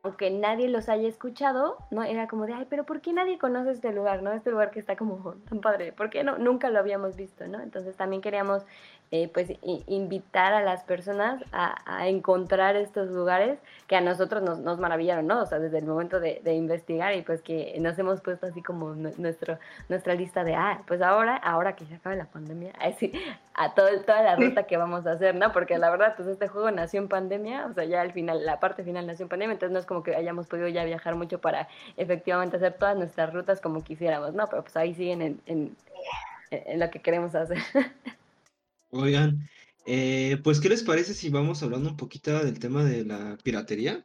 aunque 0.02 0.30
nadie 0.30 0.68
los 0.68 0.88
haya 0.88 1.08
escuchado, 1.08 1.76
¿no? 1.90 2.02
Era 2.02 2.26
como 2.26 2.46
de, 2.46 2.54
ay, 2.54 2.66
pero 2.70 2.84
¿por 2.84 3.00
qué 3.00 3.12
nadie 3.12 3.38
conoce 3.38 3.72
este 3.72 3.92
lugar, 3.92 4.22
¿no? 4.22 4.32
Este 4.32 4.50
lugar 4.50 4.70
que 4.70 4.80
está 4.80 4.96
como 4.96 5.34
tan 5.48 5.60
padre, 5.60 5.92
¿por 5.92 6.10
qué 6.10 6.24
no? 6.24 6.38
Nunca 6.38 6.70
lo 6.70 6.78
habíamos 6.78 7.16
visto, 7.16 7.46
¿no? 7.46 7.60
Entonces 7.60 7.96
también 7.96 8.22
queríamos, 8.22 8.64
eh, 9.12 9.28
pues, 9.34 9.52
invitar 9.88 10.52
a 10.54 10.62
las 10.62 10.84
personas 10.84 11.42
a, 11.50 12.06
encontrar 12.06 12.76
estos 12.76 13.10
lugares 13.10 13.58
que 13.88 13.96
a 13.96 14.00
nosotros 14.00 14.40
nos, 14.40 14.60
nos, 14.60 14.78
maravillaron, 14.78 15.26
¿no? 15.26 15.42
O 15.42 15.46
sea, 15.46 15.58
desde 15.58 15.78
el 15.78 15.84
momento 15.84 16.20
de, 16.20 16.40
investigar 16.54 17.16
y 17.16 17.22
pues 17.22 17.42
que 17.42 17.76
nos 17.80 17.98
hemos 17.98 18.20
puesto 18.20 18.46
así 18.46 18.62
como 18.62 18.94
nuestro, 18.94 19.58
nuestra 19.88 20.14
lista 20.14 20.44
de, 20.44 20.54
ah, 20.54 20.82
pues 20.86 21.02
ahora, 21.02 21.36
ahora 21.36 21.74
que 21.74 21.86
se 21.86 21.96
acabe 21.96 22.14
la 22.14 22.26
pandemia, 22.26 22.72
así, 22.80 23.12
a 23.54 23.74
todo, 23.74 23.88
toda 24.02 24.22
la 24.22 24.36
ruta 24.36 24.62
que 24.62 24.76
vamos 24.76 25.04
a 25.08 25.12
hacer, 25.12 25.34
¿no? 25.34 25.50
Porque 25.52 25.76
la 25.78 25.90
verdad, 25.90 26.14
pues 26.16 26.28
este 26.28 26.46
juego 26.46 26.70
nació 26.70 27.00
en 27.00 27.08
pandemia, 27.08 27.66
o 27.66 27.72
sea, 27.72 27.84
ya 27.84 28.02
al 28.02 28.12
final, 28.12 28.46
la 28.46 28.60
parte 28.60 28.84
final 28.84 29.08
nació 29.08 29.24
en 29.24 29.30
pandemia, 29.30 29.54
entonces 29.54 29.72
no 29.72 29.80
es 29.80 29.86
como 29.86 30.04
que 30.04 30.14
hayamos 30.14 30.46
podido 30.46 30.68
ya 30.68 30.84
viajar 30.84 31.16
mucho 31.16 31.40
para 31.40 31.66
efectivamente 31.96 32.58
hacer 32.58 32.74
todas 32.74 32.96
nuestras 32.96 33.34
rutas 33.34 33.60
como 33.60 33.82
quisiéramos, 33.82 34.34
¿no? 34.34 34.46
Pero 34.46 34.62
pues 34.62 34.76
ahí 34.76 34.94
siguen 34.94 35.20
en, 35.20 35.40
en, 35.46 35.76
en 36.52 36.78
lo 36.78 36.88
que 36.90 37.00
queremos 37.00 37.34
hacer. 37.34 37.58
Oigan, 38.90 39.48
eh, 39.86 40.38
pues, 40.42 40.60
¿qué 40.60 40.68
les 40.68 40.82
parece 40.82 41.14
si 41.14 41.30
vamos 41.30 41.62
hablando 41.62 41.88
un 41.88 41.96
poquito 41.96 42.38
del 42.44 42.58
tema 42.58 42.84
de 42.84 43.04
la 43.04 43.36
piratería? 43.42 44.04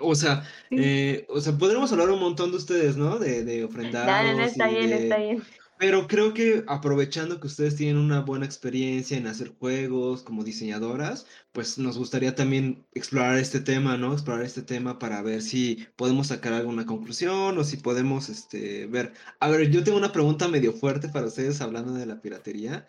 O 0.00 0.14
sea, 0.14 0.44
eh, 0.70 1.26
o 1.28 1.40
sea, 1.40 1.56
podremos 1.58 1.92
hablar 1.92 2.10
un 2.10 2.20
montón 2.20 2.50
de 2.50 2.56
ustedes, 2.56 2.96
¿no? 2.96 3.18
De, 3.18 3.44
de 3.44 3.64
ofrendados. 3.64 4.36
No, 4.36 4.42
está 4.42 4.68
bien, 4.68 4.92
está 4.92 5.18
bien. 5.18 5.42
Pero 5.76 6.06
creo 6.06 6.32
que 6.32 6.64
aprovechando 6.68 7.40
que 7.40 7.48
ustedes 7.48 7.74
tienen 7.76 7.98
una 7.98 8.20
buena 8.20 8.46
experiencia 8.46 9.16
en 9.16 9.26
hacer 9.26 9.52
juegos 9.58 10.22
como 10.22 10.44
diseñadoras, 10.44 11.26
pues 11.52 11.78
nos 11.78 11.98
gustaría 11.98 12.34
también 12.34 12.86
explorar 12.94 13.38
este 13.38 13.60
tema, 13.60 13.96
¿no? 13.96 14.12
Explorar 14.12 14.44
este 14.44 14.62
tema 14.62 14.98
para 14.98 15.20
ver 15.20 15.42
si 15.42 15.86
podemos 15.96 16.28
sacar 16.28 16.52
alguna 16.52 16.86
conclusión 16.86 17.58
o 17.58 17.64
si 17.64 17.76
podemos 17.76 18.28
este, 18.28 18.86
ver. 18.86 19.12
A 19.40 19.48
ver, 19.48 19.70
yo 19.70 19.82
tengo 19.82 19.98
una 19.98 20.12
pregunta 20.12 20.46
medio 20.48 20.72
fuerte 20.72 21.08
para 21.08 21.26
ustedes 21.26 21.60
hablando 21.60 21.92
de 21.92 22.06
la 22.06 22.22
piratería. 22.22 22.86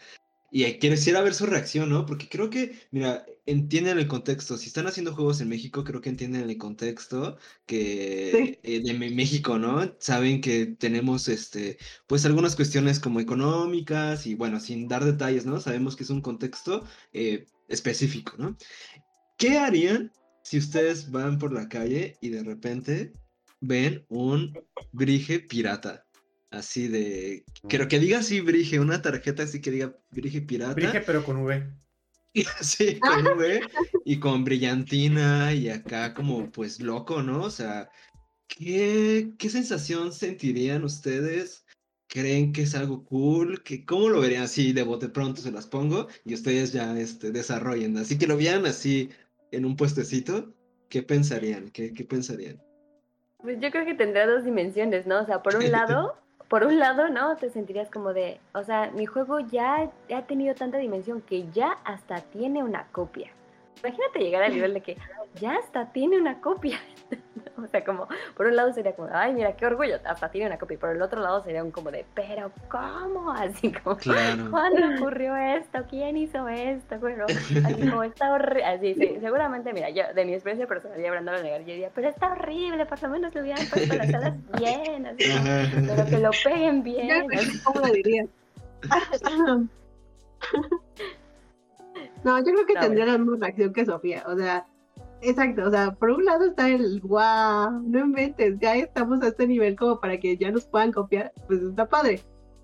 Y 0.51 0.79
quisiera 0.79 1.21
ver 1.21 1.33
su 1.33 1.45
reacción, 1.45 1.89
¿no? 1.89 2.05
Porque 2.05 2.29
creo 2.29 2.49
que, 2.49 2.79
mira, 2.91 3.25
entienden 3.45 3.97
el 3.97 4.07
contexto. 4.07 4.57
Si 4.57 4.67
están 4.67 4.87
haciendo 4.87 5.13
juegos 5.13 5.41
en 5.41 5.49
México, 5.49 5.83
creo 5.83 6.01
que 6.01 6.09
entienden 6.09 6.49
el 6.49 6.57
contexto 6.57 7.37
que 7.65 8.59
eh, 8.63 8.81
de 8.81 8.93
México, 8.93 9.57
¿no? 9.57 9.93
Saben 9.99 10.41
que 10.41 10.67
tenemos, 10.67 11.27
este, 11.27 11.77
pues 12.07 12.25
algunas 12.25 12.55
cuestiones 12.55 12.99
como 12.99 13.19
económicas 13.19 14.25
y 14.27 14.35
bueno, 14.35 14.59
sin 14.59 14.87
dar 14.87 15.03
detalles, 15.03 15.45
¿no? 15.45 15.59
Sabemos 15.59 15.95
que 15.95 16.03
es 16.03 16.09
un 16.09 16.21
contexto 16.21 16.85
eh, 17.13 17.45
específico, 17.67 18.33
¿no? 18.37 18.57
¿Qué 19.37 19.57
harían 19.57 20.11
si 20.43 20.57
ustedes 20.57 21.11
van 21.11 21.37
por 21.39 21.53
la 21.53 21.67
calle 21.69 22.17
y 22.21 22.29
de 22.29 22.43
repente 22.43 23.13
ven 23.59 24.05
un 24.09 24.53
brige 24.91 25.39
pirata? 25.39 26.04
Así 26.55 26.87
de. 26.87 27.43
Quiero 27.67 27.87
que 27.87 27.99
diga 27.99 28.19
así, 28.19 28.39
Brige, 28.39 28.79
una 28.79 29.01
tarjeta 29.01 29.43
así 29.43 29.59
que 29.61 29.71
diga 29.71 29.93
Brige 30.11 30.41
Pirata. 30.41 30.73
Brige, 30.73 31.01
pero 31.01 31.23
con 31.23 31.43
V. 31.43 31.69
sí, 32.61 32.99
con 32.99 33.37
V 33.37 33.61
y 34.05 34.19
con 34.19 34.43
brillantina 34.43 35.53
y 35.53 35.69
acá 35.69 36.13
como 36.13 36.49
pues 36.51 36.79
loco, 36.81 37.21
¿no? 37.21 37.43
O 37.43 37.49
sea, 37.49 37.89
¿qué, 38.47 39.33
qué 39.37 39.49
sensación 39.49 40.13
sentirían 40.13 40.83
ustedes? 40.83 41.65
¿Creen 42.07 42.53
que 42.53 42.61
es 42.61 42.75
algo 42.75 43.03
cool? 43.03 43.61
¿Que, 43.63 43.85
¿Cómo 43.85 44.09
lo 44.09 44.21
verían 44.21 44.43
así 44.43 44.71
de 44.71 44.83
bote 44.83 45.09
pronto? 45.09 45.41
Se 45.41 45.51
las 45.51 45.67
pongo 45.67 46.07
y 46.23 46.33
ustedes 46.33 46.71
ya 46.71 46.97
este, 46.97 47.31
desarrollen. 47.31 47.97
Así 47.97 48.17
que 48.17 48.27
lo 48.27 48.37
vean 48.37 48.65
así 48.65 49.09
en 49.51 49.65
un 49.65 49.75
puestecito. 49.75 50.53
¿Qué 50.89 51.03
pensarían? 51.03 51.69
¿Qué, 51.71 51.93
qué 51.93 52.05
pensarían? 52.05 52.61
Pues 53.39 53.59
yo 53.59 53.69
creo 53.71 53.85
que 53.85 53.95
tendrá 53.95 54.25
dos 54.27 54.43
dimensiones, 54.43 55.05
¿no? 55.05 55.21
O 55.21 55.25
sea, 55.25 55.41
por 55.41 55.55
un 55.55 55.69
lado, 55.71 56.15
por 56.47 56.63
un 56.63 56.79
lado, 56.79 57.09
¿no? 57.09 57.35
Te 57.37 57.49
sentirías 57.49 57.89
como 57.89 58.13
de, 58.13 58.39
o 58.53 58.63
sea, 58.63 58.91
mi 58.91 59.05
juego 59.05 59.39
ya 59.39 59.89
ha 60.13 60.21
tenido 60.23 60.53
tanta 60.55 60.77
dimensión 60.77 61.21
que 61.21 61.49
ya 61.51 61.77
hasta 61.83 62.21
tiene 62.21 62.63
una 62.63 62.87
copia. 62.91 63.31
Imagínate 63.79 64.19
llegar 64.19 64.43
al 64.43 64.53
nivel 64.53 64.73
de 64.73 64.81
que 64.81 64.97
ya 65.39 65.55
hasta 65.55 65.91
tiene 65.91 66.19
una 66.19 66.41
copia. 66.41 66.79
o 67.57 67.67
sea, 67.67 67.83
como, 67.83 68.07
por 68.35 68.47
un 68.47 68.55
lado 68.55 68.73
sería 68.73 68.95
como, 68.95 69.09
ay, 69.11 69.33
mira, 69.33 69.55
qué 69.55 69.65
orgullo, 69.65 69.97
hasta 70.03 70.29
tiene 70.29 70.47
una 70.47 70.57
copia. 70.57 70.75
Y 70.75 70.77
por 70.77 70.89
el 70.89 71.01
otro 71.01 71.21
lado 71.21 71.43
sería 71.43 71.63
un 71.63 71.71
como 71.71 71.91
de, 71.91 72.05
pero 72.13 72.51
¿cómo? 72.69 73.31
Así 73.35 73.71
como, 73.71 73.97
¿cuándo 74.49 74.95
ocurrió 74.97 75.35
esto? 75.35 75.79
¿Quién 75.89 76.17
hizo 76.17 76.47
esto? 76.47 76.99
Bueno, 76.99 77.25
así 77.27 77.89
como, 77.89 78.03
está 78.03 78.33
horrible. 78.33 78.65
Así, 78.65 78.93
sí, 78.95 79.17
seguramente, 79.19 79.73
mira, 79.73 79.89
yo, 79.89 80.03
de 80.13 80.25
mi 80.25 80.33
experiencia 80.33 80.67
personal, 80.67 80.99
ya 80.99 81.09
hablando 81.09 81.31
de 81.33 81.43
negar, 81.43 81.61
yo 81.61 81.67
diría, 81.67 81.91
pero 81.93 82.09
está 82.09 82.31
horrible, 82.31 82.85
por 82.85 83.01
lo 83.01 83.09
menos 83.09 83.33
le 83.33 83.41
hubieran 83.41 83.65
puesto 83.67 83.95
las 83.95 84.13
alas 84.13 84.33
bien, 84.57 85.05
así, 85.07 85.25
pero 85.87 86.05
que 86.05 86.17
lo 86.17 86.31
peguen 86.43 86.83
bien. 86.83 87.27
¿Cómo 87.63 87.79
lo 87.79 87.93
diría? 87.93 88.25
No, 92.23 92.39
yo 92.39 92.45
creo 92.45 92.65
que 92.65 92.73
tendría 92.73 93.05
la 93.05 93.17
misma 93.19 93.37
reacción 93.39 93.71
que 93.71 93.85
Sofía. 93.85 94.23
O 94.27 94.35
sea, 94.35 94.65
exacto. 95.29 95.67
O 95.67 95.71
sea, 95.71 95.93
por 95.93 96.11
un 96.11 96.25
lado 96.25 96.45
está 96.45 96.69
el 96.69 97.01
wow, 97.01 97.81
no 97.83 97.99
inventes, 97.99 98.57
ya 98.59 98.75
estamos 98.75 99.21
a 99.21 99.27
este 99.27 99.47
nivel 99.47 99.75
como 99.75 99.99
para 99.99 100.19
que 100.19 100.37
ya 100.37 100.51
nos 100.51 100.65
puedan 100.65 100.91
copiar. 100.91 101.31
Pues 101.47 101.61
está 101.61 101.87
padre. 101.87 102.21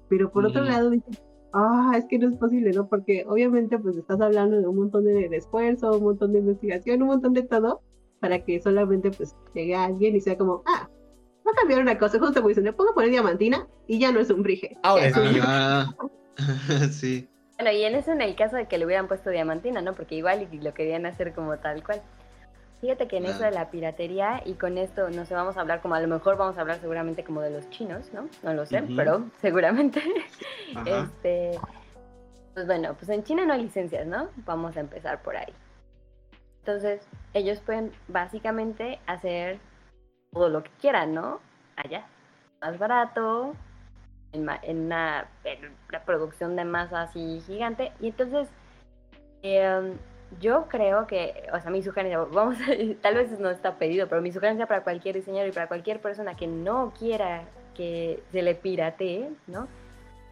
Pero 0.09 0.31
por 0.31 0.45
otro 0.45 0.63
lado 0.63 0.89
dices, 0.89 1.21
ah, 1.53 1.93
es 1.97 2.05
que 2.05 2.19
no 2.19 2.29
es 2.29 2.35
posible, 2.35 2.71
¿no? 2.71 2.87
Porque 2.87 3.25
obviamente 3.27 3.77
pues 3.79 3.97
estás 3.97 4.19
hablando 4.21 4.59
de 4.59 4.67
un 4.67 4.75
montón 4.75 5.05
de, 5.05 5.25
esfuerzo, 5.31 5.97
un 5.97 6.03
montón 6.03 6.33
de 6.33 6.39
investigación, 6.39 7.01
un 7.01 7.09
montón 7.09 7.33
de 7.33 7.43
todo, 7.43 7.81
para 8.19 8.43
que 8.43 8.61
solamente 8.61 9.11
pues 9.11 9.35
llegue 9.53 9.75
alguien 9.75 10.15
y 10.15 10.21
sea 10.21 10.37
como, 10.37 10.63
ah, 10.65 10.89
va 11.47 11.51
a 11.51 11.55
cambiar 11.55 11.81
una 11.81 11.97
cosa, 11.97 12.19
justo 12.19 12.35
como 12.35 12.49
dicen, 12.49 12.65
le 12.65 12.73
pongo 12.73 12.93
poner 12.93 13.11
diamantina 13.11 13.67
y 13.87 13.99
ya 13.99 14.11
no 14.11 14.19
es 14.19 14.29
un 14.29 14.43
brige. 14.43 14.77
Ahora 14.83 15.07
es 15.07 15.15
sí. 16.91 17.27
Bueno, 17.57 17.77
y 17.77 17.83
en 17.83 17.95
eso 17.95 18.11
en 18.11 18.21
el 18.21 18.35
caso 18.35 18.55
de 18.55 18.67
que 18.67 18.77
le 18.77 18.85
hubieran 18.85 19.07
puesto 19.07 19.29
diamantina, 19.29 19.81
¿no? 19.81 19.93
Porque 19.93 20.15
igual 20.15 20.47
y 20.51 20.59
lo 20.59 20.73
querían 20.73 21.05
hacer 21.05 21.33
como 21.33 21.57
tal 21.59 21.83
cual. 21.83 22.01
Fíjate 22.81 23.07
que 23.07 23.17
en 23.17 23.25
eso 23.25 23.43
de 23.43 23.51
la 23.51 23.69
piratería, 23.69 24.41
y 24.43 24.55
con 24.55 24.79
esto 24.79 25.09
no 25.11 25.23
sé, 25.25 25.35
vamos 25.35 25.55
a 25.55 25.61
hablar 25.61 25.81
como, 25.81 25.93
a 25.93 26.01
lo 26.01 26.07
mejor 26.07 26.35
vamos 26.35 26.57
a 26.57 26.61
hablar 26.61 26.79
seguramente 26.79 27.23
como 27.23 27.41
de 27.41 27.51
los 27.51 27.69
chinos, 27.69 28.11
¿no? 28.11 28.27
No 28.41 28.53
lo 28.55 28.65
sé, 28.65 28.83
pero 28.95 29.25
seguramente. 29.41 30.01
este, 30.85 31.59
pues 32.55 32.65
bueno, 32.65 32.95
pues 32.95 33.09
en 33.09 33.23
China 33.23 33.45
no 33.45 33.53
hay 33.53 33.61
licencias, 33.61 34.07
¿no? 34.07 34.29
Vamos 34.45 34.75
a 34.77 34.79
empezar 34.79 35.21
por 35.21 35.37
ahí. 35.37 35.53
Entonces, 36.61 37.07
ellos 37.35 37.59
pueden 37.59 37.91
básicamente 38.07 38.99
hacer 39.05 39.59
todo 40.31 40.49
lo 40.49 40.63
que 40.63 40.71
quieran, 40.81 41.13
¿no? 41.13 41.39
Allá. 41.75 42.07
Más 42.61 42.79
barato, 42.79 43.55
en, 44.31 44.49
una 44.85 45.27
producción 46.05 46.55
de 46.55 46.65
masa 46.65 47.03
así 47.03 47.41
gigante. 47.45 47.91
Y 47.99 48.07
entonces, 48.07 48.49
em, 49.43 49.97
yo 50.39 50.67
creo 50.69 51.07
que, 51.07 51.47
o 51.53 51.59
sea, 51.59 51.71
mi 51.71 51.83
sugerencia, 51.83 52.19
vamos, 52.19 52.57
tal 53.01 53.15
vez 53.15 53.39
no 53.39 53.49
está 53.49 53.75
pedido, 53.75 54.07
pero 54.07 54.21
mi 54.21 54.31
sugerencia 54.31 54.67
para 54.67 54.83
cualquier 54.83 55.15
diseñador 55.15 55.49
y 55.49 55.51
para 55.51 55.67
cualquier 55.67 55.99
persona 55.99 56.35
que 56.35 56.47
no 56.47 56.93
quiera 56.97 57.43
que 57.75 58.23
se 58.31 58.41
le 58.41 58.55
piratee, 58.55 59.29
¿no? 59.47 59.67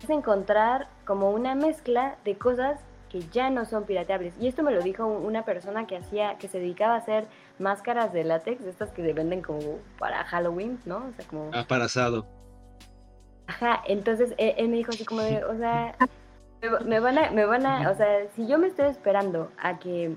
Es 0.02 0.10
encontrar 0.10 0.88
como 1.06 1.32
una 1.32 1.56
mezcla 1.56 2.16
de 2.24 2.38
cosas 2.38 2.80
que 3.10 3.22
ya 3.32 3.50
no 3.50 3.66
son 3.66 3.86
pirateables. 3.86 4.34
Y 4.40 4.48
esto 4.48 4.64
me 4.64 4.72
lo 4.72 4.82
dijo 4.82 5.06
una 5.06 5.44
persona 5.44 5.88
que 5.88 5.98
hacía, 5.98 6.38
que 6.38 6.48
se 6.48 6.60
dedicaba 6.60 6.94
a 6.94 6.98
hacer 6.98 7.28
máscaras 7.58 8.14
de 8.14 8.24
látex, 8.24 8.64
estas 8.64 8.92
que 8.92 9.02
se 9.02 9.14
venden 9.14 9.42
como 9.42 9.80
para 9.98 10.24
Halloween, 10.26 10.80
¿no? 10.86 10.98
O 10.98 11.14
sea, 11.16 11.26
como... 11.28 11.50
Aparazado. 11.54 12.26
Ajá, 13.48 13.82
entonces 13.88 14.36
eh, 14.38 14.56
él, 14.58 14.70
me 14.70 14.78
dijo 14.78 14.92
así 14.92 15.06
como 15.06 15.22
de, 15.22 15.44
o 15.44 15.58
sea, 15.58 15.96
me, 16.86 17.00
van 17.00 17.18
a, 17.18 17.32
me 17.32 17.46
van 17.46 17.66
a, 17.66 17.90
o 17.90 17.96
sea, 17.96 18.28
si 18.36 18.48
yo 18.48 18.58
me 18.58 18.68
estoy 18.68 18.88
esperando 18.88 19.52
a 19.58 19.80
que, 19.80 20.16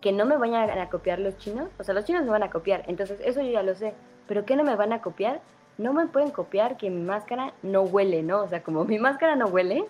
que 0.00 0.12
no 0.12 0.26
me 0.26 0.36
vayan 0.36 0.70
a 0.78 0.90
copiar 0.90 1.18
los 1.18 1.36
chinos, 1.38 1.68
o 1.78 1.84
sea, 1.84 1.94
los 1.94 2.04
chinos 2.04 2.24
me 2.24 2.30
van 2.30 2.42
a 2.42 2.50
copiar, 2.50 2.84
entonces 2.86 3.20
eso 3.24 3.40
yo 3.42 3.50
ya 3.50 3.62
lo 3.62 3.74
sé, 3.74 3.94
pero 4.26 4.44
¿qué 4.44 4.56
no 4.56 4.64
me 4.64 4.76
van 4.76 4.92
a 4.92 5.00
copiar? 5.00 5.40
No 5.78 5.92
me 5.92 6.06
pueden 6.06 6.30
copiar 6.30 6.76
que 6.76 6.90
mi 6.90 7.02
máscara 7.02 7.52
no 7.62 7.82
huele, 7.82 8.22
¿no? 8.22 8.42
O 8.42 8.48
sea, 8.48 8.62
como 8.62 8.84
mi 8.84 8.98
máscara 8.98 9.34
no 9.36 9.46
huele, 9.46 9.84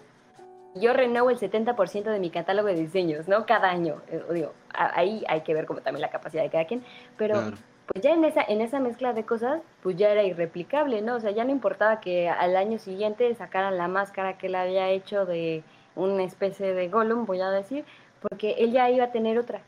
yo 0.74 0.92
renuevo 0.92 1.30
el 1.30 1.38
70% 1.38 2.04
de 2.04 2.18
mi 2.18 2.30
catálogo 2.30 2.68
de 2.68 2.74
diseños, 2.74 3.28
¿no? 3.28 3.46
Cada 3.46 3.70
año. 3.70 4.00
Eh, 4.08 4.22
digo, 4.32 4.52
ahí 4.72 5.24
hay 5.28 5.42
que 5.42 5.54
ver 5.54 5.66
como 5.66 5.80
también 5.80 6.00
la 6.00 6.10
capacidad 6.10 6.42
de 6.42 6.50
cada 6.50 6.64
quien, 6.64 6.82
pero 7.16 7.52
pues 7.86 8.02
ya 8.02 8.12
en 8.12 8.24
esa, 8.24 8.42
en 8.42 8.60
esa 8.60 8.80
mezcla 8.80 9.12
de 9.12 9.24
cosas, 9.24 9.60
pues 9.82 9.96
ya 9.96 10.10
era 10.10 10.22
irreplicable, 10.22 11.02
¿no? 11.02 11.16
O 11.16 11.20
sea, 11.20 11.30
ya 11.32 11.44
no 11.44 11.50
importaba 11.50 12.00
que 12.00 12.28
al 12.28 12.56
año 12.56 12.78
siguiente 12.78 13.34
sacaran 13.34 13.76
la 13.76 13.88
máscara 13.88 14.38
que 14.38 14.46
él 14.46 14.54
había 14.54 14.88
hecho 14.90 15.26
de 15.26 15.62
una 15.94 16.24
especie 16.24 16.74
de 16.74 16.88
Gollum, 16.88 17.26
voy 17.26 17.40
a 17.40 17.50
decir, 17.50 17.84
porque 18.20 18.52
él 18.58 18.72
ya 18.72 18.90
iba 18.90 19.04
a 19.04 19.12
tener 19.12 19.38
otra, 19.38 19.60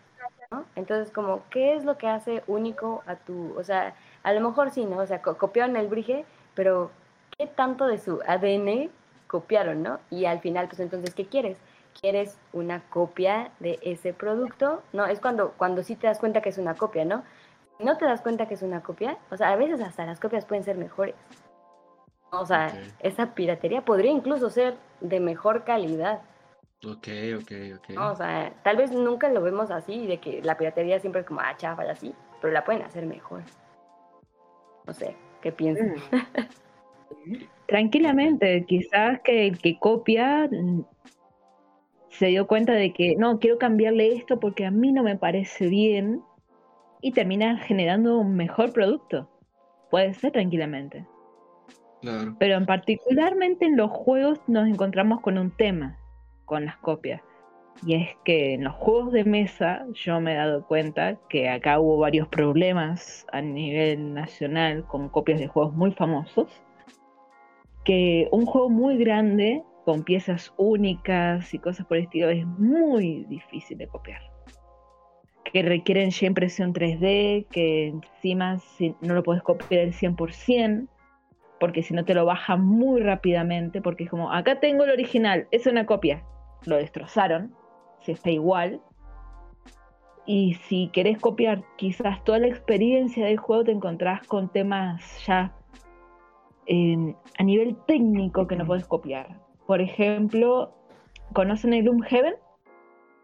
¿no? 0.51 0.65
Entonces, 0.77 1.13
como, 1.13 1.43
¿qué 1.51 1.75
es 1.75 1.85
lo 1.85 1.99
que 1.99 2.09
hace 2.09 2.43
único 2.47 3.03
a 3.07 3.17
tu, 3.17 3.55
o 3.59 3.63
sea, 3.65 3.95
a 4.23 4.33
lo 4.33 4.41
mejor 4.41 4.71
sí, 4.71 4.85
¿no? 4.87 4.99
O 4.99 5.07
sea, 5.07 5.21
copiaron 5.21 5.77
el 5.77 5.89
brige, 5.89 6.25
pero 6.55 6.91
¿qué 7.37 7.47
tanto 7.47 7.87
de 7.87 7.99
su 7.99 8.21
ADN 8.27 8.91
copiaron, 9.27 9.83
¿no? 9.83 10.01
Y 10.11 10.25
al 10.25 10.41
final, 10.41 10.69
pues 10.69 10.81
entonces, 10.81 11.15
¿qué 11.15 11.27
quieres? 11.27 11.59
¿Quieres 12.01 12.39
una 12.53 12.81
copia 12.91 13.51
de 13.61 13.79
ese 13.83 14.13
producto? 14.13 14.83
No, 14.93 15.07
es 15.07 15.21
cuando, 15.21 15.53
cuando 15.57 15.83
sí 15.83 15.97
te 15.97 16.07
das 16.07 16.19
cuenta 16.19 16.41
que 16.41 16.49
es 16.51 16.59
una 16.59 16.75
copia, 16.75 17.05
¿no? 17.05 17.25
No 17.79 17.97
te 17.97 18.05
das 18.05 18.21
cuenta 18.21 18.47
que 18.47 18.55
es 18.55 18.63
una 18.63 18.83
copia, 18.83 19.19
o 19.31 19.37
sea, 19.37 19.51
a 19.53 19.57
veces 19.57 19.81
hasta 19.81 20.07
las 20.07 20.21
copias 20.21 20.45
pueden 20.45 20.65
ser 20.65 20.77
mejores. 20.77 21.15
O 22.31 22.45
sea, 22.45 22.73
esa 23.01 23.35
piratería 23.35 23.85
podría 23.85 24.11
incluso 24.11 24.51
ser 24.51 24.77
de 25.01 25.21
mejor 25.21 25.65
calidad. 25.65 26.23
Ok, 26.85 27.09
ok, 27.41 27.53
ok. 27.77 27.99
o 27.99 28.17
sea, 28.17 28.53
tal 28.63 28.77
vez 28.77 28.93
nunca 28.93 29.29
lo 29.31 29.41
vemos 29.43 29.71
así, 29.71 30.07
de 30.07 30.19
que 30.19 30.43
la 30.43 30.57
piratería 30.57 31.01
siempre 31.01 31.23
es 31.23 31.27
como, 31.27 31.41
ah, 31.41 31.57
chafa 31.57 31.87
y 31.87 31.89
así, 31.89 32.15
pero 32.41 32.53
la 32.53 32.65
pueden 32.65 32.83
hacer 32.83 33.07
mejor. 33.07 33.43
No 34.87 34.93
sé, 34.93 35.17
¿qué 35.41 35.53
piensan? 35.53 35.95
Mm. 35.95 37.35
Tranquilamente, 37.67 38.65
quizás 38.67 39.21
que 39.23 39.49
el 39.49 39.59
que 39.59 39.79
copia 39.79 40.49
mm, 40.51 40.85
se 42.11 42.27
dio 42.27 42.47
cuenta 42.47 42.73
de 42.73 42.93
que 42.93 43.17
no, 43.17 43.39
quiero 43.39 43.59
cambiarle 43.59 44.13
esto 44.13 44.39
porque 44.39 44.67
a 44.67 44.71
mí 44.71 44.93
no 44.93 45.03
me 45.03 45.17
parece 45.17 45.69
bien 45.69 46.23
y 47.01 47.13
termina 47.13 47.59
generando 47.59 48.19
un 48.19 48.37
mejor 48.37 48.73
producto. 48.73 49.29
Puede 49.91 50.15
ser 50.15 50.33
tranquilamente. 50.33 51.07
Pero 52.39 52.57
en 52.57 52.67
particularmente 52.67 53.65
en 53.67 53.77
los 53.77 53.91
juegos 53.91 54.41
nos 54.47 54.69
encontramos 54.69 55.21
con 55.21 55.39
un 55.39 55.51
tema 55.51 55.99
con 56.45 56.65
las 56.65 56.77
copias. 56.77 57.21
Y 57.85 57.95
es 57.95 58.09
que 58.25 58.55
en 58.55 58.65
los 58.65 58.75
juegos 58.75 59.13
de 59.13 59.25
mesa 59.25 59.85
yo 59.93 60.21
me 60.21 60.33
he 60.33 60.37
dado 60.37 60.67
cuenta 60.67 61.19
que 61.29 61.49
acá 61.49 61.79
hubo 61.79 61.99
varios 61.99 62.29
problemas 62.29 63.27
a 63.33 63.41
nivel 63.43 64.15
nacional 64.15 64.87
con 64.87 65.09
copias 65.09 65.41
de 65.41 65.49
juegos 65.49 65.75
muy 65.75 65.93
famosos. 65.93 66.49
Que 67.85 68.29
un 68.31 68.47
juego 68.47 68.69
muy 68.69 68.97
grande 68.97 69.63
con 69.85 70.05
piezas 70.05 70.53
únicas 70.57 71.53
y 71.53 71.59
cosas 71.59 71.87
por 71.87 71.99
el 71.99 72.05
estilo 72.05 72.31
es 72.31 72.47
muy 72.47 73.25
difícil 73.29 73.79
de 73.79 73.87
copiar 73.89 74.36
que 75.57 75.63
requieren 75.63 76.11
ya 76.11 76.27
impresión 76.27 76.75
3D, 76.75 77.47
que 77.51 77.87
encima 77.87 78.59
no 79.01 79.15
lo 79.15 79.23
puedes 79.23 79.43
copiar 79.43 79.85
el 79.85 79.95
100%, 79.95 80.87
porque 81.59 81.83
si 81.83 81.95
no 81.95 82.05
te 82.05 82.13
lo 82.13 82.27
baja 82.27 82.59
muy 82.59 83.01
rápidamente, 83.01 83.81
porque 83.81 84.05
es 84.05 84.11
como, 84.11 84.31
acá 84.31 84.61
tengo 84.61 84.85
el 84.85 84.91
original, 84.91 85.49
es 85.53 85.67
una 85.67 85.87
copia, 85.87 86.23
lo 86.67 86.77
destrozaron, 86.77 87.55
si 88.03 88.13
está 88.13 88.29
igual. 88.29 88.83
Y 90.27 90.59
si 90.69 90.89
querés 90.89 91.19
copiar 91.19 91.65
quizás 91.77 92.23
toda 92.25 92.39
la 92.39 92.49
experiencia 92.49 93.25
del 93.25 93.39
juego, 93.39 93.65
te 93.65 93.73
encontrás 93.73 94.27
con 94.27 94.53
temas 94.53 95.25
ya 95.25 95.57
em, 96.67 97.15
a 97.39 97.43
nivel 97.45 97.79
técnico 97.87 98.47
que 98.47 98.57
no 98.57 98.67
puedes 98.67 98.85
copiar. 98.85 99.41
Por 99.67 99.81
ejemplo, 99.81 100.75
¿conocen 101.33 101.73
el 101.73 101.85
Gloomhaven? 101.85 102.35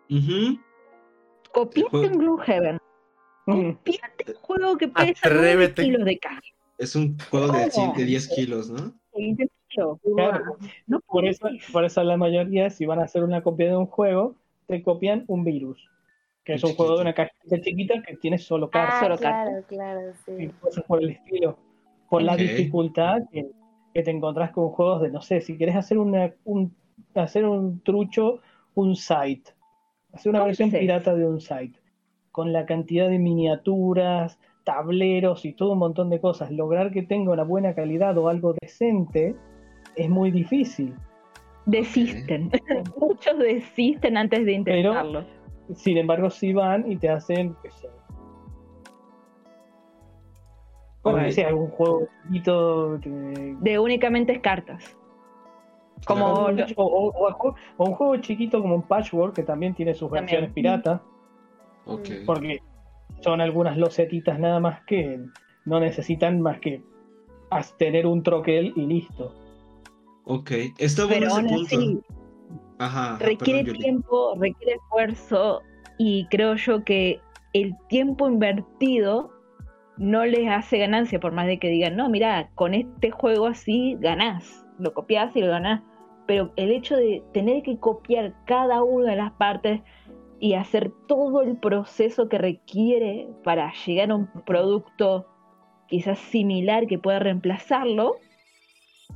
Uh 0.08 0.71
Copiaste 1.52 1.96
un 1.96 2.18
Gloomhaven. 2.18 2.78
Copiaste 3.44 4.24
un 4.28 4.34
juego 4.40 4.76
que 4.76 4.88
pesa 4.88 5.30
9 5.30 5.74
kilos 5.74 6.04
de 6.04 6.18
caja. 6.18 6.40
Es 6.78 6.96
un 6.96 7.16
juego 7.30 7.52
de, 7.52 8.04
10 8.04 8.28
kilos, 8.28 8.70
¿no? 8.70 8.92
Claro, 10.16 10.58
no 10.86 11.00
por, 11.00 11.24
eso, 11.24 11.48
por 11.72 11.84
eso 11.84 12.02
la 12.04 12.16
mayoría, 12.16 12.68
si 12.68 12.84
van 12.84 12.98
a 12.98 13.04
hacer 13.04 13.24
una 13.24 13.42
copia 13.42 13.68
de 13.68 13.76
un 13.76 13.86
juego, 13.86 14.36
te 14.66 14.82
copian 14.82 15.24
un 15.28 15.44
virus. 15.44 15.88
Que 16.44 16.54
es 16.54 16.64
un 16.64 16.74
juego 16.74 16.96
de 16.96 17.02
una 17.02 17.14
cajita 17.14 17.60
chiquita 17.60 18.02
que 18.02 18.16
tiene 18.16 18.36
solo 18.36 18.68
cartas. 18.68 19.12
Ah, 19.12 19.16
claro, 19.16 19.64
claro, 19.68 20.12
sí. 20.26 20.32
Y 20.38 20.48
cosas 20.48 20.84
por 20.84 21.02
el 21.02 21.10
estilo. 21.10 21.56
Por 22.10 22.22
la 22.22 22.36
dificultad 22.36 23.22
que, 23.30 23.50
te 23.92 24.10
encontrás 24.10 24.50
con 24.50 24.70
juegos 24.70 25.02
de, 25.02 25.10
no 25.10 25.22
sé, 25.22 25.40
si 25.40 25.56
quieres 25.56 25.76
hacer, 25.76 25.98
una, 25.98 26.34
un, 26.44 26.74
hacer 27.14 27.44
un 27.44 27.80
trucho, 27.82 28.40
un 28.74 28.96
site 28.96 29.52
hacer 30.12 30.30
una 30.30 30.44
versión 30.44 30.70
pirata 30.70 31.14
de 31.14 31.26
un 31.26 31.40
site, 31.40 31.78
con 32.30 32.52
la 32.52 32.66
cantidad 32.66 33.08
de 33.08 33.18
miniaturas, 33.18 34.38
tableros 34.64 35.44
y 35.44 35.52
todo 35.52 35.72
un 35.72 35.78
montón 35.78 36.10
de 36.10 36.20
cosas. 36.20 36.50
Lograr 36.50 36.90
que 36.92 37.02
tenga 37.02 37.32
una 37.32 37.44
buena 37.44 37.74
calidad 37.74 38.16
o 38.18 38.28
algo 38.28 38.54
decente 38.60 39.34
es 39.96 40.08
muy 40.08 40.30
difícil. 40.30 40.94
Desisten. 41.66 42.50
Muchos 43.00 43.38
desisten 43.38 44.16
antes 44.16 44.44
de 44.44 44.52
intentarlo. 44.52 45.24
sin 45.74 45.96
embargo, 45.98 46.30
sí 46.30 46.52
van 46.52 46.90
y 46.90 46.96
te 46.96 47.08
hacen. 47.08 47.56
Bueno, 51.02 51.28
algún 51.46 51.68
juego 51.70 52.08
chiquito. 52.24 52.98
De 52.98 53.78
únicamente 53.78 54.40
cartas. 54.40 54.96
Como 56.06 56.26
o, 56.26 57.56
un 57.78 57.94
juego 57.94 58.16
chiquito 58.16 58.60
como 58.60 58.74
un 58.74 58.82
Patchwork 58.82 59.34
que 59.34 59.42
también 59.42 59.74
tiene 59.74 59.94
sus 59.94 60.10
versiones 60.10 60.52
pirata. 60.52 61.02
Porque 62.26 62.60
son 63.20 63.40
algunas 63.40 63.76
losetitas 63.76 64.38
nada 64.38 64.60
más 64.60 64.82
que 64.84 65.20
no 65.64 65.80
necesitan 65.80 66.40
más 66.40 66.58
que 66.60 66.82
tener 67.78 68.06
un 68.06 68.22
troquel 68.22 68.72
y 68.76 68.86
listo. 68.86 69.32
Ok, 70.24 70.50
está 70.78 71.04
bueno 71.06 71.26
ese 71.26 71.76
punto. 71.76 72.06
Ajá, 72.78 73.16
requiere 73.20 73.70
tiempo, 73.72 74.34
requiere 74.38 74.74
esfuerzo 74.74 75.62
y 75.98 76.26
creo 76.26 76.54
yo 76.56 76.82
que 76.84 77.20
el 77.52 77.76
tiempo 77.88 78.26
invertido 78.28 79.30
no 79.98 80.24
les 80.24 80.48
hace 80.50 80.78
ganancia 80.78 81.20
por 81.20 81.32
más 81.32 81.46
de 81.46 81.58
que 81.58 81.68
digan, 81.68 81.96
no, 81.96 82.08
mira, 82.08 82.50
con 82.54 82.74
este 82.74 83.10
juego 83.10 83.46
así 83.46 83.96
ganás, 84.00 84.64
lo 84.78 84.94
copias 84.94 85.36
y 85.36 85.42
lo 85.42 85.48
ganás 85.48 85.82
pero 86.26 86.52
el 86.56 86.70
hecho 86.70 86.96
de 86.96 87.22
tener 87.32 87.62
que 87.62 87.78
copiar 87.78 88.34
cada 88.46 88.82
una 88.82 89.10
de 89.10 89.16
las 89.16 89.32
partes 89.32 89.80
y 90.40 90.54
hacer 90.54 90.92
todo 91.06 91.42
el 91.42 91.56
proceso 91.56 92.28
que 92.28 92.38
requiere 92.38 93.28
para 93.44 93.72
llegar 93.86 94.10
a 94.10 94.16
un 94.16 94.26
producto 94.44 95.26
quizás 95.86 96.18
similar 96.18 96.86
que 96.86 96.98
pueda 96.98 97.18
reemplazarlo, 97.18 98.16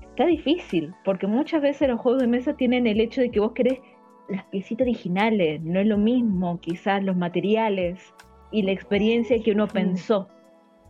está 0.02 0.26
difícil, 0.26 0.94
porque 1.04 1.26
muchas 1.26 1.62
veces 1.62 1.88
los 1.88 2.00
juegos 2.00 2.22
de 2.22 2.28
mesa 2.28 2.56
tienen 2.56 2.86
el 2.86 3.00
hecho 3.00 3.20
de 3.20 3.30
que 3.30 3.40
vos 3.40 3.52
querés 3.52 3.80
las 4.28 4.44
piecitas 4.44 4.84
originales, 4.84 5.62
no 5.62 5.80
es 5.80 5.86
lo 5.86 5.98
mismo 5.98 6.60
quizás 6.60 7.02
los 7.02 7.16
materiales 7.16 8.14
y 8.50 8.62
la 8.62 8.72
experiencia 8.72 9.42
que 9.42 9.52
uno 9.52 9.66
pensó. 9.68 10.28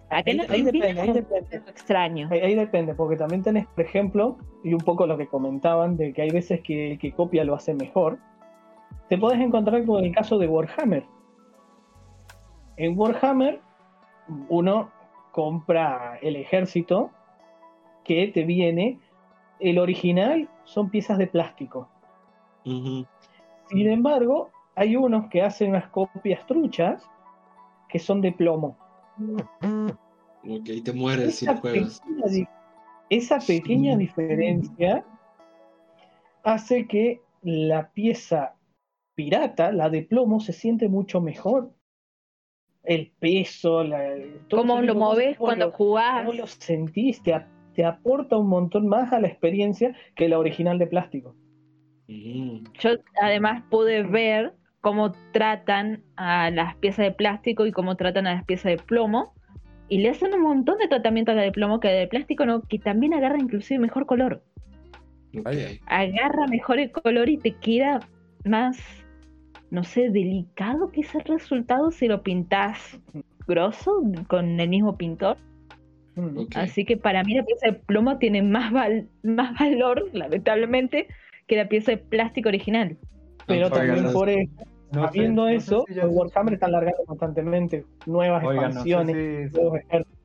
Ahí, 0.09 0.23
depende, 0.37 1.01
ahí 1.01 1.13
depende. 1.13 1.57
Extraño. 1.57 2.29
Ahí, 2.31 2.55
depende, 2.55 2.95
porque 2.95 3.17
también 3.17 3.43
tenés, 3.43 3.67
por 3.67 3.85
ejemplo, 3.85 4.39
y 4.63 4.73
un 4.73 4.81
poco 4.81 5.07
lo 5.07 5.17
que 5.17 5.27
comentaban, 5.27 5.97
de 5.97 6.13
que 6.13 6.23
hay 6.23 6.31
veces 6.31 6.61
que 6.63 6.93
el 6.93 6.99
que 6.99 7.13
copia 7.13 7.45
lo 7.45 7.55
hace 7.55 7.75
mejor. 7.75 8.19
Te 9.09 9.19
podés 9.19 9.41
encontrar 9.41 9.85
con 9.85 10.05
el 10.05 10.15
caso 10.15 10.39
de 10.39 10.47
Warhammer. 10.47 11.05
En 12.77 12.99
Warhammer, 12.99 13.61
uno 14.49 14.91
compra 15.33 16.19
el 16.23 16.37
ejército 16.37 17.11
que 18.05 18.29
te 18.29 18.45
viene. 18.45 19.01
El 19.59 19.79
original 19.79 20.49
son 20.65 20.91
piezas 20.91 21.19
de 21.19 21.27
plástico. 21.27 21.89
Sin 22.65 23.07
embargo, 23.71 24.51
hay 24.75 24.97
unos 24.97 25.29
que 25.29 25.43
hacen 25.43 25.71
unas 25.71 25.89
copias 25.89 26.47
truchas 26.47 27.09
que 27.89 27.99
son 27.99 28.21
de 28.21 28.33
plomo. 28.33 28.77
Ok, 29.19 30.69
te 30.85 30.93
mueres 30.93 31.37
si 31.37 31.47
juegas. 31.47 32.03
esa 33.11 33.39
pequeña 33.39 33.97
diferencia 33.97 35.05
hace 36.45 36.87
que 36.87 37.21
la 37.43 37.91
pieza 37.93 38.55
pirata, 39.15 39.73
la 39.73 39.91
de 39.91 40.03
plomo, 40.03 40.41
se 40.41 40.53
siente 40.53 40.89
mucho 40.89 41.21
mejor. 41.21 41.73
El 42.85 43.11
peso, 43.19 43.83
la, 43.83 44.15
cómo 44.49 44.81
lo 44.81 44.95
moves 44.95 45.37
cuando 45.39 45.73
jugás. 45.73 46.25
Cómo 46.25 46.39
lo 46.39 46.47
sentís, 46.47 47.21
te, 47.23 47.85
aporta 47.85 48.37
un 48.37 48.49
montón 48.49 48.87
más 48.87 49.13
a 49.13 49.21
la 49.21 49.27
experiencia 49.27 49.97
que 50.15 50.29
la 50.29 50.39
original 50.39 50.79
de 50.79 50.87
plástico. 50.87 51.35
Mm. 52.07 52.65
Yo 52.79 52.91
además 53.21 53.65
pude 53.69 54.05
ver 54.05 54.55
cómo 54.87 55.11
tratan 55.33 56.05
a 56.15 56.49
las 56.53 56.77
piezas 56.77 57.07
de 57.07 57.11
plástico 57.11 57.67
y 57.67 57.73
cómo 57.73 57.97
tratan 57.97 58.29
a 58.29 58.35
las 58.35 58.45
piezas 58.45 58.71
de 58.71 58.77
plomo. 58.77 59.35
y 59.89 59.99
le 59.99 60.11
hacen 60.11 60.33
un 60.33 60.43
montón 60.43 60.79
de 60.79 60.87
tratamientos 60.87 61.33
a 61.33 61.37
la 61.37 61.43
de 61.43 61.51
plomo 61.51 61.81
que 61.81 61.89
de 61.89 62.07
plástico 62.07 62.47
no, 62.47 62.63
que 62.63 62.79
también 62.79 63.13
agarra 63.13 63.37
inclusive 63.37 63.81
mejor 63.81 64.07
color. 64.07 64.45
Agarra 65.87 66.47
mejor 66.47 66.79
el 66.79 66.93
color 66.93 67.29
y 67.29 67.37
te 67.37 67.57
queda 67.57 67.99
más, 68.45 68.79
no 69.73 69.83
sé, 69.83 70.11
delicado 70.11 70.93
que 70.93 71.01
ese 71.01 71.19
resultado 71.19 71.91
si 71.91 72.07
lo 72.07 72.23
pintas 72.23 73.01
grosso 73.49 74.05
con 74.29 74.61
el 74.61 74.69
mismo 74.69 74.97
pintor. 74.97 75.37
Mm, 76.15 76.43
Así 76.55 76.85
que 76.85 76.97
para 76.97 77.25
mí 77.25 77.35
la 77.35 77.45
pieza 77.45 77.67
de 77.67 77.73
plomo 77.73 78.19
tiene 78.19 78.41
más, 78.41 78.71
más 79.25 79.59
valor, 79.59 80.09
lamentablemente, 80.13 81.09
que 81.49 81.57
la 81.57 81.69
pieza 81.69 81.91
de 81.91 81.99
plástico 81.99 82.51
original. 82.51 82.97
Pero 83.49 83.69
también 83.71 84.13
por 84.13 84.29
eso, 84.29 84.51
habiendo 84.93 85.49
eso, 85.49 85.85
Warhammer 85.89 86.55
está 86.55 86.67
alargando 86.67 87.05
constantemente 87.05 87.85
nuevas 88.07 88.45
expansiones, 88.45 89.53
nuevos 89.53 89.79
ejércitos 89.81 90.17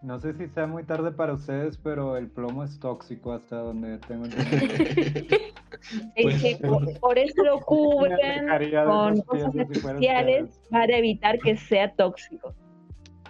no 0.00 0.20
sé 0.20 0.32
si 0.34 0.46
sea 0.48 0.66
muy 0.66 0.84
tarde 0.84 1.10
para 1.10 1.32
ustedes, 1.32 1.76
pero 1.76 2.16
el 2.16 2.28
plomo 2.28 2.62
es 2.62 2.78
tóxico 2.78 3.32
hasta 3.32 3.56
donde 3.56 3.98
tengo 3.98 4.26
pues, 6.22 6.58
por, 7.00 7.18
eso 7.18 7.42
lo 7.42 7.60
cubren 7.66 8.46
con 8.86 9.20
cosas 9.22 9.54
especiales 9.56 10.60
para 10.70 10.96
evitar 10.96 11.38
que 11.40 11.56
sea 11.56 11.92
tóxico. 11.94 12.54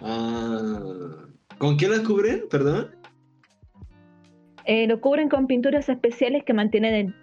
Ah, 0.01 0.79
¿Con 1.57 1.75
qué 1.77 1.87
lo 1.87 2.03
cubren? 2.03 2.43
Perdón. 2.51 2.91
Eh, 4.65 4.85
lo 4.87 5.01
cubren 5.01 5.27
con 5.27 5.47
pinturas 5.47 5.89
especiales 5.89 6.43
que 6.43 6.53
mantienen 6.53 7.15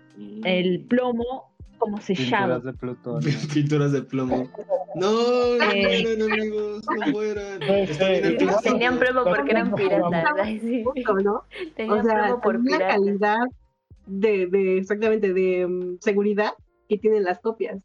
el 0.45 0.81
mm. 0.81 0.89
plomo 0.89 1.46
¿cómo 1.79 2.01
se 2.01 2.15
llama? 2.15 2.61
Pinturas 2.61 2.65
de 2.65 2.73
Plutón. 2.73 3.25
Pinturas 3.55 3.93
de 3.93 4.03
plomo. 4.03 4.51
No, 4.95 5.13
no 5.13 5.73
eh, 5.73 6.17
no, 6.19 6.25
amigos, 6.25 6.85
no 6.89 7.13
mueran. 7.13 7.61
Tenían 8.63 8.99
plomo 8.99 9.25
porque 9.25 9.51
eran 9.51 9.75
piratas. 9.75 10.63
¿no? 11.23 11.45
Tenían 11.75 11.99
o 11.99 12.03
sea, 12.03 12.25
plomo 12.25 12.41
por 12.41 12.71
la 12.71 12.79
calidad 12.79 13.47
de, 14.07 14.47
de, 14.47 14.79
exactamente, 14.79 15.33
de 15.33 15.67
um, 15.67 15.99
seguridad 16.01 16.53
que 16.89 16.99
tienen 16.99 17.25
las 17.25 17.41
copias. 17.41 17.79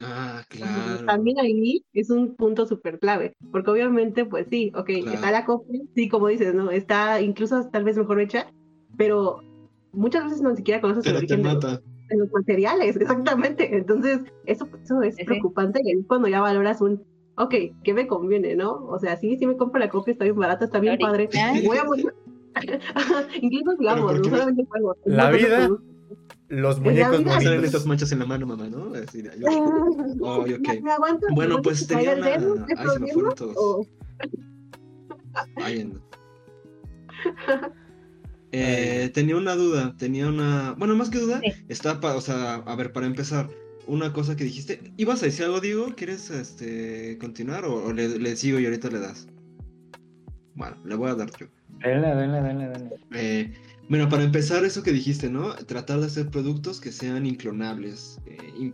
Ah, 0.00 0.44
claro. 0.48 1.06
También 1.06 1.38
ahí 1.38 1.84
es 1.92 2.10
un 2.10 2.34
punto 2.34 2.66
súper 2.66 2.98
clave, 2.98 3.34
porque 3.52 3.70
obviamente, 3.70 4.26
pues 4.26 4.46
sí, 4.50 4.72
ok, 4.74 4.90
está 4.90 5.30
la 5.30 5.44
copia, 5.44 5.80
sí, 5.94 6.08
como 6.08 6.28
dices, 6.28 6.54
¿no? 6.54 6.70
Está 6.70 7.20
incluso 7.20 7.68
tal 7.70 7.84
vez 7.84 7.96
mejor 7.96 8.20
hecha, 8.20 8.52
pero 8.98 9.40
muchas 9.92 10.24
veces 10.24 10.42
no 10.42 10.54
siquiera 10.54 10.80
conoces 10.80 11.06
el 11.06 11.16
origen. 11.16 11.42
Te 11.42 11.48
mata 11.48 11.80
en 12.14 12.20
los 12.20 12.32
materiales, 12.32 12.96
exactamente. 12.96 13.76
Entonces, 13.76 14.20
eso, 14.46 14.68
eso 14.82 15.02
es 15.02 15.16
preocupante 15.24 15.80
y 15.84 16.02
cuando 16.04 16.28
ya 16.28 16.40
valoras 16.40 16.80
un, 16.80 17.02
ok, 17.36 17.54
¿qué 17.82 17.94
me 17.94 18.06
conviene, 18.06 18.56
no? 18.56 18.86
O 18.86 18.98
sea, 18.98 19.16
sí, 19.16 19.36
sí 19.36 19.46
me 19.46 19.56
compro 19.56 19.80
la 19.80 19.88
copia, 19.88 20.12
está 20.12 20.24
bien 20.24 20.36
barata, 20.36 20.64
está 20.64 20.80
bien 20.80 20.98
padre. 20.98 21.28
Voy 21.64 21.78
a 21.78 21.84
Incluso, 23.40 23.76
digamos, 23.78 24.18
no 24.20 24.24
solamente 24.24 24.64
juegos. 24.64 24.96
La 25.04 25.30
vida, 25.30 25.68
los 26.48 26.80
muñecos 26.80 27.24
no 27.24 27.32
salen 27.32 27.64
estas 27.64 27.86
manchas 27.86 28.12
en 28.12 28.20
la 28.20 28.26
mano, 28.26 28.46
mamá, 28.46 28.68
¿no? 28.68 28.92
Así, 28.94 29.22
yo, 29.22 29.48
oh, 30.20 30.40
okay. 30.42 30.80
Bueno, 31.34 31.60
pues 31.62 31.86
tenía 31.86 32.14
una... 32.14 32.26
Ay, 32.26 32.40
se 32.92 33.00
me 33.00 33.12
fueron 33.12 33.34
todos. 33.34 33.86
Ahí 35.56 35.92
eh, 38.56 39.10
tenía 39.12 39.36
una 39.36 39.54
duda, 39.54 39.94
tenía 39.98 40.28
una. 40.28 40.74
Bueno, 40.78 40.94
más 40.96 41.10
que 41.10 41.18
duda, 41.18 41.40
está 41.68 42.00
para. 42.00 42.16
O 42.16 42.20
sea, 42.20 42.54
a 42.54 42.76
ver, 42.76 42.92
para 42.92 43.06
empezar, 43.06 43.48
una 43.86 44.12
cosa 44.12 44.36
que 44.36 44.44
dijiste. 44.44 44.92
¿Ibas 44.96 45.22
a 45.22 45.26
decir 45.26 45.44
algo, 45.44 45.60
Diego? 45.60 45.94
¿Quieres 45.96 46.30
este, 46.30 47.18
continuar 47.18 47.64
o, 47.64 47.92
le, 47.92 48.36
sigo 48.36 48.58
y 48.58 48.64
ahorita 48.64 48.90
le 48.90 49.00
das? 49.00 49.26
Bueno, 50.54 50.76
le 50.84 50.94
voy 50.94 51.10
a 51.10 51.14
dar 51.14 51.30
yo. 51.38 51.46
Denle, 51.80 52.14
denle, 52.14 52.42
denle, 52.42 52.68
denle. 52.68 52.96
Eh, 53.14 53.52
bueno, 53.88 54.08
para 54.08 54.22
empezar, 54.22 54.64
eso 54.64 54.82
que 54.82 54.92
dijiste, 54.92 55.28
¿no? 55.28 55.54
Tratar 55.54 56.00
de 56.00 56.06
hacer 56.06 56.30
productos 56.30 56.80
que 56.80 56.92
sean 56.92 57.26
inclonables. 57.26 58.20
Eh, 58.26 58.72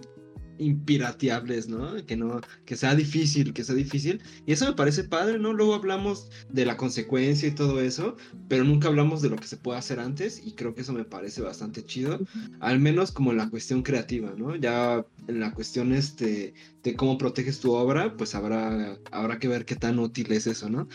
impirateables, 0.61 1.69
¿no? 1.69 1.95
Que 2.07 2.17
no, 2.17 2.41
que 2.65 2.77
sea 2.77 2.95
difícil, 2.95 3.53
que 3.53 3.65
sea 3.65 3.75
difícil. 3.75 4.21
Y 4.47 4.53
eso 4.53 4.67
me 4.67 4.75
parece 4.75 5.05
padre, 5.05 5.39
¿no? 5.39 5.53
Luego 5.53 5.75
hablamos 5.75 6.29
de 6.51 6.67
la 6.67 6.77
consecuencia 6.77 7.49
y 7.49 7.53
todo 7.53 7.81
eso, 7.81 8.17
pero 8.49 8.65
nunca 8.65 8.89
hablamos 8.89 9.23
de 9.23 9.31
lo 9.31 9.37
que 9.37 9.47
se 9.47 9.57
puede 9.57 9.79
hacer 9.79 9.99
antes 9.99 10.43
y 10.45 10.53
creo 10.53 10.75
que 10.75 10.83
eso 10.83 10.93
me 10.93 11.05
parece 11.05 11.41
bastante 11.41 11.85
chido, 11.85 12.21
al 12.61 12.79
menos 12.79 13.11
como 13.11 13.31
en 13.31 13.39
la 13.39 13.49
cuestión 13.49 13.83
creativa, 13.83 14.33
¿no? 14.37 14.55
Ya 14.57 15.05
en 15.27 15.41
la 15.41 15.53
cuestión 15.55 15.93
este, 15.93 16.55
de 16.83 16.97
cómo 16.97 17.19
proteges 17.19 17.61
tu 17.61 17.73
obra, 17.73 18.17
pues 18.17 18.35
habrá, 18.35 18.99
habrá 19.11 19.39
que 19.39 19.49
ver 19.49 19.65
qué 19.65 19.77
tan 19.77 19.99
útil 19.99 20.31
es 20.33 20.47
eso, 20.47 20.69
¿no? 20.69 20.89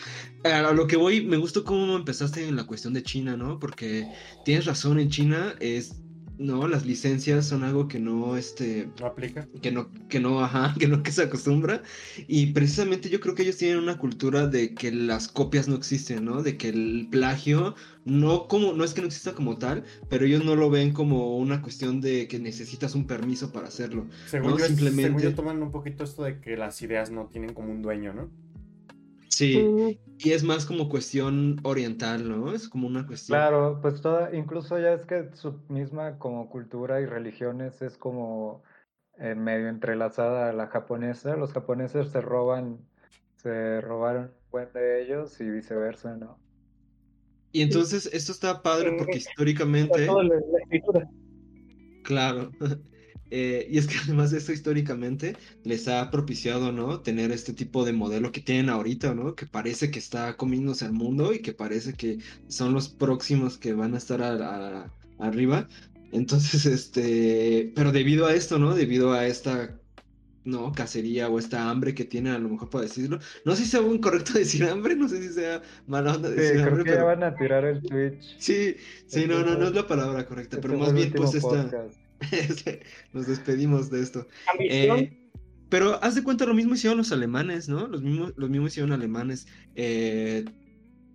A 0.44 0.72
lo 0.72 0.86
que 0.86 0.96
voy, 0.96 1.24
me 1.24 1.36
gustó 1.36 1.64
cómo 1.64 1.96
empezaste 1.96 2.46
en 2.46 2.56
la 2.56 2.64
cuestión 2.64 2.94
de 2.94 3.02
China, 3.02 3.36
¿no? 3.36 3.58
Porque 3.58 4.08
tienes 4.44 4.66
razón, 4.66 5.00
en 5.00 5.10
China 5.10 5.54
es 5.60 5.96
no, 6.38 6.68
las 6.68 6.84
licencias 6.84 7.46
son 7.46 7.64
algo 7.64 7.88
que 7.88 7.98
no, 7.98 8.36
este... 8.36 8.88
No 9.00 9.06
aplica. 9.06 9.48
Que 9.62 9.70
no, 9.70 9.88
que 10.08 10.20
no, 10.20 10.42
ajá, 10.42 10.74
que 10.78 10.86
no 10.86 11.02
que 11.02 11.12
se 11.12 11.22
acostumbra. 11.22 11.82
Y 12.28 12.52
precisamente 12.52 13.08
yo 13.08 13.20
creo 13.20 13.34
que 13.34 13.42
ellos 13.42 13.56
tienen 13.56 13.78
una 13.78 13.98
cultura 13.98 14.46
de 14.46 14.74
que 14.74 14.92
las 14.92 15.28
copias 15.28 15.68
no 15.68 15.76
existen, 15.76 16.24
¿no? 16.24 16.42
De 16.42 16.56
que 16.56 16.68
el 16.68 17.08
plagio 17.10 17.74
no 18.04 18.46
como, 18.48 18.72
no 18.72 18.84
es 18.84 18.94
que 18.94 19.00
no 19.00 19.08
exista 19.08 19.32
como 19.32 19.58
tal, 19.58 19.84
pero 20.08 20.26
ellos 20.26 20.44
no 20.44 20.56
lo 20.56 20.70
ven 20.70 20.92
como 20.92 21.36
una 21.38 21.62
cuestión 21.62 22.00
de 22.00 22.28
que 22.28 22.38
necesitas 22.38 22.94
un 22.94 23.06
permiso 23.06 23.52
para 23.52 23.68
hacerlo. 23.68 24.06
Según, 24.26 24.58
yo, 24.58 24.66
Simplemente... 24.66 25.30
toman 25.32 25.62
un 25.62 25.72
poquito 25.72 26.04
esto 26.04 26.24
de 26.24 26.40
que 26.40 26.56
las 26.56 26.80
ideas 26.82 27.10
no 27.10 27.26
tienen 27.26 27.54
como 27.54 27.72
un 27.72 27.82
dueño, 27.82 28.12
¿no? 28.12 28.30
Sí, 29.36 30.00
y 30.18 30.30
es 30.30 30.42
más 30.44 30.64
como 30.64 30.88
cuestión 30.88 31.60
oriental, 31.62 32.26
¿no? 32.26 32.54
Es 32.54 32.70
como 32.70 32.86
una 32.86 33.06
cuestión. 33.06 33.36
Claro, 33.36 33.80
pues 33.82 34.00
toda, 34.00 34.34
incluso 34.34 34.78
ya 34.78 34.94
es 34.94 35.04
que 35.04 35.28
su 35.34 35.60
misma 35.68 36.18
como 36.18 36.48
cultura 36.48 37.02
y 37.02 37.04
religiones 37.04 37.82
es 37.82 37.98
como 37.98 38.62
eh, 39.18 39.34
medio 39.34 39.68
entrelazada 39.68 40.48
a 40.48 40.52
la 40.54 40.68
japonesa. 40.68 41.36
Los 41.36 41.52
japoneses 41.52 42.08
se 42.08 42.22
roban, 42.22 42.78
se 43.34 43.82
robaron 43.82 44.22
un 44.24 44.50
buen 44.50 44.72
de 44.72 45.02
ellos 45.02 45.38
y 45.38 45.50
viceversa, 45.50 46.16
¿no? 46.16 46.38
Y 47.52 47.60
entonces 47.60 48.08
esto 48.14 48.32
está 48.32 48.62
padre 48.62 48.94
porque 48.96 49.18
históricamente. 49.18 50.08
Claro. 52.04 52.52
Eh, 53.30 53.66
y 53.70 53.78
es 53.78 53.86
que 53.86 53.96
además 54.04 54.30
de 54.30 54.38
esto 54.38 54.52
históricamente 54.52 55.36
les 55.64 55.88
ha 55.88 56.10
propiciado, 56.10 56.72
¿no? 56.72 57.00
Tener 57.00 57.32
este 57.32 57.52
tipo 57.52 57.84
de 57.84 57.92
modelo 57.92 58.32
que 58.32 58.40
tienen 58.40 58.70
ahorita, 58.70 59.14
¿no? 59.14 59.34
Que 59.34 59.46
parece 59.46 59.90
que 59.90 59.98
está 59.98 60.36
comiéndose 60.36 60.84
al 60.84 60.92
mundo 60.92 61.32
y 61.32 61.40
que 61.40 61.52
parece 61.52 61.94
que 61.94 62.18
son 62.48 62.72
los 62.72 62.88
próximos 62.88 63.58
que 63.58 63.72
van 63.72 63.94
a 63.94 63.98
estar 63.98 64.90
arriba. 65.18 65.68
Entonces, 66.12 66.66
este, 66.66 67.72
pero 67.74 67.92
debido 67.92 68.26
a 68.26 68.34
esto, 68.34 68.58
¿no? 68.58 68.74
Debido 68.74 69.12
a 69.12 69.26
esta, 69.26 69.76
¿no? 70.44 70.70
Cacería 70.72 71.28
o 71.28 71.40
esta 71.40 71.68
hambre 71.68 71.94
que 71.94 72.04
tienen, 72.04 72.32
a 72.32 72.38
lo 72.38 72.48
mejor 72.48 72.70
para 72.70 72.84
decirlo. 72.84 73.18
No 73.44 73.56
sé 73.56 73.64
si 73.64 73.70
sea 73.70 73.80
un 73.80 73.98
correcto 73.98 74.32
decir 74.38 74.64
hambre, 74.64 74.94
no 74.94 75.08
sé 75.08 75.20
si 75.20 75.34
sea 75.34 75.62
mala 75.88 76.14
onda 76.14 76.30
decir 76.30 76.60
creo 76.60 76.68
hambre. 76.68 76.84
Que 76.84 76.90
ya 76.92 77.04
van 77.04 77.24
a 77.24 77.34
tirar 77.34 77.64
el 77.64 77.82
Twitch. 77.82 78.36
Sí, 78.38 78.76
sí, 79.06 79.26
no, 79.26 79.42
no, 79.42 79.56
no 79.56 79.66
es 79.66 79.74
la 79.74 79.86
palabra 79.86 80.24
correcta, 80.26 80.58
pero 80.60 80.78
más 80.78 80.92
bien 80.92 81.12
pues 81.12 81.34
esta... 81.34 81.88
Nos 83.12 83.26
despedimos 83.26 83.90
de 83.90 84.02
esto. 84.02 84.26
Eh, 84.58 85.30
pero 85.68 86.02
haz 86.02 86.14
de 86.14 86.22
cuenta, 86.22 86.46
lo 86.46 86.54
mismo 86.54 86.74
hicieron 86.74 86.98
los 86.98 87.12
alemanes, 87.12 87.68
¿no? 87.68 87.86
Los 87.88 88.02
mismos, 88.02 88.32
los 88.36 88.50
mismos 88.50 88.72
hicieron 88.72 88.92
alemanes. 88.92 89.46
Eh, 89.74 90.44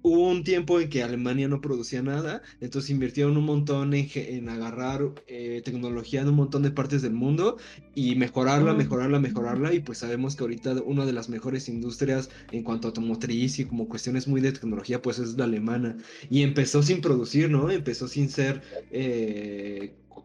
hubo 0.03 0.29
un 0.29 0.43
tiempo 0.43 0.79
en 0.79 0.89
que 0.89 1.03
Alemania 1.03 1.47
no 1.47 1.61
producía 1.61 2.01
nada, 2.01 2.41
entonces 2.59 2.89
invirtieron 2.89 3.37
un 3.37 3.45
montón 3.45 3.93
en, 3.93 4.49
agarrar 4.49 5.13
eh, 5.27 5.61
tecnología 5.63 6.21
en 6.21 6.29
un 6.29 6.35
montón 6.35 6.63
de 6.63 6.71
partes 6.71 7.01
del 7.01 7.13
mundo 7.13 7.57
y 7.93 8.15
mejorarla, 8.15 8.73
mejorarla, 8.73 9.19
mejorarla. 9.19 9.73
Y 9.73 9.79
pues 9.79 9.99
sabemos 9.99 10.35
que 10.35 10.43
ahorita 10.43 10.73
una 10.85 11.05
de 11.05 11.13
las 11.13 11.29
mejores 11.29 11.69
industrias 11.69 12.29
en 12.51 12.63
cuanto 12.63 12.87
a 12.87 12.89
automotriz 12.89 13.59
y 13.59 13.65
como 13.65 13.87
cuestiones 13.87 14.27
muy 14.27 14.41
de 14.41 14.51
tecnología, 14.51 15.01
pues 15.01 15.19
es 15.19 15.37
la 15.37 15.45
alemana. 15.45 15.97
Y 16.29 16.41
empezó 16.41 16.81
sin 16.83 17.01
producir, 17.01 17.49
¿no? 17.49 17.69
Empezó 17.69 18.07
sin 18.07 18.29
ser 18.29 18.61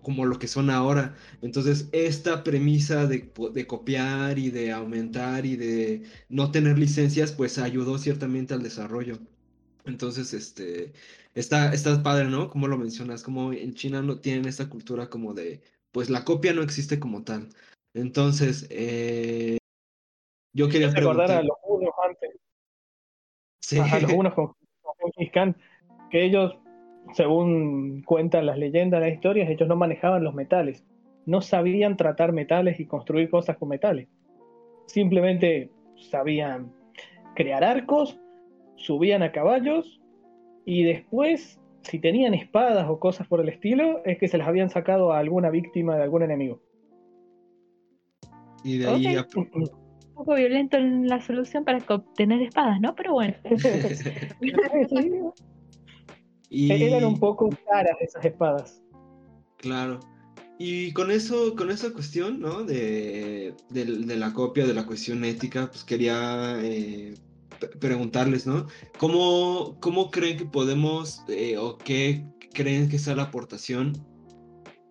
como 0.03 0.25
lo 0.25 0.39
que 0.39 0.49
son 0.49 0.71
ahora. 0.71 1.15
Entonces, 1.43 1.89
esta 1.93 2.45
premisa 2.45 3.07
de, 3.07 3.33
copiar 3.67 4.39
y 4.39 4.51
de 4.51 4.73
aumentar 4.73 5.47
y 5.47 5.57
de 5.57 6.03
no 6.29 6.51
tener 6.51 6.79
licencias, 6.79 7.33
pues 7.33 7.59
ayudó 7.59 7.99
ciertamente 7.99 8.55
al 8.55 8.63
desarrollo. 8.63 9.19
Entonces, 9.85 10.33
este, 10.35 10.93
está, 11.35 11.73
está 11.73 12.03
padre, 12.03 12.27
¿no? 12.27 12.51
Como 12.51 12.69
lo 12.69 12.79
mencionas, 12.79 13.23
como 13.23 13.53
en 13.53 13.75
China 13.75 14.03
no 14.03 14.21
tienen 14.21 14.47
esta 14.47 14.69
cultura 14.69 15.09
como 15.11 15.35
de, 15.35 15.63
pues 15.93 16.11
la 16.11 16.25
copia 16.25 16.53
no 16.53 16.63
existe 16.63 17.01
como 17.01 17.25
tal. 17.25 17.49
Entonces, 17.95 18.67
eh, 18.71 19.59
yo 20.53 20.69
quería 20.69 20.91
preguntar... 20.91 21.31
a 21.31 21.43
los 21.43 21.57
unos 21.65 21.95
antes. 22.09 22.31
Sí. 23.61 23.79
A 23.79 24.01
los 24.01 24.13
unos 24.13 24.35
con, 24.35 24.55
con 25.33 25.57
que 26.11 26.25
ellos 26.25 26.55
según 27.13 28.03
cuentan 28.03 28.47
las 28.47 28.59
leyendas, 28.59 29.01
las 29.01 29.13
historias, 29.13 29.49
ellos 29.49 29.69
no 29.69 29.77
manejaban 29.77 30.25
los 30.25 30.35
metales, 30.35 30.85
no 31.25 31.41
sabían 31.41 31.97
tratar 31.97 32.33
metales 32.33 32.81
y 32.81 32.87
construir 32.87 33.31
cosas 33.31 33.57
con 33.57 33.69
metales. 33.69 34.09
Simplemente 34.87 35.71
sabían 35.97 36.73
crear 37.35 37.65
arcos, 37.65 38.19
subían 38.77 39.23
a 39.23 39.33
caballos 39.33 40.01
y 40.65 40.85
después, 40.85 41.61
si 41.83 41.99
tenían 41.99 42.35
espadas 42.35 42.89
o 42.89 42.99
cosas 42.99 43.27
por 43.27 43.41
el 43.41 43.49
estilo, 43.49 44.03
es 44.05 44.19
que 44.19 44.29
se 44.29 44.39
las 44.39 44.49
habían 44.49 44.71
sacado 44.71 45.13
a 45.13 45.19
alguna 45.19 45.51
víctima 45.51 45.97
de 45.97 46.03
algún 46.03 46.23
enemigo. 46.23 46.61
Y 48.65 48.79
de 48.79 48.89
ahí 48.89 49.17
Un 49.37 49.71
poco 50.15 50.35
violento 50.35 50.77
en 50.77 51.07
la 51.07 51.21
solución 51.21 51.65
para 51.65 51.79
obtener 51.89 52.43
espadas, 52.43 52.81
¿no? 52.81 52.95
Pero 52.95 53.13
bueno. 53.13 53.35
y... 56.49 56.73
Eran 56.73 57.05
un 57.05 57.19
poco 57.19 57.51
caras 57.69 57.97
esas 58.01 58.25
espadas. 58.25 58.83
Claro. 59.59 60.01
Y 60.59 60.93
con 60.93 61.11
eso, 61.11 61.55
con 61.55 61.71
esa 61.71 61.93
cuestión, 61.93 62.41
¿no? 62.41 62.65
De, 62.65 63.55
la 63.71 64.33
copia, 64.33 64.67
de 64.67 64.75
la 64.75 64.87
cuestión 64.87 65.25
ética, 65.25 65.69
pues 65.69 65.85
quería 65.85 66.59
eh, 66.63 67.15
preguntarles, 67.79 68.47
¿no? 68.47 68.67
¿Cómo, 68.99 69.77
¿Cómo, 69.81 70.11
creen 70.11 70.39
que 70.39 70.47
podemos, 70.47 71.23
eh, 71.29 71.59
o 71.59 71.77
qué 71.77 72.25
creen 72.55 72.89
que 72.89 72.99
sea 72.99 73.15
la 73.17 73.25
aportación 73.25 74.03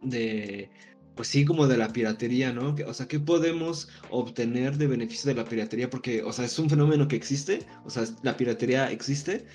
de, 0.03 0.69
pues 1.15 1.30
sí, 1.30 1.45
como 1.45 1.68
de 1.68 1.77
la 1.77 1.91
piratería, 1.91 2.53
¿no? 2.53 2.76
O 2.88 2.94
sea, 2.94 3.07
¿qué 3.07 3.19
podemos 3.19 3.90
obtener 4.11 4.77
de 4.77 4.86
beneficio 4.88 5.30
de 5.30 5.41
la 5.41 5.45
piratería? 5.45 5.90
Porque, 5.90 6.22
o 6.22 6.32
sea, 6.32 6.45
es 6.45 6.60
un 6.60 6.69
fenómeno 6.69 7.07
que 7.07 7.15
existe, 7.15 7.65
o 7.86 7.90
sea, 7.90 8.03
la 8.22 8.38
piratería 8.38 8.91
existe, 8.91 9.45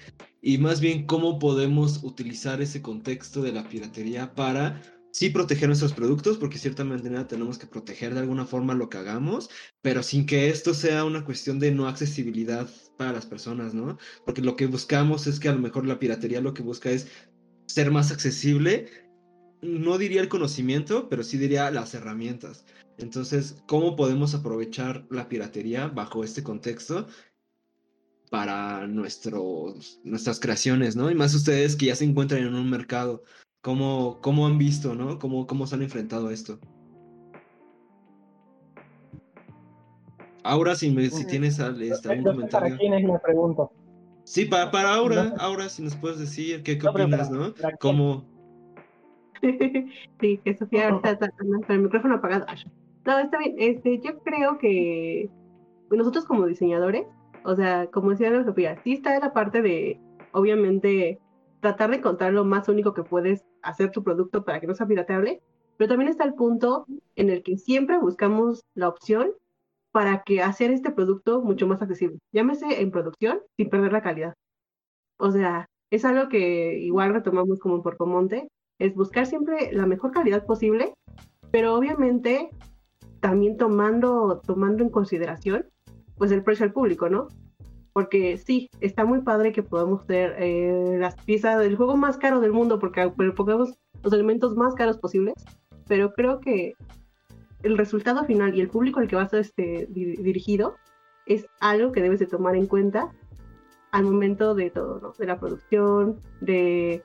y 0.43 0.59
más 0.59 0.81
bien, 0.81 1.07
¿cómo 1.07 1.39
podemos 1.39 2.03
utilizar 2.03 2.63
ese 2.63 2.83
contexto 2.83 3.43
de 3.43 3.53
la 3.53 3.69
piratería 3.69 4.35
para 4.35 4.81
sí 5.13 5.31
proteger 5.31 5.69
nuestros 5.69 5.93
productos, 5.93 6.39
porque 6.39 6.59
ciertamente 6.59 7.11
tenemos 7.25 7.59
que 7.59 7.67
proteger 7.67 8.15
de 8.15 8.21
alguna 8.21 8.47
forma 8.47 8.75
lo 8.75 8.89
que 8.89 8.99
hagamos, 8.99 9.51
pero 9.83 10.03
sin 10.03 10.27
que 10.27 10.49
esto 10.49 10.75
sea 10.75 11.05
una 11.05 11.25
cuestión 11.25 11.59
de 11.59 11.73
no 11.73 11.89
accesibilidad 11.89 12.69
para 12.97 13.13
las 13.13 13.27
personas, 13.27 13.75
¿no? 13.75 13.99
Porque 14.25 14.43
lo 14.43 14.57
que 14.57 14.67
buscamos 14.67 15.27
es 15.27 15.41
que 15.41 15.49
a 15.49 15.53
lo 15.53 15.61
mejor 15.61 15.87
la 15.87 15.99
piratería 15.99 16.41
lo 16.41 16.55
que 16.55 16.63
busca 16.63 16.91
es 16.91 17.09
ser 17.67 17.91
más 17.91 18.13
accesible, 18.13 18.87
no 19.63 19.99
diría 19.99 20.21
el 20.21 20.29
conocimiento, 20.29 21.09
pero 21.09 21.23
sí 21.23 21.39
diría 21.39 21.71
las 21.71 21.95
herramientas. 21.95 22.65
Entonces, 22.99 23.63
¿cómo 23.67 23.97
podemos 23.97 24.35
aprovechar 24.35 25.07
la 25.11 25.29
piratería 25.29 25.89
bajo 25.89 26.25
este 26.25 26.43
contexto 26.43 27.07
para 28.31 28.87
nuestros, 28.87 30.01
nuestras 30.05 30.41
creaciones, 30.41 30.97
¿no? 30.97 31.11
Y 31.11 31.15
más 31.15 31.35
ustedes 31.35 31.77
que 31.77 31.87
ya 31.87 31.97
se 31.97 32.05
encuentran 32.05 32.43
en 32.43 32.55
un 32.55 32.71
mercado 32.71 33.23
¿Cómo, 33.63 34.19
cómo 34.23 34.47
han 34.47 34.57
visto, 34.57 34.95
no? 34.95 35.19
¿Cómo, 35.19 35.47
¿Cómo 35.47 35.67
se 35.67 35.75
han 35.75 35.83
enfrentado 35.83 36.29
a 36.29 36.33
esto? 36.33 36.59
Aura, 40.43 40.75
si, 40.75 40.91
me, 40.91 41.11
si 41.11 41.27
tienes 41.27 41.59
este, 41.59 42.09
algún 42.09 42.25
comentario. 42.25 42.71
¿Para 42.71 42.79
quién 42.79 42.95
es 42.95 43.05
la 43.05 43.19
pregunta? 43.19 43.69
Sí, 44.25 44.47
para, 44.47 44.71
para 44.71 44.95
Aura, 44.95 45.35
Aura, 45.39 45.69
si 45.69 45.83
nos 45.83 45.95
puedes 45.97 46.19
decir 46.19 46.63
qué, 46.63 46.79
qué 46.79 46.89
opinas, 46.89 47.31
¿no? 47.31 47.53
¿Cómo? 47.81 48.25
sí, 49.43 50.41
que 50.43 50.57
Sofía 50.57 50.89
ahorita 50.89 51.11
está 51.11 51.31
con 51.31 51.65
el 51.69 51.83
micrófono 51.83 52.15
apagado. 52.15 52.47
No, 53.05 53.19
está 53.19 53.39
bien. 53.39 53.57
Este, 53.59 54.01
yo 54.01 54.19
creo 54.21 54.57
que 54.59 55.29
nosotros 55.91 56.25
como 56.25 56.47
diseñadores, 56.47 57.07
o 57.45 57.55
sea, 57.55 57.87
como 57.91 58.11
decía 58.11 58.45
Sofía, 58.45 58.81
sí 58.83 58.95
está 58.95 59.19
la 59.19 59.33
parte 59.33 59.63
de, 59.63 60.01
obviamente, 60.33 61.19
tratar 61.61 61.91
de 61.91 61.97
encontrar 61.97 62.33
lo 62.33 62.45
más 62.45 62.69
único 62.69 62.95
que 62.95 63.03
puedes 63.03 63.45
hacer 63.63 63.91
tu 63.91 64.03
producto 64.03 64.45
para 64.45 64.61
que 64.61 64.67
no 64.67 64.75
sea 64.75 64.87
pirateable, 64.87 65.43
pero 65.77 65.89
también 65.89 66.11
está 66.11 66.25
el 66.25 66.35
punto 66.35 66.87
en 67.17 67.31
el 67.31 67.43
que 67.43 67.57
siempre 67.57 67.99
buscamos 67.99 68.61
la 68.75 68.89
opción 68.89 69.33
para 69.93 70.23
que 70.23 70.43
hacer 70.43 70.71
este 70.71 70.91
producto 70.91 71.43
mucho 71.43 71.67
más 71.67 71.83
accesible. 71.83 72.19
Llámese 72.33 72.81
en 72.81 72.91
producción 72.91 73.41
sin 73.57 73.71
perder 73.71 73.93
la 73.93 74.03
calidad. 74.03 74.35
O 75.19 75.31
sea, 75.31 75.67
es 75.91 76.05
algo 76.05 76.29
que 76.29 76.79
igual 76.79 77.13
retomamos 77.13 77.59
como 77.59 77.77
en 77.77 77.83
Porcomonte, 77.83 78.49
es 78.79 78.95
buscar 78.95 79.27
siempre 79.27 79.73
la 79.73 79.87
mejor 79.87 80.13
calidad 80.13 80.47
posible, 80.47 80.95
pero 81.51 81.75
obviamente 81.75 82.51
también 83.21 83.57
tomando, 83.57 84.41
tomando 84.47 84.83
en 84.83 84.91
consideración 84.91 85.67
pues 86.21 86.31
el 86.31 86.45
precio 86.45 86.65
al 86.65 86.73
público, 86.73 87.09
¿no? 87.09 87.27
porque 87.93 88.39
sí, 88.39 88.71
está 88.81 89.05
muy 89.05 89.23
padre 89.23 89.53
que 89.53 89.63
podamos 89.63 90.05
ser 90.07 90.37
eh, 90.39 90.97
las 90.99 91.17
piezas 91.25 91.59
del 91.59 91.77
juego 91.77 91.97
más 91.97 92.17
caro 92.19 92.41
del 92.41 92.53
mundo, 92.53 92.79
porque 92.79 93.09
pongamos 93.37 93.79
los 94.03 94.13
elementos 94.13 94.57
más 94.57 94.75
caros 94.75 94.99
posibles, 94.99 95.35
pero 95.89 96.13
creo 96.13 96.41
que 96.41 96.75
el 97.63 97.77
resultado 97.77 98.25
final 98.25 98.55
y 98.55 98.61
el 98.61 98.69
público 98.69 99.01
al 99.01 99.09
que 99.09 99.17
va 99.17 99.29
a 99.31 99.39
este, 99.39 99.87
dirigido 99.91 100.77
es 101.27 101.47
algo 101.61 101.93
que 101.93 102.01
debes 102.01 102.21
de 102.21 102.27
tomar 102.27 102.55
en 102.55 102.67
cuenta 102.67 103.11
al 103.91 104.05
momento 104.05 104.55
de 104.55 104.71
todo, 104.71 105.01
¿no? 105.01 105.13
De 105.19 105.27
la 105.27 105.39
producción, 105.39 106.21
de 106.41 107.03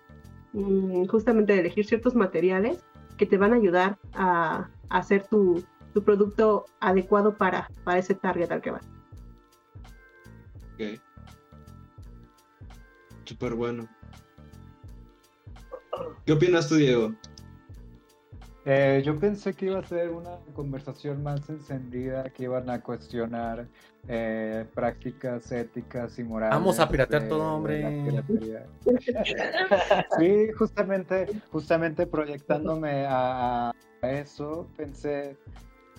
mm, 0.53 1.07
justamente 1.07 1.53
de 1.53 1.59
elegir 1.59 1.85
ciertos 1.85 2.15
materiales 2.15 2.83
que 3.17 3.25
te 3.25 3.37
van 3.37 3.53
a 3.53 3.55
ayudar 3.55 3.97
a, 4.13 4.69
hacer 4.89 5.27
tu, 5.27 5.63
tu, 5.93 6.03
producto 6.03 6.65
adecuado 6.79 7.35
para, 7.35 7.69
para 7.83 7.97
ese 7.97 8.13
target 8.13 8.51
al 8.51 8.61
que 8.61 8.71
vas. 8.71 8.94
Súper 13.25 13.53
bueno. 13.53 13.87
¿Qué 16.25 16.33
opinas 16.33 16.67
tú, 16.67 16.75
Diego? 16.75 17.13
Eh, 18.67 19.03
yo 19.05 19.15
pensé 19.15 19.53
que 19.53 19.67
iba 19.67 19.79
a 19.79 19.83
ser 19.83 20.09
una 20.09 20.37
conversación 20.55 21.21
más 21.21 21.47
encendida, 21.49 22.23
que 22.31 22.45
iban 22.45 22.67
a 22.71 22.81
cuestionar 22.81 23.67
eh, 24.07 24.65
prácticas 24.73 25.51
éticas 25.51 26.17
y 26.17 26.23
morales. 26.23 26.55
Vamos 26.55 26.79
a 26.79 26.89
piratear 26.89 27.27
todo, 27.27 27.57
hombre. 27.57 28.23
sí, 30.17 30.51
justamente, 30.57 31.27
justamente 31.51 32.07
proyectándome 32.07 33.05
a, 33.07 33.71
eso, 34.01 34.67
pensé, 34.75 35.37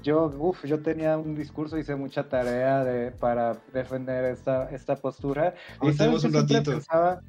yo, 0.06 0.32
uf, 0.38 0.64
yo 0.64 0.80
tenía 0.80 1.18
un 1.18 1.34
discurso, 1.34 1.76
hice 1.76 1.96
mucha 1.96 2.28
tarea 2.28 2.84
de, 2.84 3.10
para 3.10 3.56
defender 3.72 4.24
esta, 4.26 4.70
esta 4.70 4.94
postura. 4.94 5.54
Y 5.82 5.92
sabes 5.92 6.22
un 6.22 6.32
ratito. 6.32 6.70
Pensaba, 6.70 7.20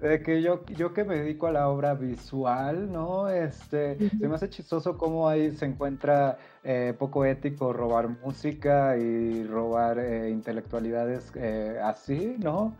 de 0.00 0.22
que 0.22 0.42
yo, 0.42 0.64
yo 0.66 0.92
que 0.92 1.04
me 1.04 1.16
dedico 1.16 1.46
a 1.46 1.52
la 1.52 1.68
obra 1.68 1.94
visual, 1.94 2.92
¿no? 2.92 3.30
Este, 3.30 3.96
se 4.10 4.28
me 4.28 4.34
hace 4.34 4.50
chistoso 4.50 4.98
cómo 4.98 5.26
ahí 5.26 5.56
se 5.56 5.64
encuentra 5.64 6.36
eh, 6.62 6.94
poco 6.98 7.24
ético 7.24 7.72
robar 7.72 8.08
música 8.08 8.96
y 8.98 9.44
robar 9.44 9.98
eh, 9.98 10.30
intelectualidades 10.30 11.32
eh, 11.36 11.78
así, 11.82 12.36
¿no? 12.38 12.76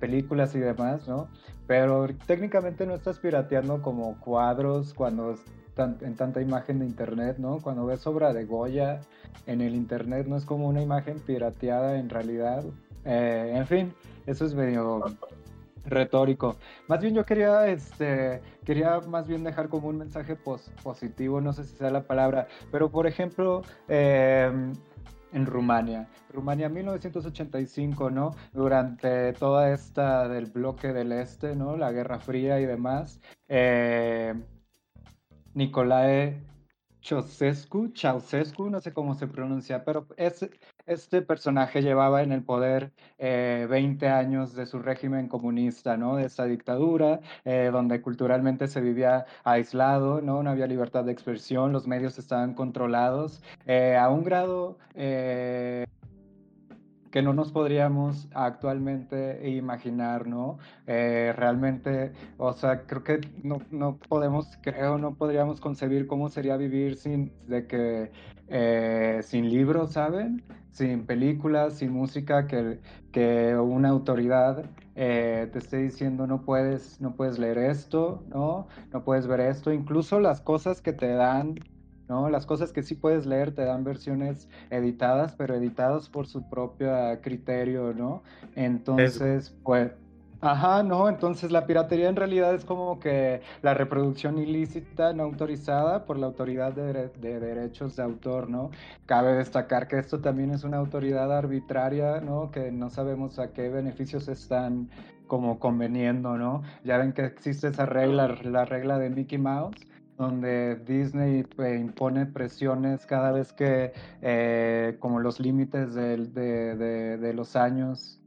películas 0.00 0.54
y 0.54 0.60
demás, 0.60 1.06
¿no? 1.08 1.28
Pero 1.66 2.08
técnicamente 2.26 2.86
no 2.86 2.94
estás 2.94 3.18
pirateando 3.18 3.82
como 3.82 4.18
cuadros 4.20 4.94
cuando 4.94 5.36
en 5.78 6.16
tanta 6.16 6.40
imagen 6.40 6.80
de 6.80 6.86
internet, 6.86 7.36
¿no? 7.38 7.58
Cuando 7.58 7.86
ves 7.86 8.06
obra 8.06 8.32
de 8.32 8.44
Goya 8.44 9.00
en 9.46 9.60
el 9.60 9.74
internet 9.74 10.26
no 10.26 10.36
es 10.36 10.44
como 10.44 10.68
una 10.68 10.82
imagen 10.82 11.18
pirateada 11.20 11.98
en 11.98 12.08
realidad. 12.08 12.64
Eh, 13.04 13.52
en 13.54 13.66
fin, 13.66 13.94
eso 14.26 14.44
es 14.44 14.54
medio 14.54 15.04
retórico. 15.86 16.56
Más 16.86 17.00
bien 17.00 17.14
yo 17.14 17.24
quería, 17.24 17.66
este, 17.66 18.42
quería 18.64 19.00
más 19.00 19.26
bien 19.26 19.44
dejar 19.44 19.68
como 19.68 19.88
un 19.88 19.98
mensaje 19.98 20.36
positivo, 20.82 21.40
no 21.40 21.52
sé 21.52 21.64
si 21.64 21.76
sea 21.76 21.90
la 21.90 22.02
palabra, 22.02 22.46
pero 22.70 22.90
por 22.90 23.06
ejemplo, 23.06 23.62
em, 23.88 24.72
en 25.32 25.46
Rumania. 25.46 26.08
Rumania 26.32 26.68
1985, 26.68 28.10
¿no? 28.10 28.34
Durante 28.52 29.32
toda 29.34 29.70
esta 29.72 30.28
del 30.28 30.46
bloque 30.46 30.92
del 30.92 31.12
este, 31.12 31.54
¿no? 31.54 31.76
La 31.76 31.92
Guerra 31.92 32.18
Fría 32.18 32.60
y 32.60 32.66
demás. 32.66 33.20
Eh, 33.48 34.34
Nicolae 35.54 36.48
Ceausescu, 37.00 37.92
Ceausescu, 37.94 38.68
no 38.70 38.80
sé 38.80 38.92
cómo 38.92 39.14
se 39.14 39.26
pronuncia, 39.28 39.84
pero 39.84 40.06
este 40.16 41.22
personaje 41.22 41.80
llevaba 41.82 42.22
en 42.22 42.32
el 42.32 42.42
poder 42.42 42.92
20 43.18 44.06
eh, 44.06 44.08
años 44.08 44.54
de 44.54 44.66
su 44.66 44.80
régimen 44.80 45.28
comunista, 45.28 45.96
¿no? 45.96 46.16
De 46.16 46.26
esa 46.26 46.44
dictadura, 46.44 47.20
eh, 47.44 47.70
donde 47.72 48.02
culturalmente 48.02 48.68
se 48.68 48.80
vivía 48.80 49.26
aislado, 49.44 50.20
¿no? 50.20 50.42
No 50.42 50.50
había 50.50 50.66
libertad 50.66 51.04
de 51.04 51.12
expresión, 51.12 51.72
los 51.72 51.86
medios 51.86 52.18
estaban 52.18 52.54
controlados 52.54 53.42
eh, 53.66 53.96
a 53.96 54.10
un 54.10 54.24
grado 54.24 54.78
que 57.10 57.22
no 57.22 57.32
nos 57.32 57.52
podríamos 57.52 58.28
actualmente 58.34 59.48
imaginar, 59.50 60.26
¿no? 60.26 60.58
Eh, 60.86 61.32
realmente, 61.36 62.12
o 62.36 62.52
sea, 62.52 62.82
creo 62.86 63.04
que 63.04 63.20
no, 63.42 63.58
no, 63.70 63.96
podemos, 63.96 64.58
creo, 64.62 64.98
no 64.98 65.14
podríamos 65.14 65.60
concebir 65.60 66.06
cómo 66.06 66.28
sería 66.28 66.56
vivir 66.56 66.96
sin, 66.96 67.32
de 67.46 67.66
que, 67.66 68.12
eh, 68.48 69.20
sin 69.22 69.48
libros, 69.50 69.92
¿saben? 69.92 70.44
Sin 70.70 71.06
películas, 71.06 71.74
sin 71.78 71.92
música, 71.92 72.46
que, 72.46 72.80
que 73.12 73.56
una 73.56 73.88
autoridad 73.88 74.64
eh, 74.94 75.48
te 75.52 75.60
esté 75.60 75.76
diciendo 75.78 76.26
no 76.26 76.42
puedes, 76.42 77.00
no 77.00 77.14
puedes 77.14 77.38
leer 77.38 77.58
esto, 77.58 78.24
¿no? 78.28 78.66
No 78.92 79.04
puedes 79.04 79.26
ver 79.26 79.40
esto, 79.40 79.72
incluso 79.72 80.20
las 80.20 80.40
cosas 80.40 80.82
que 80.82 80.92
te 80.92 81.08
dan 81.08 81.54
¿no? 82.08 82.30
Las 82.30 82.46
cosas 82.46 82.72
que 82.72 82.82
sí 82.82 82.94
puedes 82.94 83.26
leer 83.26 83.54
te 83.54 83.64
dan 83.64 83.84
versiones 83.84 84.48
editadas, 84.70 85.34
pero 85.36 85.54
editadas 85.54 86.08
por 86.08 86.26
su 86.26 86.48
propio 86.48 86.90
criterio, 87.22 87.92
¿no? 87.94 88.22
Entonces, 88.54 89.54
pues 89.62 89.92
Ajá, 90.40 90.84
no, 90.84 91.08
entonces 91.08 91.50
la 91.50 91.66
piratería 91.66 92.08
en 92.08 92.14
realidad 92.14 92.54
es 92.54 92.64
como 92.64 93.00
que 93.00 93.40
la 93.60 93.74
reproducción 93.74 94.38
ilícita 94.38 95.12
no 95.12 95.24
autorizada 95.24 96.04
por 96.04 96.16
la 96.16 96.26
autoridad 96.26 96.72
de, 96.72 97.08
derechos 97.18 97.96
de 97.96 98.04
autor, 98.04 98.48
¿no? 98.48 98.70
Cabe 99.06 99.32
destacar 99.32 99.88
que 99.88 99.98
esto 99.98 100.20
también 100.20 100.52
es 100.52 100.62
una 100.62 100.76
autoridad 100.76 101.36
arbitraria, 101.36 102.20
¿no? 102.20 102.52
Que 102.52 102.70
no 102.70 102.88
sabemos 102.88 103.40
a 103.40 103.52
qué 103.52 103.68
beneficios 103.68 104.28
están 104.28 104.90
como 105.26 105.58
conveniendo, 105.58 106.38
¿no? 106.38 106.62
Ya 106.84 106.98
ven 106.98 107.12
que 107.12 107.24
existe 107.24 107.66
esa 107.66 107.86
regla, 107.86 108.28
la 108.44 108.64
regla 108.64 108.98
de 108.98 109.10
Mickey 109.10 109.38
Mouse, 109.38 109.76
donde 110.18 110.76
Disney 110.84 111.44
pues, 111.44 111.80
impone 111.80 112.26
presiones 112.26 113.06
cada 113.06 113.32
vez 113.32 113.52
que 113.52 113.92
eh, 114.20 114.96
como 114.98 115.20
los 115.20 115.40
límites 115.40 115.94
de, 115.94 116.26
de 116.26 117.32
los 117.32 117.56
años 117.56 118.18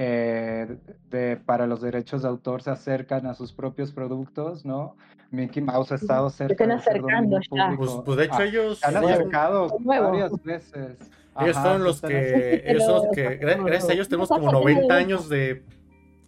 eh, 0.00 0.78
de, 1.10 1.38
para 1.38 1.66
los 1.66 1.80
derechos 1.80 2.22
de 2.22 2.28
autor 2.28 2.62
se 2.62 2.70
acercan 2.70 3.26
a 3.26 3.34
sus 3.34 3.52
propios 3.52 3.90
productos, 3.90 4.64
¿no? 4.64 4.96
Mickey 5.32 5.60
Mouse 5.60 5.90
ha 5.90 5.96
estado 5.96 6.30
cerca. 6.30 6.52
están 6.52 6.70
acercando 6.70 7.40
ya. 7.50 7.74
Pues, 7.76 7.90
pues, 8.04 8.16
de 8.16 8.24
hecho 8.26 8.36
ah, 8.38 8.44
ellos... 8.44 8.84
Han 8.84 8.96
acercado 8.96 9.66
varias 9.80 10.40
veces. 10.44 10.98
Ellos 11.40 11.56
son 11.56 11.82
los 11.82 12.00
que, 12.00 12.62
ellos 12.64 12.84
son 12.84 12.94
los 12.94 13.06
que, 13.12 13.38
gracias 13.38 13.88
a 13.88 13.92
ellos 13.92 14.08
tenemos 14.08 14.28
como 14.28 14.52
90 14.52 14.94
años 14.94 15.28
de, 15.28 15.64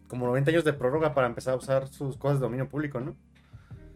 como 0.09 0.27
90 0.27 0.51
años 0.51 0.65
de 0.65 0.73
prórroga 0.73 1.15
para 1.15 1.28
empezar 1.28 1.55
a 1.55 1.57
usar 1.57 1.87
sus 1.87 2.16
cosas 2.16 2.41
de 2.41 2.47
dominio 2.47 2.69
público, 2.69 2.99
¿no? 2.99 3.15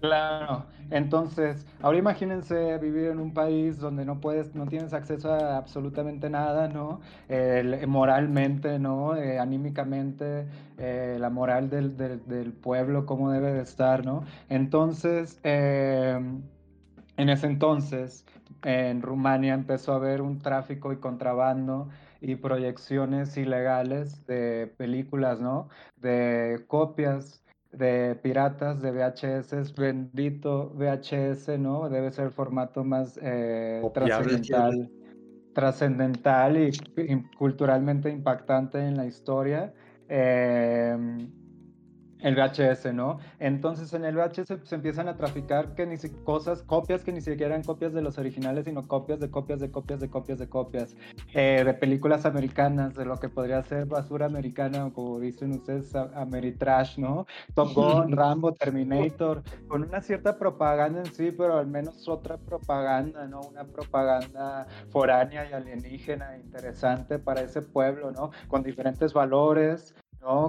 Claro, 0.05 0.67
entonces, 0.91 1.67
ahora 1.81 1.97
imagínense 1.97 2.77
vivir 2.77 3.07
en 3.07 3.21
un 3.21 3.33
país 3.33 3.79
donde 3.79 4.05
no 4.05 4.21
puedes, 4.21 4.55
no 4.55 4.67
tienes 4.67 4.93
acceso 4.93 5.33
a 5.33 5.57
absolutamente 5.57 6.29
nada, 6.29 6.69
¿no? 6.69 7.01
moralmente, 7.87 8.79
¿no? 8.79 9.17
Eh, 9.17 9.39
anímicamente, 9.39 10.47
eh, 10.77 11.17
la 11.19 11.31
moral 11.31 11.71
del, 11.71 11.97
del, 11.97 12.53
pueblo, 12.53 13.07
cómo 13.07 13.31
debe 13.31 13.55
de 13.55 13.63
estar, 13.63 14.05
¿no? 14.05 14.25
Entonces, 14.51 15.41
em, 15.43 16.43
en 17.17 17.29
ese 17.31 17.47
entonces, 17.47 18.27
en 18.63 19.01
Rumania 19.01 19.55
empezó 19.55 19.93
a 19.95 19.97
haber 19.97 20.21
un 20.21 20.39
tráfico 20.39 20.93
y 20.93 20.99
contrabando 20.99 21.89
y 22.21 22.37
proyecciones 22.37 23.39
ilegales 23.39 24.27
de 24.27 24.67
películas, 24.77 25.41
¿no? 25.41 25.69
De 25.97 26.63
copias 26.69 27.44
de 27.77 28.15
piratas 28.23 28.81
de 28.81 28.91
VHS, 28.91 29.75
bendito 29.75 30.73
VHS, 30.75 31.59
¿no? 31.59 31.89
Debe 31.89 32.11
ser 32.11 32.27
el 32.27 32.33
formato 32.33 32.85
más 32.85 33.19
eh, 33.23 33.83
trascendental, 33.93 34.91
trascendental 35.53 36.57
y, 36.57 36.73
culturalmente 37.37 38.11
impactante 38.11 38.79
en 38.79 38.97
la 38.97 39.07
historia. 39.07 39.73
Eh, 40.09 40.97
el 42.25 42.35
VHS, 42.37 42.93
¿no? 42.95 43.19
Entonces 43.39 43.93
en 43.93 44.05
el 44.05 44.17
VHS 44.17 44.55
se 44.65 44.75
empiezan 44.75 45.09
a 45.09 45.17
traficar 45.17 45.75
que 45.75 45.87
ni 45.87 45.97
cosas, 46.25 46.63
copias 46.63 47.05
que 47.05 47.13
ni 47.13 47.21
siquiera 47.21 47.55
eran 47.55 47.63
copias 47.63 47.93
de 47.93 48.01
los 48.01 48.17
originales, 48.19 48.65
sino 48.65 48.89
copias 48.89 49.21
de 49.21 49.31
copias 49.31 49.61
de 49.61 49.71
copias 49.71 50.01
de 50.01 50.09
copias 50.09 50.39
de 50.39 50.49
copias 50.49 50.97
eh, 51.35 51.63
de 51.65 51.75
películas 51.75 52.25
americanas, 52.25 52.95
de 52.95 53.05
lo 53.05 53.21
que 53.21 53.29
podría 53.29 53.63
ser 53.63 53.85
basura 53.85 54.25
americana, 54.25 54.87
o 54.87 54.93
como 54.93 55.21
dicen 55.21 55.53
ustedes, 55.53 55.95
Ameritrash, 55.95 56.99
¿no? 56.99 57.27
Top 57.55 57.73
Gun, 57.75 58.13
Rambo, 58.13 58.53
Terminator, 58.55 59.43
con 59.69 59.85
una 59.85 60.01
cierta 60.01 60.39
propaganda 60.39 61.01
en 61.01 61.13
sí, 61.13 61.31
pero 61.31 61.59
al 61.59 61.67
menos 61.67 62.09
otra 62.09 62.39
propaganda, 62.39 63.27
¿no? 63.27 63.43
Una 63.43 63.65
propaganda 63.65 64.67
foránea 64.89 65.49
y 65.51 65.53
alienígena 65.53 66.39
interesante 66.39 67.19
para 67.19 67.43
ese 67.43 67.61
pueblo, 67.61 68.13
¿no? 68.13 68.31
Con 68.49 68.63
diferentes 68.63 69.13
valores, 69.13 69.95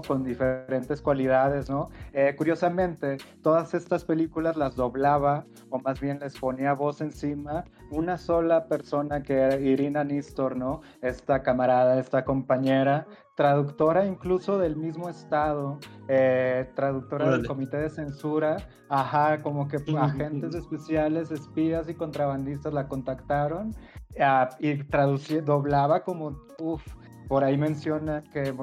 con 0.08 0.24
diferentes 0.24 1.02
cualidades, 1.02 1.70
¿no? 1.70 1.90
Eh, 2.14 2.34
curiosamente, 2.38 3.18
todas 3.42 3.74
estas 3.74 4.06
películas 4.06 4.56
las 4.56 4.76
doblaba, 4.76 5.46
o 5.70 5.80
más 5.80 6.00
bien 6.00 6.20
les 6.20 6.38
ponía 6.40 6.74
voz 6.74 7.02
encima, 7.02 7.66
una 7.92 8.18
sola 8.18 8.68
persona 8.68 9.22
que 9.22 9.34
era 9.34 9.56
Irina 9.58 10.04
Nistor, 10.04 10.56
¿no? 10.56 10.82
Esta 11.02 11.44
camarada, 11.44 12.00
esta 12.00 12.24
compañera, 12.24 13.06
traductora 13.36 14.06
incluso 14.06 14.58
del 14.58 14.78
mismo 14.78 15.10
estado, 15.10 15.78
eh, 16.08 16.70
traductora 16.76 17.30
del 17.32 17.46
comité 17.46 17.78
de 17.78 17.90
censura, 17.90 18.58
ajá, 18.88 19.42
como 19.42 19.68
que 19.68 19.78
agentes 19.98 20.56
especiales, 20.56 21.32
espías 21.32 21.90
y 21.90 21.96
contrabandistas 21.96 22.74
la 22.74 22.88
contactaron 22.88 23.76
ah, 24.22 24.50
y 24.60 24.84
traducía, 24.86 25.42
doblaba 25.42 26.04
como, 26.04 26.40
uff, 26.60 26.96
por 27.28 27.44
ahí 27.44 27.58
menciona 27.58 28.24
que 28.24 28.54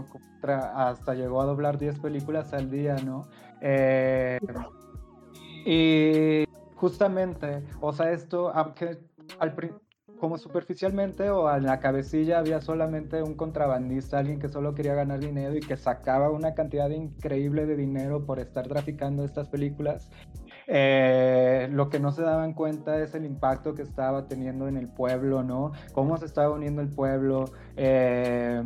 hasta 0.74 1.14
llegó 1.14 1.40
a 1.40 1.46
doblar 1.46 1.78
10 1.78 2.00
películas 2.00 2.52
al 2.52 2.70
día, 2.70 2.96
¿no? 2.96 3.28
Eh, 3.60 4.38
y 5.64 6.44
justamente, 6.74 7.62
o 7.80 7.92
sea, 7.92 8.12
esto, 8.12 8.50
aunque 8.50 8.98
al, 9.38 9.54
como 10.22 10.38
superficialmente 10.38 11.30
o 11.30 11.52
en 11.52 11.64
la 11.64 11.80
cabecilla 11.80 12.38
había 12.38 12.60
solamente 12.60 13.24
un 13.24 13.34
contrabandista, 13.34 14.18
alguien 14.18 14.38
que 14.38 14.48
solo 14.48 14.72
quería 14.72 14.94
ganar 14.94 15.18
dinero 15.18 15.56
y 15.56 15.60
que 15.60 15.76
sacaba 15.76 16.30
una 16.30 16.54
cantidad 16.54 16.88
increíble 16.90 17.66
de 17.66 17.74
dinero 17.74 18.24
por 18.24 18.38
estar 18.38 18.68
traficando 18.68 19.24
estas 19.24 19.48
películas. 19.48 20.10
Eh, 20.66 21.68
lo 21.72 21.88
que 21.88 21.98
no 21.98 22.12
se 22.12 22.22
daban 22.22 22.54
cuenta 22.54 22.98
es 23.00 23.14
el 23.14 23.24
impacto 23.24 23.74
que 23.74 23.82
estaba 23.82 24.28
teniendo 24.28 24.68
en 24.68 24.76
el 24.76 24.88
pueblo, 24.88 25.42
¿no? 25.42 25.72
Cómo 25.92 26.16
se 26.16 26.26
estaba 26.26 26.50
uniendo 26.50 26.82
el 26.82 26.88
pueblo 26.88 27.46
eh, 27.76 28.62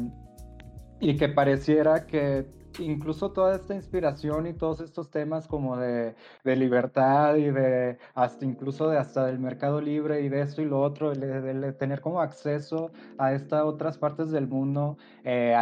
y 1.00 1.16
que 1.16 1.28
pareciera 1.28 2.06
que 2.06 2.46
incluso 2.78 3.32
toda 3.32 3.56
esta 3.56 3.74
inspiración 3.74 4.46
y 4.46 4.52
todos 4.52 4.80
estos 4.80 5.10
temas 5.10 5.46
como 5.46 5.76
de, 5.76 6.14
libertad 6.44 7.36
y 7.36 7.50
de 7.50 7.98
hasta 8.14 8.44
incluso 8.44 8.88
de 8.88 8.98
hasta 8.98 9.26
del 9.26 9.38
mercado 9.38 9.80
libre 9.80 10.22
y 10.22 10.28
de 10.28 10.42
esto 10.42 10.62
y 10.62 10.66
lo 10.66 10.80
otro, 10.80 11.12
de, 11.12 11.72
tener 11.74 12.00
como 12.00 12.20
acceso 12.20 12.90
a 13.18 13.32
estas 13.32 13.62
otras 13.62 13.98
partes 13.98 14.30
del 14.30 14.46
mundo, 14.46 14.98
eh, 15.24 15.54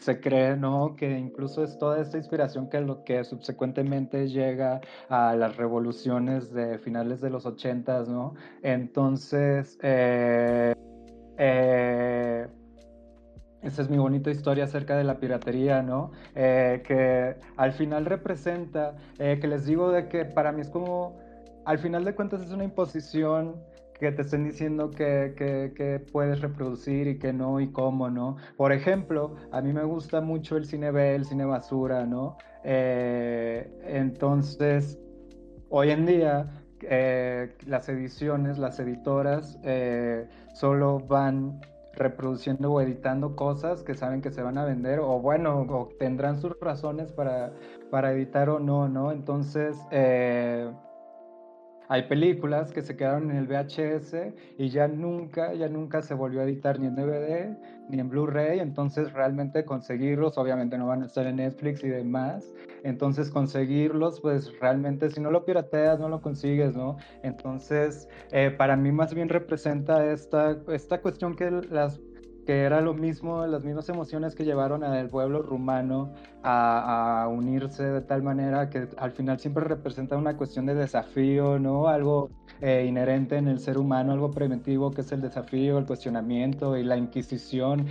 se 0.00 0.20
cree, 0.20 0.56
¿no? 0.56 0.96
Que 0.96 1.18
incluso 1.18 1.62
es 1.62 1.78
toda 1.78 2.00
esta 2.00 2.16
inspiración 2.16 2.68
que 2.68 2.80
lo 2.80 3.04
que 3.04 3.24
subsecuentemente 3.24 4.28
llega 4.28 4.80
a 5.08 5.34
las 5.36 5.56
revoluciones 5.56 6.52
de 6.52 6.78
finales 6.78 7.20
de 7.20 7.30
los 7.30 7.46
ochentas, 7.46 8.08
¿no? 8.08 8.34
Entonces, 8.62 9.78
eh, 9.82 10.74
eh, 11.38 12.46
esa 13.62 13.82
es 13.82 13.90
mi 13.90 13.98
bonita 13.98 14.30
historia 14.30 14.64
acerca 14.64 14.96
de 14.96 15.04
la 15.04 15.18
piratería, 15.18 15.82
¿no? 15.82 16.12
Eh, 16.34 16.82
que 16.86 17.36
al 17.56 17.72
final 17.72 18.06
representa, 18.06 18.96
que 19.16 19.46
les 19.46 19.66
digo 19.66 19.90
de 19.90 20.08
que 20.08 20.24
para 20.24 20.52
mí 20.52 20.60
es 20.62 20.70
como, 20.70 21.18
al 21.64 21.78
final 21.78 22.04
de 22.04 22.14
cuentas 22.14 22.42
es 22.42 22.50
una 22.50 22.64
imposición 22.64 23.56
que 23.98 24.12
te 24.12 24.22
estén 24.22 24.44
diciendo 24.44 24.90
que, 24.90 25.34
que, 25.36 26.00
puedes 26.12 26.40
reproducir 26.40 27.06
y 27.08 27.18
que 27.18 27.32
no 27.32 27.60
y 27.60 27.68
cómo, 27.68 28.10
¿no? 28.10 28.36
Por 28.56 28.72
ejemplo, 28.72 29.36
a 29.52 29.60
mí 29.60 29.72
me 29.72 29.84
gusta 29.84 30.20
mucho 30.20 30.56
el 30.56 30.66
cine 30.66 30.90
B, 30.90 31.14
el 31.14 31.24
cine 31.24 31.44
basura, 31.44 32.04
¿no? 32.06 32.36
Eh, 32.64 33.68
entonces, 33.84 34.98
hoy 35.70 35.90
en 35.90 36.06
día, 36.06 36.62
eh, 36.82 37.54
las 37.66 37.88
ediciones, 37.88 38.58
las 38.58 38.78
editoras, 38.80 39.58
eh, 39.62 40.28
solo 40.54 41.00
van 41.00 41.60
reproduciendo 41.94 42.72
o 42.72 42.80
editando 42.82 43.34
cosas 43.36 43.82
que 43.82 43.94
saben 43.94 44.20
que 44.20 44.30
se 44.30 44.42
van 44.42 44.58
a 44.58 44.66
vender 44.66 44.98
o 45.00 45.18
bueno, 45.18 45.66
o 45.70 45.88
tendrán 45.98 46.38
sus 46.38 46.52
razones 46.60 47.10
para, 47.12 47.52
para 47.90 48.12
editar 48.12 48.50
o 48.50 48.60
no, 48.60 48.86
¿no? 48.86 49.12
Entonces, 49.12 49.78
hay 51.88 52.02
películas 52.02 52.72
que 52.72 52.82
se 52.82 52.96
quedaron 52.96 53.30
en 53.30 53.36
el 53.36 53.46
VHS 53.46 54.34
y 54.58 54.68
ya 54.70 54.88
nunca, 54.88 55.54
ya 55.54 55.68
nunca 55.68 56.02
se 56.02 56.14
volvió 56.14 56.40
a 56.40 56.44
editar 56.44 56.78
ni 56.80 56.86
en 56.86 56.96
DVD 56.96 57.56
ni 57.88 58.00
en 58.00 58.08
Blu-ray, 58.08 58.58
entonces 58.58 59.12
realmente 59.12 59.64
conseguirlos, 59.64 60.38
obviamente 60.38 60.76
no 60.76 60.86
van 60.88 61.02
a 61.02 61.06
estar 61.06 61.26
en 61.26 61.36
Netflix 61.36 61.84
y 61.84 61.88
demás, 61.88 62.52
entonces 62.82 63.30
conseguirlos, 63.30 64.20
pues 64.20 64.52
realmente 64.60 65.10
si 65.10 65.20
no 65.20 65.30
lo 65.30 65.44
pirateas, 65.44 66.00
no 66.00 66.08
lo 66.08 66.20
consigues, 66.20 66.74
¿no? 66.74 66.96
Entonces, 67.22 68.08
eh, 68.32 68.50
para 68.50 68.76
mí 68.76 68.90
más 68.90 69.14
bien 69.14 69.28
representa 69.28 70.10
esta, 70.10 70.56
esta 70.68 71.00
cuestión 71.00 71.36
que 71.36 71.50
las 71.50 72.00
que 72.46 72.62
era 72.62 72.80
lo 72.80 72.94
mismo, 72.94 73.44
las 73.46 73.64
mismas 73.64 73.88
emociones 73.88 74.36
que 74.36 74.44
llevaron 74.44 74.84
al 74.84 75.08
pueblo 75.08 75.42
rumano 75.42 76.12
a, 76.44 77.28
unirse 77.28 77.82
de 77.82 78.00
tal 78.02 78.22
manera 78.22 78.70
que 78.70 78.88
al 78.96 79.10
final 79.10 79.40
siempre 79.40 79.64
representa 79.64 80.16
una 80.16 80.36
cuestión 80.36 80.64
de 80.64 80.74
desafío, 80.74 81.58
¿no? 81.58 81.88
Algo 81.88 82.30
eh, 82.60 82.86
inherente 82.88 83.36
en 83.36 83.48
el 83.48 83.58
ser 83.58 83.78
humano, 83.78 84.12
algo 84.12 84.30
preventivo 84.30 84.92
que 84.92 85.00
es 85.00 85.10
el 85.10 85.20
desafío, 85.20 85.78
el 85.78 85.86
cuestionamiento 85.86 86.76
y 86.76 86.84
la 86.84 86.96
inquisición. 86.96 87.86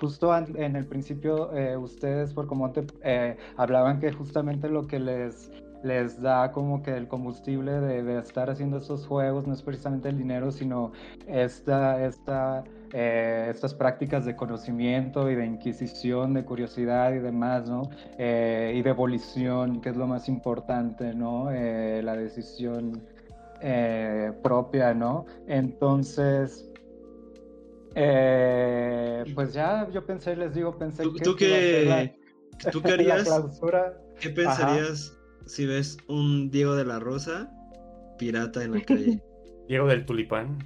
Justo 0.00 0.36
en 0.36 0.76
el 0.76 0.86
principio, 0.86 1.52
eh, 1.52 1.76
ustedes 1.76 2.32
por 2.32 2.46
como 2.46 2.70
te 2.70 2.86
eh, 3.02 3.36
hablaban 3.56 3.98
que 3.98 4.12
justamente 4.12 4.68
lo 4.68 4.86
que 4.86 5.00
les 5.00 5.50
les 5.84 6.20
da 6.20 6.50
como 6.50 6.82
que 6.82 6.96
el 6.96 7.06
combustible 7.08 7.72
de, 7.72 8.18
estar 8.18 8.48
haciendo 8.48 8.78
estos 8.78 9.06
juegos 9.06 9.46
no 9.46 9.52
es 9.52 9.62
precisamente 9.62 10.08
el 10.08 10.16
dinero, 10.16 10.50
sino 10.50 10.92
esta, 11.26 12.04
esta, 12.04 12.64
eh, 12.96 13.48
estas 13.50 13.74
prácticas 13.74 14.24
de 14.24 14.36
conocimiento 14.36 15.30
y 15.30 15.34
de 15.34 15.44
inquisición, 15.44 16.32
de 16.32 16.44
curiosidad 16.44 17.12
y 17.12 17.18
demás, 17.18 17.68
¿no? 17.68 17.90
Eh, 18.18 18.72
y 18.76 18.82
de 18.82 18.90
evolución, 18.90 19.80
que 19.80 19.88
es 19.90 19.96
lo 19.96 20.06
más 20.06 20.28
importante, 20.28 21.12
¿no? 21.12 21.50
Eh, 21.50 22.00
la 22.02 22.16
decisión 22.16 23.02
propia, 24.42 24.92
¿no? 24.92 25.24
Entonces, 25.46 26.70
pues 27.94 29.54
ya 29.54 29.88
yo 29.90 30.04
pensé, 30.04 30.36
les 30.36 30.54
digo, 30.54 30.76
pensé 30.76 31.02
que... 31.04 31.24
¿Tú 31.24 31.34
qué, 31.34 32.14
¿tú 32.72 32.82
qué 32.82 32.92
harías? 32.92 33.26
¿Qué 34.20 34.30
pensarías 34.30 35.16
si 35.46 35.66
ves 35.66 35.96
un 36.08 36.50
Diego 36.50 36.74
de 36.76 36.84
la 36.84 37.00
Rosa 37.00 37.50
pirata 38.18 38.62
en 38.64 38.72
la 38.72 38.80
calle. 38.82 39.22
Diego 39.68 39.86
del 39.86 40.04
Tulipán. 40.04 40.58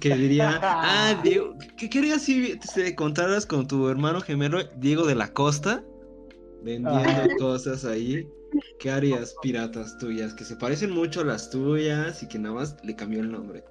Que 0.00 0.14
diría, 0.14 0.60
ah, 0.62 1.20
Diego, 1.24 1.54
¿qué 1.76 1.90
querías 1.90 2.22
si 2.22 2.56
te 2.74 2.88
encontraras 2.88 3.46
con 3.46 3.66
tu 3.66 3.88
hermano 3.88 4.20
gemelo 4.20 4.62
Diego 4.76 5.06
de 5.06 5.16
la 5.16 5.32
Costa? 5.32 5.82
Vendiendo 6.62 7.36
cosas 7.38 7.84
ahí. 7.84 8.28
¿Qué 8.78 8.90
harías, 8.90 9.34
piratas 9.42 9.98
tuyas? 9.98 10.34
Que 10.34 10.44
se 10.44 10.56
parecen 10.56 10.90
mucho 10.92 11.22
a 11.22 11.24
las 11.24 11.50
tuyas 11.50 12.22
y 12.22 12.28
que 12.28 12.38
nada 12.38 12.54
más 12.54 12.76
le 12.84 12.94
cambió 12.94 13.20
el 13.20 13.32
nombre. 13.32 13.64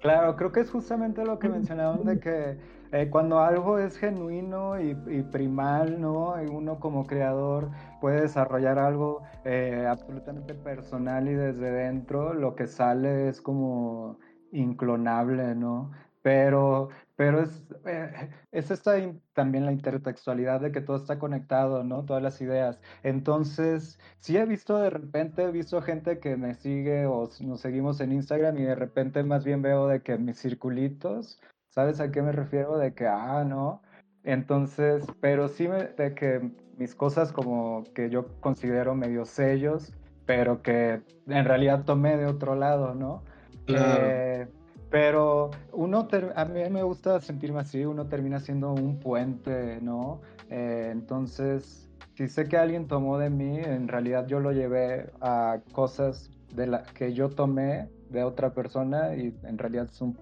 Claro, 0.00 0.34
creo 0.36 0.50
que 0.50 0.60
es 0.60 0.70
justamente 0.70 1.24
lo 1.24 1.38
que 1.38 1.48
mencionaron 1.48 2.04
de 2.04 2.18
que 2.18 2.58
eh, 2.92 3.08
cuando 3.10 3.40
algo 3.40 3.78
es 3.78 3.96
genuino 3.96 4.80
y, 4.80 4.94
primal, 5.32 6.00
¿no? 6.00 6.34
Y 6.42 6.46
uno 6.46 6.78
como 6.78 7.06
creador 7.06 7.70
puede 8.00 8.22
desarrollar 8.22 8.78
algo 8.78 9.22
eh, 9.44 9.86
absolutamente 9.88 10.54
personal 10.54 11.28
y 11.28 11.34
desde 11.34 11.70
dentro, 11.70 12.34
lo 12.34 12.54
que 12.54 12.66
sale 12.66 13.28
es 13.28 13.40
como 13.40 14.18
inclonable, 14.54 15.54
¿no? 15.54 15.92
Pero, 16.22 16.88
pero 17.16 17.42
es, 17.42 17.62
eh, 17.86 18.30
es 18.52 18.70
esta 18.70 18.94
también 19.34 19.66
la 19.66 19.72
intertextualidad 19.72 20.60
de 20.60 20.72
que 20.72 20.80
todo 20.80 20.96
está 20.96 21.18
conectado, 21.18 21.84
¿no? 21.84 22.04
Todas 22.04 22.22
las 22.22 22.40
ideas. 22.40 22.80
Entonces, 23.02 23.98
sí 24.20 24.36
he 24.38 24.46
visto 24.46 24.78
de 24.78 24.90
repente, 24.90 25.42
he 25.44 25.50
visto 25.52 25.82
gente 25.82 26.18
que 26.20 26.36
me 26.36 26.54
sigue 26.54 27.06
o 27.06 27.28
nos 27.40 27.60
seguimos 27.60 28.00
en 28.00 28.12
Instagram 28.12 28.56
y 28.58 28.62
de 28.62 28.74
repente 28.74 29.22
más 29.22 29.44
bien 29.44 29.62
veo 29.62 29.86
de 29.88 30.02
que 30.02 30.16
mis 30.18 30.38
circulitos 30.38 31.40
¿Sabes 31.74 31.98
a 32.00 32.12
qué 32.12 32.22
me 32.22 32.30
refiero? 32.30 32.78
De 32.78 32.94
que, 32.94 33.08
ah, 33.08 33.42
no. 33.44 33.82
Entonces, 34.22 35.04
pero 35.20 35.48
sí 35.48 35.66
me, 35.66 35.88
de 35.88 36.14
que 36.14 36.52
mis 36.76 36.94
cosas 36.94 37.32
como 37.32 37.82
que 37.94 38.10
yo 38.10 38.28
considero 38.40 38.94
medio 38.94 39.24
sellos, 39.24 39.92
pero 40.24 40.62
que 40.62 41.02
en 41.26 41.44
realidad 41.44 41.84
tomé 41.84 42.16
de 42.16 42.26
otro 42.26 42.54
lado, 42.54 42.94
¿no? 42.94 43.24
Eh, 43.66 44.46
pero 44.90 45.50
uno, 45.72 46.08
a 46.36 46.44
mí 46.44 46.60
me 46.70 46.82
gusta 46.82 47.20
sentirme 47.20 47.60
así, 47.60 47.84
uno 47.84 48.06
termina 48.06 48.38
siendo 48.40 48.72
un 48.72 49.00
puente, 49.00 49.80
¿no? 49.80 50.20
Eh, 50.50 50.90
entonces, 50.92 51.90
si 52.14 52.28
sé 52.28 52.46
que 52.46 52.56
alguien 52.56 52.86
tomó 52.86 53.18
de 53.18 53.30
mí, 53.30 53.58
en 53.58 53.88
realidad 53.88 54.26
yo 54.26 54.38
lo 54.40 54.52
llevé 54.52 55.10
a 55.20 55.60
cosas 55.72 56.30
de 56.54 56.68
la 56.68 56.82
que 56.84 57.12
yo 57.12 57.28
tomé 57.30 57.88
de 58.10 58.22
otra 58.22 58.54
persona 58.54 59.14
y 59.16 59.36
en 59.42 59.58
realidad 59.58 59.88
es 59.90 60.00
un 60.00 60.16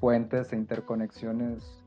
puentes 0.00 0.52
e 0.52 0.56
interconexiones 0.56 1.84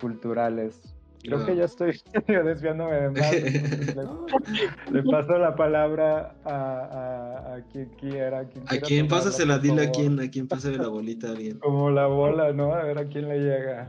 culturales. 0.00 0.96
Creo 1.22 1.44
que 1.44 1.56
ya 1.56 1.64
estoy 1.64 2.00
desviándome 2.26 2.94
de 2.94 3.10
más. 3.10 3.32
le, 4.92 5.02
paso 5.02 5.38
la 5.38 5.54
palabra 5.56 6.36
a, 6.44 7.54
a, 7.54 7.62
quien 7.72 7.88
quiera. 7.90 8.40
a 8.40 8.78
quien 8.78 9.08
pásasela, 9.08 9.58
dile 9.58 9.86
a 9.86 9.90
quién, 9.90 10.20
a 10.20 10.30
quién 10.30 10.46
pásale 10.46 10.78
la 10.78 10.88
bolita 10.88 11.32
bien. 11.32 11.58
Como 11.58 11.90
la 11.90 12.06
bola, 12.06 12.52
¿no? 12.52 12.72
A 12.72 12.84
ver 12.84 12.98
a 12.98 13.04
quién 13.06 13.28
le 13.28 13.38
llega. 13.40 13.88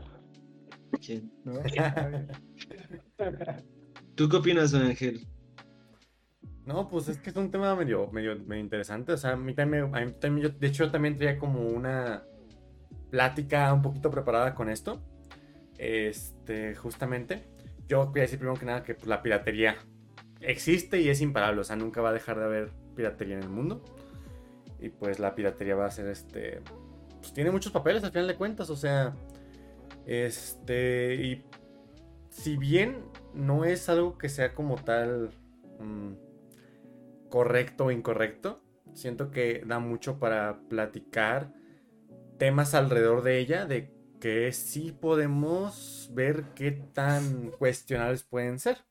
¿Quién? 1.04 1.30
¿Tú 4.16 4.28
qué 4.28 4.36
opinas, 4.36 4.74
Ángel? 4.74 5.26
No, 6.66 6.88
pues 6.88 7.08
es 7.08 7.18
que 7.18 7.30
es 7.30 7.36
un 7.36 7.50
tema 7.50 7.74
medio, 7.74 8.10
medio, 8.12 8.36
medio 8.44 8.62
interesante. 8.62 9.12
O 9.12 9.16
sea, 9.16 9.32
a 9.32 9.36
mí 9.36 9.54
también, 9.54 9.94
a 9.94 10.04
mí 10.04 10.12
también 10.12 10.48
yo, 10.48 10.58
de 10.58 10.66
hecho, 10.66 10.84
yo 10.84 10.90
también 10.90 11.16
tenía 11.16 11.38
como 11.38 11.62
una 11.62 12.24
plática 13.10 13.72
un 13.72 13.82
poquito 13.82 14.10
preparada 14.10 14.54
con 14.54 14.68
esto. 14.68 15.00
Este, 15.80 16.74
justamente. 16.74 17.42
Yo 17.88 18.08
voy 18.08 18.20
a 18.20 18.22
decir 18.24 18.38
primero 18.38 18.60
que 18.60 18.66
nada 18.66 18.82
que 18.82 18.98
la 19.06 19.22
piratería 19.22 19.78
existe 20.42 21.00
y 21.00 21.08
es 21.08 21.22
imparable. 21.22 21.62
O 21.62 21.64
sea, 21.64 21.74
nunca 21.76 22.02
va 22.02 22.10
a 22.10 22.12
dejar 22.12 22.38
de 22.38 22.44
haber 22.44 22.70
piratería 22.94 23.36
en 23.36 23.44
el 23.44 23.48
mundo. 23.48 23.82
Y 24.78 24.90
pues 24.90 25.18
la 25.18 25.34
piratería 25.34 25.74
va 25.74 25.86
a 25.86 25.90
ser 25.90 26.08
este. 26.08 26.60
Pues 27.20 27.32
tiene 27.32 27.50
muchos 27.50 27.72
papeles 27.72 28.04
al 28.04 28.10
final 28.10 28.28
de 28.28 28.36
cuentas. 28.36 28.68
O 28.68 28.76
sea. 28.76 29.14
Este. 30.04 31.14
Y. 31.14 31.44
Si 32.28 32.58
bien 32.58 33.02
no 33.32 33.64
es 33.64 33.88
algo 33.88 34.18
que 34.18 34.28
sea 34.28 34.52
como 34.52 34.74
tal. 34.76 35.30
Mm, 35.78 36.12
correcto 37.30 37.86
o 37.86 37.90
incorrecto. 37.90 38.62
Siento 38.92 39.30
que 39.30 39.62
da 39.64 39.78
mucho 39.78 40.18
para 40.18 40.60
platicar 40.68 41.54
temas 42.36 42.74
alrededor 42.74 43.22
de 43.22 43.38
ella, 43.38 43.64
de 43.64 43.94
que 44.20 44.52
sí 44.52 44.92
podemos 44.92 46.10
ver 46.12 46.44
qué 46.54 46.72
tan 46.72 47.50
cuestionables 47.52 48.22
pueden 48.22 48.58
ser. 48.58 48.84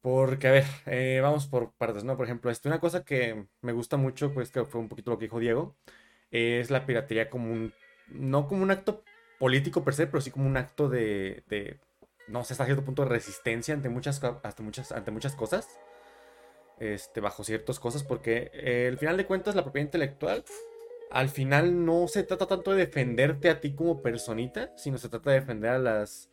Porque, 0.00 0.48
a 0.48 0.50
ver, 0.50 0.64
eh, 0.86 1.20
vamos 1.22 1.46
por 1.46 1.72
partes, 1.74 2.02
¿no? 2.02 2.16
Por 2.16 2.26
ejemplo, 2.26 2.50
este, 2.50 2.68
una 2.68 2.80
cosa 2.80 3.04
que 3.04 3.46
me 3.60 3.72
gusta 3.72 3.96
mucho, 3.96 4.32
pues 4.34 4.50
que 4.50 4.64
fue 4.64 4.80
un 4.80 4.88
poquito 4.88 5.10
lo 5.12 5.18
que 5.18 5.26
dijo 5.26 5.38
Diego, 5.38 5.76
es 6.30 6.70
la 6.70 6.86
piratería 6.86 7.30
como 7.30 7.52
un, 7.52 7.72
no 8.08 8.48
como 8.48 8.62
un 8.64 8.72
acto 8.72 9.04
político 9.38 9.84
per 9.84 9.94
se, 9.94 10.06
pero 10.06 10.20
sí 10.20 10.30
como 10.32 10.46
un 10.46 10.56
acto 10.56 10.88
de, 10.88 11.44
no 12.28 12.44
sé, 12.44 12.54
hasta 12.54 12.64
cierto 12.64 12.84
punto 12.84 13.02
de 13.02 13.10
resistencia 13.10 13.74
ante 13.74 13.88
muchas, 13.88 14.22
hasta 14.24 14.62
muchas, 14.62 14.92
ante 14.92 15.12
muchas 15.12 15.36
cosas, 15.36 15.68
este, 16.80 17.20
bajo 17.20 17.44
ciertas 17.44 17.78
cosas, 17.78 18.02
porque 18.02 18.50
eh, 18.54 18.88
al 18.90 18.98
final 18.98 19.16
de 19.16 19.26
cuentas 19.26 19.54
la 19.54 19.62
propiedad 19.62 19.86
intelectual 19.86 20.44
al 21.12 21.28
final 21.28 21.84
no 21.84 22.08
se 22.08 22.22
trata 22.22 22.46
tanto 22.46 22.72
de 22.72 22.78
defenderte 22.86 23.50
a 23.50 23.60
ti 23.60 23.74
como 23.74 24.02
personita, 24.02 24.72
sino 24.76 24.98
se 24.98 25.08
trata 25.08 25.30
de 25.30 25.40
defender 25.40 25.70
a 25.70 25.78
las 25.78 26.30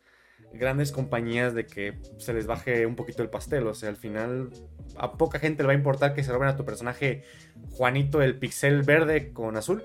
grandes 0.54 0.92
compañías 0.92 1.54
de 1.54 1.66
que 1.66 2.00
se 2.18 2.34
les 2.34 2.48
baje 2.48 2.86
un 2.86 2.96
poquito 2.96 3.22
el 3.22 3.30
pastel. 3.30 3.68
O 3.68 3.74
sea, 3.74 3.90
al 3.90 3.98
final 3.98 4.50
a 4.96 5.18
poca 5.18 5.40
gente 5.40 5.64
le 5.64 5.68
va 5.68 5.74
a 5.74 5.78
importar 5.78 6.14
que 6.14 6.24
se 6.24 6.32
roben 6.32 6.48
a 6.50 6.56
tu 6.56 6.66
personaje 6.66 7.24
Juanito 7.72 8.22
el 8.22 8.40
pixel 8.40 8.84
verde 8.84 9.34
con 9.34 9.58
azul. 9.58 9.84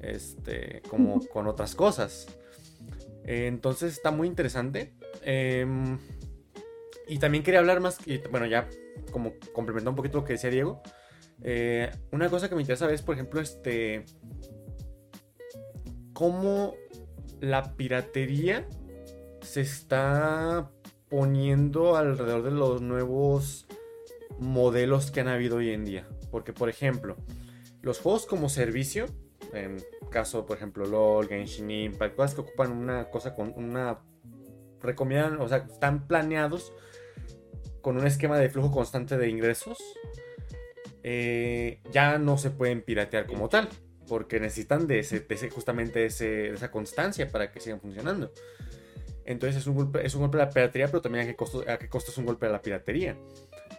Este, 0.00 0.82
como 0.88 1.20
con 1.28 1.46
otras 1.46 1.74
cosas. 1.74 2.26
Entonces 3.24 3.92
está 3.92 4.10
muy 4.10 4.26
interesante. 4.26 4.94
Em, 5.22 5.98
y 7.06 7.18
también 7.18 7.44
quería 7.44 7.60
hablar 7.60 7.80
más, 7.80 7.98
y, 8.06 8.18
bueno, 8.30 8.46
ya 8.46 8.68
como 9.12 9.34
complementando 9.52 9.90
un 9.90 9.96
poquito 9.96 10.18
lo 10.18 10.24
que 10.24 10.34
decía 10.34 10.50
Diego. 10.50 10.82
Eh, 11.44 11.90
una 12.12 12.28
cosa 12.28 12.48
que 12.48 12.54
me 12.54 12.60
interesa 12.60 12.90
es, 12.92 13.02
por 13.02 13.14
ejemplo, 13.14 13.40
este. 13.40 14.04
cómo 16.12 16.74
la 17.40 17.74
piratería 17.74 18.68
se 19.40 19.62
está 19.62 20.70
poniendo 21.08 21.96
alrededor 21.96 22.44
de 22.44 22.52
los 22.52 22.80
nuevos 22.80 23.66
modelos 24.38 25.10
que 25.10 25.20
han 25.20 25.28
habido 25.28 25.56
hoy 25.56 25.70
en 25.70 25.84
día. 25.84 26.08
Porque, 26.30 26.52
por 26.52 26.68
ejemplo, 26.68 27.16
los 27.82 27.98
juegos 27.98 28.26
como 28.26 28.48
servicio, 28.48 29.06
en 29.52 29.78
caso, 30.10 30.46
por 30.46 30.56
ejemplo, 30.56 30.86
LOL, 30.86 31.28
Genshin 31.28 31.70
Impact, 31.70 32.16
cosas 32.16 32.34
que 32.34 32.40
ocupan 32.42 32.72
una 32.72 33.10
cosa 33.10 33.34
con 33.34 33.52
una. 33.56 33.98
recomiendan, 34.80 35.40
o 35.40 35.48
sea, 35.48 35.58
están 35.58 36.06
planeados 36.06 36.72
con 37.82 37.96
un 37.96 38.06
esquema 38.06 38.38
de 38.38 38.48
flujo 38.48 38.70
constante 38.70 39.18
de 39.18 39.28
ingresos 39.28 39.78
eh, 41.02 41.80
ya 41.90 42.18
no 42.18 42.38
se 42.38 42.50
pueden 42.50 42.82
piratear 42.82 43.26
como 43.26 43.48
tal, 43.48 43.68
porque 44.08 44.40
necesitan 44.40 44.86
de, 44.86 45.00
ese, 45.00 45.24
justamente 45.50 46.06
ese, 46.06 46.50
esa 46.50 46.70
constancia 46.70 47.30
para 47.30 47.50
que 47.50 47.60
sigan 47.60 47.80
funcionando. 47.80 48.32
Entonces 49.24 49.60
es 49.60 49.66
un 49.66 49.76
golpe, 49.76 50.04
es 50.04 50.14
un 50.14 50.22
golpe 50.22 50.38
a 50.38 50.46
la 50.46 50.50
piratería, 50.50 50.86
pero 50.88 51.00
también 51.00 51.24
a 51.24 51.28
qué 51.28 51.36
costo, 51.36 51.64
a 51.68 51.78
qué 51.78 51.88
costo 51.88 52.10
es 52.10 52.18
un 52.18 52.26
golpe 52.26 52.46
a 52.46 52.50
la 52.50 52.62
piratería. 52.62 53.16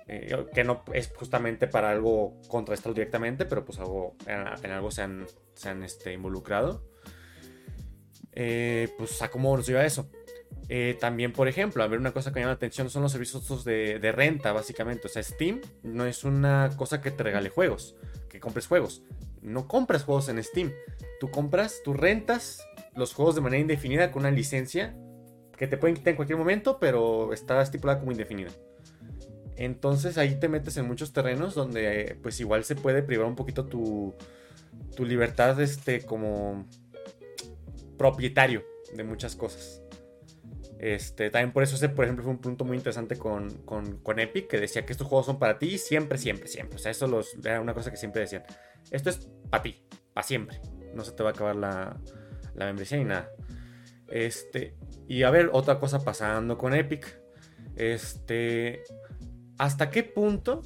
Eh, 0.07 0.35
que 0.53 0.65
no 0.65 0.83
es 0.93 1.11
justamente 1.15 1.67
para 1.67 1.89
algo 1.89 2.41
contrastado 2.49 2.93
directamente, 2.93 3.45
pero 3.45 3.63
pues 3.63 3.79
algo, 3.79 4.15
en, 4.25 4.71
algo 4.71 4.91
se 4.91 5.01
han, 5.01 5.25
se 5.53 5.69
han 5.69 5.83
este, 5.83 6.13
involucrado. 6.13 6.83
Eh, 8.33 8.89
pues 8.97 9.21
a 9.21 9.29
cómo 9.29 9.55
nos 9.55 9.65
lleva 9.65 9.85
eso. 9.85 10.09
Eh, 10.69 10.97
también, 10.99 11.33
por 11.33 11.47
ejemplo, 11.47 11.83
a 11.83 11.87
ver, 11.87 11.99
una 11.99 12.11
cosa 12.11 12.31
que 12.31 12.35
me 12.35 12.41
llama 12.41 12.51
la 12.51 12.55
atención 12.55 12.89
son 12.89 13.03
los 13.03 13.11
servicios 13.11 13.63
de, 13.63 14.11
renta, 14.13 14.53
básicamente. 14.53 15.07
O 15.07 15.09
sea, 15.09 15.21
Steam 15.21 15.61
no 15.83 16.05
es 16.05 16.23
una 16.23 16.71
cosa 16.77 17.01
que 17.01 17.11
te 17.11 17.23
regale 17.23 17.49
juegos, 17.49 17.95
que 18.29 18.39
compres 18.39 18.67
juegos. 18.67 19.03
No 19.41 19.67
compras 19.67 20.03
juegos 20.03 20.29
en 20.29 20.41
Steam. 20.43 20.71
Tú 21.19 21.29
compras, 21.29 21.81
tú 21.83 21.93
rentas 21.93 22.65
los 22.95 23.13
juegos 23.13 23.35
de 23.35 23.41
manera 23.41 23.61
indefinida 23.61 24.11
con 24.11 24.21
una 24.21 24.31
licencia 24.31 24.95
que 25.57 25.67
te 25.67 25.77
pueden 25.77 25.95
quitar 25.95 26.11
en 26.11 26.15
cualquier 26.15 26.37
momento, 26.37 26.79
pero 26.79 27.33
está 27.33 27.61
estipulada 27.61 27.99
como 27.99 28.11
indefinida. 28.11 28.51
Entonces 29.55 30.17
ahí 30.17 30.39
te 30.39 30.49
metes 30.49 30.77
en 30.77 30.87
muchos 30.87 31.13
terrenos 31.13 31.53
donde 31.53 32.17
pues 32.23 32.39
igual 32.39 32.63
se 32.63 32.75
puede 32.75 33.03
privar 33.03 33.27
un 33.27 33.35
poquito 33.35 33.65
tu, 33.65 34.15
tu 34.95 35.05
libertad 35.05 35.61
este 35.61 36.01
como 36.01 36.65
propietario 37.97 38.63
de 38.95 39.03
muchas 39.03 39.35
cosas. 39.35 39.82
Este, 40.83 41.29
también 41.29 41.53
por 41.53 41.63
eso 41.63 41.77
ese, 41.77 41.87
por 41.87 42.03
ejemplo, 42.03 42.25
fue 42.25 42.33
un 42.33 42.39
punto 42.39 42.65
muy 42.65 42.75
interesante 42.75 43.15
con, 43.15 43.49
con, 43.63 44.19
Epic, 44.19 44.49
que 44.49 44.59
decía 44.59 44.85
que 44.85 44.91
estos 44.91 45.07
juegos 45.07 45.25
son 45.25 45.39
para 45.39 45.57
ti 45.57 45.77
siempre, 45.77 46.17
siempre, 46.17 46.49
siempre. 46.49 46.75
O 46.75 46.77
sea, 46.77 46.91
eso 46.91 47.21
era 47.41 47.61
una 47.61 47.73
cosa 47.73 47.89
que 47.89 47.95
siempre 47.95 48.19
decían. 48.19 48.43
Esto 48.91 49.09
es 49.09 49.29
para 49.49 49.63
ti, 49.63 49.81
para 50.13 50.27
siempre. 50.27 50.59
No 50.93 51.05
se 51.05 51.13
te 51.13 51.23
va 51.23 51.29
a 51.29 51.31
acabar 51.31 51.55
la, 51.55 51.97
la 52.53 52.65
membresía 52.65 52.97
ni 52.97 53.05
nada. 53.05 53.31
Este, 54.09 54.75
y 55.07 55.23
a 55.23 55.29
ver, 55.29 55.51
otra 55.53 55.79
cosa 55.79 56.03
pasando 56.03 56.57
con 56.57 56.73
Epic. 56.73 57.17
Este, 57.77 58.83
¿hasta 59.57 59.89
qué 59.89 60.03
punto 60.03 60.63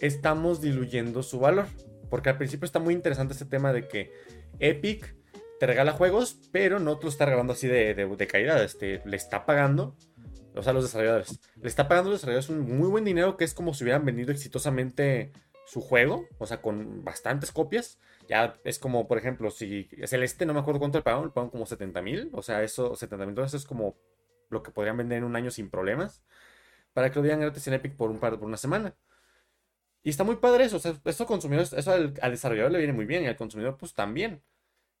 estamos 0.00 0.62
diluyendo 0.62 1.22
su 1.22 1.38
valor? 1.38 1.66
Porque 2.08 2.30
al 2.30 2.38
principio 2.38 2.64
está 2.64 2.78
muy 2.78 2.94
interesante 2.94 3.34
este 3.34 3.44
tema 3.44 3.74
de 3.74 3.88
que 3.88 4.10
Epic 4.58 5.14
te 5.62 5.68
regala 5.68 5.92
juegos, 5.92 6.40
pero 6.50 6.80
no 6.80 6.98
te 6.98 7.04
lo 7.04 7.08
está 7.08 7.24
regalando 7.24 7.52
así 7.52 7.68
de, 7.68 7.94
de, 7.94 8.26
calidad. 8.26 8.60
Este, 8.64 9.00
le 9.04 9.16
está 9.16 9.46
pagando, 9.46 9.96
o 10.56 10.62
sea, 10.64 10.72
los 10.72 10.82
desarrolladores, 10.82 11.38
le 11.54 11.68
está 11.68 11.86
pagando 11.86 12.10
a 12.10 12.10
los 12.10 12.20
desarrolladores 12.20 12.48
un 12.48 12.78
muy 12.78 12.88
buen 12.88 13.04
dinero 13.04 13.36
que 13.36 13.44
es 13.44 13.54
como 13.54 13.72
si 13.72 13.84
hubieran 13.84 14.04
vendido 14.04 14.32
exitosamente 14.32 15.30
su 15.64 15.80
juego, 15.80 16.26
o 16.38 16.46
sea, 16.48 16.60
con 16.60 17.04
bastantes 17.04 17.52
copias. 17.52 18.00
Ya 18.28 18.56
es 18.64 18.80
como, 18.80 19.06
por 19.06 19.18
ejemplo, 19.18 19.52
si 19.52 19.88
Celeste, 20.04 20.46
no 20.46 20.52
me 20.52 20.58
acuerdo 20.58 20.80
cuánto 20.80 20.98
le 20.98 21.04
pagaron, 21.04 21.26
le 21.26 21.30
pagaron 21.30 21.50
como 21.50 21.64
70 21.64 22.02
mil, 22.02 22.30
o 22.32 22.42
sea, 22.42 22.64
eso, 22.64 22.96
70 22.96 23.24
mil 23.24 23.36
dólares 23.36 23.54
es 23.54 23.64
como 23.64 23.94
lo 24.50 24.64
que 24.64 24.72
podrían 24.72 24.96
vender 24.96 25.18
en 25.18 25.24
un 25.24 25.36
año 25.36 25.52
sin 25.52 25.70
problemas, 25.70 26.24
para 26.92 27.12
que 27.12 27.20
lo 27.20 27.22
digan 27.22 27.38
gratis 27.38 27.68
en 27.68 27.74
Epic 27.74 27.94
por, 27.94 28.10
un 28.10 28.18
par, 28.18 28.36
por 28.36 28.48
una 28.48 28.56
semana. 28.56 28.96
Y 30.02 30.10
está 30.10 30.24
muy 30.24 30.34
padre 30.34 30.64
eso, 30.64 30.78
o 30.78 30.80
sea, 30.80 31.00
eso, 31.04 31.24
consumidor, 31.24 31.68
eso 31.70 31.92
al 31.92 32.30
desarrollador 32.32 32.72
le 32.72 32.78
viene 32.78 32.94
muy 32.94 33.06
bien 33.06 33.22
y 33.22 33.28
al 33.28 33.36
consumidor 33.36 33.76
pues 33.76 33.94
también. 33.94 34.42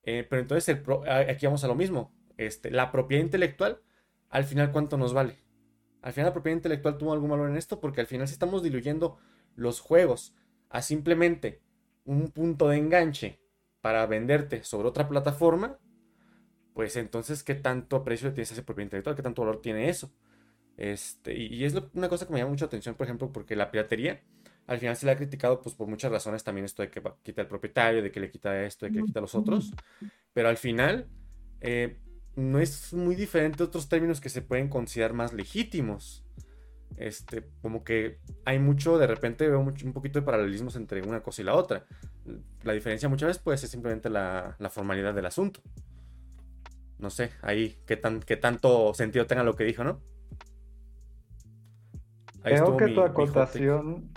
Eh, 0.04 0.26
pero 0.28 0.42
entonces 0.42 0.80
aquí 1.28 1.46
vamos 1.46 1.64
a 1.64 1.68
lo 1.68 1.74
mismo. 1.74 2.12
Este, 2.36 2.70
la 2.70 2.90
propiedad 2.90 3.22
intelectual, 3.22 3.80
al 4.28 4.44
final, 4.44 4.72
¿cuánto 4.72 4.96
nos 4.96 5.12
vale? 5.12 5.38
Al 6.02 6.12
final, 6.12 6.26
la 6.26 6.32
propiedad 6.32 6.56
intelectual 6.56 6.98
tuvo 6.98 7.12
algún 7.12 7.30
valor 7.30 7.48
en 7.48 7.56
esto, 7.56 7.80
porque 7.80 8.00
al 8.00 8.06
final, 8.06 8.26
si 8.26 8.32
estamos 8.32 8.62
diluyendo 8.62 9.18
los 9.54 9.80
juegos 9.80 10.34
a 10.68 10.82
simplemente 10.82 11.62
un 12.04 12.28
punto 12.30 12.68
de 12.68 12.78
enganche 12.78 13.40
para 13.80 14.06
venderte 14.06 14.64
sobre 14.64 14.88
otra 14.88 15.08
plataforma, 15.08 15.78
pues 16.74 16.96
entonces, 16.96 17.42
¿qué 17.42 17.54
tanto 17.54 18.02
precio 18.02 18.32
tienes 18.32 18.52
esa 18.52 18.64
propiedad 18.64 18.86
intelectual? 18.86 19.16
¿Qué 19.16 19.22
tanto 19.22 19.42
valor 19.42 19.60
tiene 19.60 19.88
eso? 19.88 20.12
Este, 20.76 21.36
y, 21.36 21.64
es 21.64 21.74
una 21.94 22.08
cosa 22.08 22.26
que 22.26 22.32
me 22.32 22.38
llama 22.38 22.50
mucha 22.50 22.64
atención, 22.64 22.94
por 22.94 23.06
ejemplo, 23.06 23.30
porque 23.30 23.56
la 23.56 23.70
piratería 23.70 24.22
al 24.66 24.78
final 24.78 24.96
se 24.96 25.06
le 25.06 25.12
ha 25.12 25.16
criticado 25.16 25.60
pues 25.60 25.74
por 25.74 25.88
muchas 25.88 26.10
razones 26.10 26.44
también 26.44 26.64
esto 26.64 26.82
de 26.82 26.90
que 26.90 27.02
quita 27.22 27.42
el 27.42 27.48
propietario, 27.48 28.02
de 28.02 28.10
que 28.10 28.20
le 28.20 28.30
quita 28.30 28.64
esto, 28.64 28.86
de 28.86 28.92
que 28.92 28.98
le 28.98 29.04
quita 29.04 29.20
los 29.20 29.34
otros, 29.34 29.72
pero 30.32 30.48
al 30.48 30.56
final 30.56 31.08
eh, 31.60 31.98
no 32.36 32.58
es 32.58 32.92
muy 32.92 33.14
diferente 33.14 33.58
de 33.58 33.64
otros 33.64 33.88
términos 33.88 34.20
que 34.20 34.28
se 34.28 34.42
pueden 34.42 34.68
considerar 34.68 35.12
más 35.12 35.32
legítimos. 35.32 36.24
Este, 36.96 37.48
como 37.62 37.84
que 37.84 38.18
hay 38.44 38.58
mucho, 38.58 38.98
de 38.98 39.06
repente 39.06 39.48
veo 39.48 39.60
un 39.60 39.92
poquito 39.92 40.20
de 40.20 40.26
paralelismos 40.26 40.76
entre 40.76 41.02
una 41.02 41.22
cosa 41.22 41.42
y 41.42 41.44
la 41.44 41.54
otra. 41.54 41.86
La 42.62 42.72
diferencia 42.72 43.08
muchas 43.08 43.28
veces 43.28 43.42
puede 43.42 43.58
ser 43.58 43.68
simplemente 43.68 44.08
la, 44.10 44.56
formalidad 44.70 45.14
del 45.14 45.26
asunto. 45.26 45.60
No 46.98 47.10
sé, 47.10 47.30
ahí 47.42 47.78
qué, 47.86 47.96
tan, 47.96 48.20
qué 48.20 48.36
tanto 48.36 48.94
sentido 48.94 49.26
tenga 49.26 49.42
lo 49.42 49.56
que 49.56 49.64
dijo, 49.64 49.82
¿no? 49.82 50.00
Ahí 52.44 52.54
Creo 52.54 52.76
que 52.76 52.88
tu 52.88 53.00
acotación 53.02 54.12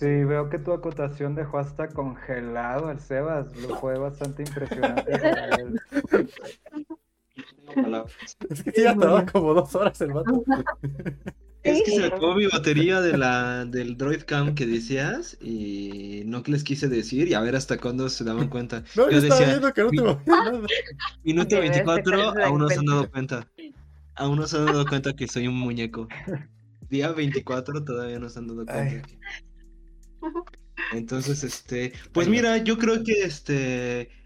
Sí, 0.00 0.24
veo 0.24 0.48
que 0.48 0.58
tu 0.58 0.72
acotación 0.72 1.34
dejó 1.34 1.58
hasta 1.58 1.88
congelado 1.88 2.88
al 2.88 3.00
Sebas. 3.00 3.54
Lo 3.58 3.76
fue 3.76 3.98
bastante 3.98 4.44
impresionante. 4.44 5.12
es 8.48 8.62
que 8.62 8.82
ya 8.82 8.94
tardaba 8.94 9.26
como 9.26 9.52
dos 9.52 9.74
horas 9.74 10.00
el 10.00 10.14
vato. 10.14 10.42
Es 11.62 11.82
que 11.82 11.90
se 11.90 12.06
acabó 12.06 12.34
mi 12.34 12.46
batería 12.46 13.02
de 13.02 13.18
la, 13.18 13.66
del 13.66 13.98
Droid 13.98 14.22
Cam 14.22 14.54
que 14.54 14.64
decías 14.64 15.36
y 15.42 16.22
no 16.24 16.42
les 16.46 16.64
quise 16.64 16.88
decir 16.88 17.28
y 17.28 17.34
a 17.34 17.42
ver 17.42 17.54
hasta 17.54 17.76
cuándo 17.76 18.08
se 18.08 18.24
daban 18.24 18.48
cuenta. 18.48 18.82
No, 18.96 19.10
yo, 19.10 19.20
decía, 19.20 19.48
viendo 19.48 19.70
que 19.74 19.82
no 19.82 19.90
te 19.90 20.30
nada. 20.30 20.58
Minuto 21.22 21.60
24, 21.60 22.44
aún 22.46 22.60
no 22.60 22.68
se 22.70 22.78
han 22.78 22.86
dado 22.86 23.10
cuenta. 23.10 23.46
Aún 24.14 24.38
no 24.38 24.46
se 24.46 24.56
han 24.56 24.64
dado 24.64 24.86
cuenta 24.86 25.12
que 25.12 25.28
soy 25.28 25.48
un 25.48 25.58
muñeco. 25.58 26.08
Día 26.88 27.12
24 27.12 27.84
todavía 27.84 28.18
no 28.18 28.30
se 28.30 28.38
han 28.38 28.46
dado 28.46 28.64
cuenta. 28.64 29.02
Entonces, 30.92 31.44
este, 31.44 31.92
pues 32.12 32.28
mira, 32.28 32.58
yo 32.58 32.78
creo 32.78 33.04
que 33.04 33.22
este 33.22 34.20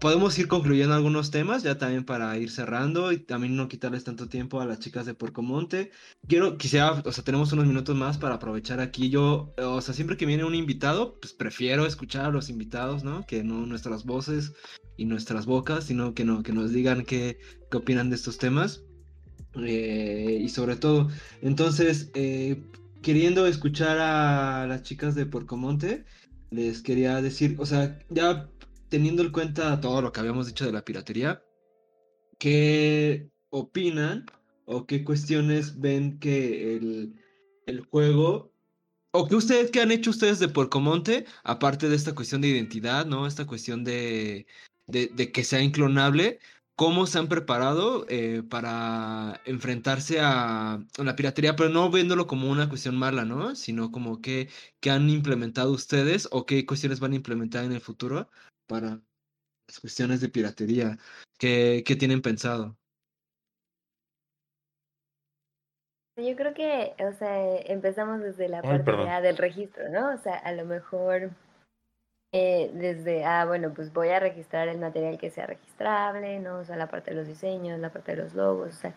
podemos 0.00 0.38
ir 0.38 0.46
concluyendo 0.46 0.94
algunos 0.94 1.30
temas 1.30 1.62
ya 1.62 1.78
también 1.78 2.04
para 2.04 2.36
ir 2.38 2.50
cerrando 2.50 3.10
y 3.10 3.18
también 3.18 3.56
no 3.56 3.68
quitarles 3.68 4.04
tanto 4.04 4.28
tiempo 4.28 4.60
a 4.60 4.66
las 4.66 4.78
chicas 4.78 5.04
de 5.04 5.14
Porcomonte. 5.14 5.90
Quiero, 6.28 6.56
quisiera, 6.58 7.02
o 7.04 7.12
sea, 7.12 7.24
tenemos 7.24 7.52
unos 7.52 7.66
minutos 7.66 7.96
más 7.96 8.18
para 8.18 8.36
aprovechar 8.36 8.80
aquí. 8.80 9.10
Yo, 9.10 9.54
o 9.58 9.80
sea, 9.80 9.94
siempre 9.94 10.16
que 10.16 10.26
viene 10.26 10.44
un 10.44 10.54
invitado, 10.54 11.18
pues 11.20 11.32
prefiero 11.32 11.86
escuchar 11.86 12.26
a 12.26 12.30
los 12.30 12.50
invitados, 12.50 13.02
¿no? 13.02 13.26
Que 13.26 13.42
no 13.42 13.66
nuestras 13.66 14.04
voces 14.04 14.52
y 14.96 15.06
nuestras 15.06 15.46
bocas, 15.46 15.84
sino 15.84 16.14
que 16.14 16.24
no, 16.24 16.42
que 16.42 16.52
nos 16.52 16.72
digan 16.72 17.04
qué, 17.04 17.38
qué 17.70 17.76
opinan 17.76 18.10
de 18.10 18.16
estos 18.16 18.38
temas. 18.38 18.84
Eh, 19.56 20.38
y 20.40 20.48
sobre 20.50 20.76
todo, 20.76 21.08
entonces, 21.42 22.12
eh, 22.14 22.62
queriendo 23.08 23.46
escuchar 23.46 23.96
a 23.98 24.66
las 24.66 24.82
chicas 24.82 25.14
de 25.14 25.24
Porcomonte, 25.24 26.04
les 26.50 26.82
quería 26.82 27.22
decir, 27.22 27.56
o 27.58 27.64
sea, 27.64 27.98
ya 28.10 28.50
teniendo 28.90 29.22
en 29.22 29.32
cuenta 29.32 29.80
todo 29.80 30.02
lo 30.02 30.12
que 30.12 30.20
habíamos 30.20 30.46
dicho 30.46 30.66
de 30.66 30.72
la 30.72 30.84
piratería, 30.84 31.42
¿qué 32.38 33.30
opinan 33.48 34.26
o 34.66 34.84
qué 34.84 35.04
cuestiones 35.04 35.80
ven 35.80 36.18
que 36.18 36.76
el, 36.76 37.14
el 37.64 37.80
juego 37.80 38.52
o 39.12 39.26
qué 39.26 39.36
ustedes, 39.36 39.70
qué 39.70 39.80
han 39.80 39.90
hecho 39.90 40.10
ustedes 40.10 40.38
de 40.38 40.48
Porcomonte, 40.48 41.24
aparte 41.44 41.88
de 41.88 41.96
esta 41.96 42.14
cuestión 42.14 42.42
de 42.42 42.48
identidad, 42.48 43.06
¿no? 43.06 43.26
Esta 43.26 43.46
cuestión 43.46 43.84
de, 43.84 44.46
de 44.86 45.32
que 45.32 45.44
sea 45.44 45.62
inclonable, 45.62 46.40
cómo 46.78 47.06
se 47.06 47.18
han 47.18 47.26
preparado 47.26 48.06
eh, 48.08 48.44
para 48.48 49.40
enfrentarse 49.46 50.20
a, 50.20 50.78
la 50.96 51.16
piratería, 51.16 51.56
pero 51.56 51.70
no 51.70 51.90
viéndolo 51.90 52.28
como 52.28 52.48
una 52.48 52.68
cuestión 52.68 52.96
mala, 52.96 53.24
¿no? 53.24 53.56
Sino 53.56 53.90
como 53.90 54.22
que, 54.22 54.48
han 54.88 55.10
implementado 55.10 55.72
ustedes 55.72 56.28
o 56.30 56.46
qué 56.46 56.64
cuestiones 56.64 57.00
van 57.00 57.12
a 57.12 57.16
implementar 57.16 57.64
en 57.64 57.72
el 57.72 57.80
futuro 57.80 58.28
para 58.68 59.00
las 59.66 59.80
cuestiones 59.80 60.20
de 60.20 60.28
piratería. 60.28 60.98
¿Qué, 61.36 61.82
tienen 61.98 62.22
pensado? 62.22 62.76
Yo 66.16 66.36
creo 66.36 66.54
que, 66.54 66.94
o 67.04 67.12
sea, 67.12 67.56
empezamos 67.62 68.20
desde 68.20 68.48
la 68.48 68.62
parte 68.62 68.92
del 69.20 69.36
registro, 69.36 69.88
¿no? 69.88 70.14
O 70.14 70.18
sea, 70.18 70.36
a 70.36 70.52
lo 70.52 70.64
mejor 70.64 71.32
eh, 72.32 72.70
desde, 72.74 73.24
ah, 73.24 73.46
bueno, 73.46 73.72
pues 73.74 73.92
voy 73.92 74.10
a 74.10 74.20
registrar 74.20 74.68
el 74.68 74.78
material 74.78 75.18
que 75.18 75.30
sea 75.30 75.46
registrable, 75.46 76.38
¿no? 76.40 76.58
O 76.58 76.64
sea, 76.64 76.76
la 76.76 76.88
parte 76.88 77.10
de 77.10 77.16
los 77.16 77.26
diseños, 77.26 77.78
la 77.80 77.90
parte 77.90 78.14
de 78.14 78.22
los 78.22 78.34
logos, 78.34 78.76
o 78.76 78.80
sea, 78.80 78.94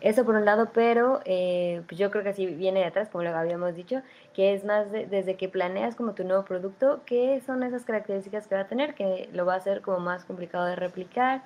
eso 0.00 0.24
por 0.26 0.34
un 0.34 0.44
lado, 0.44 0.70
pero 0.74 1.20
eh, 1.24 1.82
pues 1.88 1.98
yo 1.98 2.10
creo 2.10 2.22
que 2.22 2.28
así 2.30 2.46
viene 2.46 2.80
de 2.80 2.86
atrás, 2.86 3.08
como 3.08 3.24
lo 3.24 3.34
habíamos 3.34 3.74
dicho, 3.74 4.02
que 4.34 4.52
es 4.54 4.64
más 4.64 4.92
desde 4.92 5.36
que 5.36 5.48
planeas 5.48 5.96
como 5.96 6.14
tu 6.14 6.24
nuevo 6.24 6.44
producto, 6.44 7.00
qué 7.06 7.40
son 7.46 7.62
esas 7.62 7.84
características 7.84 8.46
que 8.46 8.54
va 8.56 8.62
a 8.62 8.68
tener, 8.68 8.94
que 8.94 9.28
lo 9.32 9.46
va 9.46 9.54
a 9.54 9.56
hacer 9.56 9.80
como 9.80 10.00
más 10.00 10.24
complicado 10.26 10.66
de 10.66 10.76
replicar. 10.76 11.42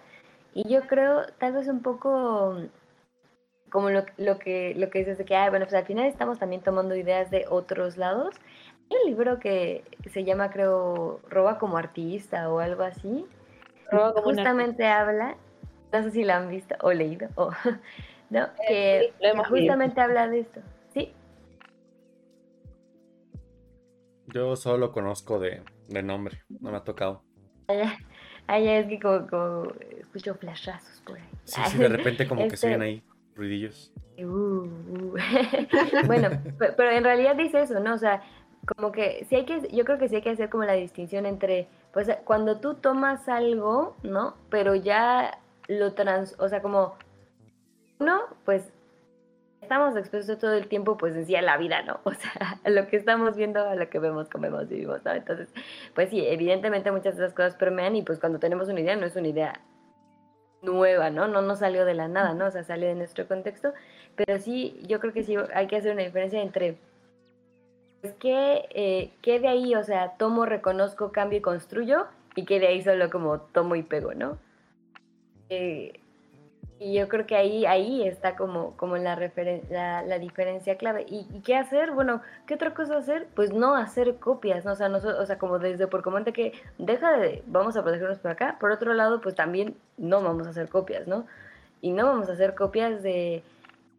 Y 0.52 0.68
yo 0.68 0.82
creo, 0.88 1.26
tal 1.38 1.52
vez 1.52 1.68
un 1.68 1.80
poco 1.82 2.56
como 3.70 3.90
lo, 3.90 4.04
lo 4.18 4.38
que, 4.38 4.74
lo 4.76 4.90
que 4.90 5.00
dices 5.00 5.18
de 5.18 5.24
que, 5.24 5.36
ah, 5.36 5.48
bueno, 5.48 5.64
pues 5.66 5.74
al 5.74 5.86
final 5.86 6.06
estamos 6.06 6.38
también 6.40 6.60
tomando 6.62 6.96
ideas 6.96 7.30
de 7.30 7.46
otros 7.48 7.96
lados 7.96 8.34
un 8.90 9.10
libro 9.10 9.38
que 9.38 9.84
se 10.10 10.24
llama, 10.24 10.50
creo, 10.50 11.20
Roba 11.28 11.58
como 11.58 11.76
artista 11.76 12.50
o 12.50 12.58
algo 12.58 12.82
así. 12.82 13.26
Roba 13.90 14.12
como 14.12 14.24
justamente 14.24 14.86
habla, 14.86 15.36
no 15.92 16.02
sé 16.02 16.10
si 16.10 16.24
lo 16.24 16.32
han 16.34 16.48
visto 16.48 16.74
o 16.82 16.92
leído, 16.92 17.28
o, 17.36 17.50
¿no? 18.30 18.48
Eh, 18.68 19.12
que 19.20 19.44
justamente 19.48 20.00
habla 20.00 20.28
de 20.28 20.40
esto. 20.40 20.60
Sí. 20.92 21.12
Yo 24.26 24.54
solo 24.56 24.92
conozco 24.92 25.38
de, 25.38 25.62
de 25.88 26.02
nombre, 26.02 26.42
no 26.48 26.70
me 26.70 26.76
ha 26.76 26.84
tocado. 26.84 27.22
Ay, 28.46 28.68
es 28.68 28.86
que 28.86 28.98
como, 28.98 29.72
escucho 29.98 30.34
flashazos 30.34 31.00
por 31.02 31.16
ahí. 31.16 31.28
Sí, 31.44 31.60
sí, 31.68 31.78
de 31.78 31.88
repente 31.88 32.26
como 32.26 32.48
que 32.48 32.56
se 32.56 32.68
ven 32.68 32.82
este 32.82 32.84
ahí 32.84 33.04
ruidillos. 33.34 33.92
Uh, 34.18 34.24
uh. 34.24 35.14
bueno, 36.06 36.30
pero 36.58 36.90
en 36.90 37.04
realidad 37.04 37.36
dice 37.36 37.62
eso, 37.62 37.80
¿no? 37.80 37.94
O 37.94 37.98
sea, 37.98 38.22
como 38.66 38.92
que 38.92 39.26
sí 39.28 39.36
hay 39.36 39.44
que, 39.44 39.68
yo 39.70 39.84
creo 39.84 39.98
que 39.98 40.08
sí 40.08 40.16
hay 40.16 40.22
que 40.22 40.30
hacer 40.30 40.50
como 40.50 40.64
la 40.64 40.74
distinción 40.74 41.26
entre, 41.26 41.68
pues 41.92 42.08
cuando 42.24 42.60
tú 42.60 42.74
tomas 42.74 43.28
algo, 43.28 43.96
¿no? 44.02 44.34
Pero 44.50 44.74
ya 44.74 45.38
lo 45.68 45.94
trans, 45.94 46.34
o 46.38 46.48
sea, 46.48 46.62
como, 46.62 46.94
uno, 47.98 48.20
pues 48.44 48.72
estamos 49.62 49.96
expuestos 49.96 50.38
todo 50.38 50.54
el 50.54 50.66
tiempo, 50.68 50.96
pues 50.96 51.14
en 51.14 51.26
sí 51.26 51.36
a 51.36 51.42
la 51.42 51.56
vida, 51.56 51.82
¿no? 51.82 52.00
O 52.04 52.12
sea, 52.12 52.58
a 52.64 52.70
lo 52.70 52.88
que 52.88 52.96
estamos 52.96 53.36
viendo, 53.36 53.60
a 53.60 53.74
lo 53.74 53.88
que 53.88 53.98
vemos, 53.98 54.28
comemos, 54.28 54.68
vivimos, 54.68 55.04
¿no? 55.04 55.12
Entonces, 55.12 55.48
pues 55.94 56.10
sí, 56.10 56.26
evidentemente 56.26 56.90
muchas 56.90 57.16
de 57.16 57.24
esas 57.24 57.34
cosas 57.34 57.54
permean 57.54 57.94
y 57.96 58.02
pues 58.02 58.18
cuando 58.18 58.38
tenemos 58.38 58.68
una 58.68 58.80
idea 58.80 58.96
no 58.96 59.06
es 59.06 59.16
una 59.16 59.28
idea 59.28 59.60
nueva, 60.62 61.10
¿no? 61.10 61.28
No 61.28 61.42
nos 61.42 61.60
salió 61.60 61.84
de 61.84 61.94
la 61.94 62.08
nada, 62.08 62.34
¿no? 62.34 62.46
O 62.46 62.50
sea, 62.50 62.64
sale 62.64 62.86
de 62.86 62.94
nuestro 62.94 63.26
contexto, 63.28 63.72
pero 64.16 64.38
sí, 64.38 64.82
yo 64.86 65.00
creo 65.00 65.12
que 65.12 65.22
sí 65.22 65.36
hay 65.54 65.66
que 65.66 65.76
hacer 65.76 65.92
una 65.92 66.02
diferencia 66.02 66.42
entre 66.42 66.78
pues, 68.00 68.14
¿qué, 68.18 68.68
eh, 68.70 69.12
¿qué 69.22 69.40
de 69.40 69.48
ahí, 69.48 69.74
o 69.74 69.82
sea, 69.84 70.16
tomo, 70.16 70.46
reconozco, 70.46 71.12
cambio 71.12 71.38
y 71.38 71.42
construyo? 71.42 72.06
Y 72.36 72.44
que 72.44 72.60
de 72.60 72.68
ahí 72.68 72.82
solo 72.82 73.10
como 73.10 73.40
tomo 73.40 73.74
y 73.76 73.82
pego, 73.82 74.14
¿no? 74.14 74.38
Eh, 75.48 76.00
y 76.82 76.94
yo 76.94 77.08
creo 77.08 77.26
que 77.26 77.36
ahí, 77.36 77.66
ahí 77.66 78.08
está 78.08 78.36
como, 78.36 78.74
como 78.78 78.96
la, 78.96 79.14
la, 79.68 80.02
la, 80.02 80.18
diferencia 80.18 80.78
clave. 80.78 81.04
¿Y, 81.06 81.26
qué 81.42 81.54
hacer? 81.54 81.90
Bueno, 81.90 82.22
¿qué 82.46 82.54
otra 82.54 82.72
cosa 82.72 82.96
hacer? 82.96 83.28
Pues 83.34 83.52
no 83.52 83.76
hacer 83.76 84.16
copias, 84.16 84.64
¿no? 84.64 84.72
O 84.72 84.76
sea, 84.76 84.88
no, 84.88 84.96
o 84.96 85.26
sea 85.26 85.36
como 85.36 85.58
desde 85.58 85.86
por 85.88 86.02
comenta 86.02 86.32
que 86.32 86.54
deja 86.78 87.18
de, 87.18 87.42
vamos 87.46 87.76
a 87.76 87.82
protegernos 87.82 88.18
por 88.18 88.30
acá. 88.30 88.56
Por 88.58 88.70
otro 88.70 88.94
lado, 88.94 89.20
pues 89.20 89.34
también 89.34 89.76
no 89.98 90.22
vamos 90.22 90.46
a 90.46 90.50
hacer 90.50 90.70
copias, 90.70 91.06
¿no? 91.06 91.26
Y 91.82 91.92
no 91.92 92.06
vamos 92.06 92.30
a 92.30 92.32
hacer 92.32 92.54
copias 92.54 93.02
de... 93.02 93.42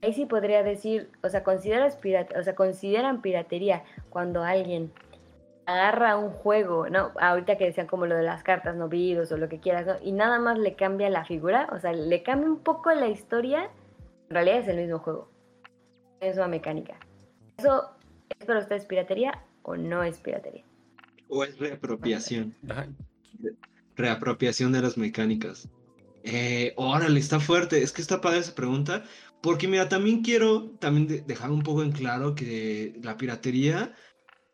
Ahí 0.01 0.13
sí 0.13 0.25
podría 0.25 0.63
decir, 0.63 1.11
o 1.21 1.29
sea, 1.29 1.43
consideras 1.43 1.95
pirata, 1.95 2.39
o 2.39 2.43
sea, 2.43 2.55
consideran 2.55 3.21
piratería 3.21 3.83
cuando 4.09 4.43
alguien 4.43 4.91
agarra 5.65 6.17
un 6.17 6.31
juego, 6.31 6.89
¿no? 6.89 7.11
Ahorita 7.19 7.57
que 7.57 7.65
decían 7.65 7.87
como 7.87 8.05
lo 8.05 8.15
de 8.15 8.23
las 8.23 8.43
cartas, 8.43 8.75
no 8.75 8.85
o 8.85 9.37
lo 9.37 9.49
que 9.49 9.59
quieras, 9.59 9.85
¿no? 9.85 9.95
Y 10.03 10.11
nada 10.11 10.39
más 10.39 10.57
le 10.57 10.75
cambia 10.75 11.09
la 11.09 11.25
figura, 11.25 11.69
o 11.71 11.79
sea, 11.79 11.93
le 11.93 12.23
cambia 12.23 12.49
un 12.49 12.59
poco 12.59 12.91
la 12.91 13.07
historia, 13.07 13.69
en 14.29 14.35
realidad 14.35 14.59
es 14.59 14.67
el 14.67 14.77
mismo 14.77 14.99
juego. 14.99 15.29
Es 16.19 16.37
una 16.37 16.47
mecánica. 16.47 16.97
¿Eso 17.57 17.91
es 18.39 18.45
para 18.45 18.59
ustedes 18.59 18.85
piratería 18.85 19.43
o 19.63 19.75
no 19.75 20.03
es 20.03 20.19
piratería? 20.19 20.63
O 21.29 21.43
es 21.43 21.57
reapropiación. 21.59 22.55
Reapropiación 23.95 24.71
de 24.71 24.81
las 24.81 24.97
mecánicas. 24.97 25.67
Eh, 26.23 26.73
órale, 26.75 27.19
está 27.19 27.39
fuerte. 27.39 27.81
Es 27.81 27.91
que 27.91 28.01
está 28.01 28.21
padre 28.21 28.39
esa 28.39 28.53
pregunta. 28.53 29.03
Porque 29.41 29.67
mira, 29.67 29.89
también 29.89 30.21
quiero 30.21 30.71
también 30.79 31.25
dejar 31.27 31.51
un 31.51 31.63
poco 31.63 31.83
en 31.83 31.91
claro 31.91 32.35
que 32.35 32.99
la 33.01 33.17
piratería 33.17 33.95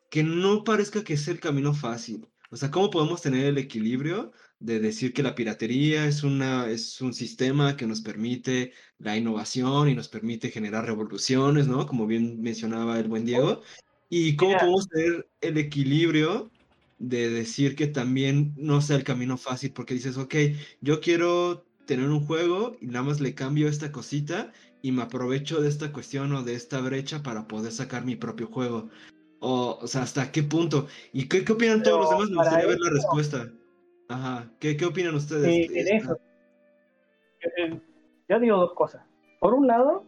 que 0.09 0.23
no 0.23 0.63
parezca 0.63 1.03
que 1.03 1.13
es 1.13 1.27
el 1.27 1.39
camino 1.39 1.73
fácil. 1.73 2.27
O 2.49 2.55
sea, 2.55 2.71
¿cómo 2.71 2.89
podemos 2.89 3.21
tener 3.21 3.45
el 3.45 3.57
equilibrio 3.57 4.31
de 4.59 4.79
decir 4.79 5.13
que 5.13 5.23
la 5.23 5.35
piratería 5.35 6.05
es, 6.05 6.23
una, 6.23 6.69
es 6.69 7.01
un 7.01 7.13
sistema 7.13 7.75
que 7.75 7.85
nos 7.85 8.01
permite 8.01 8.71
la 8.99 9.17
innovación 9.17 9.89
y 9.89 9.95
nos 9.95 10.07
permite 10.07 10.49
generar 10.49 10.85
revoluciones, 10.85 11.67
¿no? 11.67 11.85
Como 11.85 12.07
bien 12.07 12.41
mencionaba 12.41 12.99
el 12.99 13.09
buen 13.09 13.25
Diego. 13.25 13.61
¿Y 14.09 14.37
cómo 14.37 14.55
podemos 14.57 14.87
tener 14.87 15.27
el 15.41 15.57
equilibrio 15.57 16.49
de 16.97 17.29
decir 17.29 17.75
que 17.75 17.87
también 17.87 18.53
no 18.57 18.81
sea 18.81 18.95
el 18.95 19.03
camino 19.03 19.37
fácil? 19.37 19.73
Porque 19.73 19.93
dices, 19.93 20.17
ok, 20.17 20.35
yo 20.81 21.01
quiero 21.01 21.65
tener 21.85 22.09
un 22.09 22.25
juego 22.25 22.77
y 22.81 22.87
nada 22.87 23.03
más 23.03 23.19
le 23.19 23.35
cambio 23.35 23.67
esta 23.67 23.91
cosita 23.91 24.53
y 24.81 24.91
me 24.91 25.03
aprovecho 25.03 25.61
de 25.61 25.69
esta 25.69 25.91
cuestión 25.91 26.33
o 26.33 26.43
de 26.43 26.53
esta 26.53 26.79
brecha 26.81 27.23
para 27.23 27.47
poder 27.47 27.71
sacar 27.71 28.05
mi 28.05 28.15
propio 28.15 28.47
juego. 28.47 28.89
O, 29.39 29.77
o 29.81 29.87
sea, 29.87 30.01
¿hasta 30.01 30.31
qué 30.31 30.43
punto? 30.43 30.87
¿Y 31.13 31.27
qué, 31.27 31.43
qué 31.43 31.53
opinan 31.53 31.83
todos 31.83 31.99
los 31.99 32.09
demás? 32.09 32.29
Me 32.29 32.35
gustaría 32.37 32.67
ver 32.67 32.79
la 32.79 32.89
respuesta. 32.89 33.47
Ajá. 34.09 34.49
¿Qué, 34.59 34.77
qué 34.77 34.85
opinan 34.85 35.15
ustedes? 35.15 35.45
Sí, 35.45 35.77
en 35.77 35.95
eso. 35.95 36.17
Eh, 37.41 37.79
yo 38.29 38.39
digo 38.39 38.57
dos 38.57 38.73
cosas. 38.73 39.03
Por 39.39 39.53
un 39.53 39.67
lado, 39.67 40.05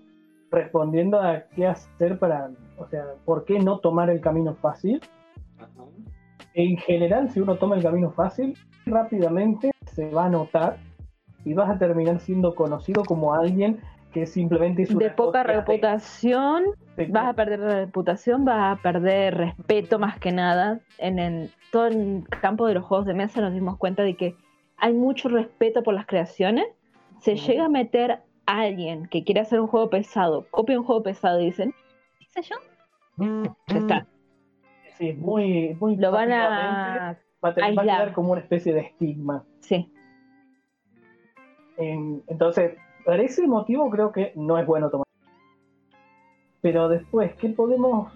respondiendo 0.51 1.21
a 1.21 1.43
qué 1.55 1.67
hacer 1.67 2.17
para, 2.17 2.49
o 2.77 2.87
sea, 2.87 3.05
¿por 3.25 3.45
qué 3.45 3.59
no 3.59 3.79
tomar 3.79 4.09
el 4.09 4.21
camino 4.21 4.55
fácil? 4.55 5.01
Ajá. 5.57 5.85
En 6.55 6.77
general, 6.77 7.31
si 7.31 7.39
uno 7.39 7.57
toma 7.57 7.75
el 7.75 7.83
camino 7.83 8.11
fácil, 8.11 8.57
rápidamente 8.85 9.71
se 9.93 10.09
va 10.09 10.25
a 10.25 10.29
notar 10.29 10.77
y 11.45 11.53
vas 11.53 11.69
a 11.69 11.77
terminar 11.77 12.19
siendo 12.19 12.55
conocido 12.55 13.03
como 13.03 13.33
alguien 13.33 13.79
que 14.13 14.25
simplemente 14.25 14.83
es 14.83 14.97
de 14.97 15.09
poca 15.11 15.43
reputación, 15.43 16.65
vas 17.09 17.27
a 17.27 17.33
perder 17.33 17.59
reputación, 17.59 18.43
vas 18.43 18.77
a 18.77 18.81
perder 18.81 19.37
respeto 19.37 19.99
más 19.99 20.19
que 20.19 20.31
nada. 20.31 20.79
En 20.97 21.19
el, 21.19 21.51
todo 21.71 21.87
el 21.87 22.23
campo 22.41 22.67
de 22.67 22.73
los 22.73 22.85
juegos 22.85 23.05
de 23.05 23.13
mesa 23.13 23.41
nos 23.41 23.53
dimos 23.53 23.77
cuenta 23.77 24.03
de 24.03 24.15
que 24.15 24.35
hay 24.77 24.93
mucho 24.93 25.29
respeto 25.29 25.83
por 25.83 25.93
las 25.93 26.07
creaciones. 26.07 26.65
Se 27.19 27.35
llega 27.35 27.65
a 27.65 27.69
meter 27.69 28.19
a 28.45 28.61
alguien 28.61 29.07
que 29.07 29.23
quiere 29.23 29.41
hacer 29.41 29.59
un 29.59 29.67
juego 29.67 29.89
pesado, 29.89 30.47
copia 30.49 30.79
un 30.79 30.85
juego 30.85 31.03
pesado 31.03 31.39
y 31.41 31.45
dicen, 31.45 31.73
¿qué 32.19 32.25
sé 32.29 32.41
yo? 32.41 32.55
Ya 33.67 33.77
está. 33.77 34.07
Sí, 34.97 35.13
muy, 35.13 35.77
muy 35.79 35.97
Lo 35.97 36.11
van 36.11 36.31
a, 36.31 37.17
va 37.43 37.49
a, 37.49 37.53
tener, 37.53 38.13
como 38.13 38.31
una 38.31 38.41
especie 38.41 38.73
de 38.73 38.81
estigma. 38.81 39.45
Sí. 39.59 39.91
entonces, 41.77 42.77
por 43.05 43.19
ese 43.19 43.47
motivo 43.47 43.89
creo 43.89 44.11
que 44.11 44.33
no 44.35 44.57
es 44.57 44.65
bueno 44.65 44.89
tomar. 44.89 45.05
Pero 46.61 46.89
después, 46.89 47.33
¿qué 47.35 47.49
podemos, 47.49 48.11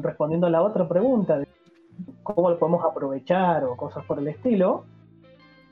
respondiendo 0.00 0.46
a 0.46 0.50
la 0.50 0.62
otra 0.62 0.88
pregunta, 0.88 1.38
de 1.38 1.46
cómo 2.22 2.50
lo 2.50 2.58
podemos 2.58 2.84
aprovechar 2.84 3.64
o 3.64 3.76
cosas 3.76 4.04
por 4.06 4.18
el 4.18 4.28
estilo? 4.28 4.84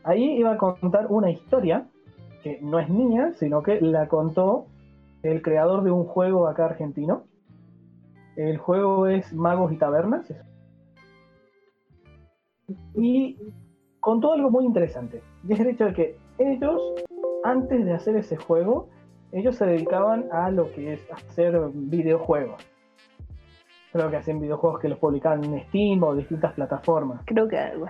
Ahí 0.04 0.38
iba 0.38 0.52
a 0.52 0.58
contar 0.58 1.06
una 1.08 1.30
historia 1.30 1.86
que 2.42 2.58
no 2.60 2.78
es 2.78 2.88
mía, 2.88 3.32
sino 3.38 3.62
que 3.62 3.80
la 3.80 4.08
contó 4.08 4.66
el 5.22 5.42
creador 5.42 5.82
de 5.82 5.90
un 5.90 6.04
juego 6.04 6.46
acá 6.46 6.66
argentino. 6.66 7.24
El 8.36 8.58
juego 8.58 9.06
es 9.06 9.32
Magos 9.32 9.72
y 9.72 9.76
Tabernas. 9.76 10.32
Y 12.94 13.36
contó 14.00 14.32
algo 14.32 14.50
muy 14.50 14.64
interesante. 14.64 15.22
Y 15.46 15.52
es 15.52 15.60
el 15.60 15.68
hecho 15.68 15.86
de 15.86 15.92
que 15.92 16.16
ellos 16.38 16.80
antes 17.44 17.84
de 17.84 17.92
hacer 17.92 18.16
ese 18.16 18.36
juego, 18.36 18.88
ellos 19.32 19.56
se 19.56 19.66
dedicaban 19.66 20.26
a 20.32 20.50
lo 20.50 20.70
que 20.72 20.94
es 20.94 21.10
hacer 21.12 21.58
videojuegos. 21.72 22.62
Creo 23.92 24.10
que 24.10 24.16
hacen 24.16 24.40
videojuegos 24.40 24.80
que 24.80 24.88
los 24.88 24.98
publicaban 24.98 25.44
en 25.44 25.60
Steam 25.68 26.02
o 26.02 26.14
distintas 26.14 26.52
plataformas. 26.52 27.22
Creo 27.26 27.48
que 27.48 27.58
algo. 27.58 27.86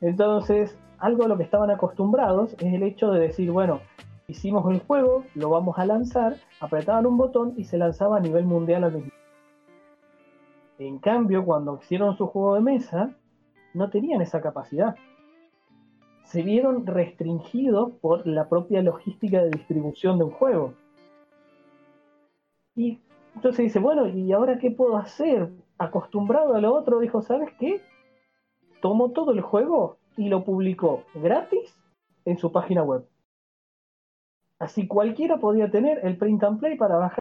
Entonces, 0.00 0.78
algo 0.98 1.24
a 1.24 1.28
lo 1.28 1.36
que 1.36 1.44
estaban 1.44 1.70
acostumbrados 1.70 2.54
es 2.54 2.74
el 2.74 2.82
hecho 2.82 3.10
de 3.10 3.20
decir, 3.20 3.50
bueno, 3.50 3.80
hicimos 4.28 4.70
el 4.72 4.80
juego, 4.80 5.24
lo 5.34 5.50
vamos 5.50 5.78
a 5.78 5.86
lanzar, 5.86 6.36
apretaban 6.60 7.06
un 7.06 7.16
botón 7.16 7.54
y 7.56 7.64
se 7.64 7.78
lanzaba 7.78 8.18
a 8.18 8.20
nivel 8.20 8.44
mundial 8.44 8.84
al 8.84 8.94
mismo 8.94 9.10
En 10.78 10.98
cambio, 10.98 11.44
cuando 11.44 11.78
hicieron 11.82 12.16
su 12.16 12.26
juego 12.26 12.54
de 12.54 12.60
mesa, 12.60 13.10
no 13.74 13.90
tenían 13.90 14.20
esa 14.20 14.40
capacidad 14.40 14.94
se 16.24 16.42
vieron 16.42 16.86
restringidos 16.86 17.92
por 18.00 18.26
la 18.26 18.48
propia 18.48 18.82
logística 18.82 19.42
de 19.42 19.50
distribución 19.50 20.18
de 20.18 20.24
un 20.24 20.30
juego. 20.30 20.74
Y 22.74 23.00
entonces 23.34 23.66
dice, 23.66 23.78
bueno, 23.78 24.06
¿y 24.08 24.32
ahora 24.32 24.58
qué 24.58 24.70
puedo 24.70 24.96
hacer? 24.96 25.50
Acostumbrado 25.78 26.54
a 26.54 26.60
lo 26.60 26.74
otro, 26.74 27.00
dijo, 27.00 27.22
¿sabes 27.22 27.50
qué? 27.58 27.80
Tomó 28.80 29.10
todo 29.10 29.32
el 29.32 29.40
juego 29.40 29.98
y 30.16 30.28
lo 30.28 30.44
publicó 30.44 31.04
gratis 31.14 31.76
en 32.24 32.38
su 32.38 32.52
página 32.52 32.82
web. 32.82 33.06
Así 34.58 34.86
cualquiera 34.86 35.38
podía 35.38 35.70
tener 35.70 36.04
el 36.04 36.16
print 36.16 36.44
and 36.44 36.60
play 36.60 36.76
para 36.76 36.96
bajar 36.96 37.18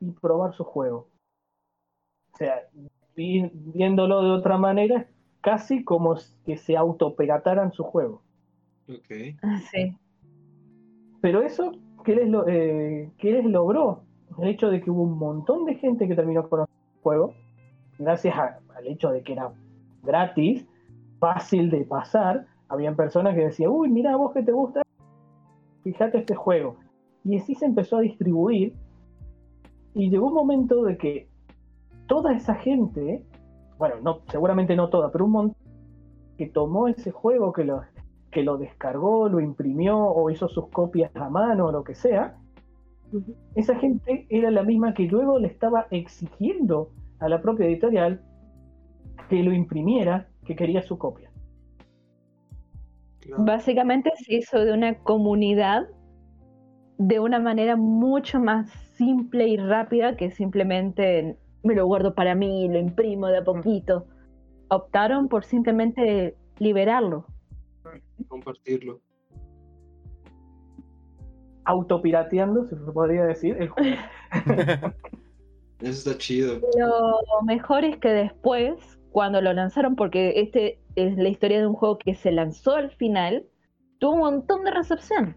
y 0.00 0.12
probar 0.12 0.54
su 0.54 0.64
juego. 0.64 1.08
O 2.32 2.36
sea, 2.36 2.68
viéndolo 3.16 4.22
de 4.22 4.30
otra 4.30 4.58
manera, 4.58 5.08
casi 5.40 5.84
como 5.84 6.16
que 6.44 6.56
se 6.56 6.76
autoperataran 6.76 7.72
su 7.72 7.84
juego. 7.84 8.23
Ok. 8.88 9.36
Sí. 9.70 9.96
Pero 11.20 11.42
eso, 11.42 11.72
¿qué 12.04 12.14
les, 12.14 12.30
eh, 12.48 13.10
les 13.22 13.44
logró? 13.46 14.02
El 14.38 14.48
hecho 14.48 14.70
de 14.70 14.82
que 14.82 14.90
hubo 14.90 15.04
un 15.04 15.18
montón 15.18 15.64
de 15.64 15.76
gente 15.76 16.06
que 16.06 16.14
terminó 16.14 16.48
con 16.48 16.60
el 16.60 16.66
juego, 17.02 17.34
gracias 17.98 18.36
al 18.36 18.86
hecho 18.86 19.10
de 19.10 19.22
que 19.22 19.32
era 19.32 19.52
gratis, 20.02 20.66
fácil 21.18 21.70
de 21.70 21.84
pasar. 21.84 22.46
Habían 22.68 22.96
personas 22.96 23.34
que 23.34 23.44
decían, 23.44 23.70
uy, 23.70 23.88
mira, 23.88 24.16
vos 24.16 24.32
que 24.32 24.42
te 24.42 24.52
gusta, 24.52 24.82
fíjate 25.82 26.18
este 26.18 26.34
juego. 26.34 26.76
Y 27.24 27.38
así 27.38 27.54
se 27.54 27.66
empezó 27.66 27.98
a 27.98 28.00
distribuir. 28.00 28.74
Y 29.94 30.10
llegó 30.10 30.26
un 30.26 30.34
momento 30.34 30.82
de 30.82 30.98
que 30.98 31.28
toda 32.06 32.34
esa 32.34 32.54
gente, 32.56 33.24
bueno, 33.78 33.96
no, 34.02 34.20
seguramente 34.30 34.76
no 34.76 34.90
toda, 34.90 35.10
pero 35.10 35.24
un 35.24 35.30
montón 35.30 35.56
que 36.36 36.46
tomó 36.46 36.88
ese 36.88 37.12
juego, 37.12 37.52
que 37.52 37.64
lo, 37.64 37.82
que 38.34 38.42
lo 38.42 38.58
descargó, 38.58 39.28
lo 39.28 39.40
imprimió 39.40 39.96
o 39.96 40.28
hizo 40.28 40.48
sus 40.48 40.68
copias 40.68 41.14
a 41.16 41.30
mano 41.30 41.66
o 41.66 41.72
lo 41.72 41.84
que 41.84 41.94
sea, 41.94 42.36
esa 43.54 43.76
gente 43.76 44.26
era 44.28 44.50
la 44.50 44.64
misma 44.64 44.92
que 44.92 45.04
luego 45.04 45.38
le 45.38 45.46
estaba 45.46 45.86
exigiendo 45.90 46.90
a 47.20 47.28
la 47.28 47.40
propia 47.40 47.66
editorial 47.66 48.20
que 49.28 49.42
lo 49.44 49.52
imprimiera, 49.52 50.28
que 50.44 50.56
quería 50.56 50.82
su 50.82 50.98
copia. 50.98 51.30
Básicamente 53.38 54.10
se 54.16 54.34
hizo 54.34 54.64
de 54.64 54.72
una 54.72 54.98
comunidad 54.98 55.86
de 56.98 57.20
una 57.20 57.38
manera 57.38 57.76
mucho 57.76 58.40
más 58.40 58.68
simple 58.96 59.46
y 59.48 59.56
rápida 59.56 60.16
que 60.16 60.30
simplemente 60.30 61.36
me 61.62 61.74
lo 61.74 61.86
guardo 61.86 62.14
para 62.14 62.34
mí, 62.34 62.68
lo 62.68 62.78
imprimo 62.78 63.28
de 63.28 63.38
a 63.38 63.44
poquito. 63.44 64.06
Optaron 64.68 65.28
por 65.28 65.44
simplemente 65.44 66.36
liberarlo. 66.58 67.26
Compartirlo. 68.28 69.00
Autopirateando, 71.64 72.66
se 72.66 72.76
podría 72.76 73.24
decir, 73.24 73.56
el 73.58 73.68
juego. 73.68 73.96
Eso 75.80 76.10
está 76.10 76.18
chido. 76.18 76.60
Lo 76.78 77.42
mejor 77.44 77.84
es 77.84 77.96
que 77.98 78.08
después, 78.08 78.98
cuando 79.10 79.40
lo 79.40 79.52
lanzaron, 79.52 79.96
porque 79.96 80.40
este 80.40 80.80
es 80.96 81.16
la 81.16 81.28
historia 81.28 81.60
de 81.60 81.66
un 81.66 81.74
juego 81.74 81.98
que 81.98 82.14
se 82.14 82.32
lanzó 82.32 82.76
al 82.76 82.90
final, 82.90 83.44
tuvo 83.98 84.14
un 84.14 84.20
montón 84.20 84.64
de 84.64 84.70
recepción. 84.70 85.36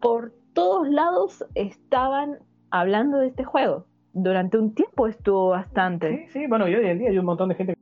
Por 0.00 0.32
todos 0.54 0.88
lados 0.88 1.44
estaban 1.54 2.38
hablando 2.70 3.18
de 3.18 3.28
este 3.28 3.44
juego. 3.44 3.86
Durante 4.14 4.58
un 4.58 4.74
tiempo 4.74 5.06
estuvo 5.06 5.48
bastante. 5.50 6.26
Sí, 6.26 6.40
sí, 6.40 6.46
bueno, 6.46 6.68
y 6.68 6.74
hoy 6.74 6.86
en 6.86 6.98
día 6.98 7.10
hay 7.10 7.18
un 7.18 7.24
montón 7.24 7.48
de 7.48 7.54
gente. 7.54 7.74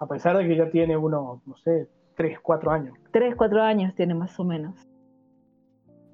A 0.00 0.06
pesar 0.08 0.36
de 0.36 0.48
que 0.48 0.56
ya 0.56 0.70
tiene 0.70 0.96
uno, 0.96 1.42
no 1.44 1.56
sé, 1.58 1.86
3, 2.16 2.38
4 2.42 2.70
años. 2.70 2.98
3, 3.12 3.34
4 3.36 3.62
años 3.62 3.94
tiene 3.94 4.14
más 4.14 4.38
o 4.40 4.44
menos. 4.44 4.74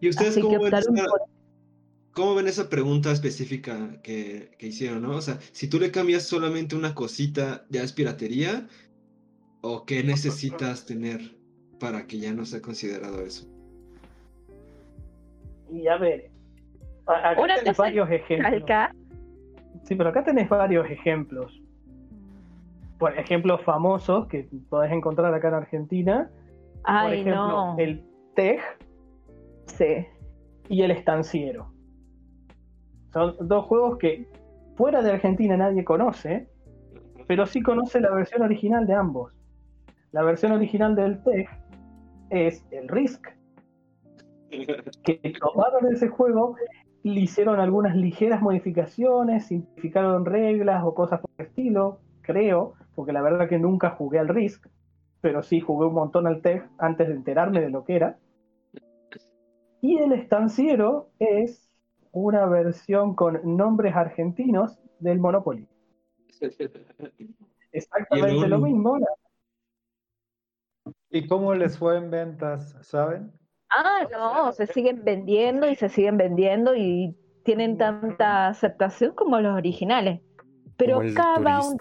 ¿Y 0.00 0.08
ustedes 0.08 0.38
cómo 0.38 0.60
ven, 0.60 0.74
esa, 0.74 0.90
cómo 2.12 2.34
ven, 2.34 2.48
esa, 2.48 2.68
pregunta 2.68 3.12
específica 3.12 4.00
que, 4.02 4.50
que, 4.58 4.66
hicieron, 4.66 5.02
no? 5.02 5.16
O 5.16 5.20
sea, 5.20 5.38
si 5.52 5.70
tú 5.70 5.78
le 5.78 5.92
cambias 5.92 6.24
solamente 6.24 6.74
una 6.74 6.94
cosita, 6.94 7.64
¿ya 7.70 7.82
es 7.82 7.92
piratería? 7.92 8.66
¿O 9.62 9.86
qué 9.86 10.02
necesitas 10.02 10.84
tener 10.84 11.36
para 11.78 12.06
que 12.06 12.18
ya 12.18 12.32
no 12.34 12.44
sea 12.44 12.60
considerado 12.60 13.22
eso? 13.22 13.46
Y 15.70 15.86
a 15.86 15.96
ver, 15.96 16.30
acá 17.06 17.54
tenés 17.56 17.76
varios 17.76 18.10
ejemplos. 18.10 18.90
Sí, 19.84 19.94
pero 19.94 20.10
acá 20.10 20.24
tenés 20.24 20.48
varios 20.48 20.90
ejemplos. 20.90 21.62
Por 22.98 23.18
ejemplos 23.18 23.62
famosos 23.62 24.26
que 24.28 24.48
podés 24.68 24.92
encontrar 24.92 25.32
acá 25.34 25.48
en 25.48 25.54
Argentina. 25.54 26.30
Ay, 26.84 27.08
por 27.08 27.14
ejemplo, 27.14 27.46
no. 27.48 27.78
el 27.78 28.04
TEG 28.34 28.60
sí. 29.66 30.06
y 30.68 30.82
el 30.82 30.90
Estanciero. 30.90 31.72
Son 33.12 33.34
dos 33.40 33.64
juegos 33.66 33.98
que 33.98 34.28
fuera 34.76 35.02
de 35.02 35.12
Argentina 35.12 35.56
nadie 35.56 35.84
conoce, 35.84 36.48
pero 37.26 37.46
sí 37.46 37.62
conoce 37.62 38.00
la 38.00 38.10
versión 38.10 38.42
original 38.42 38.86
de 38.86 38.94
ambos. 38.94 39.32
La 40.12 40.22
versión 40.22 40.52
original 40.52 40.94
del 40.94 41.22
TEG 41.22 41.48
es 42.30 42.64
el 42.70 42.88
Risk, 42.88 43.28
que 44.50 45.34
tomaron 45.40 45.92
ese 45.92 46.08
juego, 46.08 46.56
le 47.02 47.20
hicieron 47.20 47.60
algunas 47.60 47.96
ligeras 47.96 48.42
modificaciones, 48.42 49.46
simplificaron 49.46 50.24
reglas 50.24 50.82
o 50.84 50.94
cosas 50.94 51.20
por 51.20 51.30
el 51.38 51.46
estilo, 51.46 52.00
creo, 52.22 52.74
porque 52.96 53.12
la 53.12 53.22
verdad 53.22 53.48
que 53.48 53.58
nunca 53.58 53.90
jugué 53.90 54.18
al 54.18 54.28
Risk, 54.28 54.66
pero 55.20 55.44
sí 55.44 55.60
jugué 55.60 55.86
un 55.86 55.94
montón 55.94 56.26
al 56.26 56.42
TEG 56.42 56.68
antes 56.78 57.06
de 57.06 57.14
enterarme 57.14 57.60
de 57.60 57.70
lo 57.70 57.84
que 57.84 57.94
era. 57.94 58.18
Y 59.80 59.98
el 59.98 60.12
estanciero 60.12 61.10
es 61.20 61.70
una 62.10 62.46
versión 62.46 63.14
con 63.14 63.56
nombres 63.56 63.94
argentinos 63.94 64.80
del 64.98 65.20
Monopoly. 65.20 65.68
Exactamente 67.72 68.48
lo 68.48 68.58
mismo. 68.58 68.98
¿Y 71.10 71.28
cómo 71.28 71.54
les 71.54 71.78
fue 71.78 71.98
en 71.98 72.10
ventas, 72.10 72.74
saben? 72.80 73.32
Ah, 73.68 74.06
no, 74.10 74.52
se 74.52 74.66
siguen 74.66 75.04
vendiendo 75.04 75.68
y 75.68 75.76
se 75.76 75.90
siguen 75.90 76.16
vendiendo 76.16 76.74
y 76.74 77.14
tienen 77.44 77.76
tanta 77.76 78.48
aceptación 78.48 79.14
como 79.14 79.38
los 79.40 79.54
originales. 79.54 80.22
Pero 80.76 81.00
va, 81.00 81.66
un 81.66 81.78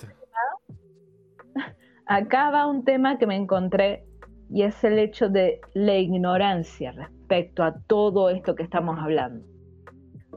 acá 2.08 2.52
va 2.52 2.68
un 2.68 2.84
tema 2.84 3.18
que 3.18 3.28
me 3.28 3.36
encontré 3.36 4.06
y 4.50 4.64
es 4.64 4.84
el 4.84 5.00
hecho 5.00 5.30
de 5.30 5.60
la 5.74 5.96
ignorancia 5.96 6.92
respecto 6.92 7.64
a 7.64 7.80
todo 7.88 8.30
esto 8.30 8.56
que 8.56 8.64
estamos 8.64 9.00
hablando. 9.00 9.46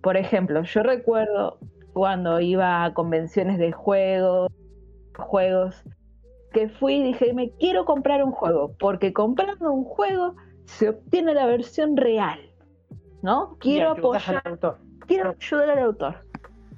Por 0.03 0.16
ejemplo, 0.16 0.62
yo 0.62 0.82
recuerdo 0.82 1.59
cuando 1.93 2.40
iba 2.40 2.85
a 2.85 2.95
convenciones 2.95 3.59
de 3.59 3.73
juegos, 3.73 4.51
juegos, 5.16 5.85
que 6.53 6.69
fui 6.69 6.95
y 6.95 7.03
dije, 7.03 7.35
me 7.35 7.51
quiero 7.51 7.85
comprar 7.85 8.24
un 8.24 8.32
juego, 8.32 8.74
porque 8.78 9.12
comprando 9.12 9.70
un 9.73 9.85
juego 9.85 10.35
se 10.65 10.90
obtiene 10.90 11.35
la 11.35 11.47
versión 11.47 11.97
real, 11.97 12.39
¿no? 13.23 13.57
Quiero 13.59 13.90
apoyar, 13.90 14.43
quiero 15.07 15.35
ayudar 15.39 15.70
al 15.70 15.78
autor. 15.81 16.16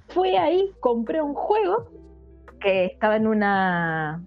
Fui 0.09 0.35
ahí, 0.37 0.73
compré 0.81 1.23
un 1.23 1.35
juego 1.35 1.89
que 2.61 2.87
estaba 2.87 3.17
en 3.17 3.27
una 3.27 4.25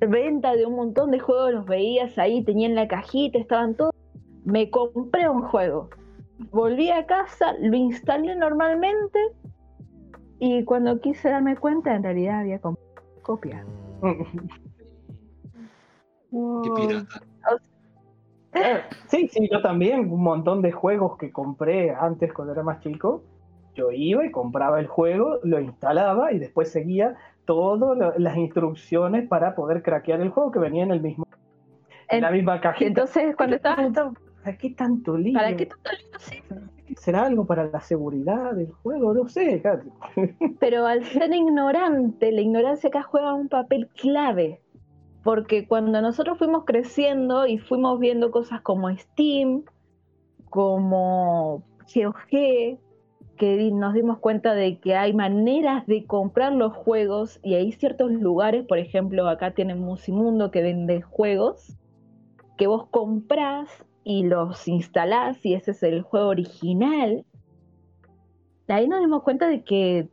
venta 0.00 0.54
de 0.54 0.66
un 0.66 0.76
montón 0.76 1.10
de 1.10 1.18
juegos, 1.18 1.52
los 1.52 1.66
veías 1.66 2.18
ahí, 2.18 2.44
tenían 2.44 2.74
la 2.74 2.88
cajita, 2.88 3.38
estaban 3.38 3.74
todos. 3.74 3.92
Me 4.44 4.70
compré 4.70 5.28
un 5.28 5.42
juego. 5.42 5.90
Volví 6.50 6.90
a 6.90 7.06
casa, 7.06 7.54
lo 7.60 7.76
instalé 7.76 8.36
normalmente 8.36 9.18
y 10.38 10.64
cuando 10.64 11.00
quise 11.00 11.30
darme 11.30 11.56
cuenta, 11.56 11.94
en 11.94 12.02
realidad 12.02 12.40
había 12.40 12.60
comprado 12.60 12.86
copia. 13.22 13.64
Qué 16.30 16.70
pirata. 16.76 17.20
Sí, 19.08 19.28
sí, 19.28 19.48
yo 19.50 19.60
también, 19.62 20.10
un 20.10 20.22
montón 20.22 20.62
de 20.62 20.72
juegos 20.72 21.16
que 21.18 21.30
compré 21.30 21.90
antes 21.90 22.32
cuando 22.32 22.54
era 22.54 22.62
más 22.62 22.80
chico, 22.80 23.22
yo 23.74 23.92
iba 23.92 24.24
y 24.24 24.30
compraba 24.30 24.80
el 24.80 24.86
juego, 24.86 25.38
lo 25.42 25.60
instalaba 25.60 26.32
y 26.32 26.38
después 26.38 26.70
seguía 26.70 27.16
todas 27.46 28.14
las 28.18 28.36
instrucciones 28.36 29.26
para 29.28 29.54
poder 29.54 29.82
craquear 29.82 30.20
el 30.20 30.30
juego 30.30 30.50
que 30.50 30.58
venía 30.58 30.82
en 30.82 30.90
el 30.90 31.00
mismo 31.00 31.26
en, 32.08 32.20
la 32.20 32.30
misma 32.30 32.60
cajita. 32.60 32.88
Entonces, 32.88 33.34
cuando 33.34 33.56
estaba 33.56 33.88
¿para 34.44 34.58
qué 34.58 34.70
tanto 34.70 35.16
lío? 35.16 35.34
¿Para 35.34 35.56
qué 35.56 35.66
tanto 35.66 35.90
lío? 35.92 36.18
Sí. 36.18 36.42
¿Será 36.98 37.24
algo 37.24 37.46
para 37.46 37.66
la 37.66 37.80
seguridad 37.80 38.52
del 38.52 38.70
juego? 38.70 39.14
No 39.14 39.28
sé. 39.28 39.62
Pero 40.60 40.86
al 40.86 41.04
ser 41.04 41.32
ignorante, 41.32 42.30
la 42.30 42.40
ignorancia 42.42 42.88
acá 42.88 43.02
juega 43.02 43.34
un 43.34 43.48
papel 43.48 43.88
clave 43.88 44.60
porque 45.26 45.66
cuando 45.66 46.00
nosotros 46.00 46.38
fuimos 46.38 46.64
creciendo 46.64 47.48
y 47.48 47.58
fuimos 47.58 47.98
viendo 47.98 48.30
cosas 48.30 48.60
como 48.60 48.96
Steam, 48.96 49.64
como 50.50 51.64
GOG, 51.92 52.78
que 53.36 53.70
nos 53.70 53.94
dimos 53.94 54.18
cuenta 54.18 54.54
de 54.54 54.78
que 54.78 54.96
hay 54.96 55.12
maneras 55.12 55.86
de 55.86 56.06
comprar 56.06 56.52
los 56.52 56.72
juegos 56.72 57.38
y 57.42 57.54
hay 57.54 57.72
ciertos 57.72 58.10
lugares, 58.10 58.66
por 58.66 58.78
ejemplo, 58.78 59.28
acá 59.28 59.52
tienen 59.52 59.78
Musimundo 59.78 60.50
que 60.50 60.62
vende 60.62 61.02
juegos, 61.02 61.76
que 62.56 62.66
vos 62.66 62.86
comprás 62.88 63.84
y 64.04 64.24
los 64.24 64.66
instalás 64.66 65.44
y 65.44 65.54
ese 65.54 65.72
es 65.72 65.82
el 65.82 66.02
juego 66.02 66.28
original. 66.28 67.24
Ahí 68.68 68.88
nos 68.88 69.00
dimos 69.00 69.22
cuenta 69.22 69.48
de 69.48 69.62
que 69.62 70.08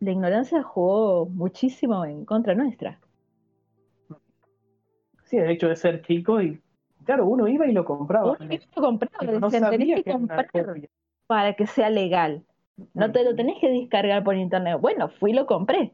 la 0.00 0.12
ignorancia 0.12 0.62
jugó 0.62 1.26
muchísimo 1.26 2.04
en 2.04 2.24
contra 2.24 2.54
nuestra. 2.54 3.00
Sí, 5.24 5.36
el 5.36 5.50
hecho 5.50 5.68
de 5.68 5.76
ser 5.76 6.02
chico 6.02 6.40
y, 6.40 6.60
claro, 7.04 7.26
uno 7.26 7.46
iba 7.46 7.66
y 7.66 7.72
lo 7.72 7.84
compraba. 7.84 8.32
Uno 8.32 8.44
iba 8.44 8.54
y 8.54 8.68
lo 8.74 8.82
compraba, 8.82 9.32
no 9.38 9.50
tenés 9.50 10.02
que 10.02 10.12
comprar 10.12 10.48
para 11.26 11.54
que 11.54 11.66
sea 11.66 11.90
legal. 11.90 12.44
No 12.94 13.12
te 13.12 13.24
lo 13.24 13.34
tenés 13.34 13.60
que 13.60 13.70
descargar 13.70 14.24
por 14.24 14.36
internet. 14.36 14.78
Bueno, 14.80 15.08
fui 15.08 15.32
y 15.32 15.34
lo 15.34 15.46
compré. 15.46 15.92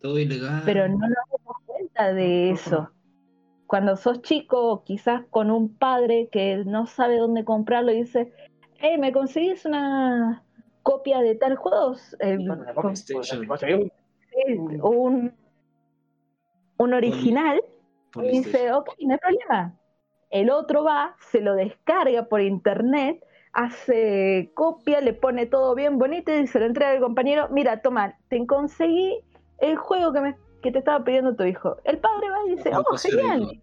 Todo 0.00 0.18
ilegal. 0.18 0.62
Pero 0.64 0.88
no 0.88 0.98
nos 0.98 1.10
damos 1.10 1.56
cuenta 1.66 2.12
de 2.12 2.50
eso. 2.50 2.90
Cuando 3.66 3.96
sos 3.96 4.22
chico, 4.22 4.84
quizás 4.84 5.24
con 5.30 5.50
un 5.50 5.76
padre 5.76 6.28
que 6.30 6.62
no 6.64 6.86
sabe 6.86 7.18
dónde 7.18 7.44
comprarlo 7.44 7.90
y 7.92 8.02
dice, 8.02 8.32
hey, 8.78 8.96
¿me 8.98 9.12
conseguís 9.12 9.64
una 9.64 10.44
copia 10.82 11.20
de 11.20 11.34
tal 11.34 11.56
juego? 11.56 11.96
un, 14.82 15.32
un 16.76 16.94
original. 16.94 17.62
Y 18.14 18.28
dice, 18.38 18.72
ok, 18.72 18.88
no 19.00 19.14
hay 19.14 19.18
problema. 19.18 19.78
El 20.30 20.50
otro 20.50 20.84
va, 20.84 21.16
se 21.30 21.40
lo 21.40 21.54
descarga 21.54 22.26
por 22.26 22.40
internet, 22.40 23.24
hace 23.56 24.52
copia, 24.54 25.00
le 25.00 25.14
pone 25.14 25.46
todo 25.46 25.74
bien 25.74 25.98
bonito 25.98 26.30
y 26.32 26.46
se 26.46 26.60
lo 26.60 26.66
entrega 26.66 26.92
al 26.92 27.00
compañero. 27.00 27.48
Mira, 27.50 27.80
toma, 27.80 28.16
te 28.28 28.46
conseguí 28.46 29.18
el 29.58 29.76
juego 29.76 30.12
que, 30.12 30.20
me, 30.20 30.36
que 30.62 30.70
te 30.70 30.78
estaba 30.78 31.02
pidiendo 31.02 31.34
tu 31.34 31.44
hijo. 31.44 31.78
El 31.84 31.98
padre 31.98 32.28
va 32.30 32.36
y 32.46 32.56
dice, 32.56 32.70
oh, 32.74 32.96
genial. 32.98 33.62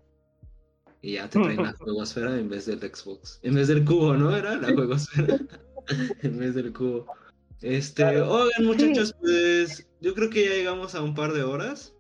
Y 1.02 1.14
ya 1.14 1.30
te 1.30 1.40
traen 1.40 1.62
la 1.62 1.74
juegosfera 1.80 2.38
en 2.38 2.50
vez 2.50 2.66
del 2.66 2.80
Xbox. 2.80 3.40
En 3.44 3.54
vez 3.54 3.68
del 3.68 3.86
cubo, 3.86 4.16
¿no? 4.16 4.36
Era 4.36 4.56
la 4.56 4.74
juegosfera. 4.74 5.38
en 6.24 6.40
vez 6.40 6.56
del 6.56 6.74
cubo. 6.74 7.06
Este, 7.62 8.04
oigan 8.20 8.66
muchachos, 8.66 9.16
pues 9.22 9.88
yo 10.02 10.14
creo 10.16 10.30
que 10.30 10.44
ya 10.44 10.56
llegamos 10.56 10.96
a 10.96 11.04
un 11.04 11.14
par 11.14 11.34
de 11.34 11.44
horas 11.44 11.94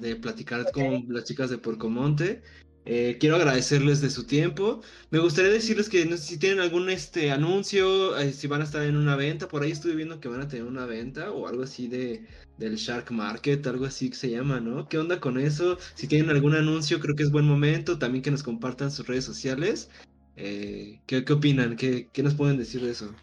de 0.00 0.16
platicar 0.16 0.70
con 0.72 1.06
las 1.08 1.24
chicas 1.24 1.48
de 1.48 1.58
Porcomonte. 1.58 2.42
Eh, 2.86 3.18
quiero 3.20 3.36
agradecerles 3.36 4.00
de 4.00 4.10
su 4.10 4.24
tiempo. 4.26 4.80
Me 5.10 5.18
gustaría 5.18 5.50
decirles 5.50 5.88
que 5.88 6.04
no 6.06 6.16
sé 6.16 6.24
si 6.24 6.38
tienen 6.38 6.60
algún 6.60 6.88
este 6.88 7.30
anuncio, 7.30 8.16
eh, 8.18 8.32
si 8.32 8.46
van 8.46 8.62
a 8.62 8.64
estar 8.64 8.82
en 8.82 8.96
una 8.96 9.16
venta. 9.16 9.48
Por 9.48 9.62
ahí 9.62 9.70
estuve 9.70 9.94
viendo 9.94 10.20
que 10.20 10.28
van 10.28 10.40
a 10.40 10.48
tener 10.48 10.64
una 10.64 10.86
venta 10.86 11.30
o 11.30 11.46
algo 11.46 11.62
así 11.62 11.88
de 11.88 12.24
del 12.56 12.76
Shark 12.76 13.10
Market, 13.10 13.66
algo 13.66 13.86
así 13.86 14.10
que 14.10 14.16
se 14.16 14.30
llama, 14.30 14.60
¿no? 14.60 14.86
¿Qué 14.86 14.98
onda 14.98 15.18
con 15.18 15.38
eso? 15.38 15.78
Si 15.94 16.06
tienen 16.06 16.30
algún 16.30 16.54
anuncio, 16.54 17.00
creo 17.00 17.16
que 17.16 17.22
es 17.22 17.30
buen 17.30 17.46
momento. 17.46 17.98
También 17.98 18.22
que 18.22 18.30
nos 18.30 18.42
compartan 18.42 18.90
sus 18.90 19.06
redes 19.06 19.24
sociales. 19.24 19.90
Eh, 20.36 21.00
¿qué, 21.06 21.24
¿qué, 21.24 21.32
opinan? 21.32 21.76
¿Qué, 21.76 22.08
¿Qué, 22.12 22.22
nos 22.22 22.34
pueden 22.34 22.58
decir 22.58 22.82
de 22.82 22.90
eso? 22.90 23.14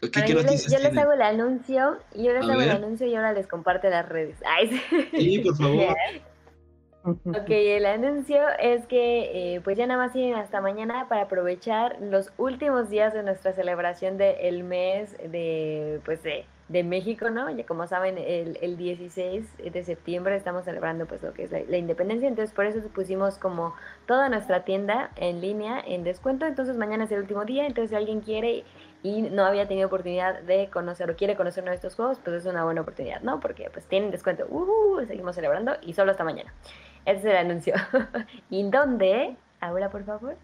¿Qué, 0.00 0.10
qué 0.10 0.32
yo, 0.32 0.42
les, 0.42 0.70
yo 0.70 0.78
les, 0.78 0.96
hago 0.96 1.12
el 1.12 1.22
anuncio, 1.22 1.98
yo 2.14 2.32
les 2.32 2.42
hago 2.42 2.60
el 2.60 2.70
anuncio 2.70 3.06
y 3.06 3.14
ahora 3.16 3.32
les 3.32 3.48
comparto 3.48 3.88
las 3.88 4.08
redes. 4.08 4.36
Ay, 4.46 4.80
sí, 5.12 5.38
por 5.40 5.56
favor. 5.58 5.96
Ok, 7.04 7.48
el 7.48 7.86
anuncio 7.86 8.40
es 8.60 8.86
que 8.86 9.54
eh, 9.54 9.60
pues 9.62 9.78
ya 9.78 9.86
nada 9.86 10.02
más 10.02 10.12
tienen 10.12 10.34
hasta 10.34 10.60
mañana 10.60 11.08
para 11.08 11.22
aprovechar 11.22 11.96
los 12.00 12.32
últimos 12.36 12.90
días 12.90 13.14
de 13.14 13.22
nuestra 13.22 13.52
celebración 13.52 14.18
del 14.18 14.64
mes 14.64 15.16
de 15.30 16.00
pues 16.04 16.22
de, 16.22 16.44
de, 16.68 16.82
México, 16.82 17.30
¿no? 17.30 17.48
Ya 17.50 17.64
como 17.64 17.86
saben, 17.86 18.18
el, 18.18 18.58
el, 18.60 18.76
16 18.76 19.72
de 19.72 19.84
septiembre 19.84 20.36
estamos 20.36 20.64
celebrando 20.64 21.06
pues 21.06 21.22
lo 21.22 21.32
que 21.32 21.44
es 21.44 21.52
la, 21.52 21.60
la, 21.60 21.76
independencia, 21.78 22.28
entonces 22.28 22.54
por 22.54 22.66
eso 22.66 22.80
pusimos 22.88 23.38
como 23.38 23.74
toda 24.06 24.28
nuestra 24.28 24.64
tienda 24.64 25.10
en 25.16 25.40
línea 25.40 25.80
en 25.86 26.04
descuento, 26.04 26.46
entonces 26.46 26.76
mañana 26.76 27.04
es 27.04 27.12
el 27.12 27.20
último 27.20 27.44
día, 27.44 27.66
entonces 27.66 27.90
si 27.90 27.96
alguien 27.96 28.20
quiere 28.20 28.64
y 29.02 29.22
no 29.22 29.44
había 29.44 29.68
tenido 29.68 29.86
oportunidad 29.86 30.42
de 30.42 30.68
conocer 30.70 31.10
o 31.10 31.16
quiere 31.16 31.36
conocer 31.36 31.62
uno 31.62 31.70
de 31.70 31.76
estos 31.76 31.94
juegos, 31.94 32.18
pues 32.22 32.36
es 32.36 32.46
una 32.46 32.64
buena 32.64 32.80
oportunidad, 32.80 33.20
¿no? 33.22 33.40
Porque 33.40 33.70
pues 33.72 33.86
tienen 33.86 34.10
descuento, 34.10 34.46
uh, 34.48 35.04
seguimos 35.06 35.34
celebrando 35.34 35.72
y 35.82 35.92
solo 35.92 36.10
hasta 36.10 36.24
mañana. 36.24 36.52
Ese 37.04 37.18
es 37.20 37.24
el 37.26 37.36
anuncio. 37.36 37.74
¿Y 38.50 38.68
dónde? 38.68 39.36
Ahora, 39.60 39.90
por 39.90 40.04
favor. 40.04 40.36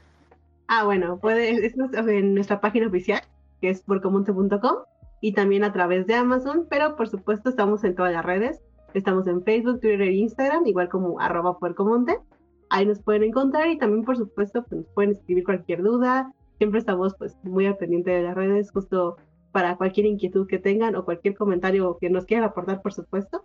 Ah, 0.68 0.84
bueno, 0.84 1.18
puede, 1.18 1.66
es 1.66 1.74
en 1.76 2.34
nuestra 2.34 2.60
página 2.60 2.86
oficial, 2.86 3.20
que 3.60 3.70
es 3.70 3.82
porcomonte.com, 3.82 4.76
y 5.20 5.32
también 5.32 5.64
a 5.64 5.72
través 5.72 6.06
de 6.06 6.14
Amazon, 6.14 6.66
pero 6.70 6.96
por 6.96 7.08
supuesto 7.08 7.50
estamos 7.50 7.84
en 7.84 7.94
todas 7.94 8.12
las 8.12 8.24
redes. 8.24 8.62
Estamos 8.94 9.26
en 9.26 9.42
Facebook, 9.42 9.80
Twitter 9.80 10.02
e 10.02 10.12
Instagram, 10.12 10.66
igual 10.66 10.88
como 10.88 11.20
arroba 11.20 11.58
puercomonte. 11.58 12.18
Ahí 12.70 12.86
nos 12.86 13.00
pueden 13.00 13.24
encontrar 13.24 13.68
y 13.68 13.76
también, 13.76 14.04
por 14.04 14.16
supuesto, 14.16 14.62
pues, 14.62 14.82
nos 14.82 14.90
pueden 14.94 15.10
escribir 15.12 15.44
cualquier 15.44 15.82
duda. 15.82 16.32
Siempre 16.64 16.80
estamos 16.80 17.14
pues 17.18 17.36
muy 17.42 17.66
al 17.66 17.76
pendiente 17.76 18.10
de 18.10 18.22
las 18.22 18.34
redes, 18.34 18.70
justo 18.70 19.18
para 19.52 19.76
cualquier 19.76 20.06
inquietud 20.06 20.46
que 20.48 20.58
tengan 20.58 20.96
o 20.96 21.04
cualquier 21.04 21.36
comentario 21.36 21.98
que 22.00 22.08
nos 22.08 22.24
quieran 22.24 22.48
aportar, 22.48 22.80
por 22.80 22.94
supuesto 22.94 23.44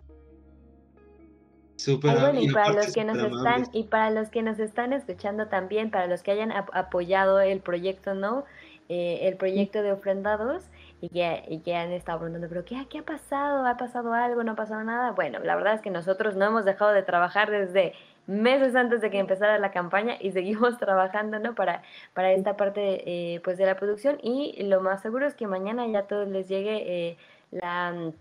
y, 1.86 2.52
para 2.52 2.72
los 2.72 2.92
que 2.92 3.04
nos 3.04 3.18
están 3.18 3.66
y 3.72 3.84
para 3.84 4.10
los 4.10 4.28
que 4.28 4.42
nos 4.42 4.58
están 4.58 4.92
escuchando 4.92 5.48
también, 5.48 5.90
para 5.90 6.06
los 6.06 6.22
que 6.22 6.30
hayan 6.30 6.52
apoyado 6.52 7.40
el 7.40 7.60
proyecto, 7.60 8.14
¿no? 8.14 8.44
Eh, 8.88 9.28
el 9.28 9.36
proyecto 9.36 9.82
de 9.82 9.92
ofrendados 9.92 10.64
y 11.00 11.10
que, 11.10 11.44
y 11.48 11.60
que 11.60 11.76
han 11.76 11.92
estado 11.92 12.18
preguntando, 12.18 12.48
pero 12.48 12.64
¿qué, 12.64 12.86
¿qué 12.88 12.98
ha 12.98 13.04
pasado? 13.04 13.64
¿Ha 13.64 13.76
pasado 13.76 14.12
algo? 14.12 14.42
¿No 14.42 14.52
ha 14.52 14.56
pasado 14.56 14.82
nada? 14.82 15.12
Bueno, 15.12 15.38
la 15.38 15.54
verdad 15.54 15.74
es 15.74 15.80
que 15.80 15.90
nosotros 15.90 16.34
no 16.34 16.46
hemos 16.46 16.64
dejado 16.64 16.92
de 16.92 17.02
trabajar 17.02 17.50
desde 17.50 17.92
meses 18.26 18.74
antes 18.76 19.00
de 19.00 19.10
que 19.10 19.18
empezara 19.18 19.58
la 19.58 19.70
campaña 19.70 20.16
y 20.20 20.32
seguimos 20.32 20.78
trabajando, 20.78 21.38
¿no? 21.38 21.54
Para, 21.54 21.82
para 22.14 22.32
esta 22.32 22.56
parte, 22.56 23.34
eh, 23.34 23.40
pues, 23.40 23.58
de 23.58 23.66
la 23.66 23.76
producción 23.76 24.18
y 24.22 24.62
lo 24.64 24.80
más 24.80 25.02
seguro 25.02 25.26
es 25.26 25.34
que 25.34 25.46
mañana 25.46 25.86
ya 25.86 26.00
a 26.00 26.06
todos 26.06 26.28
les 26.28 26.48
llegue 26.48 27.10
eh, 27.10 27.16
la 27.50 27.94
e, 27.94 28.12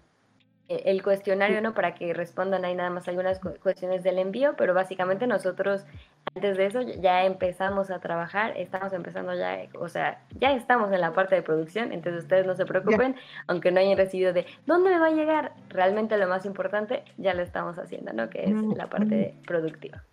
el 0.69 1.01
cuestionario, 1.01 1.61
¿no? 1.61 1.73
Para 1.73 1.95
que 1.95 2.13
respondan 2.13 2.63
ahí 2.63 2.75
nada 2.75 2.91
más 2.91 3.07
algunas 3.07 3.39
cuestiones 3.39 4.03
del 4.03 4.19
envío, 4.19 4.53
pero 4.55 4.73
básicamente 4.73 5.25
nosotros 5.25 5.85
antes 6.35 6.57
de 6.57 6.65
eso 6.67 6.81
ya 6.81 7.25
empezamos 7.25 7.89
a 7.89 7.99
trabajar, 7.99 8.53
estamos 8.55 8.93
empezando 8.93 9.33
ya, 9.33 9.67
o 9.79 9.89
sea, 9.89 10.21
ya 10.39 10.53
estamos 10.53 10.91
en 10.91 11.01
la 11.01 11.11
parte 11.11 11.35
de 11.35 11.41
producción, 11.41 11.91
entonces 11.91 12.23
ustedes 12.23 12.45
no 12.45 12.55
se 12.55 12.65
preocupen, 12.65 13.15
aunque 13.47 13.71
no 13.71 13.79
hayan 13.79 13.97
recibido 13.97 14.31
de 14.31 14.45
dónde 14.67 14.91
me 14.91 14.99
va 14.99 15.07
a 15.07 15.11
llegar, 15.11 15.53
realmente 15.69 16.17
lo 16.17 16.27
más 16.27 16.45
importante 16.45 17.03
ya 17.17 17.33
lo 17.33 17.41
estamos 17.41 17.79
haciendo, 17.79 18.13
¿no? 18.13 18.29
Que 18.29 18.43
es 18.43 18.51
mm, 18.51 18.73
la 18.75 18.87
parte 18.87 19.35
mm. 19.41 20.08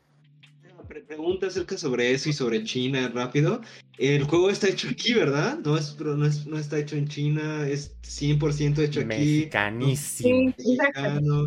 Productiva 0.86 1.16
pregunta 1.16 1.46
acerca 1.46 1.76
sobre 1.76 2.12
eso 2.12 2.28
y 2.28 2.32
sobre 2.32 2.62
China 2.64 3.10
rápido. 3.14 3.60
El 3.98 4.24
juego 4.24 4.50
está 4.50 4.68
hecho 4.68 4.88
aquí, 4.90 5.14
¿verdad? 5.14 5.58
No, 5.64 5.76
es, 5.76 5.98
no, 5.98 6.26
es, 6.26 6.46
no 6.46 6.58
está 6.58 6.78
hecho 6.78 6.96
en 6.96 7.08
China, 7.08 7.66
es 7.66 7.96
100% 8.02 8.78
hecho 8.78 9.00
aquí. 9.00 9.06
Mexicanísimo. 9.06 10.52
Sí, 10.58 10.78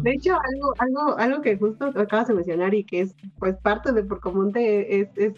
De 0.04 0.12
hecho, 0.12 0.34
algo, 0.34 0.74
algo, 0.80 1.18
algo 1.18 1.42
que 1.42 1.58
justo 1.58 1.86
acabas 1.96 2.28
de 2.28 2.34
mencionar 2.34 2.74
y 2.74 2.84
que 2.84 3.02
es 3.02 3.16
pues 3.38 3.56
parte 3.62 3.92
de 3.92 4.04
Porcomonte 4.04 5.02
es, 5.02 5.10
es 5.16 5.34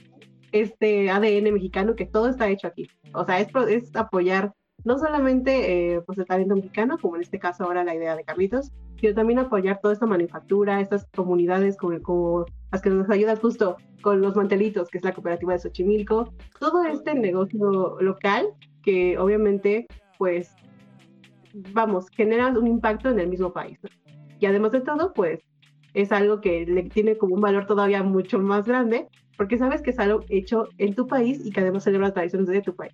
este 0.51 1.09
ADN 1.09 1.53
mexicano, 1.53 1.95
que 1.95 2.05
todo 2.05 2.29
está 2.29 2.49
hecho 2.49 2.67
aquí. 2.67 2.89
O 3.13 3.25
sea, 3.25 3.39
es, 3.39 3.49
es 3.69 3.95
apoyar 3.95 4.53
no 4.83 4.97
solamente 4.97 5.93
eh, 5.93 6.01
pues 6.01 6.17
el 6.17 6.25
talento 6.25 6.55
mexicano, 6.55 6.97
como 6.99 7.15
en 7.15 7.21
este 7.21 7.39
caso 7.39 7.63
ahora 7.63 7.83
la 7.83 7.95
idea 7.95 8.15
de 8.15 8.23
Carlitos, 8.23 8.71
sino 8.99 9.13
también 9.13 9.39
apoyar 9.39 9.79
toda 9.81 9.93
esta 9.93 10.05
manufactura, 10.05 10.81
estas 10.81 11.05
comunidades 11.15 11.77
como, 11.77 12.01
como 12.01 12.45
las 12.71 12.81
que 12.81 12.89
nos 12.89 13.09
ayudan 13.09 13.37
justo 13.37 13.77
con 14.01 14.21
los 14.21 14.35
mantelitos, 14.35 14.89
que 14.89 14.97
es 14.97 15.03
la 15.03 15.13
cooperativa 15.13 15.53
de 15.53 15.59
Xochimilco, 15.59 16.33
todo 16.59 16.83
este 16.83 17.13
negocio 17.13 17.99
local 17.99 18.47
que 18.83 19.17
obviamente 19.17 19.87
pues 20.17 20.55
vamos, 21.53 22.09
genera 22.11 22.47
un 22.47 22.67
impacto 22.67 23.09
en 23.09 23.19
el 23.19 23.27
mismo 23.27 23.51
país. 23.51 23.79
Y 24.39 24.45
además 24.45 24.71
de 24.71 24.81
todo, 24.81 25.13
pues 25.13 25.39
es 25.93 26.11
algo 26.11 26.41
que 26.41 26.65
le 26.65 26.83
tiene 26.83 27.17
como 27.17 27.35
un 27.35 27.41
valor 27.41 27.65
todavía 27.65 28.03
mucho 28.03 28.39
más 28.39 28.65
grande, 28.65 29.07
porque 29.37 29.57
sabes 29.57 29.81
que 29.81 29.91
es 29.91 29.99
algo 29.99 30.23
hecho 30.29 30.69
en 30.77 30.95
tu 30.95 31.07
país 31.07 31.45
y 31.45 31.51
que 31.51 31.61
además 31.61 31.83
celebra 31.83 32.07
las 32.07 32.13
tradiciones 32.13 32.47
de 32.47 32.61
tu 32.61 32.75
país. 32.75 32.93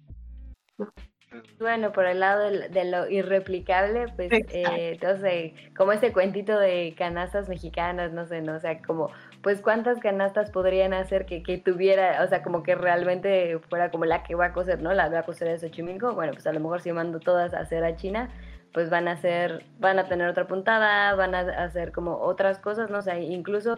Bueno, 1.60 1.92
por 1.92 2.06
el 2.06 2.20
lado 2.20 2.50
de, 2.50 2.86
lo 2.86 3.10
irreplicable, 3.10 4.06
pues, 4.16 4.32
eh, 4.32 4.92
entonces, 4.94 5.54
como 5.76 5.92
ese 5.92 6.12
cuentito 6.12 6.58
de 6.58 6.94
canastas 6.98 7.50
mexicanas, 7.50 8.12
no 8.14 8.26
sé, 8.26 8.42
¿no? 8.42 8.56
O 8.56 8.60
sea, 8.60 8.80
como, 8.82 9.10
pues, 9.48 9.62
¿cuántas 9.62 10.00
canastas 10.00 10.52
podrían 10.52 10.94
hacer 10.94 11.26
que, 11.26 11.42
que 11.42 11.58
tuviera, 11.58 12.22
o 12.22 12.28
sea, 12.28 12.44
como 12.44 12.64
que 12.64 12.76
realmente 12.76 13.58
fuera 13.70 13.92
como 13.92 14.04
la 14.04 14.22
que 14.24 14.36
va 14.36 14.48
a 14.48 14.52
coser, 14.52 14.82
¿no? 14.82 14.92
La 14.94 15.08
va 15.08 15.20
a 15.20 15.24
coser 15.24 15.48
de 15.48 15.58
Xochimilco, 15.58 16.14
bueno, 16.16 16.34
pues 16.34 16.46
a 16.48 16.52
lo 16.52 16.60
mejor 16.60 16.82
si 16.82 16.92
mando 16.92 17.22
todas 17.22 17.54
a 17.54 17.62
hacer 17.62 17.86
a 17.86 17.96
China, 17.96 18.30
pues 18.74 18.90
van 18.90 19.08
a 19.08 19.14
hacer, 19.14 19.64
van 19.80 20.00
a 20.00 20.10
tener 20.10 20.28
otra 20.28 20.48
puntada, 20.48 21.16
van 21.16 21.34
a 21.34 21.64
hacer 21.64 21.94
como 21.94 22.18
otras 22.18 22.60
cosas, 22.60 22.90
¿no? 22.90 22.98
O 22.98 23.02
sea, 23.02 23.22
incluso 23.22 23.78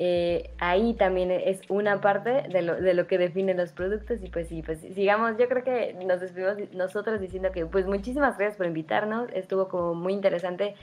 eh, 0.00 0.50
ahí 0.58 0.94
también 0.94 1.30
es 1.30 1.60
una 1.68 2.00
parte 2.00 2.48
de 2.50 2.62
lo, 2.62 2.74
de 2.74 2.94
lo 2.94 3.06
que 3.06 3.16
define 3.16 3.54
los 3.54 3.70
productos 3.70 4.20
y 4.20 4.30
pues 4.30 4.48
sí, 4.48 4.62
pues 4.66 4.80
sigamos, 4.80 5.38
yo 5.38 5.48
creo 5.48 5.62
que 5.62 5.94
nos 6.04 6.22
despedimos 6.22 6.56
nosotros 6.72 7.20
diciendo 7.20 7.52
que 7.52 7.66
pues 7.66 7.86
muchísimas 7.86 8.36
gracias 8.36 8.56
por 8.56 8.66
invitarnos, 8.66 9.28
estuvo 9.32 9.68
como 9.68 9.94
muy 9.94 10.12
interesante, 10.12 10.74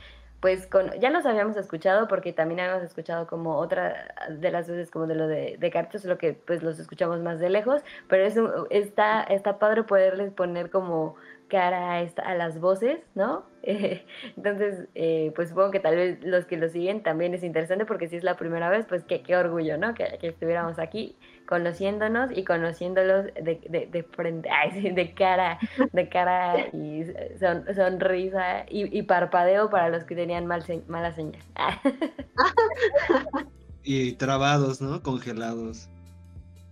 pues 0.42 0.66
con, 0.66 0.92
ya 1.00 1.12
nos 1.12 1.26
habíamos 1.28 1.56
escuchado 1.56 2.08
porque 2.08 2.34
también 2.34 2.60
habíamos 2.60 2.84
escuchado 2.84 3.28
como 3.28 3.58
otra 3.58 4.14
de 4.30 4.52
las 4.52 4.68
veces 4.68 4.90
como 4.90 5.06
de 5.06 5.16
lo 5.16 5.28
de, 5.28 5.58
de 5.60 6.00
solo 6.00 6.18
que 6.18 6.34
pues 6.34 6.64
los 6.64 6.80
escuchamos 6.80 7.22
más 7.22 7.40
de 7.40 7.50
lejos, 7.50 7.84
pero 8.08 8.26
es, 8.26 8.36
está, 8.72 9.22
está 9.24 9.60
padre 9.60 9.84
poderles 9.84 10.32
poner 10.34 10.72
como 10.72 11.16
cara 11.48 11.92
a, 11.92 12.02
esta, 12.02 12.24
a 12.24 12.34
las 12.34 12.60
voces, 12.60 13.00
¿no? 13.14 13.44
entonces, 13.64 14.88
eh, 14.96 15.32
pues 15.36 15.50
supongo 15.50 15.70
que 15.70 15.80
tal 15.80 15.96
vez 15.96 16.24
los 16.24 16.46
que 16.46 16.58
lo 16.58 16.70
siguen 16.70 17.04
también 17.04 17.34
es 17.34 17.44
interesante 17.44 17.86
porque 17.86 18.08
si 18.08 18.16
es 18.16 18.24
la 18.24 18.38
primera 18.38 18.70
vez, 18.70 18.86
pues 18.88 19.04
qué, 19.04 19.22
qué 19.22 19.36
orgullo, 19.36 19.78
¿no? 19.78 19.94
Que, 19.94 20.18
que, 20.20 20.30
estuviéramos 20.30 20.80
aquí 20.80 21.18
conociéndonos 21.52 22.32
y 22.34 22.46
conociéndolos 22.46 23.26
de, 23.26 23.60
de, 23.68 23.90
de 23.92 24.04
frente, 24.04 24.50
ay, 24.64 24.92
de 24.92 25.14
cara, 25.14 25.60
de 25.92 26.08
cara 26.08 26.70
y 26.72 27.04
son, 27.42 27.66
sonrisa 27.76 28.66
y, 28.70 28.98
y, 28.98 29.04
parpadeo 29.04 29.70
para 29.70 29.90
los 29.90 30.06
que 30.06 30.16
tenían 30.16 30.46
mal 30.46 30.64
mala 30.88 31.12
señal. 31.12 31.42
y 33.84 34.14
trabados, 34.14 34.80
¿no? 34.80 35.04
Congelados. 35.04 35.90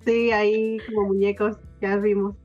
Sí, 0.05 0.31
ahí 0.31 0.77
como 0.87 1.09
muñecos, 1.09 1.57
ya 1.81 1.97
vimos. 1.97 2.37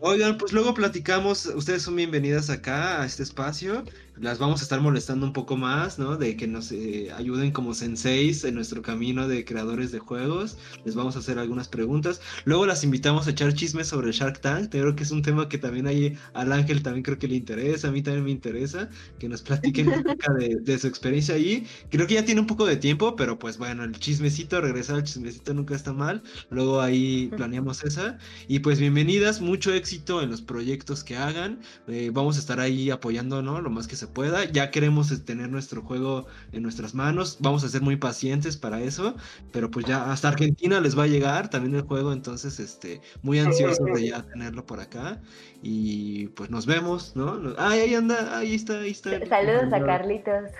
Oigan, 0.00 0.38
pues 0.38 0.52
luego 0.52 0.74
platicamos, 0.74 1.46
ustedes 1.46 1.82
son 1.82 1.96
bienvenidas 1.96 2.50
acá 2.50 3.02
a 3.02 3.06
este 3.06 3.22
espacio 3.22 3.84
las 4.20 4.38
vamos 4.38 4.60
a 4.60 4.64
estar 4.64 4.80
molestando 4.80 5.24
un 5.24 5.32
poco 5.32 5.56
más, 5.56 5.98
¿no? 5.98 6.16
De 6.16 6.36
que 6.36 6.46
nos 6.46 6.70
eh, 6.72 7.10
ayuden 7.16 7.52
como 7.52 7.72
senseis 7.72 8.44
en 8.44 8.54
nuestro 8.54 8.82
camino 8.82 9.26
de 9.26 9.46
creadores 9.46 9.92
de 9.92 9.98
juegos. 9.98 10.58
Les 10.84 10.94
vamos 10.94 11.16
a 11.16 11.20
hacer 11.20 11.38
algunas 11.38 11.68
preguntas. 11.68 12.20
Luego 12.44 12.66
las 12.66 12.84
invitamos 12.84 13.26
a 13.26 13.30
echar 13.30 13.54
chismes 13.54 13.88
sobre 13.88 14.08
el 14.08 14.12
Shark 14.12 14.40
Tank. 14.40 14.70
Creo 14.70 14.94
que 14.94 15.04
es 15.04 15.10
un 15.10 15.22
tema 15.22 15.48
que 15.48 15.56
también 15.56 15.86
hay 15.86 16.18
al 16.34 16.52
Ángel 16.52 16.82
también 16.82 17.02
creo 17.02 17.18
que 17.18 17.28
le 17.28 17.36
interesa, 17.36 17.88
a 17.88 17.92
mí 17.92 18.02
también 18.02 18.24
me 18.24 18.30
interesa 18.30 18.90
que 19.18 19.28
nos 19.28 19.40
platiquen 19.40 19.88
acerca 19.88 20.34
de, 20.34 20.78
su 20.78 20.86
experiencia 20.86 21.34
allí. 21.34 21.66
Creo 21.90 22.06
que 22.06 22.14
ya 22.14 22.24
tiene 22.24 22.42
un 22.42 22.46
poco 22.46 22.66
de 22.66 22.76
tiempo, 22.76 23.16
pero 23.16 23.38
pues 23.38 23.56
bueno, 23.56 23.84
el 23.84 23.92
chismecito, 23.98 24.60
regresar 24.60 24.96
al 24.96 25.04
chismecito 25.04 25.54
nunca 25.54 25.74
está 25.74 25.94
mal. 25.94 26.22
Luego 26.50 26.82
ahí 26.82 27.30
planeamos 27.36 27.82
esa. 27.84 28.18
Y 28.48 28.58
pues 28.58 28.69
bienvenidas, 28.78 29.40
mucho 29.40 29.72
éxito 29.72 30.22
en 30.22 30.30
los 30.30 30.42
proyectos 30.42 31.02
que 31.02 31.16
hagan. 31.16 31.60
Eh, 31.88 32.10
vamos 32.12 32.36
a 32.36 32.40
estar 32.40 32.60
ahí 32.60 32.90
apoyando, 32.90 33.42
¿no? 33.42 33.60
Lo 33.60 33.70
más 33.70 33.88
que 33.88 33.96
se 33.96 34.06
pueda. 34.06 34.44
Ya 34.44 34.70
queremos 34.70 35.10
este, 35.10 35.24
tener 35.24 35.48
nuestro 35.48 35.82
juego 35.82 36.26
en 36.52 36.62
nuestras 36.62 36.94
manos. 36.94 37.38
Vamos 37.40 37.64
a 37.64 37.68
ser 37.68 37.80
muy 37.80 37.96
pacientes 37.96 38.56
para 38.56 38.80
eso. 38.82 39.16
Pero 39.50 39.70
pues 39.70 39.86
ya 39.86 40.12
hasta 40.12 40.28
Argentina 40.28 40.78
les 40.80 40.96
va 40.96 41.04
a 41.04 41.06
llegar 41.06 41.50
también 41.50 41.74
el 41.74 41.82
juego. 41.82 42.12
Entonces, 42.12 42.60
este, 42.60 43.00
muy 43.22 43.38
ansiosos 43.38 43.86
de 43.94 44.08
ya 44.08 44.22
tenerlo 44.22 44.64
por 44.66 44.78
acá. 44.78 45.20
Y 45.62 46.28
pues 46.28 46.50
nos 46.50 46.66
vemos, 46.66 47.16
¿no? 47.16 47.54
Ah, 47.58 47.70
ahí 47.70 47.94
anda, 47.94 48.38
ahí 48.38 48.54
está, 48.54 48.80
ahí 48.80 48.90
está. 48.90 49.10
Saludos 49.26 49.72
a 49.72 49.84
Carlitos. 49.84 50.50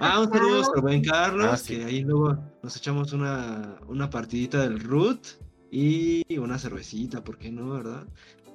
Ah, 0.00 0.20
un 0.20 0.32
saludo 0.32 0.62
a 0.76 0.80
buen 0.80 1.04
Carlos, 1.04 1.62
ah, 1.62 1.66
que 1.66 1.84
ahí 1.84 2.02
luego 2.02 2.38
nos 2.62 2.76
echamos 2.76 3.12
una, 3.12 3.76
una 3.88 4.10
partidita 4.10 4.62
del 4.62 4.80
root 4.80 5.41
y 5.72 6.38
una 6.38 6.58
cervecita, 6.58 7.24
¿por 7.24 7.38
qué 7.38 7.50
no, 7.50 7.70
verdad? 7.70 8.04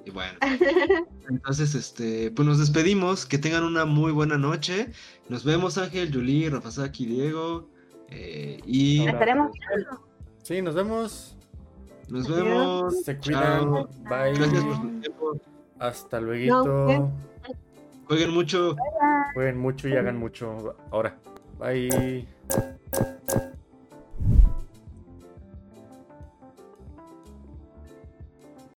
Y 0.06 0.10
bueno, 0.10 0.38
entonces, 1.28 1.74
este, 1.74 2.30
pues 2.30 2.46
nos 2.46 2.58
despedimos, 2.58 3.26
que 3.26 3.38
tengan 3.38 3.64
una 3.64 3.84
muy 3.84 4.12
buena 4.12 4.38
noche. 4.38 4.92
Nos 5.28 5.44
vemos, 5.44 5.76
Ángel, 5.76 6.14
Julie, 6.14 6.48
Rafasaki, 6.48 7.06
Diego. 7.06 7.68
Eh, 8.08 8.60
y. 8.64 9.06
Estaremos. 9.06 9.50
Sí, 10.44 10.62
nos 10.62 10.76
vemos. 10.76 11.36
Nos 12.08 12.28
vemos. 12.28 13.02
Se 13.02 13.18
cuidan. 13.18 13.70
Bye. 14.08 14.34
Gracias 14.34 14.64
por 14.64 14.76
su 14.76 15.00
tiempo. 15.00 15.40
Hasta 15.80 16.20
luego. 16.20 17.12
Jueguen 18.04 18.30
mucho. 18.30 18.76
Jueguen 19.34 19.58
mucho 19.58 19.88
y 19.88 19.96
hagan 19.96 20.16
mucho 20.16 20.76
ahora. 20.92 21.18
Bye. 21.58 22.28